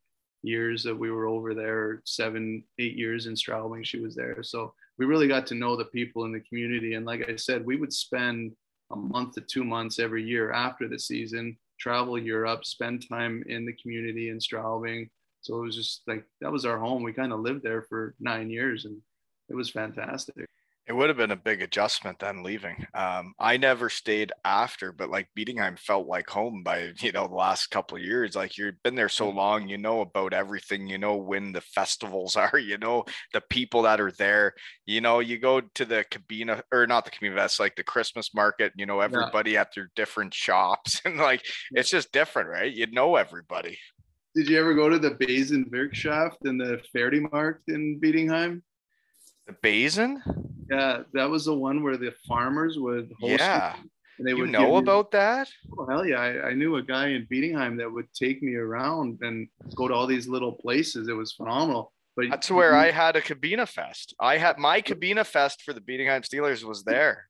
years 0.44 0.84
that 0.84 0.98
we 0.98 1.10
were 1.10 1.28
over 1.28 1.54
there, 1.54 2.02
seven, 2.06 2.64
eight 2.80 2.96
years 2.96 3.28
in 3.28 3.34
Straubing. 3.34 3.86
She 3.86 4.00
was 4.00 4.16
there. 4.16 4.44
So 4.44 4.74
we 4.98 5.06
really 5.06 5.28
got 5.28 5.48
to 5.48 5.56
know 5.56 5.76
the 5.76 5.86
people 5.86 6.26
in 6.26 6.32
the 6.32 6.40
community. 6.42 6.94
And 6.96 7.06
like 7.06 7.30
I 7.30 7.36
said, 7.36 7.66
we 7.66 7.78
would 7.78 7.94
spend 7.94 8.54
a 8.92 8.96
month 8.96 9.34
to 9.36 9.42
two 9.42 9.64
months 9.64 10.00
every 10.00 10.24
year 10.24 10.52
after 10.52 10.88
the 10.88 11.00
season, 11.00 11.58
travel 11.80 12.18
Europe, 12.18 12.66
spend 12.66 13.08
time 13.08 13.44
in 13.48 13.66
the 13.66 13.74
community 13.74 14.30
in 14.30 14.38
Straubing. 14.38 15.10
So 15.42 15.58
it 15.58 15.62
was 15.62 15.76
just 15.76 16.02
like 16.08 16.24
that 16.42 16.52
was 16.52 16.66
our 16.66 16.78
home. 16.78 17.04
We 17.04 17.14
kind 17.14 17.34
of 17.34 17.40
lived 17.40 17.64
there 17.64 17.82
for 17.82 18.14
nine 18.20 18.50
years 18.50 18.86
and 18.86 19.02
it 19.50 19.56
was 19.56 19.70
fantastic. 19.70 20.46
It 20.88 20.94
would 20.94 21.10
have 21.10 21.18
been 21.18 21.32
a 21.32 21.36
big 21.36 21.62
adjustment 21.62 22.20
then 22.20 22.42
leaving. 22.42 22.86
Um, 22.96 23.34
I 23.40 23.58
never 23.58 23.88
stayed 23.88 24.34
after, 24.44 24.92
but 24.92 25.10
like 25.10 25.30
Bietigheim 25.38 25.78
felt 25.78 26.08
like 26.08 26.30
home 26.30 26.64
by 26.64 26.92
you 27.00 27.12
know 27.12 27.28
the 27.28 27.36
last 27.36 27.68
couple 27.68 27.98
of 27.98 28.04
years. 28.04 28.36
Like 28.36 28.58
you've 28.58 28.82
been 28.84 28.96
there 28.96 29.10
so 29.10 29.30
long, 29.30 29.68
you 29.68 29.78
know 29.78 30.02
about 30.02 30.34
everything. 30.34 30.88
You 30.88 30.98
know 30.98 31.16
when 31.16 31.52
the 31.52 31.62
festivals 31.62 32.36
are. 32.36 32.58
You 32.58 32.78
know 32.78 33.06
the 33.32 33.42
people 33.42 33.84
that 33.84 34.02
are 34.02 34.12
there. 34.12 34.54
You 34.86 35.02
know 35.02 35.20
you 35.20 35.38
go 35.38 35.62
to 35.62 35.86
the 35.86 36.04
cabina 36.10 36.64
or 36.72 36.88
not 36.88 37.06
the 37.06 37.12
cabina. 37.12 37.36
That's 37.36 37.60
like 37.60 37.76
the 37.76 37.84
Christmas 37.84 38.34
market. 38.34 38.74
You 38.76 38.88
know 38.88 39.02
everybody 39.02 39.58
at 39.58 39.70
their 39.76 39.92
different 39.96 40.34
shops, 40.34 41.02
and 41.06 41.18
like 41.18 41.46
it's 41.72 41.92
just 41.92 42.12
different, 42.12 42.50
right? 42.50 42.74
You 42.74 42.88
know 42.88 43.18
everybody. 43.18 43.78
Did 44.34 44.50
you 44.50 44.60
ever 44.60 44.74
go 44.74 44.90
to 44.90 44.98
the 44.98 45.12
Besenwirtschaft 45.12 46.38
and 46.46 46.60
the 46.60 46.82
Pferdemarkt 46.96 47.68
in 47.68 48.00
Bietigheim? 48.00 48.62
The 49.62 49.68
Besen, 49.68 50.18
Yeah, 50.70 51.04
that 51.14 51.30
was 51.30 51.46
the 51.46 51.54
one 51.56 51.84
where 51.84 51.98
the 51.98 52.14
farmers 52.28 52.78
would 52.80 53.12
host 53.20 53.40
yeah. 53.40 53.76
and 54.18 54.28
they 54.28 54.32
You 54.32 54.38
would 54.40 54.50
know 54.52 54.78
about 54.78 55.12
that? 55.12 55.50
Oh, 55.78 55.86
hell 55.90 56.06
yeah. 56.06 56.20
I, 56.20 56.50
I 56.50 56.54
knew 56.54 56.76
a 56.78 56.84
guy 56.84 57.10
in 57.10 57.28
Bietigheim 57.32 57.78
that 57.78 57.92
would 57.92 58.12
take 58.14 58.42
me 58.42 58.56
around 58.56 59.20
and 59.22 59.48
go 59.76 59.88
to 59.88 59.94
all 59.94 60.08
these 60.08 60.28
little 60.28 60.54
places. 60.54 61.08
It 61.08 61.14
was 61.14 61.34
phenomenal. 61.34 61.92
But 62.16 62.30
That's 62.30 62.52
where 62.52 62.76
I 62.76 62.92
had 62.92 63.16
a 63.16 63.22
Cabina 63.22 63.66
Fest. 63.66 64.14
I 64.20 64.38
had 64.38 64.58
my 64.58 64.82
Cabina 64.82 65.24
Fest 65.24 65.62
for 65.64 65.74
the 65.74 65.80
Bietigheim 65.82 66.28
Steelers 66.28 66.64
was 66.64 66.84
there. 66.84 67.28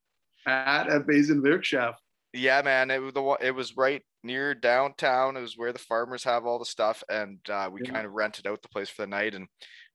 at 0.47 0.87
a 0.89 0.99
Besenwirtschaft. 0.99 1.95
Yeah, 2.33 2.61
man. 2.63 2.89
It 2.89 2.99
was 3.01 3.13
the. 3.13 3.37
It 3.41 3.51
was 3.53 3.75
right 3.75 4.01
near 4.23 4.55
downtown. 4.55 5.35
It 5.37 5.41
was 5.41 5.57
where 5.57 5.73
the 5.73 5.79
farmers 5.79 6.23
have 6.23 6.45
all 6.45 6.59
the 6.59 6.65
stuff, 6.65 7.03
and 7.09 7.37
uh, 7.49 7.69
we 7.71 7.81
Yeah. 7.83 7.91
kind 7.91 8.05
of 8.07 8.13
rented 8.13 8.47
out 8.47 8.61
the 8.61 8.69
place 8.69 8.89
for 8.89 9.01
the 9.03 9.07
night. 9.07 9.35
And 9.35 9.47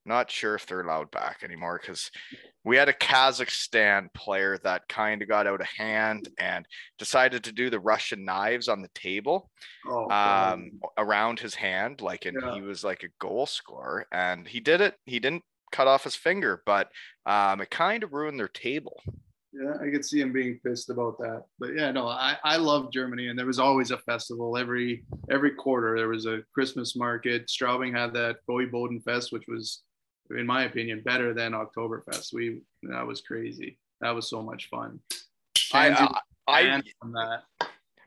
not 0.07 0.31
sure 0.31 0.55
if 0.55 0.65
they're 0.65 0.81
allowed 0.81 1.11
back 1.11 1.43
anymore 1.43 1.79
because 1.81 2.09
we 2.63 2.77
had 2.77 2.89
a 2.89 2.93
Kazakhstan 2.93 4.13
player 4.13 4.57
that 4.63 4.87
kind 4.89 5.21
of 5.21 5.27
got 5.27 5.47
out 5.47 5.61
of 5.61 5.67
hand 5.67 6.29
and 6.39 6.65
decided 6.97 7.43
to 7.43 7.51
do 7.51 7.69
the 7.69 7.79
Russian 7.79 8.25
knives 8.25 8.67
on 8.67 8.81
the 8.81 8.89
table 8.93 9.49
Oh, 9.85 10.09
um, 10.09 10.71
around 10.97 11.39
his 11.39 11.55
hand, 11.55 12.01
like, 12.01 12.25
and 12.25 12.37
Yeah. 12.41 12.53
he 12.53 12.61
was 12.61 12.83
like 12.83 13.03
a 13.03 13.09
goal 13.19 13.45
scorer, 13.45 14.05
and 14.11 14.47
he 14.47 14.59
did 14.59 14.81
it. 14.81 14.95
He 15.05 15.19
didn't 15.19 15.43
cut 15.71 15.87
off 15.87 16.03
his 16.03 16.15
finger, 16.15 16.61
but 16.65 16.89
um, 17.25 17.61
it 17.61 17.69
kind 17.69 18.03
of 18.03 18.13
ruined 18.13 18.39
their 18.39 18.47
table. 18.47 19.01
yeah, 19.53 19.73
I 19.81 19.89
could 19.89 20.05
see 20.05 20.19
him 20.19 20.31
being 20.33 20.59
pissed 20.63 20.89
about 20.89 21.17
that. 21.19 21.45
But 21.57 21.73
yeah, 21.75 21.91
no, 21.91 22.07
I, 22.07 22.37
I 22.43 22.57
love 22.57 22.91
Germany 22.91 23.27
and 23.29 23.39
there 23.39 23.45
was 23.47 23.57
always 23.59 23.89
a 23.91 23.97
festival 23.97 24.55
every 24.57 25.03
every 25.31 25.51
quarter. 25.55 25.95
There 25.97 26.09
was 26.09 26.25
a 26.27 26.43
Christmas 26.53 26.95
market. 26.95 27.47
Straubing 27.47 27.91
had 27.97 28.13
that 28.13 28.37
Gäubodenfest, 28.47 29.31
which 29.31 29.45
was, 29.47 29.83
in 30.31 30.45
my 30.45 30.63
opinion, 30.63 31.01
better 31.03 31.33
than 31.33 31.53
Oktoberfest. 31.53 32.33
We 32.33 32.61
that 32.83 33.05
was 33.05 33.21
crazy. 33.21 33.79
That 34.01 34.11
was 34.11 34.29
so 34.29 34.41
much 34.41 34.69
fun. 34.69 34.99
I, 35.73 35.89
Kanzi 35.89 36.15
I, 36.47 36.59
I, 36.59 36.63
banned 36.63 36.89
from 37.01 37.11
that. 37.13 37.43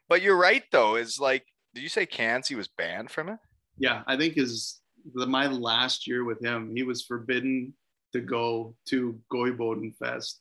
but 0.08 0.22
you're 0.22 0.36
right 0.36 0.64
though. 0.72 0.96
Is 0.96 1.20
like, 1.20 1.44
did 1.74 1.82
you 1.82 1.88
say 1.88 2.06
Kanzi 2.06 2.56
was 2.56 2.68
banned 2.68 3.10
from 3.10 3.28
it? 3.28 3.38
yeah, 3.80 4.02
I 4.06 4.16
think 4.16 4.36
is 4.36 4.80
the, 5.14 5.26
my 5.26 5.46
last 5.46 6.06
year 6.06 6.24
with 6.24 6.44
him, 6.44 6.70
he 6.76 6.82
was 6.82 7.02
forbidden 7.02 7.72
to 8.12 8.20
go 8.20 8.76
to 8.88 9.18
Gäubodenfest 9.32 10.34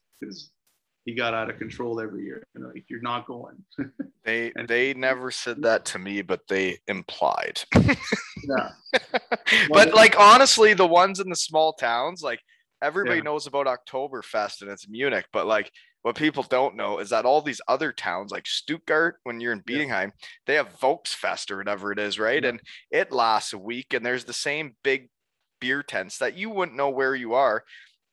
he 1.10 1.16
got 1.16 1.34
out 1.34 1.50
of 1.50 1.58
control 1.58 2.00
every 2.00 2.24
year. 2.24 2.44
You 2.54 2.62
know, 2.62 2.68
like 2.70 2.86
you're 2.88 3.02
not 3.02 3.26
going. 3.26 3.58
They 4.26 4.52
And- 4.56 4.68
they 4.68 4.94
never 4.94 5.32
said 5.32 5.64
that 5.64 5.86
to 5.86 6.00
me, 6.00 6.22
but 6.22 6.42
they 6.48 6.80
implied. 6.88 7.62
Yeah. 8.44 8.70
but 9.70 9.94
like 9.94 10.18
honestly, 10.18 10.74
the 10.74 10.88
ones 10.88 11.20
in 11.20 11.30
the 11.30 11.36
small 11.36 11.74
towns, 11.74 12.22
like 12.22 12.40
everybody 12.82 13.18
Yeah. 13.18 13.24
knows 13.24 13.48
about 13.48 13.68
Oktoberfest 13.68 14.62
and 14.62 14.70
it's 14.72 14.88
Munich, 14.88 15.26
but 15.34 15.46
like 15.46 15.72
what 16.04 16.16
people 16.16 16.44
don't 16.44 16.76
know 16.78 17.00
is 17.00 17.10
that 17.10 17.26
all 17.26 17.42
these 17.42 17.60
other 17.68 17.92
towns, 17.92 18.32
like 18.32 18.48
Stuttgart, 18.48 19.18
when 19.24 19.42
you're 19.42 19.52
in 19.54 19.64
Yeah. 19.68 20.08
They 20.46 20.56
have 20.56 20.80
Volksfest 20.80 21.52
or 21.52 21.58
whatever 21.58 21.92
it 21.92 22.00
is, 22.00 22.18
right? 22.18 22.42
Yeah. 22.44 22.50
And 22.50 22.62
it 22.92 23.12
lasts 23.12 23.52
a 23.52 23.58
week, 23.58 23.94
and 23.94 24.06
there's 24.06 24.26
the 24.26 24.34
same 24.34 24.76
big 24.84 25.10
beer 25.60 25.84
tents 25.84 26.18
that 26.20 26.38
you 26.38 26.50
wouldn't 26.50 26.78
know 26.78 26.90
where 26.90 27.16
you 27.16 27.34
are. 27.34 27.64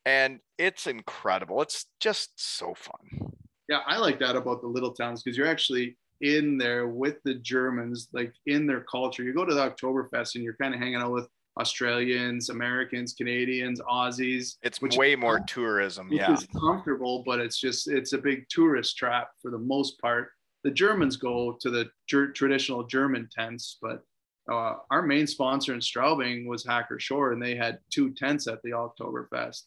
And 0.07 0.39
it's 0.57 0.87
incredible. 0.87 1.61
It's 1.61 1.87
just 1.99 2.31
so 2.37 2.73
fun. 2.73 3.33
Yeah, 3.67 3.81
I 3.85 3.97
like 3.97 4.19
that 4.19 4.37
about 4.37 4.61
the 4.61 4.67
little 4.67 4.93
towns 4.93 5.21
because 5.21 5.37
you're 5.37 5.47
actually 5.47 5.97
in 6.21 6.57
there 6.57 6.87
with 6.87 7.17
the 7.25 7.33
Germans, 7.33 8.07
like 8.13 8.31
in 8.45 8.65
their 8.65 8.85
culture. 8.89 9.23
You 9.23 9.33
go 9.33 9.43
to 9.43 9.53
the 9.53 9.69
Oktoberfest 9.69 10.35
and 10.35 10.45
you're 10.45 10.55
kind 10.61 10.73
of 10.73 10.79
hanging 10.79 10.95
out 10.95 11.11
with 11.11 11.27
Australians, 11.59 12.47
Americans, 12.47 13.15
Canadians, 13.15 13.81
Aussies. 13.81 14.55
It's 14.63 14.81
way 14.81 15.17
more 15.17 15.41
tourism. 15.41 16.07
Yeah. 16.09 16.31
is 16.31 16.47
comfortable, 16.57 17.23
but 17.25 17.39
it's 17.39 17.59
just 17.59 17.89
it's 17.89 18.13
a 18.13 18.17
big 18.17 18.45
tourist 18.47 18.95
trap 18.95 19.31
for 19.41 19.51
the 19.51 19.59
most 19.59 19.99
part. 19.99 20.29
The 20.63 20.71
Germans 20.71 21.17
go 21.17 21.57
to 21.59 21.69
the 21.69 21.89
ger- 22.07 22.31
traditional 22.31 22.83
German 22.83 23.27
tents, 23.37 23.77
but 23.81 24.03
uh, 24.49 24.75
our 24.89 25.01
main 25.01 25.27
sponsor 25.27 25.73
in 25.73 25.81
Straubing 25.81 26.47
was 26.47 26.65
Hacker-Pschorr, 26.65 27.33
and 27.33 27.41
they 27.41 27.55
had 27.55 27.79
two 27.91 28.13
tents 28.13 28.47
at 28.47 28.61
the 28.63 28.71
Oktoberfest. 28.71 29.63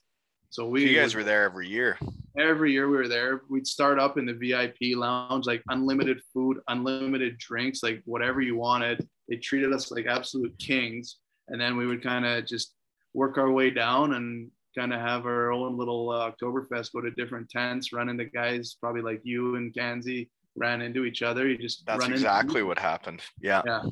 So 0.51 0.67
we 0.67 0.85
You 0.85 1.01
guys 1.01 1.15
were 1.15 1.23
there 1.23 1.45
every 1.45 1.69
year. 1.69 1.97
every 2.37 2.73
year 2.73 2.89
we 2.91 2.97
were 2.97 3.09
there. 3.09 3.43
We'd 3.49 3.69
start 3.69 4.01
up 4.01 4.19
in 4.19 4.27
the 4.27 4.33
VIP 4.33 4.97
lounge, 4.97 5.47
like 5.47 5.63
unlimited 5.69 6.21
food, 6.35 6.59
unlimited 6.67 7.39
drinks, 7.39 7.85
like 7.85 8.03
whatever 8.05 8.41
you 8.41 8.57
wanted. 8.57 9.09
They 9.29 9.37
treated 9.37 9.73
us 9.73 9.93
like 9.93 10.07
absolute 10.07 10.59
kings, 10.59 11.19
and 11.49 11.61
then 11.61 11.77
we 11.77 11.87
would 11.87 12.03
kind 12.03 12.27
of 12.27 12.47
just 12.47 12.75
work 13.15 13.39
our 13.39 13.51
way 13.53 13.71
down 13.71 14.15
and 14.15 14.51
kind 14.77 14.93
of 14.93 15.01
have 15.01 15.25
our 15.25 15.53
own 15.53 15.79
little 15.79 16.11
uh, 16.11 16.33
Oktoberfest. 16.33 16.93
Go 16.93 17.01
to 17.01 17.13
different 17.13 17.49
tents, 17.49 17.93
run 17.93 18.09
into 18.09 18.25
guys 18.25 18.75
probably 18.81 19.03
like 19.03 19.21
you 19.23 19.55
and 19.55 19.73
Kanzi 19.73 20.29
ran 20.57 20.83
into 20.83 21.05
each 21.05 21.23
other. 21.23 21.47
You 21.49 21.59
just 21.59 21.87
That's 21.87 22.07
exactly 22.07 22.65
what 22.65 22.77
happened. 22.77 23.23
Yeah. 23.41 23.63
yeah. 23.65 23.83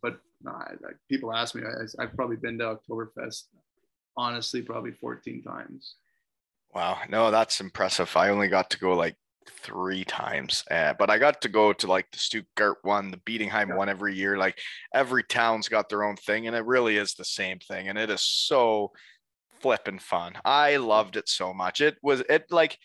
But 0.00 0.18
no, 0.42 0.52
I, 0.52 0.72
like 0.82 0.96
people 1.10 1.34
ask 1.34 1.54
me, 1.54 1.62
I, 1.62 2.02
I've 2.02 2.14
probably 2.14 2.36
been 2.36 2.56
to 2.60 2.78
Oktoberfest, 2.78 3.42
honestly, 4.16 4.62
probably 4.62 4.92
14 4.92 5.42
times. 5.42 5.96
Wow. 6.76 6.98
No, 7.08 7.30
that's 7.30 7.62
impressive. 7.62 8.14
I 8.18 8.28
only 8.28 8.48
got 8.48 8.68
to 8.68 8.78
go 8.78 8.94
like 8.94 9.16
three 9.48 10.04
times, 10.04 10.62
uh, 10.70 10.92
but 10.98 11.08
I 11.08 11.16
got 11.16 11.40
to 11.40 11.48
go 11.48 11.72
to 11.72 11.86
like 11.86 12.10
the 12.12 12.18
Stuttgart 12.18 12.76
one, 12.82 13.10
the 13.10 13.16
Bietigheim 13.16 13.68
Yeah. 13.68 13.76
one 13.76 13.88
every 13.88 14.14
year. 14.14 14.36
Like 14.36 14.58
every 14.92 15.22
town's 15.24 15.70
got 15.70 15.88
their 15.88 16.04
own 16.04 16.16
thing, 16.16 16.46
and 16.46 16.54
it 16.54 16.66
really 16.66 16.98
is 16.98 17.14
the 17.14 17.24
same 17.24 17.60
thing. 17.60 17.88
And 17.88 17.96
it 17.96 18.10
is 18.10 18.20
so 18.20 18.92
flipping 19.62 19.98
fun. 19.98 20.34
I 20.44 20.76
loved 20.76 21.16
it 21.16 21.30
so 21.30 21.54
much. 21.54 21.80
It 21.80 21.96
was 22.02 22.20
it 22.28 22.44
like 22.50 22.76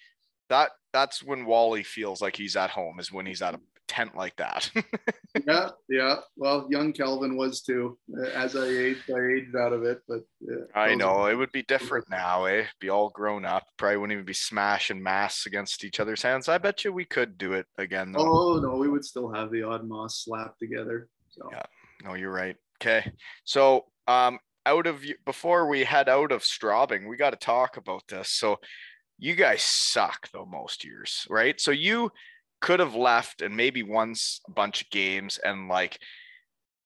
that. 0.48 0.72
That's 0.94 1.22
when 1.22 1.44
Wally 1.44 1.84
feels 1.84 2.22
like 2.22 2.38
he's 2.38 2.56
at 2.56 2.70
home, 2.70 2.98
is 2.98 3.12
when 3.12 3.26
he's 3.26 3.42
at 3.42 3.56
a 3.56 3.60
tent 3.92 4.16
like 4.16 4.38
that. 4.38 4.72
yeah, 5.46 5.70
Yeah, 5.90 6.16
well, 6.38 6.66
young 6.70 6.94
Kelvin 6.94 7.36
was 7.36 7.62
too. 7.62 7.98
As 8.34 8.56
I 8.56 8.66
aged, 8.66 9.12
I 9.12 9.20
aged 9.20 9.56
out 9.58 9.74
of 9.74 9.84
it, 9.84 10.00
but 10.08 10.22
yeah, 10.40 10.64
I 10.74 10.96
know 10.96 11.26
it 11.26 11.36
would 11.36 11.52
be 11.52 11.64
different 11.64 12.10
now, 12.10 12.46
eh? 12.46 12.64
Be 12.80 12.90
all 12.90 13.10
grown 13.10 13.44
up. 13.44 13.66
Probably 13.78 13.98
wouldn't 13.98 14.14
even 14.14 14.26
be 14.26 14.34
smashing 14.34 15.04
masks 15.04 15.46
against 15.46 15.84
each 15.84 16.00
other's 16.00 16.22
hands. 16.22 16.48
I 16.48 16.58
bet 16.58 16.86
you 16.86 16.94
we 16.94 17.04
could 17.04 17.38
do 17.38 17.52
it 17.52 17.66
again, 17.78 18.14
though. 18.14 18.22
Oh 18.22 18.60
no, 18.60 18.78
we 18.78 18.88
would 18.88 19.04
still 19.04 19.30
have 19.34 19.52
the 19.52 19.64
odd 19.64 19.86
moss 19.86 20.24
slapped 20.24 20.60
together. 20.60 21.10
So 21.30 21.50
Yeah. 21.52 21.64
No, 22.06 22.14
you're 22.14 22.32
right. 22.32 22.56
Okay, 22.82 23.12
so 23.44 23.86
um, 24.08 24.40
out 24.66 24.88
of 24.88 25.04
before 25.26 25.68
we 25.68 25.84
head 25.84 26.08
out 26.08 26.32
of 26.32 26.44
Straubing, 26.44 27.10
we 27.10 27.18
got 27.18 27.32
to 27.32 27.36
talk 27.36 27.76
about 27.76 28.04
this. 28.08 28.30
So, 28.30 28.58
you 29.20 29.36
guys 29.36 29.62
suck 29.62 30.30
though 30.32 30.46
most 30.46 30.86
years, 30.86 31.28
right? 31.30 31.60
So 31.60 31.72
you 31.72 32.12
could 32.62 32.80
have 32.80 32.96
left 32.96 33.42
and 33.42 33.56
maybe 33.56 33.84
won 33.84 34.14
a 34.48 34.52
bunch 34.52 34.82
of 34.82 34.90
games 34.90 35.38
and 35.38 35.68
like 35.68 36.00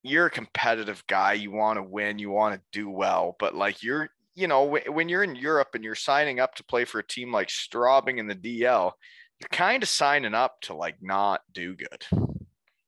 you're 0.04 0.28
a 0.28 0.32
competitive 0.32 1.04
guy 1.08 1.34
you 1.34 1.52
want 1.52 1.78
to 1.78 1.84
win 1.84 2.20
you 2.20 2.30
want 2.30 2.56
to 2.56 2.62
do 2.72 2.90
well 2.90 3.36
but 3.40 3.54
like 3.54 3.84
you're 3.84 4.10
you 4.36 4.48
know 4.48 4.78
when 4.88 5.10
you're 5.10 5.24
in 5.24 5.36
europe 5.36 5.70
and 5.74 5.84
you're 5.84 5.96
signing 5.96 6.40
up 6.40 6.56
to 6.56 6.64
play 6.64 6.86
for 6.86 7.00
a 7.00 7.08
team 7.08 7.32
like 7.32 7.48
straubing 7.48 8.18
in 8.18 8.28
the 8.28 8.36
DEL 8.36 8.96
you're 9.40 9.50
kind 9.52 9.84
of 9.84 9.90
signing 9.90 10.34
up 10.34 10.60
to 10.62 10.74
like 10.74 10.96
not 11.02 11.42
do 11.54 11.76
good 11.76 12.06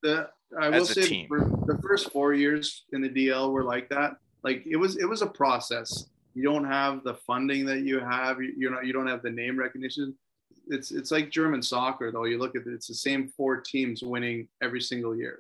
the 0.02 0.30
I 0.60 0.70
will 0.70 0.86
say 0.86 1.28
the 1.28 1.80
first 1.82 2.12
four 2.12 2.34
years 2.34 2.86
in 2.94 3.02
the 3.02 3.10
DEL 3.10 3.52
were 3.52 3.64
like 3.64 3.90
that. 3.90 4.18
Like 4.44 4.64
it 4.66 4.78
was 4.78 4.98
it 4.98 5.06
was 5.08 5.22
a 5.22 5.28
process. 5.28 6.06
You 6.34 6.44
don't 6.44 6.66
have 6.66 7.04
the 7.04 7.16
funding 7.16 7.66
that 7.66 7.82
you 7.82 8.00
have. 8.00 8.38
You're 8.40 8.72
not 8.72 8.86
you 8.86 8.94
don't 8.94 9.08
have 9.08 9.22
the 9.22 9.32
name 9.32 9.58
recognition 9.60 10.16
it's 10.70 10.92
it's 10.92 11.12
like 11.12 11.30
German 11.30 11.62
soccer 11.62 12.12
though. 12.12 12.26
You 12.26 12.38
look 12.38 12.56
at 12.56 12.64
it, 12.68 12.74
it's 12.74 12.88
the 12.88 12.94
same 12.94 13.28
four 13.30 13.58
teams 13.58 14.02
winning 14.04 14.48
every 14.62 14.82
single 14.82 15.16
year. 15.16 15.40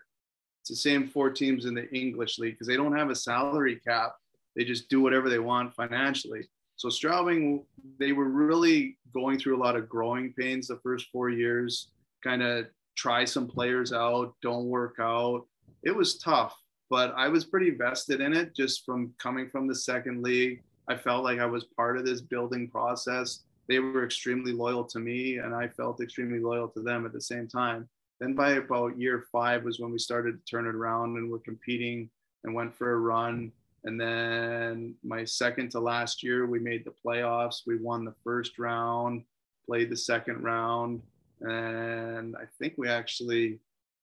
It's 0.61 0.69
the 0.69 0.75
same 0.75 1.07
four 1.07 1.29
teams 1.29 1.65
in 1.65 1.73
the 1.73 1.89
English 1.93 2.39
league 2.39 2.55
because 2.55 2.67
they 2.67 2.75
don't 2.75 2.97
have 2.97 3.09
a 3.09 3.15
salary 3.15 3.79
cap. 3.87 4.15
They 4.55 4.63
just 4.63 4.89
do 4.89 5.01
whatever 5.01 5.29
they 5.29 5.39
want 5.39 5.73
financially. 5.73 6.47
So 6.75 6.89
Straubing, 6.89 7.63
they 7.99 8.11
were 8.11 8.29
really 8.29 8.97
going 9.13 9.39
through 9.39 9.57
a 9.57 9.63
lot 9.63 9.75
of 9.75 9.89
growing 9.89 10.33
pains 10.33 10.67
the 10.67 10.79
first 10.83 11.07
four 11.11 11.29
years. 11.29 11.89
Kind 12.23 12.43
of 12.43 12.67
try 12.95 13.25
some 13.25 13.47
players 13.47 13.93
out, 13.93 14.35
don't 14.41 14.65
work 14.65 14.97
out. 14.99 15.45
It 15.83 15.95
was 15.95 16.17
tough, 16.17 16.55
but 16.89 17.13
I 17.15 17.29
was 17.29 17.45
pretty 17.45 17.71
vested 17.71 18.21
in 18.21 18.33
it 18.33 18.55
just 18.55 18.85
from 18.85 19.13
coming 19.19 19.49
from 19.49 19.67
the 19.67 19.75
second 19.75 20.21
league. 20.21 20.61
I 20.87 20.95
felt 20.95 21.23
like 21.23 21.39
I 21.39 21.45
was 21.45 21.63
part 21.63 21.97
of 21.97 22.05
this 22.05 22.21
building 22.21 22.69
process 22.69 23.43
they 23.67 23.79
were 23.79 24.05
extremely 24.05 24.53
loyal 24.53 24.83
to 24.85 24.99
me 24.99 25.37
and 25.37 25.53
I 25.53 25.67
felt 25.67 26.01
extremely 26.01 26.39
loyal 26.39 26.67
to 26.69 26.81
them 26.81 27.05
at 27.05 27.13
the 27.13 27.21
same 27.21 27.47
time. 27.47 27.87
Then 28.19 28.33
by 28.33 28.51
about 28.53 28.99
year 28.99 29.25
five 29.31 29.63
was 29.63 29.79
when 29.79 29.91
we 29.91 29.99
started 29.99 30.33
to 30.33 30.49
turn 30.49 30.65
it 30.65 30.75
around 30.75 31.17
and 31.17 31.29
we're 31.29 31.39
competing 31.39 32.09
and 32.43 32.53
went 32.53 32.75
for 32.75 32.93
a 32.93 32.97
run. 32.97 33.51
And 33.83 33.99
then 33.99 34.95
my 35.03 35.23
second 35.23 35.69
to 35.71 35.79
last 35.79 36.23
year, 36.23 36.45
we 36.47 36.59
made 36.59 36.83
the 36.83 36.93
playoffs. 37.05 37.61
We 37.67 37.77
won 37.77 38.05
the 38.05 38.15
first 38.23 38.57
round, 38.57 39.23
played 39.65 39.89
the 39.89 39.97
second 39.97 40.43
round. 40.43 41.01
And 41.41 42.35
I 42.35 42.45
think 42.57 42.73
we 42.77 42.89
actually, 42.89 43.59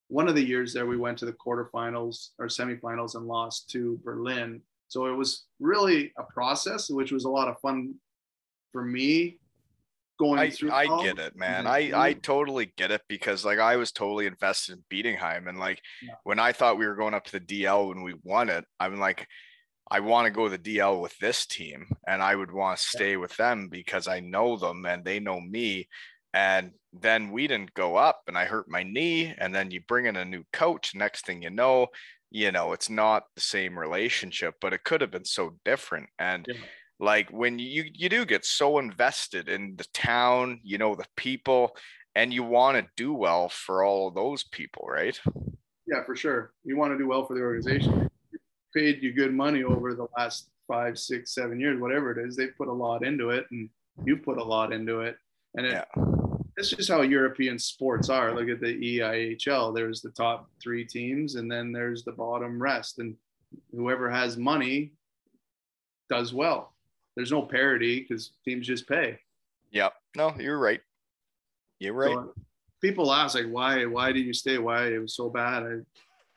one 0.09 0.29
of 0.29 0.37
the 0.37 0.47
years 0.47 0.73
there, 0.73 0.87
we 0.87 0.97
went 0.97 1.19
to 1.19 1.27
the 1.27 1.33
quarterfinals 1.33 2.31
or 2.39 2.47
semifinals 2.47 3.17
and 3.17 3.27
lost 3.27 3.69
to 3.71 3.99
Berlin. 4.05 4.63
So 4.89 5.07
it 5.07 5.17
was 5.17 5.47
really 5.59 6.13
a 6.19 6.23
process, 6.23 6.89
which 6.89 7.11
was 7.11 7.25
a 7.25 7.31
lot 7.31 7.49
of 7.49 7.59
fun 7.61 7.95
for 8.71 8.85
me 8.85 9.39
going 10.19 10.39
I, 10.39 10.51
through. 10.51 10.73
I 10.73 11.03
get 11.03 11.19
it, 11.19 11.37
man. 11.37 11.65
Mm-hmm. 11.65 11.95
I 11.95 12.07
I 12.07 12.11
mm-hmm. 12.13 12.21
totally 12.21 12.73
get 12.77 12.91
it 12.91 13.03
because 13.09 13.45
like 13.45 13.59
I 13.59 13.77
was 13.77 13.93
totally 13.93 14.27
invested 14.27 14.77
in 14.77 14.85
Bietigheim 14.91 15.49
and 15.49 15.59
like 15.59 15.81
yeah. 16.03 16.15
when 16.25 16.39
I 16.39 16.53
thought 16.53 16.79
we 16.79 16.87
were 16.87 16.97
going 16.97 17.15
up 17.15 17.25
to 17.27 17.33
the 17.33 17.41
DEL 17.41 17.89
when 17.89 18.03
we 18.03 18.15
won 18.23 18.49
it, 18.49 18.65
I'm 18.81 18.99
like 18.99 19.27
I 19.91 20.01
want 20.01 20.27
to 20.27 20.31
go 20.31 20.45
to 20.45 20.57
the 20.57 20.59
DEL 20.77 21.01
with 21.01 21.17
this 21.19 21.47
team 21.47 21.87
and 22.07 22.23
I 22.23 22.35
would 22.35 22.51
want 22.51 22.79
to 22.79 22.85
stay 22.85 23.13
yeah. 23.13 23.17
with 23.17 23.37
them 23.37 23.69
because 23.69 24.09
I 24.09 24.21
know 24.21 24.57
them 24.57 24.85
and 24.87 25.05
they 25.05 25.21
know 25.21 25.41
me. 25.41 25.89
And 26.33 26.73
then 26.93 27.31
we 27.31 27.47
didn't 27.47 27.75
go 27.75 27.97
up 27.97 28.23
and 28.27 28.37
I 28.37 28.47
hurt 28.47 28.69
my 28.69 28.83
knee. 28.83 29.35
And 29.37 29.55
then 29.55 29.71
you 29.71 29.83
bring 29.87 30.07
in 30.07 30.17
a 30.17 30.25
new 30.25 30.43
coach. 30.53 30.95
Next 30.95 31.27
thing 31.27 31.43
you 31.43 31.51
know, 31.51 31.89
you 32.31 32.51
know, 32.51 32.73
it's 32.73 32.91
not 32.91 33.25
the 33.35 33.43
same 33.43 33.79
relationship, 33.79 34.55
but 34.61 34.73
it 34.73 34.85
could 34.85 35.01
have 35.01 35.11
been 35.11 35.27
so 35.27 35.57
different. 35.65 36.09
And 36.19 36.47
yeah 36.49 36.57
like 37.01 37.31
when 37.31 37.59
you 37.59 37.85
you 37.93 38.09
do 38.09 38.25
get 38.25 38.45
so 38.45 38.79
invested 38.79 39.49
in 39.49 39.75
the 39.77 39.87
town 39.93 40.61
you 40.63 40.79
know 40.79 40.95
the 40.95 41.07
people 41.17 41.77
and 42.15 42.33
you 42.33 42.43
want 42.43 42.77
to 42.77 42.87
do 42.97 43.13
well 43.13 43.49
for 43.49 43.85
all 43.85 44.09
of 44.09 44.15
those 44.15 44.45
people 44.45 44.87
right? 44.89 45.19
Yeah 45.87 46.05
for 46.07 46.17
sure. 46.17 46.53
You 46.65 46.77
want 46.77 46.93
to 46.93 46.99
do 46.99 47.07
well 47.07 47.27
for 47.27 47.35
the 47.35 47.43
organization. 47.43 48.09
Paid 48.75 49.03
you 49.03 49.13
good 49.13 49.35
money 49.35 49.63
over 49.63 49.95
the 49.95 50.07
last 50.17 50.49
five 50.67 50.99
six 50.99 51.35
seven 51.35 51.61
years 51.61 51.79
whatever 51.79 52.11
it 52.11 52.27
is 52.27 52.37
they 52.37 52.47
put 52.47 52.69
a 52.69 52.73
lot 52.73 53.05
into 53.05 53.29
it 53.29 53.45
and 53.51 53.69
you 54.05 54.17
put 54.17 54.39
a 54.39 54.45
lot 54.45 54.73
into 54.73 55.01
it. 55.01 55.17
And 55.57 55.67
it, 55.67 55.73
yeah. 55.73 56.05
it's 56.57 56.71
just 56.71 56.91
how 56.91 57.03
european 57.03 57.59
sports 57.59 58.09
are. 58.09 58.35
Look 58.35 58.49
at 58.49 58.61
the 58.61 59.01
eihl 59.01 59.75
there's 59.75 60.01
the 60.01 60.11
top 60.11 60.49
three 60.63 60.85
teams 60.85 61.35
and 61.35 61.51
then 61.51 61.73
there's 61.73 62.05
the 62.05 62.13
bottom 62.13 62.61
rest. 62.61 62.99
And 62.99 63.17
whoever 63.73 64.11
has 64.11 64.37
money 64.37 64.93
does 66.09 66.33
well 66.33 66.74
there's 67.17 67.33
no 67.33 67.43
parity 67.43 68.01
because 68.01 68.33
teams 68.45 68.67
just 68.67 68.89
pay. 68.89 69.19
Yep. 69.71 69.95
No, 70.17 70.35
you're 70.39 70.59
right. 70.59 70.81
You're 71.79 71.95
right. 71.95 72.15
So 72.15 72.35
people 72.81 73.13
ask 73.13 73.35
like, 73.35 73.51
why, 73.51 73.85
why 73.87 74.13
did 74.13 74.27
you 74.27 74.33
stay? 74.33 74.59
Why 74.59 74.89
it 74.89 74.99
was 74.99 75.17
so 75.17 75.29
bad? 75.29 75.63
I 75.63 75.81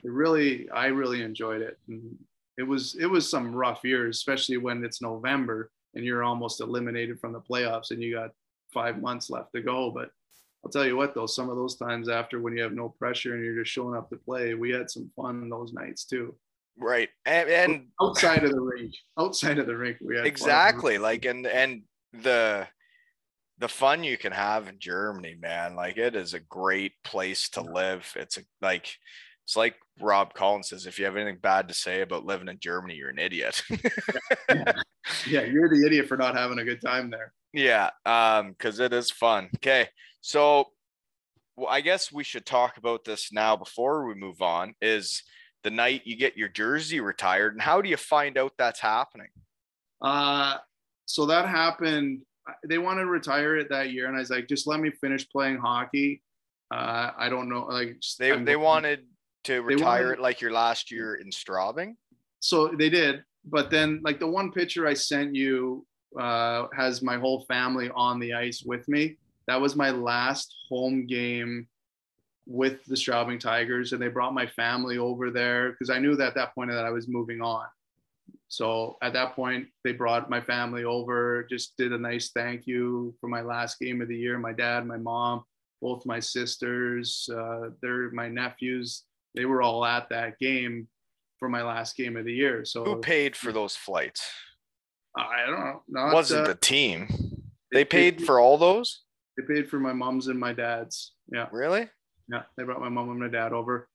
it 0.04 0.12
really, 0.12 0.70
I 0.70 0.88
really 0.88 1.24
enjoyed 1.24 1.62
it. 1.62 1.78
And 1.88 2.16
it 2.58 2.64
was, 2.64 2.96
it 2.96 3.08
was 3.08 3.30
some 3.30 3.54
rough 3.54 3.82
years, 3.84 4.18
especially 4.18 4.58
when 4.58 4.84
it's 4.84 5.02
November 5.02 5.72
and 5.96 6.06
you're 6.06 6.24
almost 6.24 6.62
eliminated 6.62 7.20
from 7.20 7.34
the 7.34 7.42
playoffs 7.42 7.92
and 7.92 8.02
you 8.02 8.14
got 8.14 8.32
five 8.72 9.02
months 9.02 9.30
left 9.30 9.54
to 9.54 9.62
go. 9.62 9.90
But 9.90 10.12
I'll 10.64 10.72
tell 10.72 10.86
you 10.86 10.96
what, 10.96 11.16
though, 11.16 11.26
some 11.26 11.50
of 11.50 11.56
those 11.56 11.76
times 11.76 12.10
after 12.10 12.40
when 12.42 12.56
you 12.56 12.62
have 12.62 12.74
no 12.74 12.90
pressure 12.90 13.34
and 13.36 13.44
you're 13.44 13.62
just 13.62 13.72
showing 13.72 13.96
up 13.96 14.10
to 14.10 14.18
play, 14.18 14.54
we 14.54 14.72
had 14.72 14.90
some 14.90 15.10
fun 15.16 15.50
those 15.50 15.74
nights 15.74 16.06
too. 16.06 16.36
Right. 16.80 17.10
And, 17.26 17.50
and 17.50 17.88
outside 18.02 18.44
of 18.44 18.52
the 18.52 18.62
rink, 18.62 18.94
outside 19.18 19.58
of 19.60 19.66
the 19.66 19.76
rink, 19.76 19.98
we 20.02 20.16
had 20.16 20.28
exactly 20.28 20.98
like 20.98 21.26
and 21.26 21.48
and 21.48 21.82
the 22.14 22.68
the 23.60 23.68
fun 23.68 24.04
you 24.04 24.18
can 24.18 24.32
have 24.32 24.68
in 24.68 24.78
Germany, 24.80 25.36
man. 25.40 25.76
Like 25.76 25.98
it 25.98 26.16
is 26.16 26.34
a 26.34 26.40
great 26.40 26.94
place 27.04 27.50
to 27.50 27.62
live. 27.62 28.12
It's 28.16 28.38
a 28.38 28.42
like 28.62 28.96
it's 29.44 29.56
like 29.56 29.76
Rob 30.00 30.34
Collins 30.34 30.70
says, 30.70 30.86
if 30.86 31.00
you 31.00 31.06
have 31.06 31.16
anything 31.16 31.40
bad 31.42 31.70
to 31.70 31.74
say 31.74 32.02
about 32.02 32.26
living 32.26 32.50
in 32.50 32.60
Germany, 32.60 32.96
you're 32.96 33.10
an 33.10 33.18
idiot. 33.18 33.64
yeah. 34.50 34.74
yeah, 35.28 35.42
you're 35.44 35.70
the 35.70 35.84
idiot 35.86 36.08
for 36.08 36.18
not 36.18 36.36
having 36.36 36.60
a 36.60 36.66
good 36.66 36.82
time 36.82 37.10
there. 37.10 37.34
Yeah, 37.54 37.90
um, 38.06 38.52
because 38.52 38.80
it 38.80 38.94
is 38.94 39.10
fun. 39.10 39.50
Okay, 39.56 39.88
so 40.22 40.66
well, 41.56 41.70
I 41.70 41.82
guess 41.82 42.12
we 42.12 42.24
should 42.24 42.46
talk 42.46 42.78
about 42.78 43.04
this 43.04 43.32
now 43.32 43.56
before 43.56 44.06
we 44.06 44.14
move 44.14 44.42
on. 44.42 44.76
Is 44.82 45.24
the 45.64 45.70
night 45.70 46.02
you 46.06 46.16
get 46.16 46.38
your 46.38 46.50
jersey 46.50 47.00
retired 47.00 47.54
and 47.54 47.62
how 47.62 47.82
do 47.82 47.90
you 47.90 47.98
find 47.98 48.38
out 48.38 48.54
that's 48.58 48.80
happening? 48.80 49.30
Uh 50.02 50.58
so 51.06 51.26
that 51.26 51.48
happened 51.48 52.22
they 52.66 52.78
wanted 52.78 53.02
to 53.02 53.10
retire 53.10 53.58
it 53.58 53.70
that 53.70 53.92
year 53.92 54.08
and 54.08 54.16
i 54.16 54.20
was 54.20 54.30
like 54.30 54.48
just 54.48 54.68
let 54.68 54.80
me 54.80 54.92
finish 54.92 55.28
playing 55.30 55.58
hockey. 55.58 56.22
Uh 56.72 57.12
i 57.18 57.30
don't 57.30 57.50
know 57.50 57.66
like 57.66 57.96
they, 58.20 58.38
they 58.44 58.56
wanted 58.56 59.06
to 59.46 59.62
retire 59.62 60.04
wanted, 60.04 60.20
it 60.20 60.22
like 60.22 60.42
your 60.42 60.52
last 60.52 60.92
year 60.92 61.16
in 61.16 61.30
straubing? 61.30 61.96
So 62.40 62.68
they 62.68 62.90
did 62.90 63.24
but 63.46 63.72
then 63.72 64.02
like 64.04 64.20
the 64.20 64.28
one 64.28 64.52
picture 64.52 64.86
i 64.86 64.94
sent 64.94 65.34
you 65.34 65.86
uh 66.20 66.68
has 66.76 67.02
my 67.02 67.18
whole 67.18 67.46
family 67.46 67.90
on 67.96 68.20
the 68.20 68.34
ice 68.34 68.64
with 68.66 68.88
me. 68.88 69.18
That 69.48 69.60
was 69.60 69.76
my 69.76 69.92
last 69.92 70.54
home 70.70 71.08
game 71.08 71.68
with 72.48 72.84
the 72.86 72.96
Straubing 72.96 73.40
Tigers, 73.40 73.92
and 73.92 74.02
they 74.02 74.08
brought 74.08 74.34
my 74.34 74.48
family 74.48 74.98
over 74.98 75.30
there 75.30 75.72
because 75.72 75.90
I 75.90 76.00
knew 76.00 76.16
that 76.16 76.30
at 76.30 76.36
that 76.36 76.56
point 76.56 76.72
that 76.72 76.86
I 76.86 76.90
was 76.90 77.08
moving 77.08 77.42
on. 77.42 77.66
So 78.48 78.98
at 79.02 79.14
that 79.14 79.36
point, 79.36 79.68
they 79.84 79.92
brought 79.92 80.30
my 80.30 80.40
family 80.40 80.86
over, 80.86 81.46
just 81.50 81.76
did 81.78 81.92
a 81.92 81.98
nice 81.98 82.30
thank 82.30 82.66
you 82.66 83.14
for 83.20 83.28
my 83.28 83.42
last 83.42 83.80
game 83.80 84.02
of 84.02 84.08
the 84.08 84.16
year. 84.16 84.40
My 84.40 84.54
dad, 84.54 84.86
my 84.86 84.98
mom, 84.98 85.44
both 85.82 86.06
my 86.06 86.20
sisters, 86.20 87.30
uh, 87.34 87.70
they're 87.82 88.10
my 88.12 88.30
nephews. 88.30 89.04
They 89.36 89.46
were 89.46 89.62
all 89.62 89.84
at 89.86 90.10
that 90.10 90.40
game 90.40 90.88
for 91.40 91.50
my 91.50 91.62
last 91.62 91.98
game 91.98 92.16
of 92.16 92.26
the 92.26 92.34
year. 92.34 92.64
So 92.64 92.86
who 92.86 92.96
paid 92.98 93.36
for 93.36 93.52
those 93.52 93.76
flights? 93.76 94.32
I 95.18 95.46
don't 95.46 95.60
know. 95.60 95.82
Not, 95.90 96.14
Wasn't 96.14 96.46
uh, 96.46 96.48
the 96.48 96.56
team? 96.56 97.10
They 97.74 97.84
paid 97.84 98.26
for 98.26 98.40
all 98.40 98.58
those. 98.58 99.02
They 99.36 99.44
paid 99.44 99.70
for 99.70 99.80
my 99.80 99.94
mom's 99.94 100.28
and 100.28 100.40
my 100.40 100.54
dad's. 100.54 101.14
Yeah. 101.32 101.48
Really? 101.52 101.90
Yeah, 102.30 102.44
they 102.58 102.64
brought 102.64 102.82
my 102.82 102.90
mom 102.90 103.10
and 103.10 103.20
my 103.20 103.28
dad 103.28 103.54
over. 103.54 103.88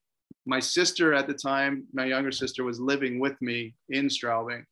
My 0.47 0.61
sister 0.61 1.15
at 1.15 1.27
the 1.27 1.35
time, 1.35 1.85
my 1.93 2.07
younger 2.07 2.33
sister, 2.33 2.65
was 2.65 2.81
living 2.81 3.21
with 3.21 3.41
me 3.43 3.75
in 3.91 4.07
Straubing. 4.07 4.65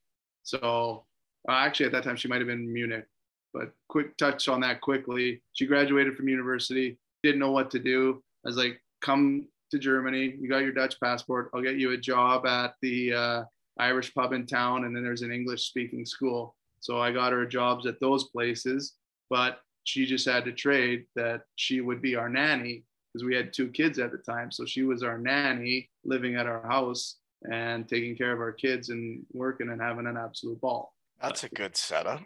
So 0.43 1.05
uh, 1.47 1.51
actually, 1.53 1.85
at 1.87 1.91
that 1.93 2.03
time, 2.03 2.15
she 2.15 2.27
might 2.27 2.39
have 2.39 2.47
been 2.47 2.61
in 2.61 2.73
Munich. 2.73 3.05
But 3.53 3.71
quick 3.89 4.17
touch 4.17 4.47
on 4.47 4.61
that 4.61 4.81
quickly. 4.81 5.41
She 5.53 5.65
graduated 5.65 6.15
from 6.15 6.29
university, 6.29 6.97
didn't 7.23 7.39
know 7.39 7.51
what 7.51 7.69
to 7.71 7.79
do. 7.79 8.23
I 8.45 8.49
was 8.49 8.57
like, 8.57 8.81
come 9.01 9.47
to 9.71 9.79
Germany. 9.79 10.35
You 10.39 10.49
got 10.49 10.59
your 10.59 10.71
Dutch 10.71 10.99
passport. 10.99 11.51
I'll 11.53 11.61
get 11.61 11.75
you 11.75 11.91
a 11.91 11.97
job 11.97 12.45
at 12.45 12.75
the 12.81 13.13
uh, 13.13 13.43
Irish 13.79 14.13
pub 14.13 14.33
in 14.33 14.45
town, 14.45 14.85
and 14.85 14.95
then 14.95 15.03
there's 15.03 15.21
an 15.21 15.31
English 15.31 15.67
speaking 15.67 16.05
school. 16.05 16.55
So 16.79 16.99
I 16.99 17.11
got 17.11 17.33
her 17.33 17.45
jobs 17.45 17.85
at 17.85 17.99
those 17.99 18.25
places, 18.25 18.93
but 19.29 19.59
she 19.83 20.05
just 20.05 20.27
had 20.27 20.45
to 20.45 20.51
trade 20.51 21.05
that 21.15 21.41
she 21.55 21.81
would 21.81 22.01
be 22.01 22.15
our 22.15 22.29
nanny 22.29 22.83
because 23.11 23.25
we 23.25 23.35
had 23.35 23.53
two 23.53 23.69
kids 23.69 23.99
at 23.99 24.11
the 24.11 24.17
time. 24.17 24.51
So 24.51 24.65
she 24.65 24.83
was 24.83 25.03
our 25.03 25.17
nanny 25.17 25.89
living 26.03 26.35
at 26.35 26.47
our 26.47 26.65
house 26.67 27.17
and 27.49 27.87
taking 27.87 28.15
care 28.15 28.31
of 28.31 28.39
our 28.39 28.51
kids 28.51 28.89
and 28.89 29.25
working 29.33 29.69
and 29.69 29.81
having 29.81 30.07
an 30.07 30.17
absolute 30.17 30.61
ball. 30.61 30.93
That's 31.21 31.43
a 31.43 31.49
good 31.49 31.75
setup. 31.75 32.21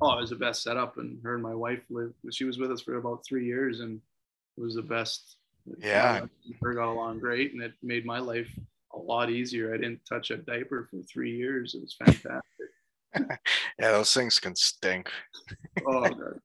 Oh, 0.00 0.18
it 0.18 0.20
was 0.20 0.30
the 0.30 0.36
best 0.36 0.62
setup. 0.62 0.98
And 0.98 1.18
her 1.22 1.34
and 1.34 1.42
my 1.42 1.54
wife 1.54 1.80
lived, 1.90 2.14
she 2.30 2.44
was 2.44 2.58
with 2.58 2.70
us 2.70 2.82
for 2.82 2.96
about 2.96 3.24
three 3.26 3.46
years 3.46 3.80
and 3.80 4.00
it 4.56 4.60
was 4.60 4.74
the 4.74 4.82
best. 4.82 5.36
Yeah. 5.80 6.26
We 6.60 6.74
got 6.74 6.92
along 6.92 7.20
great 7.20 7.52
and 7.52 7.62
it 7.62 7.72
made 7.82 8.04
my 8.04 8.18
life 8.18 8.48
a 8.94 8.98
lot 8.98 9.30
easier. 9.30 9.74
I 9.74 9.76
didn't 9.76 10.00
touch 10.08 10.30
a 10.30 10.36
diaper 10.36 10.88
for 10.90 10.98
three 11.02 11.36
years. 11.36 11.74
It 11.74 11.82
was 11.82 11.94
fantastic. 11.94 12.67
Yeah, 13.16 13.36
those 13.78 14.12
things 14.12 14.38
can 14.38 14.54
stink. 14.54 15.10
oh, 15.86 16.00
God. 16.08 16.40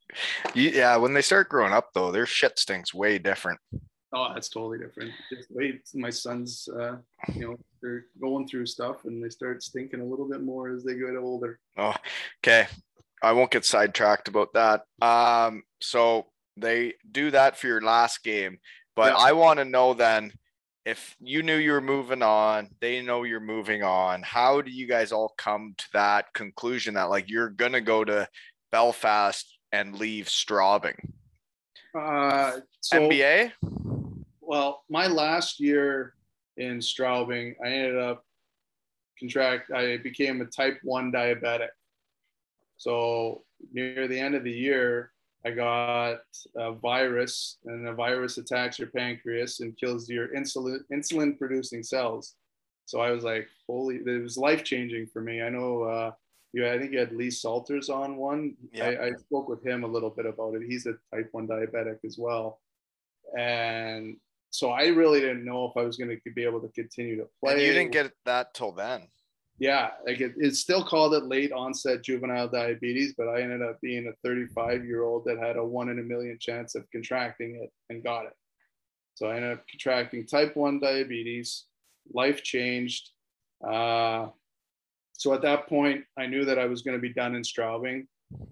yeah, 0.54 0.96
when 0.96 1.14
they 1.14 1.22
start 1.22 1.50
growing 1.50 1.74
up 1.74 1.90
though, 1.94 2.12
their 2.12 2.26
shit 2.26 2.58
stinks 2.60 2.94
way 2.94 3.18
different. 3.18 3.60
Oh, 4.16 4.32
that's 4.34 4.50
totally 4.50 4.78
different. 4.78 5.12
Just 5.32 5.50
wait, 5.50 5.82
my 5.96 6.12
sons, 6.12 6.70
uh, 6.80 6.98
you 7.34 7.48
know, 7.48 7.58
they're 7.82 8.06
going 8.22 8.48
through 8.48 8.68
stuff 8.68 9.06
and 9.06 9.24
they 9.24 9.30
start 9.30 9.64
stinking 9.64 10.02
a 10.02 10.06
little 10.06 10.30
bit 10.30 10.44
more 10.44 10.70
as 10.70 10.84
they 10.84 10.94
get 10.94 11.16
older. 11.16 11.60
Oh, 11.78 11.96
okay. 12.44 12.68
I 13.24 13.32
won't 13.32 13.50
get 13.50 13.66
sidetracked 13.66 14.28
about 14.28 14.54
that. 14.54 14.84
Um, 15.02 15.64
so 15.82 16.28
they 16.58 16.94
do 17.12 17.32
that 17.32 17.58
for 17.58 17.68
your 17.68 17.82
last 17.82 18.24
game, 18.24 18.60
but 18.96 19.14
yeah. 19.14 19.18
I 19.18 19.32
want 19.32 19.58
to 19.58 19.66
know 19.66 19.96
then 19.96 20.32
if 20.86 21.16
you 21.20 21.44
knew 21.44 21.56
you 21.56 21.72
were 21.72 21.82
moving 21.82 22.22
on, 22.22 22.70
they 22.82 23.02
know 23.02 23.24
you're 23.24 23.40
moving 23.40 23.84
on. 23.84 24.22
How 24.22 24.62
do 24.62 24.72
you 24.72 24.88
guys 24.88 25.12
all 25.12 25.34
come 25.38 25.74
to 25.78 25.86
that 25.94 26.34
conclusion 26.34 26.96
that 26.96 27.10
like 27.10 27.30
you're 27.30 27.50
gonna 27.50 27.82
go 27.82 28.04
to 28.04 28.28
Belfast 28.72 29.58
and 29.72 29.96
leave 29.96 30.26
Straubing? 30.26 31.12
Uh, 31.98 32.60
so, 32.82 33.00
MBA 33.00 33.52
well, 34.46 34.84
my 34.90 35.08
last 35.08 35.60
year 35.60 36.14
in 36.58 36.80
Straubing, 36.80 37.56
I 37.64 37.70
ended 37.70 37.98
up 37.98 38.26
contract. 39.20 39.72
I 39.72 39.98
became 39.98 40.42
a 40.42 40.46
type 40.46 40.80
one 40.84 41.12
diabetic. 41.12 41.70
So 42.78 43.44
near 43.72 44.08
the 44.08 44.20
end 44.20 44.36
of 44.36 44.44
the 44.44 44.52
year, 44.52 45.13
I 45.46 45.52
got 45.52 46.20
a 46.56 46.72
virus, 46.74 47.58
and 47.66 47.88
a 47.88 47.94
virus 47.94 48.38
attacks 48.38 48.80
your 48.80 48.90
pancreas 48.90 49.60
and 49.60 49.78
kills 49.78 50.10
your 50.10 50.30
insulin 50.30 50.80
insulin 50.92 51.38
producing 51.38 51.84
cells. 51.84 52.36
So 52.86 53.02
I 53.02 53.12
was 53.12 53.24
like, 53.24 53.48
holy! 53.68 53.98
It 53.98 54.24
was 54.24 54.38
life 54.38 54.64
changing 54.64 55.08
for 55.08 55.22
me. 55.22 55.42
I 55.42 55.50
know. 55.50 55.84
Uh, 55.84 56.12
you, 56.54 56.68
I 56.68 56.78
think 56.78 56.92
you 56.92 57.00
had 57.00 57.14
Lee 57.14 57.32
Salters 57.32 57.90
on 57.90 58.16
one. 58.16 58.56
Yeah. 58.72 58.86
I, 58.86 59.08
I 59.08 59.12
spoke 59.14 59.50
with 59.50 59.66
him 59.66 59.84
a 59.84 59.88
little 59.88 60.12
bit 60.12 60.26
about 60.26 60.54
it. 60.56 60.62
He's 60.68 60.86
a 60.86 60.94
type 61.14 61.30
one 61.32 61.48
diabetic 61.48 61.98
as 62.06 62.18
well, 62.18 62.62
and 63.38 64.18
so 64.54 64.70
I 64.70 64.88
really 64.88 65.20
didn't 65.20 65.44
know 65.44 65.66
if 65.66 65.76
I 65.76 65.82
was 65.82 65.98
going 65.98 66.10
to 66.10 66.32
be 66.32 66.44
able 66.44 66.62
to 66.62 66.70
continue 66.70 67.18
to 67.18 67.28
play. 67.40 67.54
And 67.54 67.62
you 67.62 67.74
didn't 67.74 67.92
get 67.92 68.12
that 68.26 68.54
till 68.54 68.72
then. 68.72 69.08
Yeah, 69.60 69.92
like 70.06 70.20
it, 70.20 70.34
it's 70.38 70.60
still 70.60 70.84
called 70.84 71.14
it 71.14 71.26
late 71.26 71.52
onset 71.52 72.04
juvenile 72.04 72.48
diabetes, 72.48 73.14
but 73.18 73.28
I 73.28 73.42
ended 73.42 73.62
up 73.62 73.80
being 73.82 74.08
a 74.08 74.28
35 74.28 74.84
year 74.84 75.04
old 75.04 75.26
that 75.26 75.38
had 75.38 75.58
a 75.58 75.64
one 75.64 75.90
in 75.90 76.00
a 76.00 76.04
million 76.04 76.38
chance 76.40 76.76
of 76.76 76.90
contracting 76.92 77.62
it 77.64 77.72
and 77.90 78.04
got 78.04 78.26
it. 78.26 78.34
So 79.16 79.28
I 79.28 79.36
ended 79.36 79.54
up 79.54 79.68
contracting 79.70 80.26
type 80.26 80.56
1 80.56 80.80
diabetes. 80.80 81.66
Life 82.14 82.44
changed. 82.44 83.12
Uh, 83.66 84.28
so 85.14 85.34
at 85.34 85.44
that 85.44 85.68
point, 85.68 86.04
I 86.18 86.26
knew 86.26 86.46
that 86.46 86.58
I 86.58 86.66
was 86.66 86.82
going 86.82 86.98
to 86.98 87.02
be 87.02 87.14
done 87.14 87.36
in 87.36 87.44
Straubing 87.44 88.08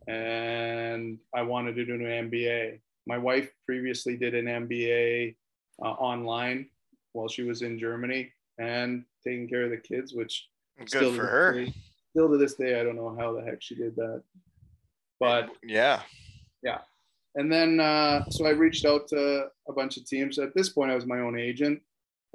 and 0.08 1.18
I 1.34 1.42
wanted 1.42 1.76
to 1.76 1.86
do 1.86 1.96
an 1.96 2.30
MBA. 2.30 2.80
My 3.08 3.18
wife 3.18 3.50
previously 3.66 4.16
did 4.16 4.36
an 4.36 4.46
MBA 4.46 5.36
uh, 5.82 5.86
online 5.86 6.70
while 7.14 7.28
she 7.28 7.44
was 7.44 7.64
in 7.64 7.80
Germany 7.80 8.32
and 8.60 9.04
taking 9.24 9.50
care 9.50 9.64
of 9.64 9.72
the 9.72 9.78
kids, 9.78 10.14
which 10.14 10.48
good 10.86 11.16
for 11.16 11.26
her. 11.26 11.66
Day, 11.66 11.74
still 12.12 12.30
to 12.30 12.38
this 12.38 12.56
day, 12.56 12.80
I 12.80 12.84
don't 12.84 12.96
know 12.96 13.16
how 13.18 13.34
the 13.34 13.42
heck 13.42 13.62
she 13.62 13.76
did 13.76 13.96
that. 13.96 14.24
But 15.20 15.50
yeah, 15.64 16.02
yeah. 16.64 16.80
And 17.36 17.52
then 17.52 17.80
uh, 17.80 18.26
so 18.30 18.46
I 18.46 18.52
reached 18.52 18.86
out 18.86 19.08
to 19.10 19.48
a 19.68 19.74
bunch 19.74 19.98
of 19.98 20.06
teams. 20.06 20.40
At 20.40 20.54
this 20.56 20.70
point, 20.70 20.92
I 20.92 20.96
was 20.96 21.06
my 21.06 21.20
own 21.20 21.38
agent. 21.38 21.82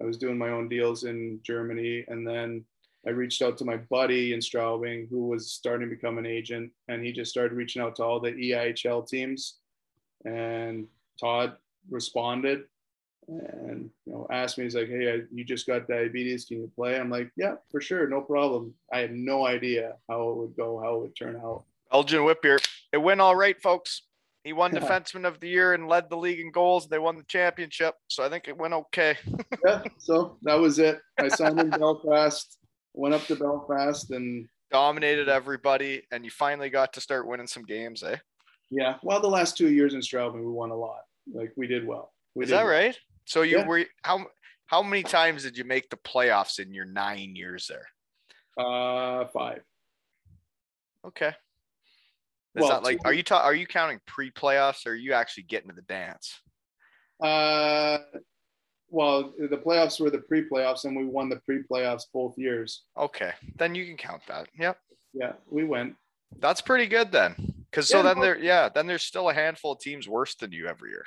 I 0.00 0.04
was 0.04 0.18
doing 0.18 0.38
my 0.38 0.50
own 0.50 0.68
deals 0.68 1.04
in 1.04 1.40
Germany, 1.42 2.04
and 2.08 2.26
then 2.26 2.64
I 3.06 3.10
reached 3.10 3.40
out 3.40 3.56
to 3.58 3.64
my 3.64 3.76
buddy 3.76 4.32
in 4.32 4.40
Straubing, 4.40 5.08
who 5.08 5.28
was 5.28 5.52
starting 5.52 5.88
to 5.88 5.94
become 5.94 6.18
an 6.18 6.26
agent, 6.26 6.72
and 6.88 7.04
he 7.04 7.12
just 7.12 7.30
started 7.30 7.54
reaching 7.54 7.80
out 7.80 7.96
to 7.96 8.04
all 8.04 8.20
the 8.20 8.32
EIHL 8.32 9.08
teams. 9.08 9.58
And 10.24 10.86
Todd 11.20 11.56
responded, 11.88 12.64
and 13.28 13.90
you 14.04 14.12
know 14.12 14.26
asked 14.30 14.56
me 14.58 14.64
he's 14.64 14.74
like 14.74 14.88
hey 14.88 15.12
I, 15.12 15.22
you 15.32 15.44
just 15.44 15.66
got 15.66 15.88
diabetes 15.88 16.44
can 16.44 16.58
you 16.58 16.70
play? 16.74 16.98
I'm 16.98 17.10
like 17.10 17.30
yeah 17.36 17.54
for 17.70 17.80
sure 17.80 18.08
no 18.08 18.20
problem. 18.20 18.74
I 18.92 19.00
had 19.00 19.12
no 19.12 19.46
idea 19.46 19.94
how 20.08 20.30
it 20.30 20.36
would 20.36 20.56
go 20.56 20.80
how 20.80 20.96
it 20.96 21.00
would 21.02 21.16
turn 21.16 21.36
out. 21.36 21.64
Elgin 21.92 22.20
whippier 22.20 22.58
it 22.92 22.98
went 22.98 23.20
all 23.20 23.36
right 23.36 23.60
folks. 23.60 24.02
He 24.44 24.52
won 24.52 24.70
defenseman 24.70 25.26
of 25.26 25.40
the 25.40 25.48
year 25.48 25.74
and 25.74 25.88
led 25.88 26.08
the 26.08 26.16
league 26.16 26.38
in 26.38 26.52
goals. 26.52 26.86
They 26.86 27.00
won 27.00 27.16
the 27.16 27.24
championship 27.24 27.94
so 28.08 28.24
i 28.24 28.28
think 28.28 28.48
it 28.48 28.56
went 28.56 28.74
okay. 28.74 29.16
Yeah 29.66 29.82
so 29.98 30.38
that 30.42 30.58
was 30.58 30.78
it. 30.78 31.00
I 31.18 31.28
signed 31.28 31.58
in 31.60 31.70
belfast 31.70 32.58
went 32.94 33.14
up 33.14 33.26
to 33.26 33.36
belfast 33.36 34.10
and 34.12 34.48
dominated 34.70 35.28
everybody 35.28 36.02
and 36.12 36.24
you 36.24 36.30
finally 36.30 36.70
got 36.70 36.92
to 36.92 37.00
start 37.00 37.26
winning 37.26 37.46
some 37.46 37.64
games 37.64 38.02
eh? 38.02 38.16
Yeah 38.70 38.96
well 39.02 39.20
the 39.20 39.28
last 39.28 39.56
two 39.56 39.70
years 39.70 39.94
in 39.94 40.00
Straubing 40.00 40.40
we 40.40 40.46
won 40.46 40.70
a 40.70 40.76
lot. 40.76 41.00
Like 41.32 41.52
we 41.56 41.66
did 41.66 41.84
well. 41.84 42.12
We 42.36 42.44
is 42.44 42.50
that 42.50 42.64
well. 42.64 42.72
right 42.72 42.96
so 43.26 43.42
you 43.42 43.58
yeah. 43.58 43.66
were 43.66 43.84
how 44.02 44.26
how 44.66 44.82
many 44.82 45.02
times 45.02 45.42
did 45.42 45.58
you 45.58 45.64
make 45.64 45.90
the 45.90 45.96
playoffs 45.98 46.58
in 46.58 46.72
your 46.72 46.86
nine 46.86 47.36
years 47.36 47.68
there? 47.68 47.86
Uh, 48.58 49.26
five. 49.26 49.60
Okay. 51.06 51.28
Is 51.28 52.62
well, 52.62 52.68
that 52.70 52.82
like 52.82 52.98
are 53.04 53.12
you 53.12 53.22
ta- 53.22 53.42
are 53.42 53.54
you 53.54 53.66
counting 53.66 54.00
pre-playoffs 54.06 54.86
or 54.86 54.92
are 54.92 54.94
you 54.94 55.12
actually 55.12 55.42
getting 55.44 55.68
to 55.68 55.76
the 55.76 55.82
dance? 55.82 56.40
Uh, 57.22 57.98
well, 58.88 59.34
the 59.38 59.56
playoffs 59.56 60.00
were 60.00 60.10
the 60.10 60.18
pre-playoffs, 60.18 60.84
and 60.84 60.96
we 60.96 61.04
won 61.04 61.28
the 61.28 61.40
pre-playoffs 61.44 62.04
both 62.12 62.38
years. 62.38 62.84
Okay, 62.96 63.32
then 63.58 63.74
you 63.74 63.84
can 63.84 63.96
count 63.96 64.22
that. 64.28 64.48
Yep. 64.58 64.78
Yeah, 65.12 65.32
we 65.50 65.64
went. 65.64 65.96
That's 66.38 66.60
pretty 66.60 66.86
good 66.86 67.12
then, 67.12 67.34
because 67.70 67.90
yeah, 67.90 67.98
so 67.98 68.02
then 68.02 68.20
there, 68.20 68.38
yeah, 68.38 68.68
then 68.68 68.86
there's 68.86 69.02
still 69.02 69.28
a 69.28 69.34
handful 69.34 69.72
of 69.72 69.80
teams 69.80 70.08
worse 70.08 70.34
than 70.34 70.52
you 70.52 70.66
every 70.66 70.90
year. 70.90 71.04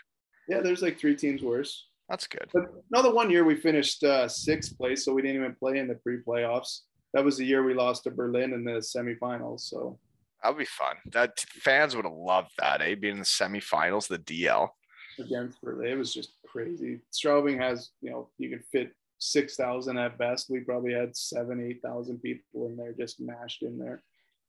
Yeah, 0.47 0.61
there's 0.61 0.81
like 0.81 0.99
three 0.99 1.15
teams 1.15 1.41
worse. 1.41 1.88
That's 2.10 2.27
good. 2.27 2.49
But 2.53 2.65
another 2.91 3.14
one 3.14 3.30
year 3.30 3.44
we 3.44 3.56
finished 3.56 4.03
uh, 4.03 4.27
sixth 4.27 4.77
place, 4.77 5.06
so 5.06 5.14
we 5.14 5.22
didn't 5.22 5.38
even 5.38 5.56
play 5.56 5.77
in 5.77 5.88
the 5.88 5.95
pre-playoffs. 5.95 6.80
That 7.14 7.23
was 7.23 7.38
the 7.38 7.45
year 7.45 7.64
we 7.64 7.73
lost 7.73 8.03
to 8.03 8.11
Berlin 8.11 8.53
in 8.53 8.64
the 8.64 8.80
semifinals. 8.81 9.61
So 9.61 9.99
that 10.41 10.49
would 10.49 10.60
be 10.60 10.65
fun. 10.65 10.95
That 11.11 11.40
fans 11.40 11.95
would 11.95 12.06
have 12.06 12.14
loved 12.14 12.52
that, 12.57 12.81
eh? 12.81 12.95
Being 12.95 13.14
in 13.14 13.19
the 13.19 13.26
semifinals, 13.26 14.07
the 14.07 14.18
DEL 14.18 14.73
against 15.19 15.61
Berlin. 15.61 15.91
It 15.91 15.98
was 15.98 16.14
just 16.14 16.34
crazy. 16.48 17.02
Straubing 17.11 17.60
has, 17.60 17.90
you 18.02 18.10
know, 18.11 18.30
you 18.38 18.49
could 18.49 18.64
fit 18.72 18.94
six 19.19 19.56
thousand 19.56 19.98
at 19.98 20.18
best. 20.18 20.49
We 20.49 20.61
probably 20.61 20.94
had 20.94 21.15
seven, 21.15 21.61
eight 21.61 21.81
thousand 21.84 22.22
people 22.22 22.68
in 22.68 22.77
there, 22.77 22.94
just 22.94 23.19
mashed 23.19 23.64
in 23.64 23.77
there. 23.77 24.02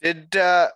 Did 0.03 0.35
uh, 0.37 0.71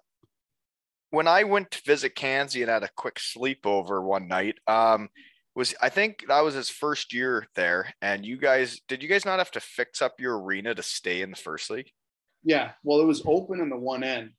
when 1.10 1.28
I 1.28 1.44
went 1.44 1.70
to 1.72 1.82
visit 1.86 2.14
Kanzi 2.14 2.60
and 2.60 2.70
had 2.70 2.82
a 2.82 2.90
quick 2.96 3.16
sleepover 3.16 4.02
one 4.02 4.28
night, 4.28 4.58
um, 4.66 5.08
was 5.54 5.74
I 5.80 5.88
think 5.88 6.24
that 6.28 6.44
was 6.44 6.54
his 6.54 6.70
first 6.70 7.12
year 7.12 7.46
there. 7.54 7.94
And 8.02 8.24
you 8.24 8.36
guys, 8.36 8.80
did 8.88 9.02
you 9.02 9.08
guys 9.08 9.24
not 9.24 9.38
have 9.38 9.50
to 9.52 9.60
fix 9.60 10.02
up 10.02 10.20
your 10.20 10.38
arena 10.38 10.74
to 10.74 10.82
stay 10.82 11.22
in 11.22 11.30
the 11.30 11.36
first 11.36 11.70
league? 11.70 11.90
Yeah. 12.42 12.72
Well, 12.82 13.00
it 13.00 13.06
was 13.06 13.22
open 13.26 13.60
in 13.60 13.70
the 13.70 13.76
one 13.76 14.02
end. 14.02 14.30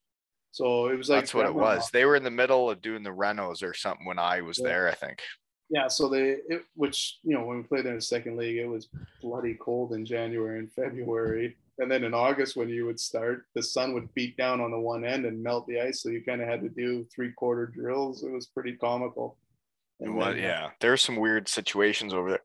So 0.52 0.88
it 0.88 0.98
was 0.98 1.10
like 1.10 1.22
that's 1.22 1.34
what 1.34 1.46
it 1.46 1.56
was. 1.56 1.84
Off. 1.84 1.92
They 1.92 2.06
were 2.06 2.16
in 2.16 2.24
the 2.24 2.32
middle 2.32 2.70
of 2.70 2.82
doing 2.82 3.04
the 3.04 3.10
renos 3.10 3.64
or 3.64 3.74
something 3.74 4.06
when 4.06 4.20
I 4.20 4.42
was 4.42 4.58
yeah. 4.60 4.68
there, 4.68 4.90
I 4.90 4.94
think. 4.94 5.22
Yeah. 5.70 5.88
So 5.88 6.08
they, 6.08 6.38
it, 6.48 6.64
which, 6.76 7.20
you 7.24 7.34
know, 7.34 7.44
when 7.46 7.58
we 7.58 7.64
played 7.64 7.86
in 7.86 7.96
the 7.96 8.02
second 8.02 8.38
league, 8.38 8.58
it 8.58 8.68
was 8.68 8.88
bloody 9.22 9.56
cold 9.56 9.94
in 9.94 10.06
January 10.06 10.60
and 10.60 10.72
February. 10.72 11.58
And 11.80 11.92
then 11.92 12.06
in 12.06 12.14
August, 12.14 12.56
when 12.56 12.70
you 12.70 12.86
would 12.86 13.00
start, 13.00 13.48
the 13.54 13.64
sun 13.64 13.94
would 13.94 14.14
beat 14.14 14.38
down 14.38 14.62
on 14.62 14.72
the 14.72 14.80
one 14.80 15.04
end 15.04 15.26
and 15.26 15.44
melt 15.44 15.68
the 15.68 15.82
ice. 15.82 16.02
So 16.02 16.10
you 16.10 16.24
kind 16.24 16.42
of 16.42 16.48
had 16.48 16.62
to 16.62 16.70
do 16.70 17.06
three 17.14 17.34
quarter 17.34 17.66
drills. 17.66 18.24
It 18.24 18.32
was 18.32 18.46
pretty 18.46 18.74
comical. 18.74 19.38
Then, 20.00 20.38
yeah, 20.38 20.70
there's 20.82 21.02
some 21.02 21.16
weird 21.16 21.48
situations 21.48 22.14
over 22.14 22.32
there. 22.32 22.44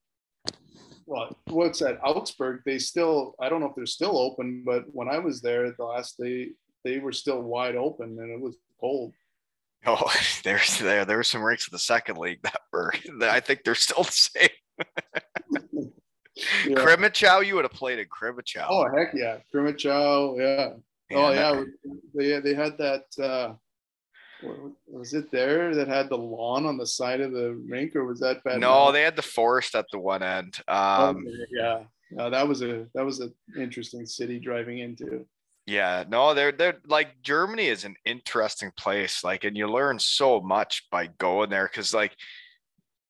Well, 1.06 1.36
what's 1.46 1.82
at 1.82 1.98
Augsburg, 2.04 2.60
they 2.64 2.78
still, 2.78 3.34
I 3.40 3.48
don't 3.48 3.60
know 3.60 3.66
if 3.66 3.74
they're 3.74 3.86
still 3.86 4.16
open, 4.16 4.62
but 4.64 4.84
when 4.92 5.08
I 5.08 5.18
was 5.18 5.40
there 5.40 5.70
the 5.72 5.84
last 5.84 6.16
day, 6.18 6.50
they 6.84 6.98
were 6.98 7.12
still 7.12 7.42
wide 7.42 7.74
open 7.74 8.18
and 8.20 8.30
it 8.30 8.40
was 8.40 8.56
cold. 8.80 9.12
Oh, 9.86 10.12
there's 10.44 10.78
there 10.78 11.04
there 11.04 11.16
were 11.16 11.24
some 11.24 11.42
rinks 11.42 11.66
in 11.66 11.72
the 11.72 11.78
second 11.78 12.18
league 12.18 12.42
that 12.42 12.60
were 12.72 12.92
I 13.22 13.40
think 13.40 13.64
they're 13.64 13.74
still 13.74 14.04
the 14.04 14.12
same. 14.12 14.48
Yeah. 16.66 16.76
Crimmitschau, 16.76 17.44
you 17.44 17.54
would 17.56 17.64
have 17.64 17.72
played 17.72 17.98
in 17.98 18.06
Crimmitschau. 18.06 18.64
Oh 18.66 18.88
heck 18.96 19.12
yeah, 19.12 19.38
Crimmitschau, 19.54 20.38
yeah. 20.38 20.70
Oh 21.14 21.32
yeah, 21.32 21.64
they 22.14 22.40
they 22.40 22.54
had 22.54 22.78
that. 22.78 23.02
Uh, 23.22 23.54
was 24.86 25.14
it 25.14 25.30
there 25.30 25.74
that 25.74 25.88
had 25.88 26.08
the 26.08 26.16
lawn 26.16 26.66
on 26.66 26.76
the 26.76 26.86
side 26.86 27.20
of 27.20 27.32
the 27.32 27.52
rink, 27.68 27.94
or 27.96 28.04
was 28.04 28.20
that 28.20 28.42
bad? 28.44 28.60
No, 28.60 28.90
they 28.92 29.02
had 29.02 29.16
the 29.16 29.22
forest 29.22 29.74
at 29.74 29.86
the 29.92 29.98
one 29.98 30.22
end. 30.22 30.58
Um, 30.68 31.24
Okay, 31.26 31.46
yeah, 31.50 31.82
Uh, 32.18 32.30
that 32.30 32.46
was 32.46 32.62
a 32.62 32.86
that 32.94 33.04
was 33.04 33.20
an 33.20 33.32
interesting 33.56 34.06
city 34.06 34.38
driving 34.40 34.78
into. 34.78 35.26
Yeah, 35.66 36.04
no, 36.08 36.34
they're 36.34 36.52
they're 36.52 36.80
like 36.86 37.22
Germany 37.22 37.66
is 37.66 37.84
an 37.84 37.94
interesting 38.04 38.72
place. 38.76 39.22
Like, 39.22 39.44
and 39.44 39.56
you 39.56 39.68
learn 39.68 39.98
so 39.98 40.40
much 40.40 40.88
by 40.90 41.06
going 41.06 41.50
there 41.50 41.68
because 41.70 41.94
like 41.94 42.16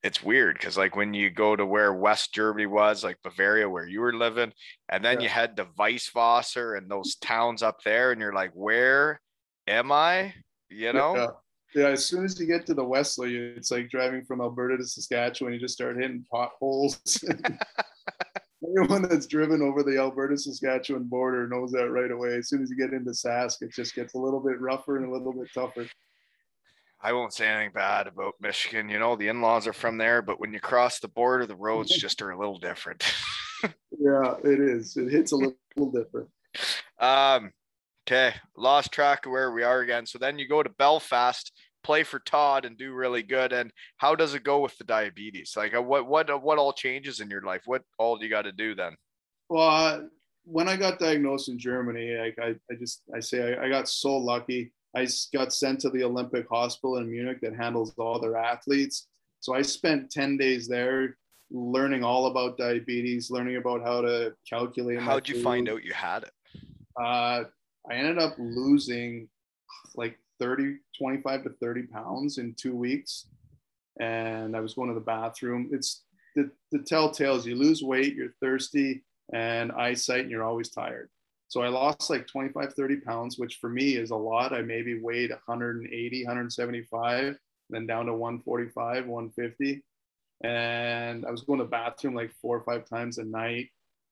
it's 0.02 0.22
weird 0.22 0.56
because 0.56 0.76
like 0.76 0.96
when 0.96 1.12
you 1.14 1.30
go 1.30 1.54
to 1.54 1.64
where 1.64 1.92
West 1.92 2.34
Germany 2.34 2.66
was, 2.66 3.04
like 3.04 3.22
Bavaria, 3.22 3.68
where 3.68 3.86
you 3.86 4.00
were 4.00 4.14
living, 4.14 4.52
and 4.88 5.04
then 5.04 5.16
Yeah. 5.18 5.22
you 5.24 5.28
head 5.28 5.56
to 5.56 5.66
Weisswasser 5.78 6.76
and 6.76 6.90
those 6.90 7.14
towns 7.16 7.62
up 7.62 7.82
there, 7.84 8.10
and 8.12 8.20
you're 8.20 8.32
like, 8.32 8.52
where 8.52 9.20
am 9.66 9.92
I? 9.92 10.34
You 10.70 10.92
know? 10.92 11.16
Yeah. 11.16 11.26
Yeah, 11.72 11.86
as 11.86 12.04
soon 12.04 12.24
as 12.24 12.38
you 12.40 12.46
get 12.46 12.66
to 12.66 12.74
the 12.74 12.84
Wesley, 12.84 13.36
it's 13.36 13.70
like 13.70 13.90
driving 13.90 14.24
from 14.24 14.40
Alberta 14.40 14.76
to 14.76 14.84
Saskatchewan. 14.84 15.52
You 15.52 15.60
just 15.60 15.74
start 15.74 15.96
hitting 15.96 16.24
potholes. 16.28 17.00
Anyone 18.76 19.02
that's 19.02 19.26
driven 19.26 19.62
over 19.62 19.84
the 19.84 19.96
Alberta 19.96 20.36
Saskatchewan 20.36 21.04
border 21.04 21.46
knows 21.46 21.70
that 21.70 21.90
right 21.90 22.10
away. 22.10 22.34
As 22.34 22.48
soon 22.48 22.62
as 22.62 22.70
you 22.70 22.76
get 22.76 22.92
into 22.92 23.12
Sask, 23.12 23.62
it 23.62 23.72
just 23.72 23.94
gets 23.94 24.14
a 24.14 24.18
little 24.18 24.40
bit 24.40 24.60
rougher 24.60 24.96
and 24.96 25.06
a 25.06 25.12
little 25.12 25.32
bit 25.32 25.48
tougher. 25.54 25.86
I 27.02 27.12
won't 27.12 27.32
say 27.32 27.46
anything 27.46 27.72
bad 27.72 28.06
about 28.06 28.34
Michigan. 28.40 28.88
You 28.88 28.98
know, 28.98 29.16
the 29.16 29.28
in-laws 29.28 29.66
are 29.66 29.72
from 29.72 29.96
there, 29.96 30.20
but 30.22 30.38
when 30.38 30.52
you 30.52 30.60
cross 30.60 30.98
the 30.98 31.08
border, 31.08 31.46
the 31.46 31.56
roads 31.56 31.90
just 31.98 32.20
are 32.20 32.30
a 32.30 32.38
little 32.38 32.58
different. 32.58 33.04
Yeah, 34.02 34.36
it 34.42 34.58
is. 34.58 34.96
It 34.96 35.10
hits 35.10 35.32
a 35.32 35.36
little, 35.36 35.58
little 35.76 35.92
different. 35.92 36.30
Um, 36.98 37.52
okay, 38.06 38.34
lost 38.56 38.92
track 38.92 39.26
of 39.26 39.32
where 39.32 39.52
we 39.52 39.62
are 39.62 39.80
again. 39.80 40.06
So 40.06 40.18
then 40.18 40.38
you 40.38 40.48
go 40.48 40.62
to 40.62 40.70
Belfast, 40.70 41.52
play 41.82 42.02
for 42.02 42.18
Todd, 42.18 42.64
and 42.64 42.76
do 42.76 42.92
really 42.92 43.22
good. 43.22 43.52
And 43.52 43.72
how 43.96 44.14
does 44.14 44.34
it 44.34 44.44
go 44.44 44.60
with 44.60 44.76
the 44.78 44.84
diabetes? 44.84 45.54
Like, 45.56 45.74
uh, 45.74 45.82
what 45.82 46.06
what 46.06 46.30
uh, 46.30 46.38
what 46.38 46.58
all 46.58 46.72
changes 46.72 47.20
in 47.20 47.30
your 47.30 47.42
life? 47.42 47.62
What 47.66 47.82
all 47.98 48.16
do 48.16 48.24
you 48.24 48.30
got 48.30 48.42
to 48.42 48.52
do 48.52 48.74
then? 48.74 48.96
Well, 49.48 49.68
uh, 49.68 50.00
when 50.44 50.68
I 50.68 50.76
got 50.76 50.98
diagnosed 50.98 51.48
in 51.48 51.58
Germany, 51.58 52.16
like 52.16 52.38
I, 52.40 52.54
I 52.70 52.76
just 52.78 53.02
I 53.14 53.20
say 53.20 53.54
I, 53.54 53.66
I 53.66 53.68
got 53.68 53.88
so 53.88 54.16
lucky. 54.16 54.72
I 54.94 55.06
got 55.32 55.52
sent 55.52 55.80
to 55.80 55.90
the 55.90 56.02
Olympic 56.02 56.48
hospital 56.48 56.96
in 56.96 57.10
Munich 57.10 57.38
that 57.42 57.54
handles 57.54 57.94
all 57.96 58.18
their 58.18 58.36
athletes. 58.36 59.06
So 59.38 59.54
I 59.54 59.62
spent 59.62 60.10
10 60.10 60.36
days 60.36 60.66
there 60.66 61.16
learning 61.50 62.04
all 62.04 62.26
about 62.26 62.58
diabetes, 62.58 63.30
learning 63.30 63.56
about 63.56 63.82
how 63.82 64.00
to 64.00 64.34
calculate. 64.48 65.00
How'd 65.00 65.28
you 65.28 65.42
find 65.42 65.68
out 65.68 65.84
you 65.84 65.92
had 65.92 66.24
it? 66.24 66.32
Uh, 67.00 67.44
I 67.88 67.94
ended 67.94 68.18
up 68.18 68.34
losing 68.38 69.28
like 69.94 70.18
30, 70.38 70.78
25 70.98 71.44
to 71.44 71.50
30 71.50 71.82
pounds 71.84 72.38
in 72.38 72.54
two 72.54 72.74
weeks. 72.74 73.26
And 74.00 74.56
I 74.56 74.60
was 74.60 74.74
going 74.74 74.88
to 74.88 74.94
the 74.94 75.00
bathroom. 75.00 75.68
It's 75.72 76.04
the, 76.34 76.50
the 76.72 77.34
is 77.34 77.46
you 77.46 77.56
lose 77.56 77.82
weight, 77.82 78.14
you're 78.14 78.34
thirsty, 78.40 79.02
and 79.32 79.72
eyesight, 79.72 80.22
and 80.22 80.30
you're 80.30 80.44
always 80.44 80.70
tired. 80.70 81.10
So 81.48 81.62
I 81.62 81.68
lost 81.68 82.10
like 82.10 82.26
25, 82.28 82.74
30 82.74 82.96
pounds, 82.98 83.38
which 83.38 83.56
for 83.56 83.68
me 83.68 83.96
is 83.96 84.10
a 84.10 84.16
lot. 84.16 84.52
I 84.52 84.62
maybe 84.62 85.00
weighed 85.00 85.30
180, 85.30 86.24
175, 86.24 87.38
then 87.70 87.86
down 87.86 88.06
to 88.06 88.14
145, 88.14 89.06
150. 89.06 89.82
And 90.42 91.26
I 91.26 91.30
was 91.30 91.42
going 91.42 91.58
to 91.58 91.64
the 91.64 91.70
bathroom 91.70 92.14
like 92.14 92.32
four 92.40 92.56
or 92.56 92.62
five 92.62 92.88
times 92.88 93.18
a 93.18 93.24
night 93.24 93.68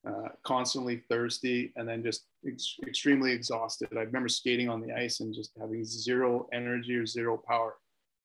uh, 0.07 0.29
constantly 0.45 1.03
thirsty 1.09 1.73
and 1.77 1.89
then 1.89 2.03
just 2.03 2.25
ex- 2.47 2.77
extremely 2.87 3.33
exhausted. 3.33 3.89
I 3.93 4.03
remember 4.03 4.29
skating 4.29 4.69
on 4.69 4.81
the 4.81 4.93
ice 4.93 5.21
and 5.21 5.35
just 5.35 5.51
having 5.59 5.85
zero 5.85 6.49
energy 6.53 6.95
or 6.95 7.07
zero 7.07 7.37
power. 7.37 7.75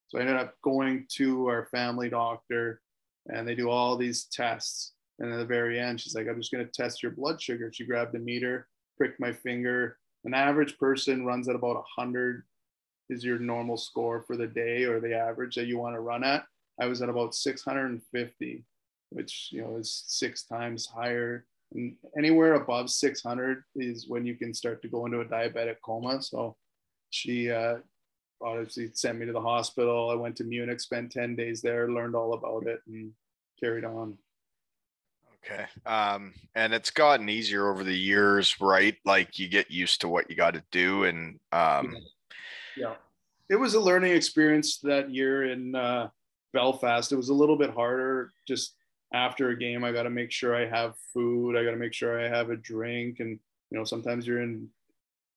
So 0.08 0.18
I 0.18 0.22
ended 0.22 0.36
up 0.36 0.54
going 0.62 1.06
to 1.16 1.48
our 1.48 1.66
family 1.66 2.08
doctor 2.08 2.80
and 3.26 3.46
they 3.46 3.54
do 3.54 3.70
all 3.70 3.96
these 3.96 4.26
tests. 4.26 4.92
And 5.18 5.32
at 5.32 5.36
the 5.36 5.44
very 5.44 5.78
end, 5.80 6.00
she's 6.00 6.14
like, 6.14 6.28
I'm 6.28 6.40
just 6.40 6.52
going 6.52 6.64
to 6.64 6.70
test 6.70 7.02
your 7.02 7.12
blood 7.12 7.40
sugar. 7.40 7.72
She 7.72 7.84
grabbed 7.84 8.12
the 8.12 8.18
meter, 8.18 8.68
pricked 8.96 9.20
my 9.20 9.32
finger. 9.32 9.98
An 10.24 10.34
average 10.34 10.78
person 10.78 11.26
runs 11.26 11.48
at 11.48 11.56
about 11.56 11.74
100 11.74 12.44
is 13.10 13.24
your 13.24 13.38
normal 13.38 13.76
score 13.76 14.22
for 14.22 14.36
the 14.36 14.46
day 14.46 14.84
or 14.84 15.00
the 15.00 15.14
average 15.14 15.54
that 15.56 15.66
you 15.66 15.78
want 15.78 15.94
to 15.94 16.00
run 16.00 16.24
at. 16.24 16.44
I 16.80 16.86
was 16.86 17.02
at 17.02 17.08
about 17.08 17.34
650, 17.34 18.64
which, 19.10 19.48
you 19.52 19.62
know, 19.62 19.76
is 19.76 20.04
six 20.06 20.44
times 20.44 20.86
higher 20.86 21.44
and 21.74 21.96
anywhere 22.16 22.54
above 22.54 22.90
600 22.90 23.62
is 23.76 24.08
when 24.08 24.24
you 24.24 24.36
can 24.36 24.54
start 24.54 24.80
to 24.82 24.88
go 24.88 25.06
into 25.06 25.20
a 25.20 25.24
diabetic 25.24 25.76
coma. 25.84 26.22
So 26.22 26.56
she 27.10 27.50
uh, 27.50 27.76
obviously 28.40 28.90
sent 28.94 29.18
me 29.18 29.26
to 29.26 29.32
the 29.32 29.40
hospital. 29.40 30.10
I 30.10 30.14
went 30.14 30.36
to 30.36 30.44
Munich, 30.44 30.80
spent 30.80 31.12
10 31.12 31.36
days 31.36 31.60
there, 31.60 31.90
learned 31.90 32.14
all 32.14 32.34
about 32.34 32.66
it, 32.66 32.80
and 32.86 33.12
carried 33.58 33.84
on. 33.84 34.16
Okay. 35.44 35.66
Um, 35.84 36.32
and 36.54 36.72
it's 36.72 36.90
gotten 36.90 37.28
easier 37.28 37.70
over 37.70 37.84
the 37.84 37.96
years, 37.96 38.60
right? 38.60 38.96
Like 39.04 39.38
you 39.38 39.48
get 39.48 39.70
used 39.70 40.00
to 40.00 40.08
what 40.08 40.30
you 40.30 40.36
got 40.36 40.54
to 40.54 40.62
do, 40.70 41.04
and 41.04 41.38
um, 41.52 41.96
Yeah. 42.76 42.94
It 43.50 43.56
was 43.56 43.74
a 43.74 43.80
learning 43.80 44.12
experience 44.12 44.78
that 44.78 45.10
year 45.10 45.50
in 45.50 45.74
uh, 45.74 46.08
Belfast. 46.54 47.12
It 47.12 47.16
was 47.16 47.28
a 47.28 47.34
little 47.34 47.58
bit 47.58 47.70
harder 47.70 48.32
just 48.48 48.74
after 49.14 49.50
a 49.50 49.58
game. 49.58 49.84
I 49.84 49.92
got 49.92 50.02
to 50.02 50.10
make 50.10 50.32
sure 50.32 50.56
I 50.56 50.66
have 50.66 50.94
food. 51.14 51.56
I 51.56 51.64
got 51.64 51.70
to 51.70 51.76
make 51.76 51.94
sure 51.94 52.20
I 52.20 52.28
have 52.28 52.50
a 52.50 52.56
drink. 52.56 53.20
And, 53.20 53.38
you 53.70 53.78
know, 53.78 53.84
sometimes 53.84 54.26
you're 54.26 54.42
in 54.42 54.68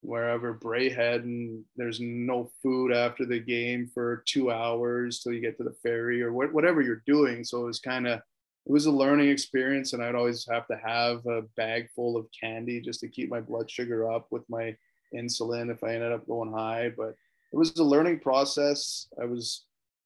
wherever 0.00 0.52
Braehead 0.54 1.22
and 1.22 1.64
there's 1.76 2.00
no 2.00 2.50
food 2.62 2.92
after 2.92 3.24
the 3.24 3.38
game 3.38 3.88
for 3.94 4.24
two 4.26 4.50
hours 4.50 5.20
till 5.20 5.32
you 5.32 5.40
get 5.40 5.56
to 5.58 5.64
the 5.64 5.76
ferry 5.82 6.20
or 6.20 6.30
wh- 6.30 6.52
whatever 6.52 6.82
you're 6.82 7.02
doing. 7.06 7.44
So 7.44 7.62
it 7.62 7.66
was 7.66 7.78
kind 7.78 8.06
of, 8.08 8.18
it 8.18 8.72
was 8.72 8.86
a 8.86 8.92
learning 8.92 9.28
experience. 9.28 9.92
And 9.92 10.02
I'd 10.02 10.16
always 10.16 10.46
have 10.50 10.66
to 10.66 10.76
have 10.84 11.24
a 11.26 11.42
bag 11.56 11.88
full 11.94 12.16
of 12.16 12.26
candy 12.38 12.80
just 12.80 13.00
to 13.00 13.08
keep 13.08 13.30
my 13.30 13.40
blood 13.40 13.70
sugar 13.70 14.10
up 14.10 14.26
with 14.30 14.42
my 14.50 14.76
insulin 15.14 15.70
if 15.70 15.84
I 15.84 15.94
ended 15.94 16.12
up 16.12 16.26
going 16.26 16.52
high. 16.52 16.92
But 16.96 17.14
it 17.52 17.56
was 17.56 17.76
a 17.78 17.84
learning 17.84 18.18
process. 18.20 19.06
I 19.22 19.24
was 19.24 19.64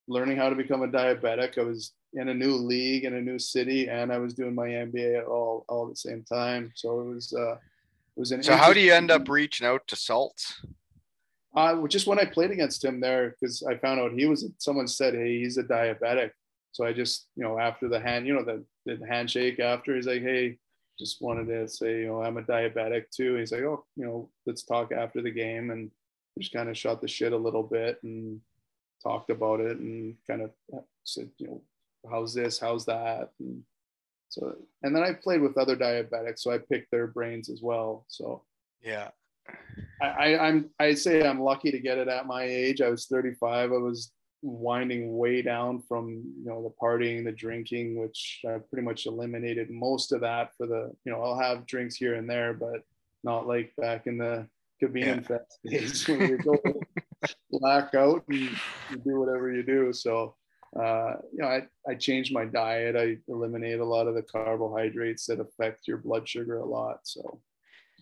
learning 0.09 0.37
how 0.37 0.51
to 0.51 0.57
become 0.57 0.83
a 0.83 0.89
diabetic. 0.89 1.59
I 1.59 1.63
was 1.63 1.93
in 2.15 2.29
a 2.29 2.35
new 2.35 2.55
league 2.57 3.05
in 3.05 3.15
a 3.15 3.21
new 3.21 3.39
city, 3.39 3.89
and 3.89 4.13
I 4.13 4.19
was 4.19 4.35
doing 4.35 4.55
my 4.55 4.69
MBA 4.69 5.27
all 5.27 5.65
all 5.69 5.85
at 5.87 5.91
the 5.91 5.97
same 5.97 6.25
time. 6.25 6.73
So 6.75 7.01
it 7.01 7.05
was 7.05 7.33
uh, 7.33 7.53
it 7.53 7.59
was 8.17 8.33
an. 8.33 8.43
so 8.43 8.57
how 8.57 8.73
do 8.73 8.81
you 8.81 8.93
end 8.93 9.11
up 9.11 9.29
reaching 9.29 9.67
out 9.67 9.87
to 9.89 9.97
Salts? 9.97 10.65
Uh, 11.55 11.87
just 11.87 12.07
when 12.07 12.19
I 12.19 12.25
played 12.25 12.51
against 12.51 12.85
him 12.85 13.01
there, 13.01 13.31
because 13.31 13.63
I 13.63 13.77
found 13.77 14.01
out 14.01 14.13
he 14.13 14.27
was. 14.27 14.47
Someone 14.59 14.89
said, 14.89 15.15
"Hey, 15.15 15.39
he's 15.39 15.59
a 15.59 15.65
diabetic." 15.65 16.31
So 16.73 16.87
I 16.87 16.93
just, 16.95 17.29
you 17.37 17.43
know, 17.43 17.59
after 17.59 17.87
the 17.89 18.01
hand, 18.01 18.27
you 18.27 18.33
know, 18.33 18.43
the, 18.43 18.65
the 18.87 19.07
handshake 19.07 19.61
after, 19.61 19.95
he's 19.95 20.07
like, 20.07 20.23
"Hey, 20.23 20.59
just 20.99 21.21
wanted 21.21 21.49
to 21.49 21.69
say, 21.69 22.01
you 22.01 22.07
know, 22.07 22.23
I'm 22.23 22.39
a 22.39 22.43
diabetic 22.43 23.11
too." 23.11 23.37
He's 23.37 23.53
like, 23.53 23.63
"Oh, 23.63 23.85
you 23.97 24.07
know, 24.07 24.31
let's 24.47 24.63
talk 24.63 24.93
after 24.93 25.21
the 25.21 25.31
game," 25.31 25.71
and 25.71 25.91
just 26.39 26.53
kind 26.53 26.69
of 26.69 26.79
shot 26.79 27.01
the 27.01 27.09
shit 27.09 27.33
a 27.33 27.37
little 27.37 27.63
bit 27.63 27.99
and 28.03 28.41
talked 29.03 29.31
about 29.31 29.61
it 29.61 29.79
and 29.79 30.17
kind 30.27 30.43
of 30.43 30.51
said, 31.05 31.31
you 31.39 31.47
know, 31.49 31.63
how's 32.11 32.35
this, 32.35 32.59
how's 32.59 32.85
that, 32.87 33.31
and 33.39 33.63
so, 34.33 34.57
and 34.83 34.97
then 34.97 35.03
I 35.03 35.13
played 35.13 35.43
with 35.43 35.59
other 35.59 35.77
diabetics, 35.77 36.39
so 36.39 36.53
I 36.53 36.59
picked 36.59 36.91
their 36.91 37.07
brains 37.07 37.51
as 37.51 37.61
well. 37.61 38.07
So 38.09 38.43
Yeah. 38.83 39.11
I, 40.01 40.07
I, 40.07 40.49
I'm 40.49 40.71
I 40.79 40.95
say 40.95 41.27
I'm 41.27 41.41
lucky 41.41 41.71
to 41.71 41.79
get 41.79 41.99
it 41.99 42.09
at 42.09 42.27
my 42.27 42.45
age. 42.45 42.81
I 42.81 42.89
was 42.89 43.07
35. 43.07 43.73
I 43.73 43.77
was 43.77 44.13
winding 44.41 45.17
way 45.17 45.43
down 45.43 45.83
from 45.87 46.23
you 46.39 46.47
know 46.47 46.63
the 46.63 46.75
partying, 46.83 47.25
the 47.25 47.33
drinking, 47.33 48.01
which 48.01 48.41
I 48.47 48.59
pretty 48.59 48.85
much 48.85 49.07
eliminated 49.07 49.71
most 49.71 50.13
of 50.13 50.21
that 50.23 50.57
for 50.57 50.67
the 50.67 50.93
you 51.05 51.13
know 51.13 51.23
I'll 51.23 51.39
have 51.39 51.67
drinks 51.67 51.97
here 51.97 52.15
and 52.15 52.29
there, 52.29 52.55
but 52.55 52.83
not 53.25 53.47
like 53.47 53.73
back 53.77 54.07
in 54.07 54.17
the 54.17 54.47
convenience 54.81 55.27
fest 55.27 55.59
days 55.65 56.09
when 56.09 56.21
you 56.21 56.39
go 56.39 56.59
black 57.51 57.95
out 57.95 58.25
and 58.29 58.57
do 59.05 59.21
whatever 59.21 59.53
you 59.53 59.63
do. 59.63 59.93
So 59.93 60.35
uh, 60.79 61.15
you 61.33 61.39
know 61.39 61.49
I, 61.49 61.63
I 61.89 61.95
changed 61.95 62.33
my 62.33 62.45
diet. 62.45 62.97
I 62.97 63.19
eliminate 63.29 63.81
a 63.81 63.85
lot 63.85 64.07
of 64.07 64.15
the 64.15 64.23
carbohydrates 64.23 65.27
that 65.27 65.41
affect 65.41 65.87
your 65.89 65.99
blood 65.99 66.29
sugar 66.29 66.59
a 66.59 66.67
lot. 66.67 67.01
So 67.05 67.41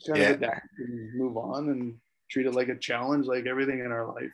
kind 0.07 0.21
Yeah. 0.21 0.31
of 0.31 0.37
adapt 0.37 0.69
and 0.79 1.15
move 1.15 1.37
on 1.37 1.69
and 1.71 1.97
treat 2.31 2.47
it 2.47 2.55
like 2.55 2.69
a 2.69 2.79
challenge, 2.79 3.27
like 3.27 3.47
everything 3.47 3.81
in 3.81 3.93
our 3.93 4.07
life. 4.15 4.33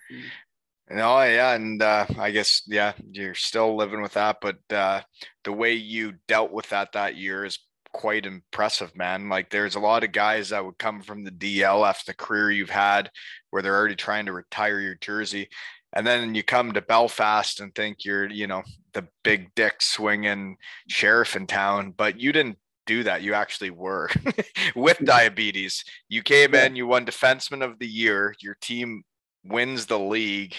No, 0.89 1.21
yeah, 1.23 1.55
and 1.55 1.83
uh, 1.83 2.07
I 2.17 2.31
guess 2.31 2.63
yeah, 2.67 2.93
you're 3.11 3.35
still 3.35 3.77
living 3.77 4.03
with 4.03 4.13
that, 4.13 4.37
but 4.41 4.59
uh, 4.71 5.01
the 5.43 5.53
way 5.53 5.73
you 5.73 6.13
dealt 6.29 6.53
with 6.53 6.69
that 6.69 6.93
that 6.93 7.17
year 7.17 7.45
is 7.45 7.59
quite 7.93 8.25
impressive, 8.25 8.95
man. 8.95 9.29
Like, 9.29 9.51
there's 9.51 9.75
a 9.75 9.81
lot 9.81 10.05
of 10.05 10.13
guys 10.13 10.51
that 10.51 10.65
would 10.65 10.79
come 10.79 11.01
from 11.03 11.25
the 11.25 11.33
DEL 11.33 11.85
after 11.85 12.13
the 12.13 12.17
career 12.17 12.53
you've 12.53 12.71
had, 12.71 13.11
where 13.51 13.63
they're 13.63 13.75
already 13.77 13.97
trying 13.97 14.27
to 14.27 14.33
retire 14.33 14.79
your 14.79 14.95
jersey, 14.95 15.49
and 15.93 16.07
then 16.07 16.35
you 16.35 16.43
come 16.43 16.73
to 16.73 16.83
Belfast 16.83 17.61
and 17.61 17.75
think 17.75 18.05
you're, 18.05 18.29
you 18.29 18.47
know, 18.47 18.63
the 18.93 19.07
big 19.23 19.55
dick 19.55 19.81
swinging 19.81 20.57
sheriff 20.89 21.37
in 21.37 21.47
town, 21.47 21.93
but 21.97 22.21
you 22.21 22.33
didn't 22.33 22.59
do 22.87 23.03
that. 23.03 23.23
You 23.23 23.35
actually 23.35 23.71
were 23.71 24.11
with 24.77 24.99
diabetes. 25.05 25.85
You 26.09 26.23
came 26.23 26.55
in, 26.55 26.77
you 26.77 26.87
won 26.87 27.07
defenseman 27.07 27.63
of 27.63 27.79
the 27.79 27.87
year. 27.87 28.35
Your 28.41 28.57
team 28.61 29.05
wins 29.45 29.87
the 29.87 29.99
league. 29.99 30.55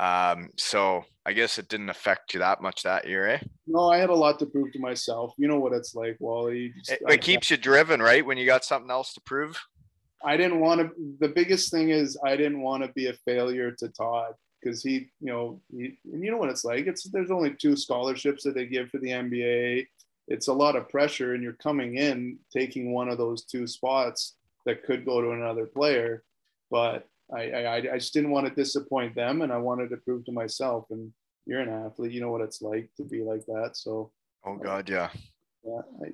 Um, 0.00 0.50
so 0.56 1.04
I 1.24 1.32
guess 1.32 1.58
it 1.58 1.68
didn't 1.68 1.90
affect 1.90 2.34
you 2.34 2.40
that 2.40 2.60
much 2.60 2.82
that 2.82 3.06
year, 3.06 3.28
eh? 3.28 3.38
No, 3.66 3.90
I 3.90 3.98
had 3.98 4.10
a 4.10 4.14
lot 4.14 4.38
to 4.40 4.46
prove 4.46 4.72
to 4.72 4.78
myself. 4.78 5.34
You 5.38 5.48
know 5.48 5.58
what 5.58 5.72
it's 5.72 5.94
like, 5.94 6.16
Wally. 6.20 6.72
Just, 6.78 6.90
it, 6.92 7.02
it 7.08 7.20
keeps 7.20 7.50
you 7.50 7.56
driven, 7.56 8.02
right? 8.02 8.24
When 8.24 8.38
you 8.38 8.46
got 8.46 8.64
something 8.64 8.90
else 8.90 9.14
to 9.14 9.20
prove. 9.20 9.60
I 10.24 10.36
didn't 10.36 10.60
want 10.60 10.80
to. 10.80 10.90
The 11.20 11.28
biggest 11.28 11.70
thing 11.70 11.90
is 11.90 12.18
I 12.24 12.36
didn't 12.36 12.62
want 12.62 12.82
to 12.82 12.90
be 12.92 13.08
a 13.08 13.12
failure 13.12 13.72
to 13.72 13.88
Todd 13.88 14.32
because 14.64 14.82
he, 14.82 15.10
you 15.20 15.32
know, 15.32 15.60
he, 15.70 15.98
and 16.12 16.24
you 16.24 16.30
know 16.30 16.38
what 16.38 16.48
it's 16.48 16.64
like. 16.64 16.86
It's 16.86 17.04
there's 17.04 17.30
only 17.30 17.54
two 17.54 17.76
scholarships 17.76 18.42
that 18.44 18.54
they 18.54 18.66
give 18.66 18.88
for 18.90 18.98
the 18.98 19.10
MBA. 19.10 19.86
It's 20.28 20.48
a 20.48 20.52
lot 20.52 20.76
of 20.76 20.88
pressure, 20.88 21.34
and 21.34 21.42
you're 21.42 21.52
coming 21.52 21.98
in 21.98 22.38
taking 22.52 22.92
one 22.92 23.08
of 23.08 23.18
those 23.18 23.44
two 23.44 23.66
spots 23.66 24.36
that 24.64 24.84
could 24.84 25.04
go 25.04 25.20
to 25.20 25.32
another 25.32 25.66
player. 25.66 26.24
But 26.70 27.06
I, 27.34 27.50
I, 27.50 27.76
I 27.76 27.98
just 27.98 28.14
didn't 28.14 28.30
want 28.30 28.46
to 28.46 28.54
disappoint 28.54 29.14
them, 29.14 29.42
and 29.42 29.52
I 29.52 29.58
wanted 29.58 29.90
to 29.90 29.98
prove 29.98 30.24
to 30.24 30.32
myself. 30.32 30.86
And 30.90 31.12
you're 31.46 31.60
an 31.60 31.68
athlete, 31.68 32.12
you 32.12 32.22
know 32.22 32.30
what 32.30 32.40
it's 32.40 32.62
like 32.62 32.88
to 32.96 33.04
be 33.04 33.22
like 33.22 33.44
that. 33.46 33.72
So, 33.74 34.12
oh 34.46 34.56
God, 34.56 34.88
yeah, 34.88 35.10
yeah. 35.62 35.80
I, 36.02 36.12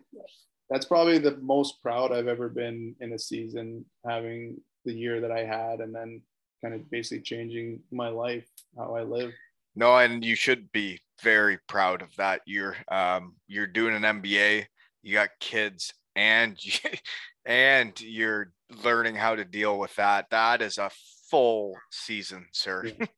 that's 0.69 0.87
probably 0.87 1.19
the 1.19 1.37
most 1.37 1.81
proud 1.83 2.13
I've 2.13 2.29
ever 2.29 2.49
been 2.49 2.97
in 3.01 3.13
a 3.13 3.19
season, 3.19 3.85
having 4.05 4.61
the 4.85 4.93
year 4.93 5.21
that 5.21 5.31
I 5.31 5.45
had, 5.45 5.81
and 5.81 5.95
then 5.95 6.23
kind 6.63 6.75
of 6.75 6.91
basically 6.91 7.23
changing 7.23 7.81
my 7.91 8.09
life, 8.09 8.47
how 8.77 8.95
I 8.95 9.03
live. 9.03 9.33
No, 9.77 9.97
and 9.97 10.25
you 10.25 10.35
should 10.35 10.71
be 10.73 11.01
very 11.23 11.59
proud 11.69 12.03
of 12.03 12.15
that. 12.17 12.43
You're 12.47 12.77
um, 12.91 13.35
you're 13.47 13.67
doing 13.67 13.95
an 13.95 14.03
MBA. 14.03 14.67
You 15.03 15.15
got 15.15 15.31
kids, 15.41 15.93
and 16.17 16.57
you, 16.63 16.73
and 17.47 17.99
you're 18.01 18.53
learning 18.85 19.15
how 19.15 19.35
to 19.35 19.45
deal 19.45 19.79
with 19.79 19.95
that. 19.97 20.27
That 20.31 20.63
is 20.63 20.79
a 20.79 20.91
full 21.31 21.77
season, 21.91 22.47
sir. 22.53 22.93
Yeah. 22.99 23.07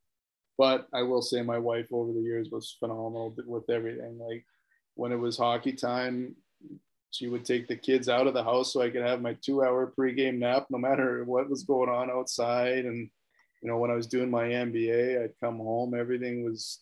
But 0.58 0.86
I 0.94 1.02
will 1.02 1.22
say 1.22 1.42
my 1.42 1.58
wife 1.58 1.88
over 1.90 2.12
the 2.12 2.20
years 2.20 2.50
was 2.52 2.76
phenomenal 2.78 3.34
with 3.46 3.68
everything. 3.68 4.18
Like 4.18 4.44
when 4.94 5.10
it 5.10 5.16
was 5.16 5.36
hockey 5.36 5.72
time, 5.72 6.36
she 7.10 7.26
would 7.26 7.44
take 7.44 7.66
the 7.66 7.74
kids 7.74 8.08
out 8.08 8.26
of 8.26 8.34
the 8.34 8.44
house 8.44 8.72
so 8.72 8.82
I 8.82 8.90
could 8.90 9.02
have 9.02 9.22
my 9.22 9.36
two 9.42 9.64
hour 9.64 9.92
pregame 9.98 10.38
nap, 10.38 10.66
no 10.70 10.78
matter 10.78 11.24
what 11.24 11.50
was 11.50 11.64
going 11.64 11.88
on 11.88 12.10
outside. 12.10 12.84
And, 12.84 13.10
you 13.62 13.68
know, 13.68 13.78
when 13.78 13.90
I 13.90 13.94
was 13.94 14.06
doing 14.06 14.30
my 14.30 14.44
MBA, 14.44 15.22
I'd 15.22 15.40
come 15.40 15.58
home, 15.58 15.94
everything 15.94 16.44
was 16.44 16.80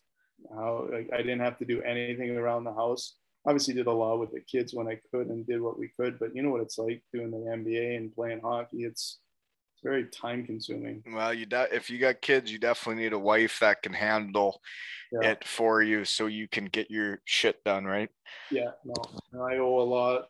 how 0.55 0.89
like, 0.91 1.11
I 1.13 1.19
didn't 1.19 1.41
have 1.41 1.59
to 1.59 1.65
do 1.65 1.83
anything 1.83 2.37
around 2.37 2.65
the 2.65 2.73
house 2.73 3.15
obviously 3.47 3.75
did 3.75 3.87
a 3.87 3.93
lot 3.93 4.19
with 4.19 4.33
the 4.33 4.41
kids 4.41 4.75
when 4.75 4.89
I 4.89 5.01
could 5.11 5.29
and 5.29 5.47
did 5.47 5.61
what 5.61 5.79
we 5.79 5.91
could. 5.99 6.19
But 6.19 6.35
you 6.35 6.43
know 6.43 6.51
what 6.51 6.63
it's 6.63 6.79
like 6.79 7.03
doing 7.13 7.31
the 7.31 7.39
MBA 7.39 7.97
and 7.97 8.15
playing 8.15 8.41
hockey. 8.41 8.85
It's 8.85 9.19
it's 9.75 9.83
very 9.83 10.05
time 10.07 10.45
consuming. 10.45 11.03
Well, 11.11 11.33
you 11.33 11.47
de- 11.47 11.75
if 11.75 11.89
you 11.89 11.99
got 11.99 12.21
kids, 12.21 12.53
you 12.53 12.59
definitely 12.59 13.03
need 13.03 13.13
a 13.13 13.19
wife 13.19 13.59
that 13.61 13.83
can 13.83 13.95
handle 13.95 14.61
yeah. 15.13 15.31
it 15.31 15.45
for 15.47 15.83
you, 15.83 16.05
so 16.05 16.27
you 16.27 16.49
can 16.49 16.67
get 16.67 16.91
your 16.91 17.21
shit 17.25 17.63
done, 17.65 17.85
right? 17.85 18.11
Yeah, 18.51 18.73
no, 18.85 19.43
I 19.43 19.57
owe 19.57 19.81
a 19.81 19.83
lot. 19.83 20.27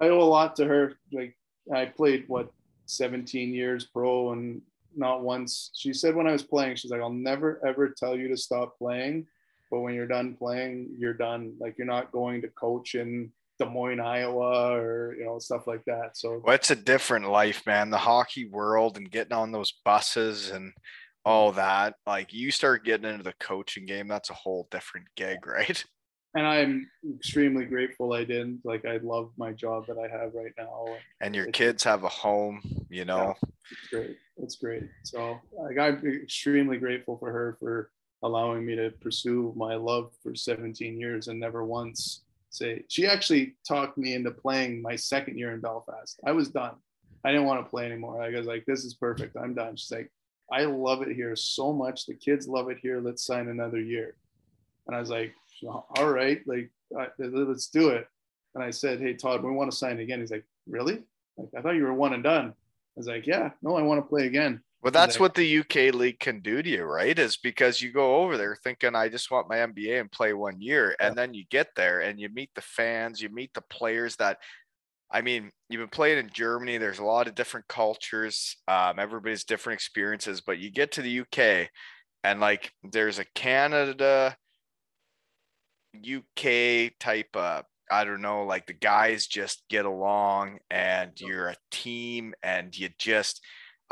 I 0.00 0.08
owe 0.08 0.20
a 0.20 0.24
lot 0.24 0.56
to 0.56 0.66
her. 0.66 0.94
Like 1.12 1.36
I 1.72 1.86
played 1.86 2.24
what 2.28 2.52
17 2.86 3.54
years 3.54 3.86
pro 3.86 4.32
and 4.32 4.60
not 4.96 5.22
once 5.22 5.70
she 5.74 5.92
said 5.92 6.14
when 6.14 6.26
I 6.26 6.32
was 6.32 6.42
playing, 6.42 6.76
she's 6.76 6.90
like, 6.90 7.00
I'll 7.00 7.10
never 7.10 7.60
ever 7.66 7.88
tell 7.88 8.16
you 8.16 8.28
to 8.28 8.36
stop 8.36 8.78
playing 8.78 9.26
but 9.72 9.80
when 9.80 9.94
you're 9.94 10.06
done 10.06 10.36
playing, 10.38 10.94
you're 10.98 11.14
done. 11.14 11.54
Like 11.58 11.78
you're 11.78 11.86
not 11.86 12.12
going 12.12 12.42
to 12.42 12.48
coach 12.48 12.94
in 12.94 13.32
Des 13.58 13.64
Moines, 13.64 14.00
Iowa, 14.00 14.76
or 14.76 15.16
you 15.18 15.24
know 15.24 15.38
stuff 15.38 15.66
like 15.66 15.82
that. 15.86 16.10
So 16.18 16.42
well, 16.44 16.54
it's 16.54 16.70
a 16.70 16.76
different 16.76 17.30
life, 17.30 17.62
man. 17.66 17.88
The 17.88 17.96
hockey 17.96 18.44
world 18.44 18.98
and 18.98 19.10
getting 19.10 19.32
on 19.32 19.50
those 19.50 19.72
buses 19.82 20.50
and 20.50 20.74
all 21.24 21.52
that. 21.52 21.94
Like 22.06 22.34
you 22.34 22.50
start 22.50 22.84
getting 22.84 23.10
into 23.10 23.24
the 23.24 23.32
coaching 23.40 23.86
game, 23.86 24.08
that's 24.08 24.28
a 24.28 24.34
whole 24.34 24.68
different 24.70 25.06
gig, 25.16 25.46
right? 25.46 25.82
And 26.34 26.46
I'm 26.46 26.90
extremely 27.14 27.64
grateful 27.64 28.12
I 28.12 28.24
didn't. 28.24 28.60
Like 28.64 28.84
I 28.84 28.98
love 28.98 29.32
my 29.38 29.52
job 29.52 29.86
that 29.86 29.96
I 29.98 30.08
have 30.08 30.34
right 30.34 30.52
now. 30.58 30.86
And 31.22 31.34
your 31.34 31.46
kids 31.46 31.82
have 31.84 32.04
a 32.04 32.08
home, 32.08 32.60
you 32.90 33.06
know. 33.06 33.34
Yeah, 33.42 33.48
it's 33.70 33.88
great. 33.90 34.16
It's 34.42 34.56
great. 34.56 34.82
So 35.04 35.38
like 35.56 35.78
I'm 35.78 36.04
extremely 36.06 36.76
grateful 36.76 37.16
for 37.16 37.32
her 37.32 37.56
for 37.58 37.90
allowing 38.22 38.66
me 38.66 38.76
to 38.76 38.90
pursue 39.00 39.52
my 39.56 39.76
love 39.76 40.12
for 40.22 40.34
17 40.34 41.00
years 41.00 41.28
and 41.28 41.40
never 41.40 41.64
once 41.64 42.22
say 42.50 42.84
she 42.88 43.06
actually 43.06 43.54
talked 43.66 43.96
me 43.96 44.14
into 44.14 44.30
playing 44.30 44.82
my 44.82 44.94
second 44.94 45.38
year 45.38 45.52
in 45.52 45.60
Belfast. 45.60 46.20
I 46.26 46.32
was 46.32 46.48
done. 46.48 46.74
I 47.24 47.30
didn't 47.30 47.46
want 47.46 47.64
to 47.64 47.70
play 47.70 47.86
anymore. 47.86 48.20
I 48.20 48.30
was 48.30 48.46
like, 48.46 48.66
this 48.66 48.84
is 48.84 48.94
perfect. 48.94 49.36
I'm 49.36 49.54
done. 49.54 49.76
She's 49.76 49.90
like, 49.90 50.10
I 50.52 50.64
love 50.64 51.02
it 51.02 51.14
here 51.14 51.34
so 51.36 51.72
much. 51.72 52.04
The 52.04 52.14
kids 52.14 52.46
love 52.46 52.68
it 52.68 52.78
here. 52.82 53.00
Let's 53.00 53.24
sign 53.24 53.48
another 53.48 53.80
year. 53.80 54.16
And 54.86 54.96
I 54.96 55.00
was 55.00 55.08
like, 55.08 55.32
all 55.96 56.10
right, 56.10 56.42
like 56.46 56.70
let's 56.90 57.68
do 57.68 57.90
it. 57.90 58.06
And 58.54 58.62
I 58.62 58.70
said, 58.70 59.00
hey 59.00 59.14
Todd, 59.14 59.42
we 59.42 59.50
want 59.52 59.70
to 59.70 59.76
sign 59.76 60.00
again. 60.00 60.20
He's 60.20 60.32
like, 60.32 60.44
really? 60.68 61.04
Like 61.38 61.48
I 61.56 61.62
thought 61.62 61.76
you 61.76 61.84
were 61.84 61.94
one 61.94 62.12
and 62.12 62.22
done. 62.22 62.54
Was 62.96 63.06
like, 63.06 63.26
yeah, 63.26 63.50
no, 63.62 63.76
I 63.76 63.82
want 63.82 64.04
to 64.04 64.08
play 64.08 64.26
again. 64.26 64.62
Well, 64.82 64.90
that's 64.90 65.20
what 65.20 65.34
the 65.34 65.58
UK 65.58 65.94
league 65.94 66.18
can 66.18 66.40
do 66.40 66.60
to 66.60 66.68
you, 66.68 66.82
right? 66.82 67.16
Is 67.16 67.36
because 67.36 67.80
you 67.80 67.92
go 67.92 68.16
over 68.16 68.36
there 68.36 68.56
thinking, 68.64 68.96
I 68.96 69.08
just 69.08 69.30
want 69.30 69.48
my 69.48 69.58
MBA 69.58 70.00
and 70.00 70.10
play 70.10 70.32
one 70.32 70.60
year. 70.60 70.96
And 70.98 71.16
then 71.16 71.34
you 71.34 71.44
get 71.50 71.68
there 71.76 72.00
and 72.00 72.18
you 72.18 72.28
meet 72.28 72.50
the 72.56 72.62
fans, 72.62 73.22
you 73.22 73.28
meet 73.28 73.54
the 73.54 73.62
players 73.62 74.16
that, 74.16 74.38
I 75.08 75.20
mean, 75.20 75.52
you've 75.68 75.80
been 75.80 75.88
playing 75.88 76.18
in 76.18 76.30
Germany. 76.34 76.78
There's 76.78 76.98
a 76.98 77.04
lot 77.04 77.28
of 77.28 77.36
different 77.36 77.68
cultures, 77.68 78.56
um, 78.66 78.98
everybody's 78.98 79.44
different 79.44 79.76
experiences, 79.78 80.40
but 80.40 80.58
you 80.58 80.70
get 80.70 80.90
to 80.92 81.02
the 81.02 81.20
UK 81.20 81.70
and 82.24 82.40
like 82.40 82.72
there's 82.82 83.20
a 83.20 83.24
Canada, 83.36 84.36
UK 85.96 86.92
type 86.98 87.36
of 87.36 87.64
I 87.92 88.04
don't 88.04 88.22
know, 88.22 88.44
like 88.44 88.66
the 88.66 88.72
guys 88.72 89.26
just 89.26 89.64
get 89.68 89.84
along 89.84 90.60
and 90.70 91.12
you're 91.20 91.48
a 91.48 91.56
team 91.70 92.32
and 92.42 92.76
you 92.76 92.88
just 92.98 93.42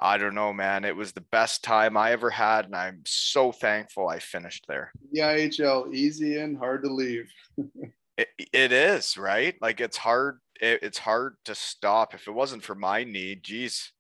I 0.03 0.17
don't 0.17 0.35
know, 0.35 0.55
man. 0.55 0.87
It 0.87 0.97
was 0.97 1.13
the 1.13 1.27
best 1.31 1.63
time 1.63 1.99
I 1.99 2.13
ever 2.13 2.31
had, 2.31 2.65
and 2.65 2.75
I'm 2.75 3.03
so 3.05 3.53
thankful 3.53 4.09
I 4.09 4.19
finished 4.19 4.65
there. 4.67 4.91
The 5.13 5.21
EIHL, 5.21 5.95
easy 5.95 6.39
and 6.39 6.57
hard 6.57 6.85
to 6.85 6.91
leave. 6.91 7.29
it, 8.17 8.29
it 8.39 8.73
is 8.73 9.19
right. 9.19 9.57
Like 9.61 9.79
it's 9.83 9.99
hard. 9.99 10.39
It, 10.59 10.81
it's 10.83 10.97
hard 10.97 11.37
to 11.45 11.55
stop. 11.55 12.15
If 12.15 12.29
it 12.29 12.33
wasn't 12.33 12.65
for 12.65 12.75
my 12.75 13.05
knee, 13.05 13.35
geez, 13.35 13.93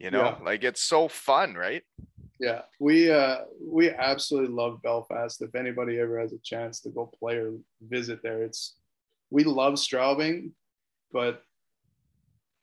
you 0.00 0.10
know, 0.10 0.24
yeah. 0.24 0.44
like 0.44 0.64
it's 0.64 0.82
so 0.82 1.06
fun, 1.06 1.54
right? 1.54 1.84
Yeah, 2.40 2.62
we 2.80 3.12
uh 3.12 3.42
we 3.64 3.90
absolutely 3.90 4.52
love 4.52 4.82
Belfast. 4.82 5.40
If 5.40 5.54
anybody 5.54 6.00
ever 6.00 6.18
has 6.18 6.32
a 6.32 6.38
chance 6.42 6.80
to 6.80 6.90
go 6.90 7.12
play 7.16 7.36
or 7.36 7.52
visit 7.80 8.24
there, 8.24 8.42
it's 8.42 8.74
we 9.34 9.42
love 9.42 9.74
Straubing, 9.74 10.52
but 11.12 11.42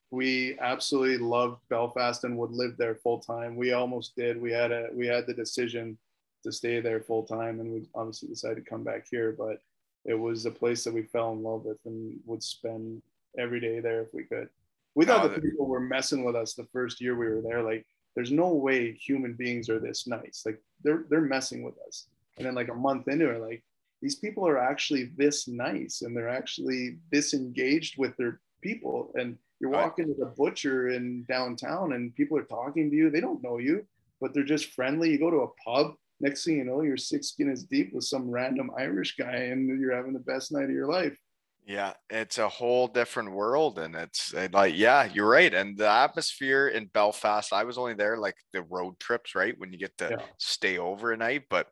we 0.10 0.57
absolutely 0.61 1.18
loved 1.18 1.57
Belfast 1.69 2.23
and 2.23 2.38
would 2.38 2.52
live 2.52 2.77
there 2.77 2.95
full 2.95 3.19
time. 3.19 3.57
We 3.57 3.73
almost 3.73 4.15
did. 4.15 4.41
We 4.41 4.53
had 4.53 4.72
a 4.72 4.88
we 4.93 5.06
had 5.06 5.27
the 5.27 5.34
decision 5.34 5.98
to 6.43 6.52
stay 6.52 6.80
there 6.80 7.02
full 7.02 7.23
time, 7.23 7.60
and 7.60 7.73
we 7.73 7.89
obviously 7.93 8.30
decided 8.30 8.64
to 8.64 8.69
come 8.69 8.85
back 8.85 9.06
here. 9.11 9.35
But 9.38 9.60
it 10.06 10.14
was 10.14 10.45
a 10.45 10.52
place 10.52 10.85
that 10.85 10.93
we 10.93 11.03
fell 11.03 11.34
in 11.34 11.43
love 11.43 11.65
with 11.65 11.77
and 11.84 12.18
would 12.26 12.41
spend 12.41 13.02
every 13.38 13.60
day 13.60 13.81
there 13.81 14.03
if 14.03 14.14
we 14.14 14.23
could. 14.23 14.48
We 14.95 15.03
thought 15.03 15.26
oh, 15.26 15.27
the 15.27 15.41
people 15.41 15.68
were 15.68 15.81
messing 15.81 16.23
with 16.23 16.38
us 16.38 16.53
the 16.53 16.69
first 16.72 17.02
year 17.02 17.18
we 17.18 17.27
were 17.27 17.41
there. 17.41 17.64
Like, 17.64 17.85
there's 18.15 18.31
no 18.31 18.48
way 18.53 18.93
human 18.93 19.34
beings 19.34 19.68
are 19.69 19.80
this 19.80 20.07
nice. 20.07 20.43
Like, 20.45 20.61
they're 20.85 21.03
they're 21.10 21.19
messing 21.19 21.64
with 21.64 21.76
us. 21.85 22.07
And 22.38 22.45
then 22.45 22.56
like 22.56 22.69
a 22.69 22.73
month 22.73 23.10
into 23.10 23.30
it, 23.30 23.41
like 23.41 23.61
these 24.01 24.15
people 24.15 24.47
are 24.47 24.57
actually 24.57 25.11
this 25.15 25.47
nice 25.47 26.01
and 26.01 26.15
they're 26.15 26.29
actually 26.29 26.97
this 27.11 27.33
engaged 27.33 27.97
with 27.97 28.15
their 28.17 28.39
people 28.61 29.11
and 29.15 29.37
you're 29.59 29.69
walking 29.69 30.07
to 30.07 30.15
the 30.17 30.25
butcher 30.25 30.89
in 30.89 31.23
downtown 31.25 31.93
and 31.93 32.15
people 32.15 32.37
are 32.37 32.43
talking 32.43 32.89
to 32.89 32.95
you. 32.95 33.11
They 33.11 33.21
don't 33.21 33.43
know 33.43 33.59
you, 33.59 33.85
but 34.19 34.33
they're 34.33 34.43
just 34.43 34.73
friendly. 34.73 35.11
You 35.11 35.19
go 35.19 35.29
to 35.29 35.41
a 35.41 35.53
pub, 35.63 35.93
next 36.19 36.43
thing 36.43 36.57
you 36.57 36.63
know, 36.63 36.81
you're 36.81 36.97
six 36.97 37.33
Guinness 37.37 37.63
deep 37.63 37.93
with 37.93 38.03
some 38.03 38.29
random 38.29 38.71
Irish 38.75 39.15
guy 39.17 39.35
and 39.35 39.79
you're 39.79 39.95
having 39.95 40.13
the 40.13 40.19
best 40.19 40.51
night 40.51 40.63
of 40.63 40.71
your 40.71 40.91
life. 40.91 41.15
Yeah, 41.63 41.93
it's 42.09 42.39
a 42.39 42.49
whole 42.49 42.87
different 42.87 43.33
world. 43.33 43.77
And 43.77 43.95
it's 43.95 44.33
eh, 44.33 44.47
like, 44.51 44.73
yeah, 44.75 45.07
you're 45.13 45.29
right. 45.29 45.53
And 45.53 45.77
the 45.77 45.87
atmosphere 45.87 46.69
in 46.69 46.87
Belfast, 46.87 47.53
I 47.53 47.63
was 47.63 47.77
only 47.77 47.93
there 47.93 48.17
like 48.17 48.35
the 48.51 48.63
road 48.63 48.99
trips, 48.99 49.35
right? 49.35 49.53
When 49.59 49.71
you 49.71 49.77
get 49.77 49.95
to 49.99 50.09
yeah. 50.09 50.25
stay 50.39 50.79
over 50.79 51.11
a 51.11 51.17
night, 51.17 51.43
but 51.51 51.67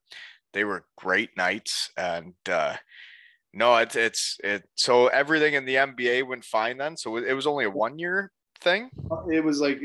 they 0.54 0.64
were 0.64 0.86
great 0.98 1.36
nights. 1.38 1.92
And 1.98 2.34
uh, 2.50 2.76
no, 3.54 3.78
it's 3.78 3.96
it's 3.96 4.38
it. 4.44 4.64
So 4.76 5.08
everything 5.08 5.54
in 5.54 5.66
the 5.66 5.76
MBA 5.76 6.28
went 6.28 6.46
fine 6.46 6.78
then. 6.78 6.98
So 6.98 7.18
it 7.18 7.34
was 7.34 7.48
only 7.48 7.66
a 7.66 7.70
one 7.70 7.98
year 8.00 8.32
thing. 8.62 8.90
Uh, 9.12 9.28
it 9.28 9.44
was 9.44 9.60
like 9.62 9.80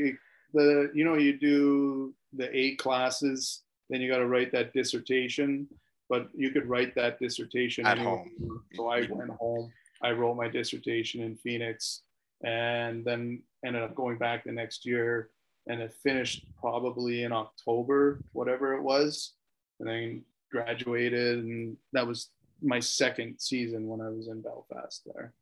the 0.53 0.91
you 0.93 1.03
know 1.03 1.15
you 1.15 1.37
do 1.37 2.13
the 2.33 2.55
eight 2.55 2.77
classes, 2.77 3.61
then 3.89 4.01
you 4.01 4.09
got 4.09 4.19
to 4.19 4.27
write 4.27 4.51
that 4.51 4.73
dissertation. 4.73 5.67
But 6.07 6.29
you 6.35 6.51
could 6.51 6.67
write 6.67 6.93
that 6.95 7.19
dissertation 7.19 7.87
at 7.87 7.97
anywhere. 7.97 8.17
home. 8.17 8.61
So 8.75 8.89
I 8.89 9.07
went 9.09 9.31
home. 9.31 9.71
I 10.03 10.11
wrote 10.11 10.35
my 10.35 10.47
dissertation 10.47 11.23
in 11.23 11.35
Phoenix, 11.35 12.03
and 12.43 13.03
then 13.03 13.41
ended 13.65 13.81
up 13.81 13.95
going 13.95 14.19
back 14.19 14.43
the 14.43 14.51
next 14.51 14.85
year, 14.85 15.31
and 15.67 15.81
it 15.81 15.95
finished 16.03 16.45
probably 16.59 17.23
in 17.23 17.31
October, 17.31 18.21
whatever 18.33 18.75
it 18.75 18.83
was, 18.83 19.33
and 19.79 19.89
then 19.89 20.23
graduated, 20.55 21.39
and 21.39 21.77
that 21.93 22.07
was 22.07 22.29
my 22.61 22.79
second 22.79 23.35
season 23.39 23.87
when 23.87 23.99
I 23.99 24.09
was 24.09 24.27
in 24.27 24.41
Belfast 24.41 25.01
there. 25.05 25.33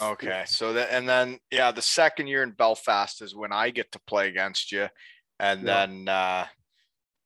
Okay. 0.00 0.44
So 0.46 0.72
that 0.74 0.88
and 0.90 1.08
then 1.08 1.38
yeah, 1.50 1.72
the 1.72 1.82
second 1.82 2.26
year 2.26 2.42
in 2.42 2.50
Belfast 2.50 3.22
is 3.22 3.34
when 3.34 3.52
I 3.52 3.70
get 3.70 3.92
to 3.92 4.00
play 4.06 4.28
against 4.28 4.72
you. 4.72 4.88
And 5.38 5.60
Yeah. 5.62 5.86
then 5.86 6.08
uh 6.08 6.46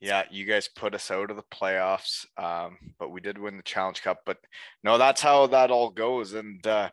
yeah, 0.01 0.25
you 0.31 0.47
guys 0.47 0.69
put 0.69 0.95
us 0.95 1.11
out 1.11 1.31
of 1.31 1.37
the 1.37 1.43
playoffs. 1.53 2.25
Um, 2.39 2.79
but 2.99 3.11
we 3.11 3.21
did 3.21 3.37
win 3.37 3.59
the 3.59 3.63
challenge 3.63 4.03
cup. 4.03 4.21
But 4.25 4.39
no, 4.83 4.97
that's 4.97 5.21
how 5.21 5.47
that 5.49 5.71
all 5.71 5.91
goes. 5.91 6.33
And 6.35 6.65
uh 6.67 6.91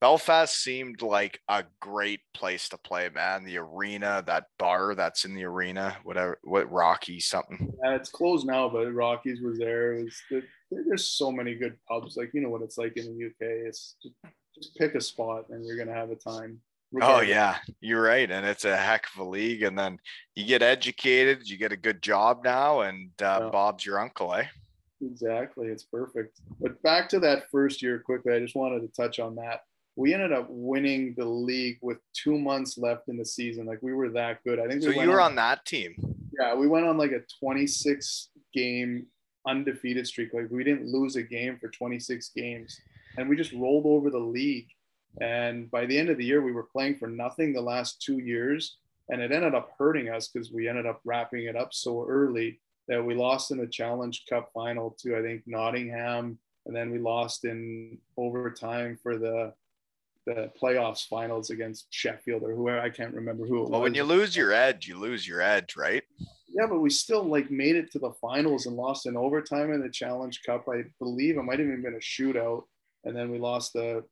Belfast 0.00 0.54
seemed 0.54 1.02
like 1.02 1.40
a 1.48 1.64
great 1.80 2.20
place 2.32 2.70
to 2.70 2.78
play, 2.78 3.10
man. 3.14 3.44
The 3.44 3.58
arena, 3.58 4.24
that 4.26 4.46
bar 4.58 4.94
that's 4.94 5.26
in 5.26 5.34
the 5.34 5.44
arena, 5.44 5.96
whatever, 6.04 6.38
what 6.42 6.70
Rocky 6.72 7.20
something. 7.20 7.72
Yeah, 7.84 7.96
it's 7.96 8.08
closed 8.08 8.46
now, 8.46 8.68
but 8.68 8.92
Rockies 8.94 9.42
was 9.42 9.58
there. 9.58 9.94
It 9.94 10.04
was 10.04 10.22
there, 10.30 10.42
there's 10.70 11.06
so 11.06 11.30
many 11.30 11.54
good 11.54 11.76
pubs. 11.86 12.16
Like 12.16 12.30
you 12.32 12.40
know 12.40 12.48
what 12.48 12.62
it's 12.62 12.78
like 12.78 12.96
in 12.96 13.04
the 13.04 13.26
UK. 13.26 13.66
It's 13.66 13.96
just, 14.02 14.14
just 14.54 14.76
pick 14.76 14.94
a 14.94 15.00
spot 15.00 15.44
and 15.50 15.66
you're 15.66 15.76
gonna 15.76 15.96
have 15.96 16.10
a 16.10 16.16
time. 16.16 16.60
Oh 17.02 17.20
yeah, 17.20 17.58
you're 17.80 18.02
right, 18.02 18.30
and 18.30 18.46
it's 18.46 18.64
a 18.64 18.76
heck 18.76 19.06
of 19.14 19.20
a 19.20 19.28
league. 19.28 19.62
And 19.62 19.78
then 19.78 19.98
you 20.34 20.46
get 20.46 20.62
educated, 20.62 21.48
you 21.48 21.58
get 21.58 21.72
a 21.72 21.76
good 21.76 22.02
job 22.02 22.40
now, 22.42 22.80
and 22.80 23.10
uh, 23.22 23.40
Yeah. 23.42 23.48
Bob's 23.50 23.84
your 23.84 24.00
uncle, 24.00 24.34
eh? 24.34 24.46
Exactly. 25.02 25.68
It's 25.68 25.84
perfect. 25.84 26.40
But 26.60 26.82
back 26.82 27.08
to 27.10 27.20
that 27.20 27.50
first 27.50 27.82
year 27.82 28.00
quickly, 28.00 28.34
I 28.34 28.40
just 28.40 28.56
wanted 28.56 28.80
to 28.80 28.88
touch 28.88 29.18
on 29.18 29.34
that. 29.36 29.60
We 29.96 30.14
ended 30.14 30.32
up 30.32 30.46
winning 30.48 31.14
the 31.16 31.24
league 31.24 31.78
with 31.82 31.98
two 32.12 32.38
months 32.38 32.78
left 32.78 33.08
in 33.08 33.16
the 33.16 33.24
season. 33.24 33.66
Like 33.66 33.82
we 33.82 33.92
were 33.92 34.08
that 34.10 34.42
good. 34.44 34.58
I 34.58 34.66
think 34.66 34.82
we 34.82 34.94
So 34.94 35.02
you 35.02 35.10
were 35.10 35.20
on 35.20 35.34
that 35.36 35.64
team. 35.66 35.94
yeah, 36.38 36.54
we 36.54 36.66
went 36.66 36.86
on 36.86 36.96
like 36.96 37.12
a 37.12 37.20
26 37.40 38.30
game 38.54 39.06
undefeated 39.46 40.06
streak. 40.06 40.32
Like 40.32 40.50
we 40.50 40.64
didn't 40.64 40.86
lose 40.86 41.16
a 41.16 41.22
game 41.22 41.58
for 41.60 41.68
26 41.68 42.30
games, 42.30 42.80
and 43.18 43.28
we 43.28 43.36
just 43.36 43.52
rolled 43.52 43.86
over 43.86 44.10
the 44.10 44.18
league. 44.18 44.68
And 45.20 45.70
by 45.70 45.86
the 45.86 45.98
end 45.98 46.08
of 46.08 46.18
the 46.18 46.24
year, 46.24 46.40
we 46.40 46.52
were 46.52 46.68
playing 46.72 46.96
for 46.96 47.08
nothing 47.08 47.52
the 47.52 47.60
last 47.60 48.00
two 48.00 48.18
years, 48.18 48.76
and 49.08 49.20
it 49.20 49.32
ended 49.32 49.54
up 49.54 49.70
hurting 49.76 50.08
us 50.08 50.28
because 50.28 50.52
we 50.52 50.68
ended 50.68 50.86
up 50.86 51.00
wrapping 51.04 51.44
it 51.44 51.56
up 51.56 51.74
so 51.74 52.06
early 52.06 52.60
that 52.86 53.04
we 53.04 53.14
lost 53.14 53.50
in 53.50 53.58
the 53.58 53.66
Challenge 53.66 54.24
Cup 54.30 54.50
final 54.54 54.96
to 55.00 55.16
I 55.16 55.22
think 55.22 55.42
Nottingham, 55.46 56.38
and 56.66 56.74
then 56.76 56.90
we 56.90 56.98
lost 56.98 57.44
in 57.44 57.98
overtime 58.16 58.98
for 59.02 59.18
the 59.18 59.52
the 60.26 60.50
playoffs 60.62 61.06
finals 61.06 61.50
against 61.50 61.86
Sheffield 61.90 62.42
or 62.42 62.54
whoever 62.54 62.80
I 62.80 62.90
can't 62.90 63.14
remember 63.14 63.46
who 63.46 63.64
it 63.64 63.70
Well, 63.70 63.80
was. 63.80 63.86
when 63.88 63.94
you 63.94 64.04
lose 64.04 64.36
your 64.36 64.52
edge, 64.52 64.86
you 64.86 64.98
lose 64.98 65.26
your 65.26 65.40
edge, 65.40 65.76
right? 65.76 66.02
Yeah, 66.48 66.66
but 66.68 66.80
we 66.80 66.90
still 66.90 67.22
like 67.24 67.50
made 67.50 67.76
it 67.76 67.90
to 67.92 67.98
the 67.98 68.12
finals 68.20 68.66
and 68.66 68.76
lost 68.76 69.06
in 69.06 69.16
overtime 69.16 69.72
in 69.72 69.80
the 69.80 69.88
Challenge 69.88 70.40
Cup. 70.44 70.66
I 70.68 70.82
believe 70.98 71.36
it 71.38 71.42
might 71.42 71.58
have 71.58 71.68
even 71.68 71.82
been 71.82 71.94
a 71.94 71.98
shootout, 71.98 72.64
and 73.04 73.16
then 73.16 73.30
we 73.30 73.38
lost 73.38 73.72
the 73.72 74.04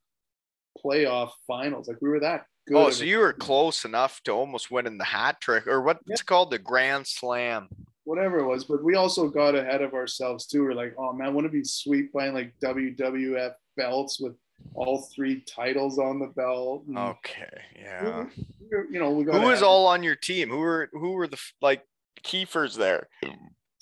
playoff 0.84 1.30
finals. 1.46 1.88
Like 1.88 2.00
we 2.00 2.08
were 2.08 2.20
that 2.20 2.46
good. 2.66 2.76
Oh, 2.76 2.90
so 2.90 3.04
you 3.04 3.18
were 3.18 3.32
close 3.32 3.84
enough 3.84 4.22
to 4.24 4.32
almost 4.32 4.70
winning 4.70 4.98
the 4.98 5.04
hat 5.04 5.40
trick, 5.40 5.66
or 5.66 5.82
what's 5.82 6.00
Yeah. 6.06 6.16
called, 6.24 6.50
the 6.50 6.58
Grand 6.58 7.06
Slam. 7.06 7.68
whatever 8.04 8.38
it 8.38 8.46
was. 8.46 8.64
But 8.64 8.82
we 8.82 8.94
also 8.94 9.28
got 9.28 9.54
ahead 9.54 9.82
of 9.82 9.92
ourselves 9.92 10.46
too. 10.46 10.62
We're 10.62 10.72
like, 10.72 10.94
oh 10.96 11.12
man, 11.12 11.34
wouldn't 11.34 11.52
it 11.52 11.58
be 11.58 11.62
sweet 11.64 12.10
buying 12.10 12.32
like 12.32 12.54
WWF 12.60 13.52
belts 13.76 14.18
with 14.18 14.34
all 14.74 15.08
three 15.14 15.40
titles 15.40 15.98
on 15.98 16.18
the 16.18 16.26
belt? 16.26 16.84
Okay, 16.96 17.60
yeah. 17.76 18.26
we 18.60 18.68
you 18.90 18.98
know, 18.98 19.10
we 19.10 19.24
Who 19.24 19.40
was 19.40 19.62
all 19.62 19.86
on 19.86 20.02
your 20.02 20.16
team? 20.16 20.48
Who 20.50 20.58
were 20.58 20.88
who 20.92 21.12
were 21.12 21.26
the 21.26 21.40
like 21.60 21.82
Kiefer's 22.22 22.76
there? 22.76 23.08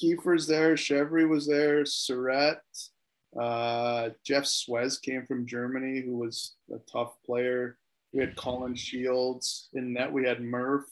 Kiefer's 0.03 0.47
there, 0.47 0.75
Chevry 0.75 1.29
was 1.29 1.47
there, 1.47 1.85
Saurette, 1.85 2.91
uh, 3.39 4.11
Jeff 4.25 4.45
Szwez 4.45 5.01
came 5.01 5.27
from 5.27 5.47
Germany, 5.47 6.01
who 6.01 6.17
was 6.17 6.55
a 6.75 6.79
tough 6.91 7.15
player. 7.25 7.79
We 8.13 8.21
had 8.21 8.37
Colin 8.37 8.75
Shields 8.75 9.69
in 9.75 9.93
net. 9.93 10.11
We 10.11 10.25
had 10.25 10.41
Murph. 10.41 10.87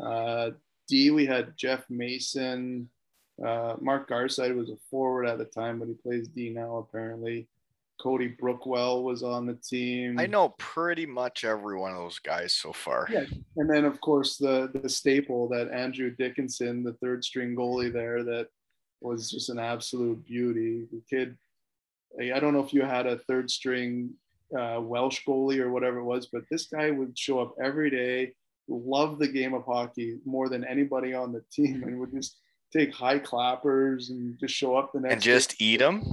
Uh, 0.00 0.50
D, 0.88 1.10
we 1.10 1.26
had 1.26 1.56
Jeff 1.56 1.84
Mason. 1.90 2.88
Uh, 3.44 3.74
Mark 3.80 4.08
Garside 4.08 4.54
was 4.54 4.70
a 4.70 4.76
forward 4.90 5.26
at 5.26 5.38
the 5.38 5.44
time, 5.44 5.78
but 5.78 5.88
he 5.88 5.94
plays 5.94 6.28
D 6.28 6.50
now 6.50 6.76
apparently. 6.76 7.48
Cody 8.02 8.28
Brookwell 8.28 9.04
was 9.04 9.22
on 9.22 9.46
the 9.46 9.54
team. 9.54 10.18
I 10.18 10.26
know 10.26 10.50
pretty 10.58 11.06
much 11.06 11.44
every 11.44 11.78
one 11.78 11.92
of 11.92 11.98
those 11.98 12.18
guys 12.18 12.52
so 12.52 12.72
far. 12.72 13.06
Yeah. 13.10 13.24
And 13.56 13.70
then 13.70 13.84
of 13.84 14.00
course 14.00 14.36
the 14.38 14.70
the 14.74 14.88
staple 14.88 15.48
that 15.50 15.70
Andrew 15.70 16.10
Dickinson, 16.10 16.82
the 16.82 16.94
third 16.94 17.24
string 17.24 17.54
goalie 17.54 17.92
there, 17.92 18.24
that 18.24 18.48
was 19.00 19.30
just 19.30 19.50
an 19.50 19.58
absolute 19.58 20.24
beauty. 20.26 20.86
The 20.90 21.02
kid, 21.08 21.36
I 22.20 22.40
don't 22.40 22.54
know 22.54 22.64
if 22.64 22.72
you 22.74 22.82
had 22.82 23.06
a 23.06 23.18
third 23.18 23.50
string 23.50 24.10
uh, 24.58 24.80
Welsh 24.80 25.20
goalie 25.26 25.60
or 25.60 25.70
whatever 25.70 25.98
it 25.98 26.04
was, 26.04 26.26
but 26.26 26.42
this 26.50 26.66
guy 26.66 26.90
would 26.90 27.16
show 27.18 27.38
up 27.40 27.54
every 27.62 27.90
day, 27.90 28.32
love 28.68 29.18
the 29.18 29.28
game 29.28 29.54
of 29.54 29.64
hockey 29.64 30.18
more 30.24 30.48
than 30.48 30.64
anybody 30.64 31.14
on 31.14 31.32
the 31.32 31.42
team, 31.52 31.82
and 31.84 31.98
would 32.00 32.12
just 32.12 32.36
take 32.72 32.92
high 32.94 33.18
clappers 33.18 34.10
and 34.10 34.38
just 34.40 34.54
show 34.54 34.76
up 34.76 34.92
the 34.92 35.00
next 35.00 35.12
And 35.12 35.22
day 35.22 35.30
just 35.30 35.60
eat 35.62 35.78
them. 35.78 36.04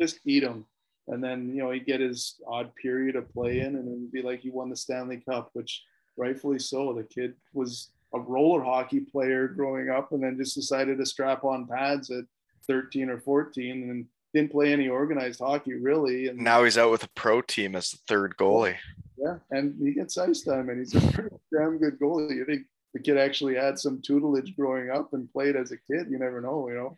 just 0.00 0.20
eat 0.24 0.42
him. 0.42 0.64
And 1.08 1.22
then, 1.22 1.48
you 1.54 1.62
know, 1.62 1.70
he'd 1.70 1.86
get 1.86 2.00
his 2.00 2.40
odd 2.48 2.74
period 2.74 3.14
of 3.16 3.32
play 3.32 3.60
in 3.60 3.76
and 3.76 3.88
it 3.88 3.98
would 3.98 4.12
be 4.12 4.22
like 4.22 4.40
he 4.40 4.50
won 4.50 4.70
the 4.70 4.76
Stanley 4.76 5.22
Cup, 5.28 5.50
which 5.52 5.82
rightfully 6.16 6.58
so. 6.58 6.92
The 6.92 7.04
kid 7.04 7.34
was 7.54 7.90
a 8.14 8.18
roller 8.20 8.62
hockey 8.62 9.00
player 9.00 9.46
growing 9.48 9.88
up 9.90 10.12
and 10.12 10.22
then 10.22 10.36
just 10.36 10.54
decided 10.54 10.98
to 10.98 11.06
strap 11.06 11.44
on 11.44 11.66
pads 11.66 12.10
at 12.10 12.24
13 12.66 13.10
or 13.10 13.20
14 13.20 13.90
and 13.90 14.06
didn't 14.34 14.50
play 14.50 14.72
any 14.72 14.88
organized 14.88 15.40
hockey 15.40 15.74
really. 15.74 16.26
And 16.28 16.38
Now 16.38 16.64
he's 16.64 16.78
out 16.78 16.90
with 16.90 17.04
a 17.04 17.08
pro 17.10 17.40
team 17.40 17.76
as 17.76 17.90
the 17.92 17.98
third 18.08 18.34
goalie. 18.36 18.76
yeah, 19.16 19.36
and 19.50 19.74
he 19.80 19.92
gets 19.92 20.18
ice 20.18 20.42
time 20.42 20.68
and 20.70 20.78
he's 20.80 20.94
a 20.94 21.12
pretty 21.12 21.36
damn 21.56 21.78
good 21.78 21.98
goalie. 22.00 22.34
You 22.36 22.44
think 22.44 22.62
the 22.94 23.00
kid 23.00 23.16
actually 23.16 23.54
had 23.54 23.78
some 23.78 24.00
tutelage 24.02 24.56
growing 24.56 24.90
up 24.90 25.12
and 25.12 25.30
played 25.32 25.54
as 25.54 25.70
a 25.70 25.76
kid. 25.76 26.08
You 26.10 26.18
never 26.18 26.40
know, 26.40 26.68
you 26.68 26.74
know. 26.74 26.96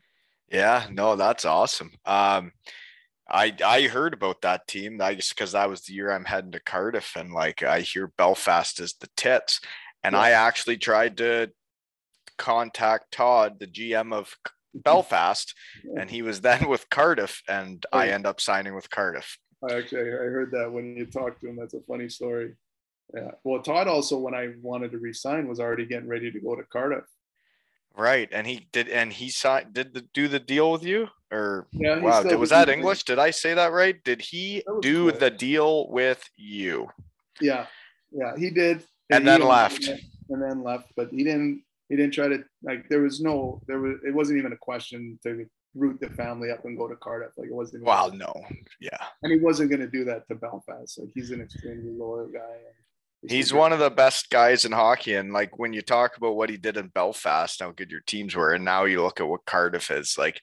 Yeah, 0.51 0.87
no, 0.91 1.17
that's 1.17 1.45
awesome. 1.45 1.93
Um, 2.07 2.53
I 3.31 3.55
I 3.65 3.83
heard 3.89 4.15
about 4.15 4.41
that 4.43 4.67
team. 4.67 5.01
I 5.01 5.15
just 5.15 5.31
because 5.37 5.53
that 5.53 5.69
was 5.69 5.83
the 5.83 5.93
year 5.95 6.11
I'm 6.11 6.25
heading 6.25 6.53
to 6.53 6.61
Cardiff, 6.61 7.15
and 7.17 7.33
like 7.33 7.63
I 7.63 7.81
hear 7.81 8.09
Belfast 8.17 8.81
is 8.81 8.95
the 9.01 9.09
tits, 9.17 9.61
and 10.03 10.15
Yeah. 10.15 10.21
I 10.21 10.31
actually 10.31 10.79
tried 10.79 11.17
to 11.19 11.51
contact 12.37 13.13
Todd, 13.13 13.59
the 13.59 13.67
GM 13.67 14.13
of 14.15 14.35
Belfast, 14.75 15.55
Yeah. 15.85 16.01
and 16.03 16.11
he 16.11 16.23
was 16.23 16.41
then 16.41 16.69
with 16.69 16.89
Cardiff, 16.91 17.43
and 17.49 17.85
I 17.93 18.09
end 18.09 18.27
up 18.27 18.41
signing 18.41 18.75
with 18.75 18.91
Cardiff. 18.91 19.39
I 19.69 19.75
actually 19.75 20.03
I 20.03 20.05
heard 20.15 20.53
that 20.53 20.71
when 20.73 20.97
you 20.97 21.07
talked 21.07 21.41
to 21.41 21.49
him. 21.49 21.57
That's 21.57 21.75
a 21.75 21.81
funny 21.89 22.09
story. 22.09 22.55
Yeah. 23.15 23.33
Well, 23.43 23.63
Todd 23.63 23.89
also, 23.89 24.19
when 24.19 24.35
I 24.35 24.51
wanted 24.63 24.93
to 24.93 24.99
resign, 24.99 25.49
was 25.49 25.61
already 25.61 25.87
getting 25.87 26.09
ready 26.09 26.31
to 26.31 26.41
go 26.41 26.55
to 26.55 26.63
Cardiff. 26.63 27.05
Right, 27.99 28.29
and 28.31 28.47
he 28.47 28.69
did, 28.73 28.89
and 28.89 29.13
he 29.13 29.29
signed. 29.29 29.75
Did 29.75 29.93
the, 29.93 30.03
do 30.15 30.29
the 30.29 30.39
deal 30.39 30.71
with 30.71 30.85
you, 30.85 31.09
or 31.33 31.67
Yeah. 31.73 31.99
wow? 31.99 32.23
Did, 32.23 32.39
was 32.39 32.51
that 32.51 32.69
English? 32.69 33.03
Did 33.03 33.19
I 33.19 33.31
say 33.31 33.55
that 33.55 33.73
right? 33.73 33.97
Did 34.05 34.23
he 34.23 34.63
do 34.81 35.11
good. 35.11 35.19
the 35.19 35.31
deal 35.31 35.89
with 35.91 36.23
you 36.37 36.89
Yeah. 37.41 37.67
Yeah. 38.13 38.37
He 38.37 38.51
did. 38.51 38.85
and 39.11 39.25
he 39.25 39.31
then 39.31 39.43
left? 39.43 39.89
And 40.31 40.41
then 40.41 40.63
left, 40.63 40.93
but 40.95 41.11
he 41.11 41.25
didn't. 41.25 41.65
He 41.89 41.97
didn't 41.97 42.15
try 42.15 42.29
to 42.29 42.45
like. 42.63 42.89
There 42.89 43.03
was 43.03 43.21
no. 43.21 43.61
There 43.67 43.81
was. 43.81 43.97
It 44.07 44.15
wasn't 44.15 44.39
even 44.39 44.53
a 44.53 44.57
question 44.57 45.19
to 45.25 45.47
root 45.75 45.99
the 46.01 46.11
family 46.11 46.51
up 46.53 46.65
and 46.67 46.79
go 46.79 46.87
to 46.87 46.95
Cardiff. 46.97 47.33
Like 47.37 47.49
it 47.49 47.55
wasn't. 47.55 47.81
even- 47.83 47.87
Wow, 47.87 48.13
no, 48.15 48.33
yeah. 48.81 49.03
And 49.23 49.33
he 49.33 49.39
wasn't 49.41 49.71
going 49.71 49.81
to 49.81 49.89
do 49.91 50.05
that 50.05 50.29
to 50.29 50.35
Belfast. 50.37 50.99
Like 51.01 51.11
he's 51.15 51.31
an 51.33 51.41
extremely 51.41 51.91
loyal 51.99 52.29
guy. 52.29 52.39
and 52.69 52.77
He's 53.29 53.53
one 53.53 53.73
of 53.73 53.79
the 53.79 53.91
best 53.91 54.31
guys 54.31 54.65
in 54.65 54.73
hockey. 54.73 55.15
And 55.15 55.33
like 55.33 55.59
when 55.59 55.73
you 55.73 55.83
talk 55.83 56.17
about 56.17 56.37
what 56.37 56.51
he 56.51 56.57
did 56.57 56.77
in 56.77 56.89
Belfast, 56.89 57.61
how 57.61 57.71
good 57.73 57.91
your 57.91 58.01
teams 58.07 58.35
were, 58.35 58.55
and 58.55 58.65
now 58.65 58.85
you 58.85 59.03
look 59.03 59.21
at 59.21 59.29
what 59.29 59.45
Cardiff 59.45 59.91
is, 59.91 60.17
like 60.17 60.41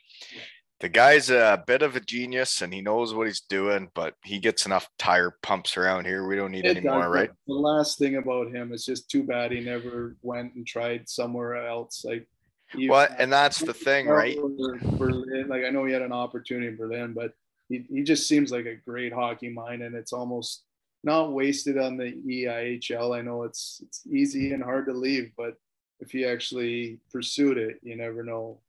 the 0.82 0.90
guy's 0.90 1.30
a 1.30 1.64
bit 1.66 1.82
of 1.82 1.96
a 1.96 2.02
genius 2.02 2.62
and 2.62 2.74
he 2.74 2.82
knows 2.82 3.14
what 3.14 3.28
he's 3.28 3.42
doing, 3.42 3.90
but 3.96 4.14
he 4.24 4.40
gets 4.40 4.66
enough 4.66 4.88
tire 5.00 5.36
pumps 5.42 5.78
around 5.78 6.06
here. 6.06 6.28
We 6.28 6.36
don't 6.36 6.52
need 6.52 6.66
It 6.66 6.78
any 6.78 6.82
more, 6.82 7.10
right? 7.10 7.32
The 7.48 7.54
last 7.54 7.98
thing 7.98 8.18
about 8.18 8.54
him 8.54 8.74
is 8.74 8.86
just 8.86 9.10
too 9.10 9.24
bad 9.24 9.52
he 9.52 9.62
never 9.62 10.18
went 10.22 10.54
and 10.56 10.68
tried 10.68 11.08
somewhere 11.08 11.56
else. 11.66 12.04
Like, 12.04 12.28
What 12.76 13.16
and 13.18 13.32
that's 13.32 13.60
the 13.60 13.74
thing, 13.88 14.08
right? 14.08 14.38
Berlin, 14.38 15.48
like 15.48 15.64
I 15.64 15.70
know 15.70 15.86
he 15.86 15.94
had 15.94 16.02
an 16.02 16.12
opportunity 16.12 16.68
in 16.68 16.78
Berlin, 16.78 17.14
but 17.14 17.32
he, 17.70 17.86
he 17.90 18.04
just 18.04 18.28
seems 18.28 18.52
like 18.52 18.66
a 18.66 18.76
great 18.76 19.14
hockey 19.14 19.50
mind, 19.50 19.82
and 19.82 19.96
it's 19.96 20.14
almost 20.14 20.65
not 21.06 21.32
wasted 21.32 21.78
on 21.78 21.98
the 21.98 22.14
EIHL. 22.28 23.16
I 23.16 23.22
know 23.22 23.44
it's 23.44 23.82
it's 23.86 24.06
easy 24.08 24.54
and 24.54 24.64
hard 24.64 24.88
to 24.88 24.94
leave, 24.94 25.32
but 25.38 25.54
if 26.00 26.14
you 26.14 26.28
actually 26.28 27.00
pursued 27.12 27.58
it, 27.58 27.80
you 27.84 27.96
never 27.96 28.24
know. 28.24 28.60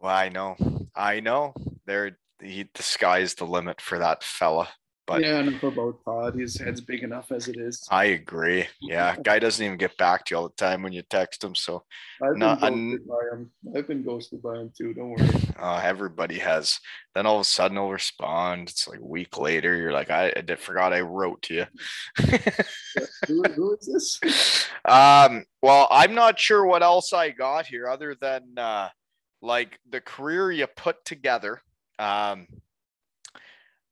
Well, 0.00 0.14
I 0.14 0.28
know, 0.28 0.56
I 0.94 1.20
know. 1.20 1.52
There, 1.86 2.18
he, 2.40 2.68
the 2.74 2.82
sky's 2.82 3.34
the 3.34 3.44
limit 3.44 3.80
for 3.80 3.98
that 3.98 4.24
fella. 4.24 4.68
But 5.08 5.22
yeah, 5.22 5.40
enough 5.40 5.62
about 5.62 6.04
Todd. 6.04 6.34
His 6.34 6.58
head's 6.58 6.82
big 6.82 7.02
enough 7.02 7.32
as 7.32 7.48
it 7.48 7.56
is. 7.56 7.82
I 7.90 8.04
agree. 8.04 8.66
Yeah, 8.78 9.16
guy 9.16 9.38
doesn't 9.38 9.64
even 9.64 9.78
get 9.78 9.96
back 9.96 10.26
to 10.26 10.34
you 10.34 10.38
all 10.38 10.48
the 10.48 10.54
time 10.56 10.82
when 10.82 10.92
you 10.92 11.00
text 11.00 11.42
him. 11.42 11.54
So 11.54 11.84
I've 12.22 12.34
been 12.34 12.40
ghosted 12.40 12.62
I'm- 12.62 13.00
by 13.08 13.36
him. 13.36 13.50
I've 13.74 13.88
been 13.88 14.02
ghosted 14.02 14.42
by 14.42 14.56
him 14.56 14.70
too. 14.76 14.92
Don't 14.92 15.10
worry. 15.12 15.28
uh, 15.58 15.80
everybody 15.82 16.38
has. 16.40 16.78
Then 17.14 17.24
all 17.24 17.36
of 17.36 17.40
a 17.40 17.44
sudden 17.44 17.78
he'll 17.78 17.90
respond. 17.90 18.68
It's 18.68 18.86
like 18.86 19.00
a 19.00 19.06
week 19.06 19.38
later. 19.38 19.74
You're 19.74 19.92
like, 19.92 20.10
I, 20.10 20.30
I 20.36 20.54
forgot 20.56 20.92
I 20.92 21.00
wrote 21.00 21.40
to 21.42 21.54
you. 21.54 21.66
who, 23.26 23.42
who 23.42 23.76
is 23.80 24.20
this? 24.20 24.68
um, 24.84 25.42
well, 25.62 25.88
I'm 25.90 26.14
not 26.14 26.38
sure 26.38 26.66
what 26.66 26.82
else 26.82 27.14
I 27.14 27.30
got 27.30 27.64
here 27.66 27.88
other 27.88 28.14
than 28.14 28.58
uh, 28.58 28.90
like 29.40 29.80
the 29.88 30.02
career 30.02 30.52
you 30.52 30.66
put 30.66 31.02
together. 31.06 31.62
Um, 31.98 32.46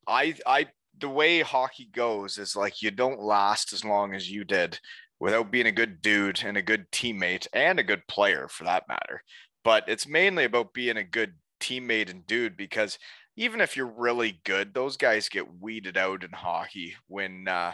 I, 0.06 0.34
I, 0.46 0.66
the 0.98 1.08
way 1.08 1.40
hockey 1.40 1.88
goes 1.92 2.38
is 2.38 2.56
like 2.56 2.82
you 2.82 2.90
don't 2.90 3.20
last 3.20 3.72
as 3.72 3.84
long 3.84 4.14
as 4.14 4.30
you 4.30 4.44
did 4.44 4.80
without 5.18 5.50
being 5.50 5.66
a 5.66 5.72
good 5.72 6.02
dude 6.02 6.42
and 6.44 6.56
a 6.56 6.62
good 6.62 6.90
teammate 6.90 7.46
and 7.52 7.78
a 7.78 7.84
good 7.84 8.06
player 8.06 8.48
for 8.48 8.64
that 8.64 8.88
matter. 8.88 9.22
But 9.64 9.84
it's 9.88 10.06
mainly 10.06 10.44
about 10.44 10.74
being 10.74 10.96
a 10.96 11.04
good 11.04 11.34
teammate 11.60 12.10
and 12.10 12.26
dude 12.26 12.56
because 12.56 12.98
even 13.36 13.60
if 13.60 13.76
you're 13.76 13.86
really 13.86 14.40
good, 14.44 14.72
those 14.72 14.96
guys 14.96 15.28
get 15.28 15.60
weeded 15.60 15.96
out 15.96 16.24
in 16.24 16.30
hockey 16.30 16.94
when 17.08 17.48
uh, 17.48 17.72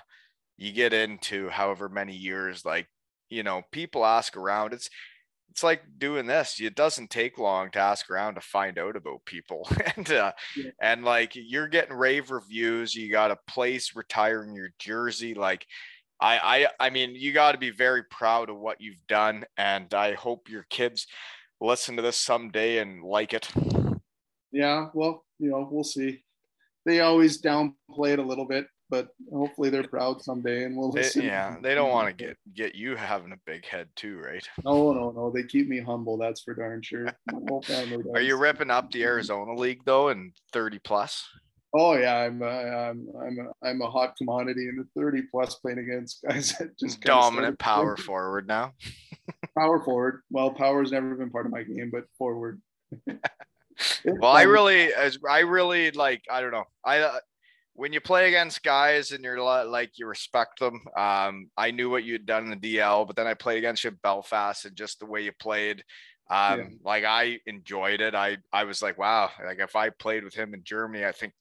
you 0.57 0.73
get 0.73 0.93
into 0.93 1.49
however 1.49 1.89
many 1.89 2.15
years. 2.15 2.65
Like, 2.65 2.89
you 3.31 3.43
know, 3.43 3.62
people 3.70 4.05
ask 4.05 4.36
around. 4.36 4.73
It's 4.73 4.90
it's 5.53 5.62
like 5.62 5.83
doing 5.99 6.27
this. 6.27 6.59
It 6.59 6.74
doesn't 6.74 7.11
take 7.11 7.37
long 7.37 7.70
to 7.73 7.79
ask 7.79 8.09
around 8.11 8.37
to 8.37 8.41
find 8.41 8.79
out 8.79 8.97
about 8.97 9.27
people, 9.27 9.69
and 9.97 10.11
uh, 10.11 10.33
Yeah. 10.57 10.70
and 10.81 11.05
like 11.05 11.33
you're 11.35 11.69
getting 11.69 11.95
rave 11.95 12.31
reviews. 12.31 12.95
You 12.95 13.12
got 13.12 13.31
a 13.31 13.39
place 13.47 13.95
retiring 13.95 14.55
your 14.55 14.70
jersey. 14.79 15.35
Like, 15.35 15.66
I 16.20 16.39
I 16.81 16.87
I 16.87 16.91
mean, 16.91 17.15
you 17.15 17.35
got 17.35 17.53
to 17.53 17.59
be 17.59 17.69
very 17.69 18.03
proud 18.05 18.49
of 18.49 18.59
what 18.59 18.81
you've 18.81 19.07
done, 19.09 19.45
and 19.59 19.93
I 19.93 20.15
hope 20.15 20.49
your 20.49 20.65
kids 20.70 21.07
listen 21.61 21.97
to 21.97 22.03
this 22.03 22.16
someday 22.16 22.79
and 22.79 23.05
like 23.05 23.35
it. 23.35 23.47
Yeah, 24.53 24.89
well, 24.95 25.24
you 25.39 25.51
know, 25.51 25.69
we'll 25.70 25.85
see. 25.85 26.24
They 26.87 27.01
always 27.01 27.43
downplay 27.43 28.12
it 28.15 28.19
a 28.19 28.23
little 28.27 28.47
bit, 28.47 28.66
but 28.93 29.09
hopefully 29.32 29.70
they're 29.70 29.89
proud 29.89 30.20
someday 30.20 30.64
and 30.64 30.77
we'll 30.77 30.93
They- 30.93 31.09
yeah, 31.16 31.56
they 31.62 31.74
don't 31.74 31.90
want 31.90 32.09
to 32.09 32.24
get 32.24 32.36
get 32.52 32.74
you 32.74 32.94
having 32.94 33.32
a 33.32 33.39
big 33.47 33.64
head 33.64 33.89
too, 33.97 34.19
right? 34.19 34.47
No, 34.64 34.93
no, 34.93 35.10
no. 35.12 35.32
They 35.35 35.44
keep 35.44 35.66
me 35.66 35.81
humble. 35.81 36.19
That's 36.19 36.43
for 36.43 36.55
darn 36.55 36.82
sure. 36.82 37.06
My 37.32 37.39
whole 37.48 37.62
family 37.62 38.05
Are 38.14 38.20
you 38.20 38.36
ripping 38.36 38.70
up 38.70 38.90
the 38.90 39.02
Arizona 39.02 39.55
League 39.55 39.81
though 39.86 40.10
in 40.10 40.35
30 40.52 40.78
plus? 40.81 41.27
Oh 41.74 41.94
yeah, 41.97 42.16
I'm 42.16 42.43
uh, 42.43 42.47
I'm 42.47 43.09
I'm 43.19 43.39
a, 43.39 43.66
I'm 43.66 43.81
a 43.81 43.90
hot 43.90 44.14
commodity 44.19 44.69
in 44.69 44.77
the 44.77 45.01
30 45.01 45.23
plus 45.31 45.55
playing 45.55 45.78
against 45.78 46.23
guys 46.23 46.52
that 46.59 46.78
just 46.78 47.01
Dominant 47.01 47.59
power 47.59 47.94
playing 47.94 48.06
forward 48.06 48.47
now. 48.47 48.74
power 49.59 49.82
forward. 49.82 50.20
Well, 50.31 50.51
power's 50.51 50.93
never 50.93 51.14
been 51.14 51.31
part 51.31 51.47
of 51.47 51.52
my 51.52 51.62
game, 51.62 51.89
but 51.90 52.05
forward. 52.19 52.60
Well, 54.05 54.31
I 54.31 54.43
really, 54.43 54.93
as 54.93 55.19
I 55.28 55.40
really 55.40 55.93
like, 55.93 56.23
I 56.31 56.43
don't 56.43 56.51
know. 56.51 56.64
I 56.85 56.98
uh, 56.98 57.19
when 57.74 57.93
you 57.93 58.01
play 58.01 58.28
against 58.28 58.62
guys 58.62 59.12
and 59.12 59.24
you're 59.24 59.40
like 59.40 59.93
you 59.97 60.07
respect 60.07 60.59
them. 60.61 60.82
Um, 60.97 61.51
I 61.57 61.70
knew 61.70 61.89
what 61.90 62.05
you 62.05 62.12
had 62.12 62.27
done 62.27 62.44
in 62.44 62.51
the 62.51 62.74
DEL, 62.77 63.07
but 63.07 63.16
then 63.16 63.27
I 63.27 63.35
played 63.35 63.59
against 63.59 63.85
you 63.85 63.89
at 63.90 64.03
Belfast 64.03 64.65
and 64.65 64.77
just 64.77 64.99
the 65.01 65.07
way 65.07 65.23
you 65.23 65.32
played. 65.32 65.82
Um, 66.31 66.59
Yeah. 66.59 66.69
like 66.85 67.05
I 67.05 67.40
enjoyed 67.47 68.01
it. 68.01 68.15
I 68.15 68.39
I 68.53 68.65
was 68.65 68.82
like, 68.82 68.99
wow, 68.99 69.31
like 69.44 69.59
if 69.59 69.74
I 69.77 69.90
played 69.90 70.24
with 70.24 70.35
him 70.35 70.55
in 70.55 70.62
Germany, 70.65 71.05
I 71.05 71.12
think 71.12 71.32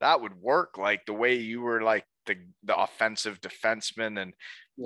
that 0.00 0.20
would 0.20 0.34
work. 0.34 0.78
Like 0.78 1.06
the 1.06 1.14
way 1.14 1.34
you 1.36 1.60
were 1.60 1.82
like 1.82 2.04
the 2.26 2.36
the 2.64 2.76
offensive 2.76 3.40
defenseman 3.40 4.20
and 4.20 4.34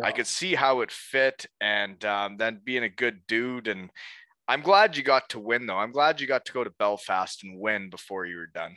I 0.02 0.12
could 0.12 0.26
see 0.26 0.54
how 0.54 0.80
it 0.80 0.90
fit, 0.90 1.44
and 1.60 2.02
um, 2.04 2.36
then 2.38 2.60
being 2.64 2.82
a 2.82 2.88
good 2.88 3.26
dude. 3.26 3.68
And 3.68 3.90
I'm 4.48 4.62
glad 4.62 4.96
you 4.96 5.02
got 5.02 5.28
to 5.30 5.38
win, 5.38 5.66
though. 5.66 5.76
I'm 5.76 5.92
glad 5.92 6.20
you 6.20 6.26
got 6.26 6.46
to 6.46 6.52
go 6.52 6.64
to 6.64 6.70
Belfast 6.70 7.44
and 7.44 7.60
win 7.60 7.90
before 7.90 8.24
you 8.24 8.36
were 8.36 8.46
done. 8.46 8.74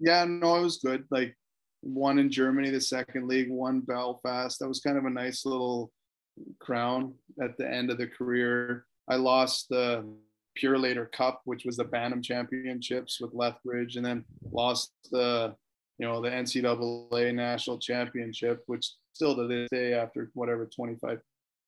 Yeah, 0.00 0.24
no, 0.24 0.56
it 0.56 0.62
was 0.62 0.78
good. 0.78 1.04
Like 1.10 1.36
one 1.82 2.18
in 2.18 2.30
Germany, 2.30 2.70
the 2.70 2.80
second 2.80 3.26
league, 3.28 3.50
one 3.50 3.80
Belfast. 3.80 4.58
That 4.58 4.68
was 4.68 4.80
kind 4.80 4.98
of 4.98 5.04
a 5.04 5.10
nice 5.10 5.44
little 5.44 5.90
crown 6.58 7.14
at 7.42 7.56
the 7.56 7.68
end 7.68 7.90
of 7.90 7.98
the 7.98 8.06
career. 8.06 8.84
I 9.08 9.16
lost 9.16 9.68
the 9.68 10.04
Purolator 10.60 11.10
Cup, 11.10 11.42
which 11.44 11.64
was 11.64 11.76
the 11.76 11.84
Bantam 11.84 12.22
Championships 12.22 13.20
with 13.20 13.34
Lethbridge, 13.34 13.96
and 13.96 14.04
then 14.04 14.24
lost 14.52 14.92
the 15.10 15.54
you 15.98 16.06
know 16.06 16.20
the 16.20 16.30
NCAA 16.30 17.34
National 17.34 17.78
Championship, 17.78 18.62
which 18.66 18.90
still 19.12 19.36
to 19.36 19.46
this 19.46 19.68
day, 19.70 19.94
after 19.94 20.30
whatever 20.34 20.66
25 20.66 21.20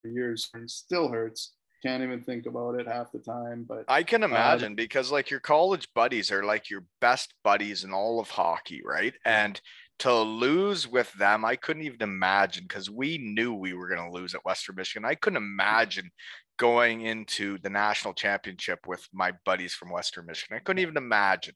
years, 0.05 0.51
still 0.67 1.09
hurts. 1.09 1.53
Can't 1.85 2.03
even 2.03 2.23
think 2.23 2.47
about 2.47 2.79
it 2.79 2.87
half 2.87 3.11
the 3.11 3.19
time. 3.19 3.67
But 3.69 3.85
I 3.89 4.05
can 4.05 4.23
uh, 4.23 4.27
imagine 4.27 4.75
because, 4.77 5.11
like, 5.11 5.31
your 5.31 5.41
college 5.41 5.89
buddies 5.95 6.31
are 6.31 6.45
like 6.45 6.71
your 6.71 6.85
best 7.01 7.35
buddies 7.43 7.83
in 7.83 7.93
all 7.93 8.21
of 8.21 8.31
hockey, 8.31 8.83
right? 8.85 9.15
And 9.25 9.61
to 10.03 10.13
lose 10.13 10.89
with 10.89 11.13
them, 11.13 11.45
I 11.45 11.55
couldn't 11.55 11.85
even 11.85 12.03
imagine 12.03 12.65
because 12.65 12.91
we 12.91 13.19
knew 13.19 13.55
we 13.55 13.73
were 13.73 13.87
going 13.87 14.05
to 14.05 14.13
lose 14.13 14.35
at 14.35 14.45
Western 14.45 14.75
Michigan. 14.75 15.05
I 15.05 15.15
couldn't 15.15 15.37
imagine 15.37 16.11
going 16.59 17.03
into 17.03 17.59
the 17.59 17.71
national 17.71 18.13
championship 18.13 18.81
with 18.89 19.07
my 19.13 19.33
buddies 19.45 19.75
from 19.75 19.93
Western 19.93 20.27
Michigan. 20.27 20.57
I 20.57 20.59
couldn't 20.59 20.83
even 20.83 20.97
imagine. 20.97 21.55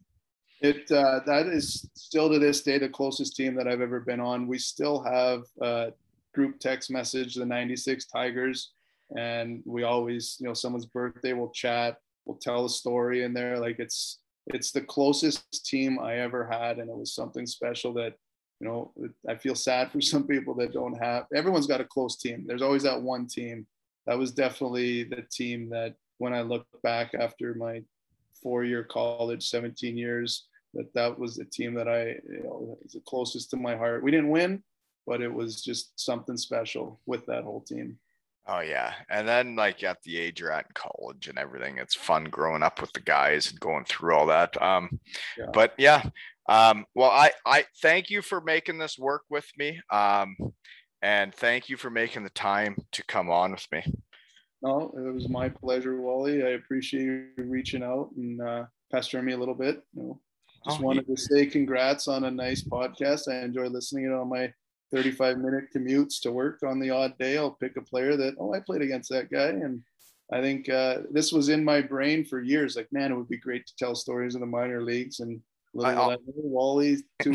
It 0.60 0.88
uh, 0.92 1.20
that 1.26 1.48
is 1.48 1.90
still 1.94 2.30
to 2.30 2.38
this 2.38 2.62
day 2.62 2.78
the 2.78 2.88
closest 2.88 3.34
team 3.34 3.56
that 3.56 3.66
I've 3.66 3.80
ever 3.80 3.98
been 3.98 4.20
on. 4.20 4.46
We 4.46 4.58
still 4.58 5.02
have 5.02 5.42
uh, 5.60 5.90
group 6.32 6.60
text 6.60 6.88
message 6.88 7.34
the 7.34 7.44
'96 7.44 8.06
Tigers, 8.06 8.74
and 9.18 9.60
we 9.66 9.82
always, 9.82 10.36
you 10.38 10.46
know, 10.46 10.54
someone's 10.54 10.86
birthday, 10.86 11.32
we'll 11.32 11.50
chat, 11.50 11.96
we'll 12.24 12.38
tell 12.38 12.64
a 12.64 12.70
story 12.70 13.24
in 13.24 13.34
there. 13.34 13.58
Like 13.58 13.80
it's 13.80 14.20
it's 14.46 14.70
the 14.70 14.82
closest 14.82 15.66
team 15.66 15.98
I 15.98 16.18
ever 16.20 16.48
had, 16.48 16.78
and 16.78 16.88
it 16.88 16.96
was 16.96 17.12
something 17.12 17.44
special 17.44 17.92
that 17.94 18.14
you 18.60 18.66
know 18.66 18.92
I 19.28 19.36
feel 19.36 19.54
sad 19.54 19.90
for 19.90 20.00
some 20.12 20.26
people 20.26 20.54
that 20.56 20.72
don't 20.72 20.94
have. 21.02 21.26
Everyone's 21.34 21.66
got 21.66 21.80
a 21.80 21.84
close 21.84 22.16
team. 22.16 22.44
There's 22.46 22.62
always 22.62 22.82
that 22.84 23.00
one 23.00 23.26
team. 23.26 23.66
That 24.06 24.18
was 24.18 24.30
definitely 24.32 25.04
the 25.04 25.24
team 25.30 25.68
that 25.70 25.94
when 26.18 26.32
I 26.32 26.42
look 26.42 26.66
back 26.82 27.12
after 27.14 27.54
my 27.54 27.82
four 28.42 28.64
year 28.64 28.84
college, 28.84 29.48
17 29.48 29.96
years, 29.96 30.46
that 30.74 30.92
that 30.94 31.18
was 31.18 31.36
the 31.36 31.44
team 31.44 31.74
that 31.74 31.88
I, 31.88 32.20
you 32.30 32.42
know, 32.44 32.78
was 32.82 32.92
the 32.92 33.00
closest 33.00 33.50
to 33.50 33.56
my 33.56 33.76
heart. 33.76 34.02
We 34.02 34.10
didn't 34.10 34.30
win, 34.30 34.62
but 35.06 35.20
it 35.20 35.32
was 35.32 35.62
just 35.62 35.98
something 35.98 36.36
special 36.36 37.00
with 37.06 37.26
that 37.26 37.44
whole 37.44 37.62
team. 37.62 37.98
Oh 38.48 38.60
yeah. 38.60 38.94
And 39.10 39.26
then 39.26 39.56
like 39.56 39.82
at 39.82 40.02
the 40.02 40.18
age 40.18 40.40
you're 40.40 40.52
at 40.52 40.66
in 40.66 40.72
college 40.74 41.28
and 41.28 41.38
everything, 41.38 41.78
it's 41.78 41.94
fun 41.96 42.24
growing 42.24 42.62
up 42.62 42.80
with 42.80 42.92
the 42.92 43.00
guys 43.00 43.50
and 43.50 43.58
going 43.60 43.84
through 43.84 44.14
all 44.14 44.26
that. 44.26 44.60
Um 44.62 45.00
Yeah. 45.36 45.46
but 45.52 45.74
yeah. 45.78 46.02
Um 46.48 46.86
well 46.94 47.10
I 47.10 47.32
I 47.44 47.64
thank 47.82 48.08
you 48.10 48.22
for 48.22 48.40
making 48.40 48.78
this 48.78 48.98
work 48.98 49.22
with 49.30 49.46
me. 49.58 49.80
Um 49.90 50.36
and 51.02 51.34
thank 51.34 51.68
you 51.68 51.76
for 51.76 51.90
making 51.90 52.22
the 52.24 52.30
time 52.30 52.76
to 52.92 53.04
come 53.04 53.30
on 53.30 53.50
with 53.52 53.66
me. 53.72 53.82
No, 54.62 54.92
it 54.96 55.12
was 55.14 55.28
my 55.28 55.48
pleasure, 55.48 56.00
Wally. 56.00 56.42
I 56.42 56.50
appreciate 56.50 57.02
you 57.04 57.28
reaching 57.36 57.82
out 57.82 58.10
and 58.16 58.40
uh, 58.40 58.64
pestering 58.90 59.26
me 59.26 59.34
a 59.34 59.36
little 59.36 59.54
bit. 59.54 59.82
You 59.92 60.02
know, 60.02 60.20
just 60.66 60.80
Oh, 60.80 60.82
wanted 60.82 61.06
to 61.06 61.16
say 61.16 61.44
congrats 61.46 62.08
on 62.08 62.24
a 62.24 62.30
nice 62.30 62.62
podcast. 62.62 63.28
I 63.30 63.44
enjoy 63.44 63.66
listening 63.66 64.06
to 64.06 64.12
it 64.12 64.18
on 64.18 64.30
my 64.30 64.52
35 64.92 65.38
minute 65.38 65.64
commutes 65.74 66.20
to 66.22 66.32
work 66.32 66.62
on 66.62 66.78
the 66.78 66.90
odd 66.90 67.16
day. 67.18 67.36
I'll 67.36 67.50
pick 67.50 67.76
a 67.76 67.82
player 67.82 68.16
that, 68.16 68.34
oh, 68.38 68.54
I 68.54 68.60
played 68.60 68.82
against 68.82 69.10
that 69.10 69.30
guy. 69.30 69.48
And 69.48 69.82
I 70.32 70.40
think 70.40 70.68
uh, 70.68 70.98
this 71.10 71.32
was 71.32 71.48
in 71.48 71.64
my 71.64 71.80
brain 71.80 72.24
for 72.24 72.40
years. 72.40 72.76
Like, 72.76 72.92
man, 72.92 73.12
it 73.12 73.16
would 73.16 73.28
be 73.28 73.38
great 73.38 73.66
to 73.66 73.76
tell 73.76 73.94
stories 73.94 74.34
in 74.34 74.40
the 74.40 74.46
minor 74.46 74.82
leagues. 74.82 75.20
And 75.20 75.40
little 75.74 76.02
I- 76.02 76.16
did 76.16 76.20
I 76.20 76.26
know, 76.26 76.32
Wally, 76.36 76.98
two 77.20 77.32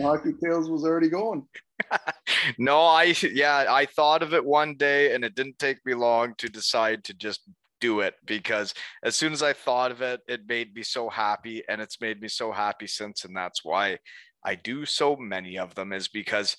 hockey 0.00 0.32
tales 0.42 0.70
was 0.70 0.84
already 0.84 1.08
going. 1.08 1.46
no, 2.58 2.80
I 2.80 3.14
yeah, 3.32 3.66
I 3.68 3.86
thought 3.86 4.22
of 4.22 4.32
it 4.32 4.44
one 4.44 4.76
day 4.76 5.14
and 5.14 5.24
it 5.24 5.34
didn't 5.34 5.58
take 5.58 5.84
me 5.84 5.94
long 5.94 6.34
to 6.38 6.48
decide 6.48 7.04
to 7.04 7.14
just 7.14 7.40
do 7.80 8.00
it 8.00 8.14
because 8.24 8.72
as 9.02 9.16
soon 9.16 9.32
as 9.32 9.42
I 9.42 9.52
thought 9.52 9.90
of 9.90 10.00
it, 10.00 10.20
it 10.28 10.48
made 10.48 10.74
me 10.74 10.82
so 10.82 11.08
happy 11.08 11.62
and 11.68 11.80
it's 11.80 12.00
made 12.00 12.20
me 12.20 12.28
so 12.28 12.52
happy 12.52 12.86
since 12.86 13.24
and 13.24 13.36
that's 13.36 13.64
why 13.64 13.98
I 14.44 14.54
do 14.54 14.84
so 14.84 15.16
many 15.16 15.58
of 15.58 15.74
them 15.74 15.92
is 15.92 16.08
because 16.08 16.56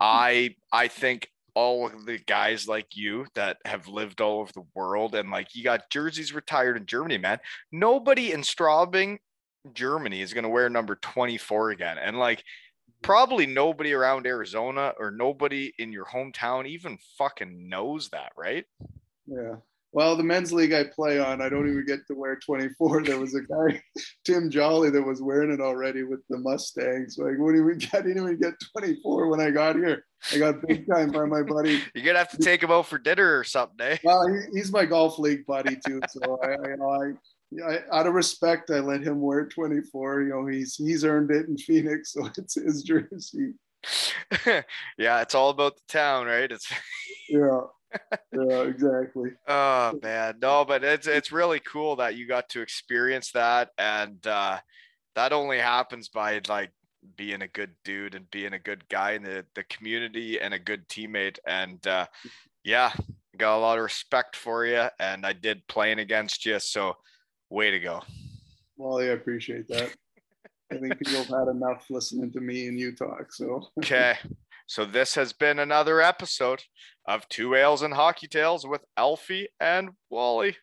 I 0.00 0.54
I 0.72 0.88
think 0.88 1.28
all 1.54 1.86
of 1.86 2.06
the 2.06 2.18
guys 2.18 2.68
like 2.68 2.96
you 2.96 3.26
that 3.34 3.56
have 3.64 3.88
lived 3.88 4.20
all 4.20 4.40
over 4.40 4.52
the 4.52 4.66
world 4.74 5.14
and 5.16 5.30
like 5.30 5.56
you 5.56 5.64
got 5.64 5.90
jerseys 5.90 6.32
retired 6.32 6.76
in 6.76 6.86
Germany, 6.86 7.18
man. 7.18 7.40
Nobody 7.72 8.32
in 8.32 8.42
Straubing, 8.42 9.18
Germany 9.72 10.22
is 10.22 10.32
going 10.32 10.44
to 10.44 10.50
wear 10.50 10.70
number 10.70 10.94
24 10.96 11.70
again. 11.70 11.98
And 11.98 12.16
like 12.16 12.44
probably 13.02 13.46
nobody 13.46 13.92
around 13.92 14.26
Arizona 14.26 14.92
or 14.98 15.10
nobody 15.10 15.72
in 15.78 15.92
your 15.92 16.04
hometown 16.04 16.66
even 16.66 16.98
fucking 17.16 17.68
knows 17.68 18.08
that, 18.10 18.32
right? 18.36 18.64
Yeah. 19.26 19.56
Well, 19.92 20.16
the 20.16 20.22
men's 20.22 20.52
league 20.52 20.74
I 20.74 20.84
play 20.84 21.18
on, 21.18 21.40
I 21.40 21.48
don't 21.48 21.68
even 21.68 21.84
get 21.86 22.06
to 22.08 22.14
wear 22.14 22.36
24. 22.36 23.02
There 23.08 23.18
was 23.18 23.34
a 23.34 23.40
guy, 23.40 23.82
Tim 24.24 24.50
Jolly, 24.50 24.90
that 24.90 25.02
was 25.02 25.22
wearing 25.22 25.50
it 25.50 25.60
already 25.60 26.02
with 26.02 26.20
the 26.28 26.38
Mustangs. 26.38 27.16
Like, 27.16 27.34
I 27.38 27.40
wouldn't 27.40 27.64
even 27.64 27.78
get, 27.78 27.94
I 27.94 28.02
didn't 28.02 28.22
even 28.22 28.38
get 28.38 28.54
24 28.76 29.28
when 29.28 29.40
I 29.40 29.50
got 29.50 29.76
here. 29.76 30.04
I 30.32 30.38
got 30.38 30.66
big 30.66 30.86
time 30.88 31.10
by 31.10 31.24
my 31.24 31.42
buddy. 31.42 31.80
You're 31.94 32.04
gonna 32.04 32.18
have 32.18 32.30
to 32.30 32.38
take 32.38 32.62
him 32.62 32.70
out 32.70 32.86
for 32.86 32.98
dinner 32.98 33.38
or 33.38 33.44
something, 33.44 33.86
eh? 33.86 33.96
Well, 34.04 34.26
he, 34.26 34.58
he's 34.58 34.72
my 34.72 34.84
golf 34.84 35.18
league 35.18 35.46
buddy 35.46 35.78
too. 35.86 36.00
So 36.08 36.38
I, 36.42 36.48
I, 36.48 36.68
you 36.70 36.76
know, 36.76 37.64
I, 37.64 37.76
I, 37.76 37.98
out 37.98 38.06
of 38.06 38.14
respect, 38.14 38.70
I 38.70 38.80
let 38.80 39.02
him 39.02 39.20
wear 39.20 39.46
24. 39.46 40.22
You 40.22 40.28
know, 40.28 40.46
he's 40.46 40.74
he's 40.74 41.04
earned 41.04 41.30
it 41.30 41.46
in 41.46 41.56
Phoenix, 41.56 42.12
so 42.12 42.28
it's 42.36 42.56
his 42.56 42.82
jersey. 42.82 43.54
yeah, 44.98 45.22
it's 45.22 45.36
all 45.36 45.50
about 45.50 45.76
the 45.76 45.82
town, 45.88 46.26
right? 46.26 46.50
It's 46.50 46.70
yeah 47.28 47.60
yeah, 48.32 48.62
exactly. 48.62 49.30
Oh 49.46 49.98
man, 50.02 50.38
no, 50.40 50.64
but 50.64 50.84
it's 50.84 51.06
it's 51.06 51.32
really 51.32 51.60
cool 51.60 51.96
that 51.96 52.16
you 52.16 52.26
got 52.26 52.48
to 52.50 52.60
experience 52.60 53.32
that, 53.32 53.70
and 53.78 54.24
uh, 54.26 54.58
that 55.14 55.32
only 55.32 55.58
happens 55.58 56.08
by 56.08 56.40
like 56.48 56.70
being 57.16 57.42
a 57.42 57.48
good 57.48 57.70
dude 57.84 58.14
and 58.14 58.30
being 58.30 58.52
a 58.52 58.58
good 58.58 58.88
guy 58.88 59.12
in 59.12 59.22
the, 59.22 59.44
the 59.54 59.64
community 59.64 60.40
and 60.40 60.52
a 60.52 60.58
good 60.58 60.88
teammate. 60.88 61.38
And 61.46 61.84
uh, 61.86 62.06
yeah, 62.64 62.92
got 63.36 63.56
a 63.56 63.60
lot 63.60 63.78
of 63.78 63.84
respect 63.84 64.36
for 64.36 64.66
you, 64.66 64.86
and 64.98 65.24
I 65.24 65.32
did 65.32 65.66
playing 65.68 66.00
against 66.00 66.44
you, 66.44 66.58
so 66.58 66.94
way 67.50 67.70
to 67.70 67.78
go. 67.78 68.02
Well, 68.76 69.02
yeah, 69.02 69.10
I 69.10 69.14
appreciate 69.14 69.68
that. 69.68 69.94
I 70.70 70.76
think 70.76 70.98
people 70.98 71.24
have 71.24 71.28
had 71.28 71.48
enough 71.48 71.86
listening 71.88 72.30
to 72.32 72.40
me 72.40 72.68
and 72.68 72.78
you 72.78 72.94
talk. 72.94 73.32
So 73.32 73.68
okay. 73.78 74.16
So 74.68 74.84
this 74.84 75.14
has 75.14 75.32
been 75.32 75.58
another 75.58 76.02
episode 76.02 76.62
of 77.06 77.26
Two 77.30 77.54
Ales 77.54 77.80
and 77.80 77.94
Hockey 77.94 78.28
Tales 78.28 78.66
with 78.66 78.84
Alfie 78.98 79.48
and 79.58 79.88
Wally. 80.10 80.58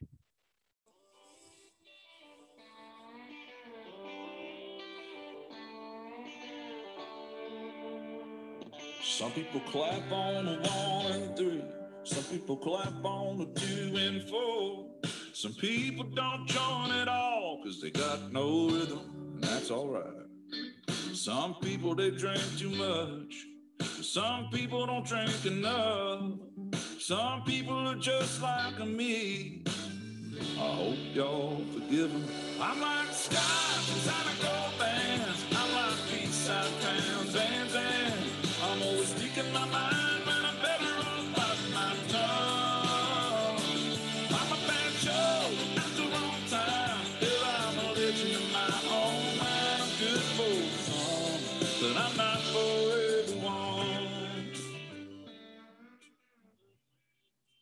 Some 9.03 9.31
people 9.31 9.61
clap 9.61 10.11
on 10.11 10.49
a 10.49 10.57
one 10.59 11.11
and 11.11 11.35
three. 11.35 11.63
Some 12.03 12.23
people 12.25 12.57
clap 12.57 13.03
on 13.03 13.41
a 13.41 13.59
two 13.59 13.95
and 13.97 14.21
four. 14.29 14.85
Some 15.33 15.53
people 15.55 16.03
don't 16.03 16.45
join 16.47 16.91
at 16.91 17.07
all 17.07 17.59
because 17.63 17.81
they 17.81 17.89
got 17.89 18.31
no 18.31 18.69
rhythm, 18.69 18.99
and 19.33 19.43
that's 19.43 19.71
all 19.71 19.87
right. 19.87 20.93
Some 21.11 21.55
people 21.55 21.95
they 21.95 22.11
drink 22.11 22.43
too 22.59 22.69
much. 22.69 23.54
Some 24.05 24.49
people 24.49 24.85
don't 24.85 25.05
drink 25.05 25.45
enough. 25.45 26.21
Some 26.99 27.41
people 27.43 27.87
are 27.87 27.95
just 27.95 28.41
like 28.41 28.79
me. 28.87 29.63
I 30.57 30.59
hope 30.59 30.97
y'all 31.13 31.61
forgive 31.73 32.13
them. 32.13 32.25
I'm 32.61 32.79
like 32.79 33.11
Scott, 33.11 33.41
I'm 33.89 34.27
like 34.27 34.41
Gold 34.41 34.79
band. 34.79 35.23
I'm 35.51 35.71
like 35.73 35.97
Peace 36.11 36.49
Out 36.49 36.69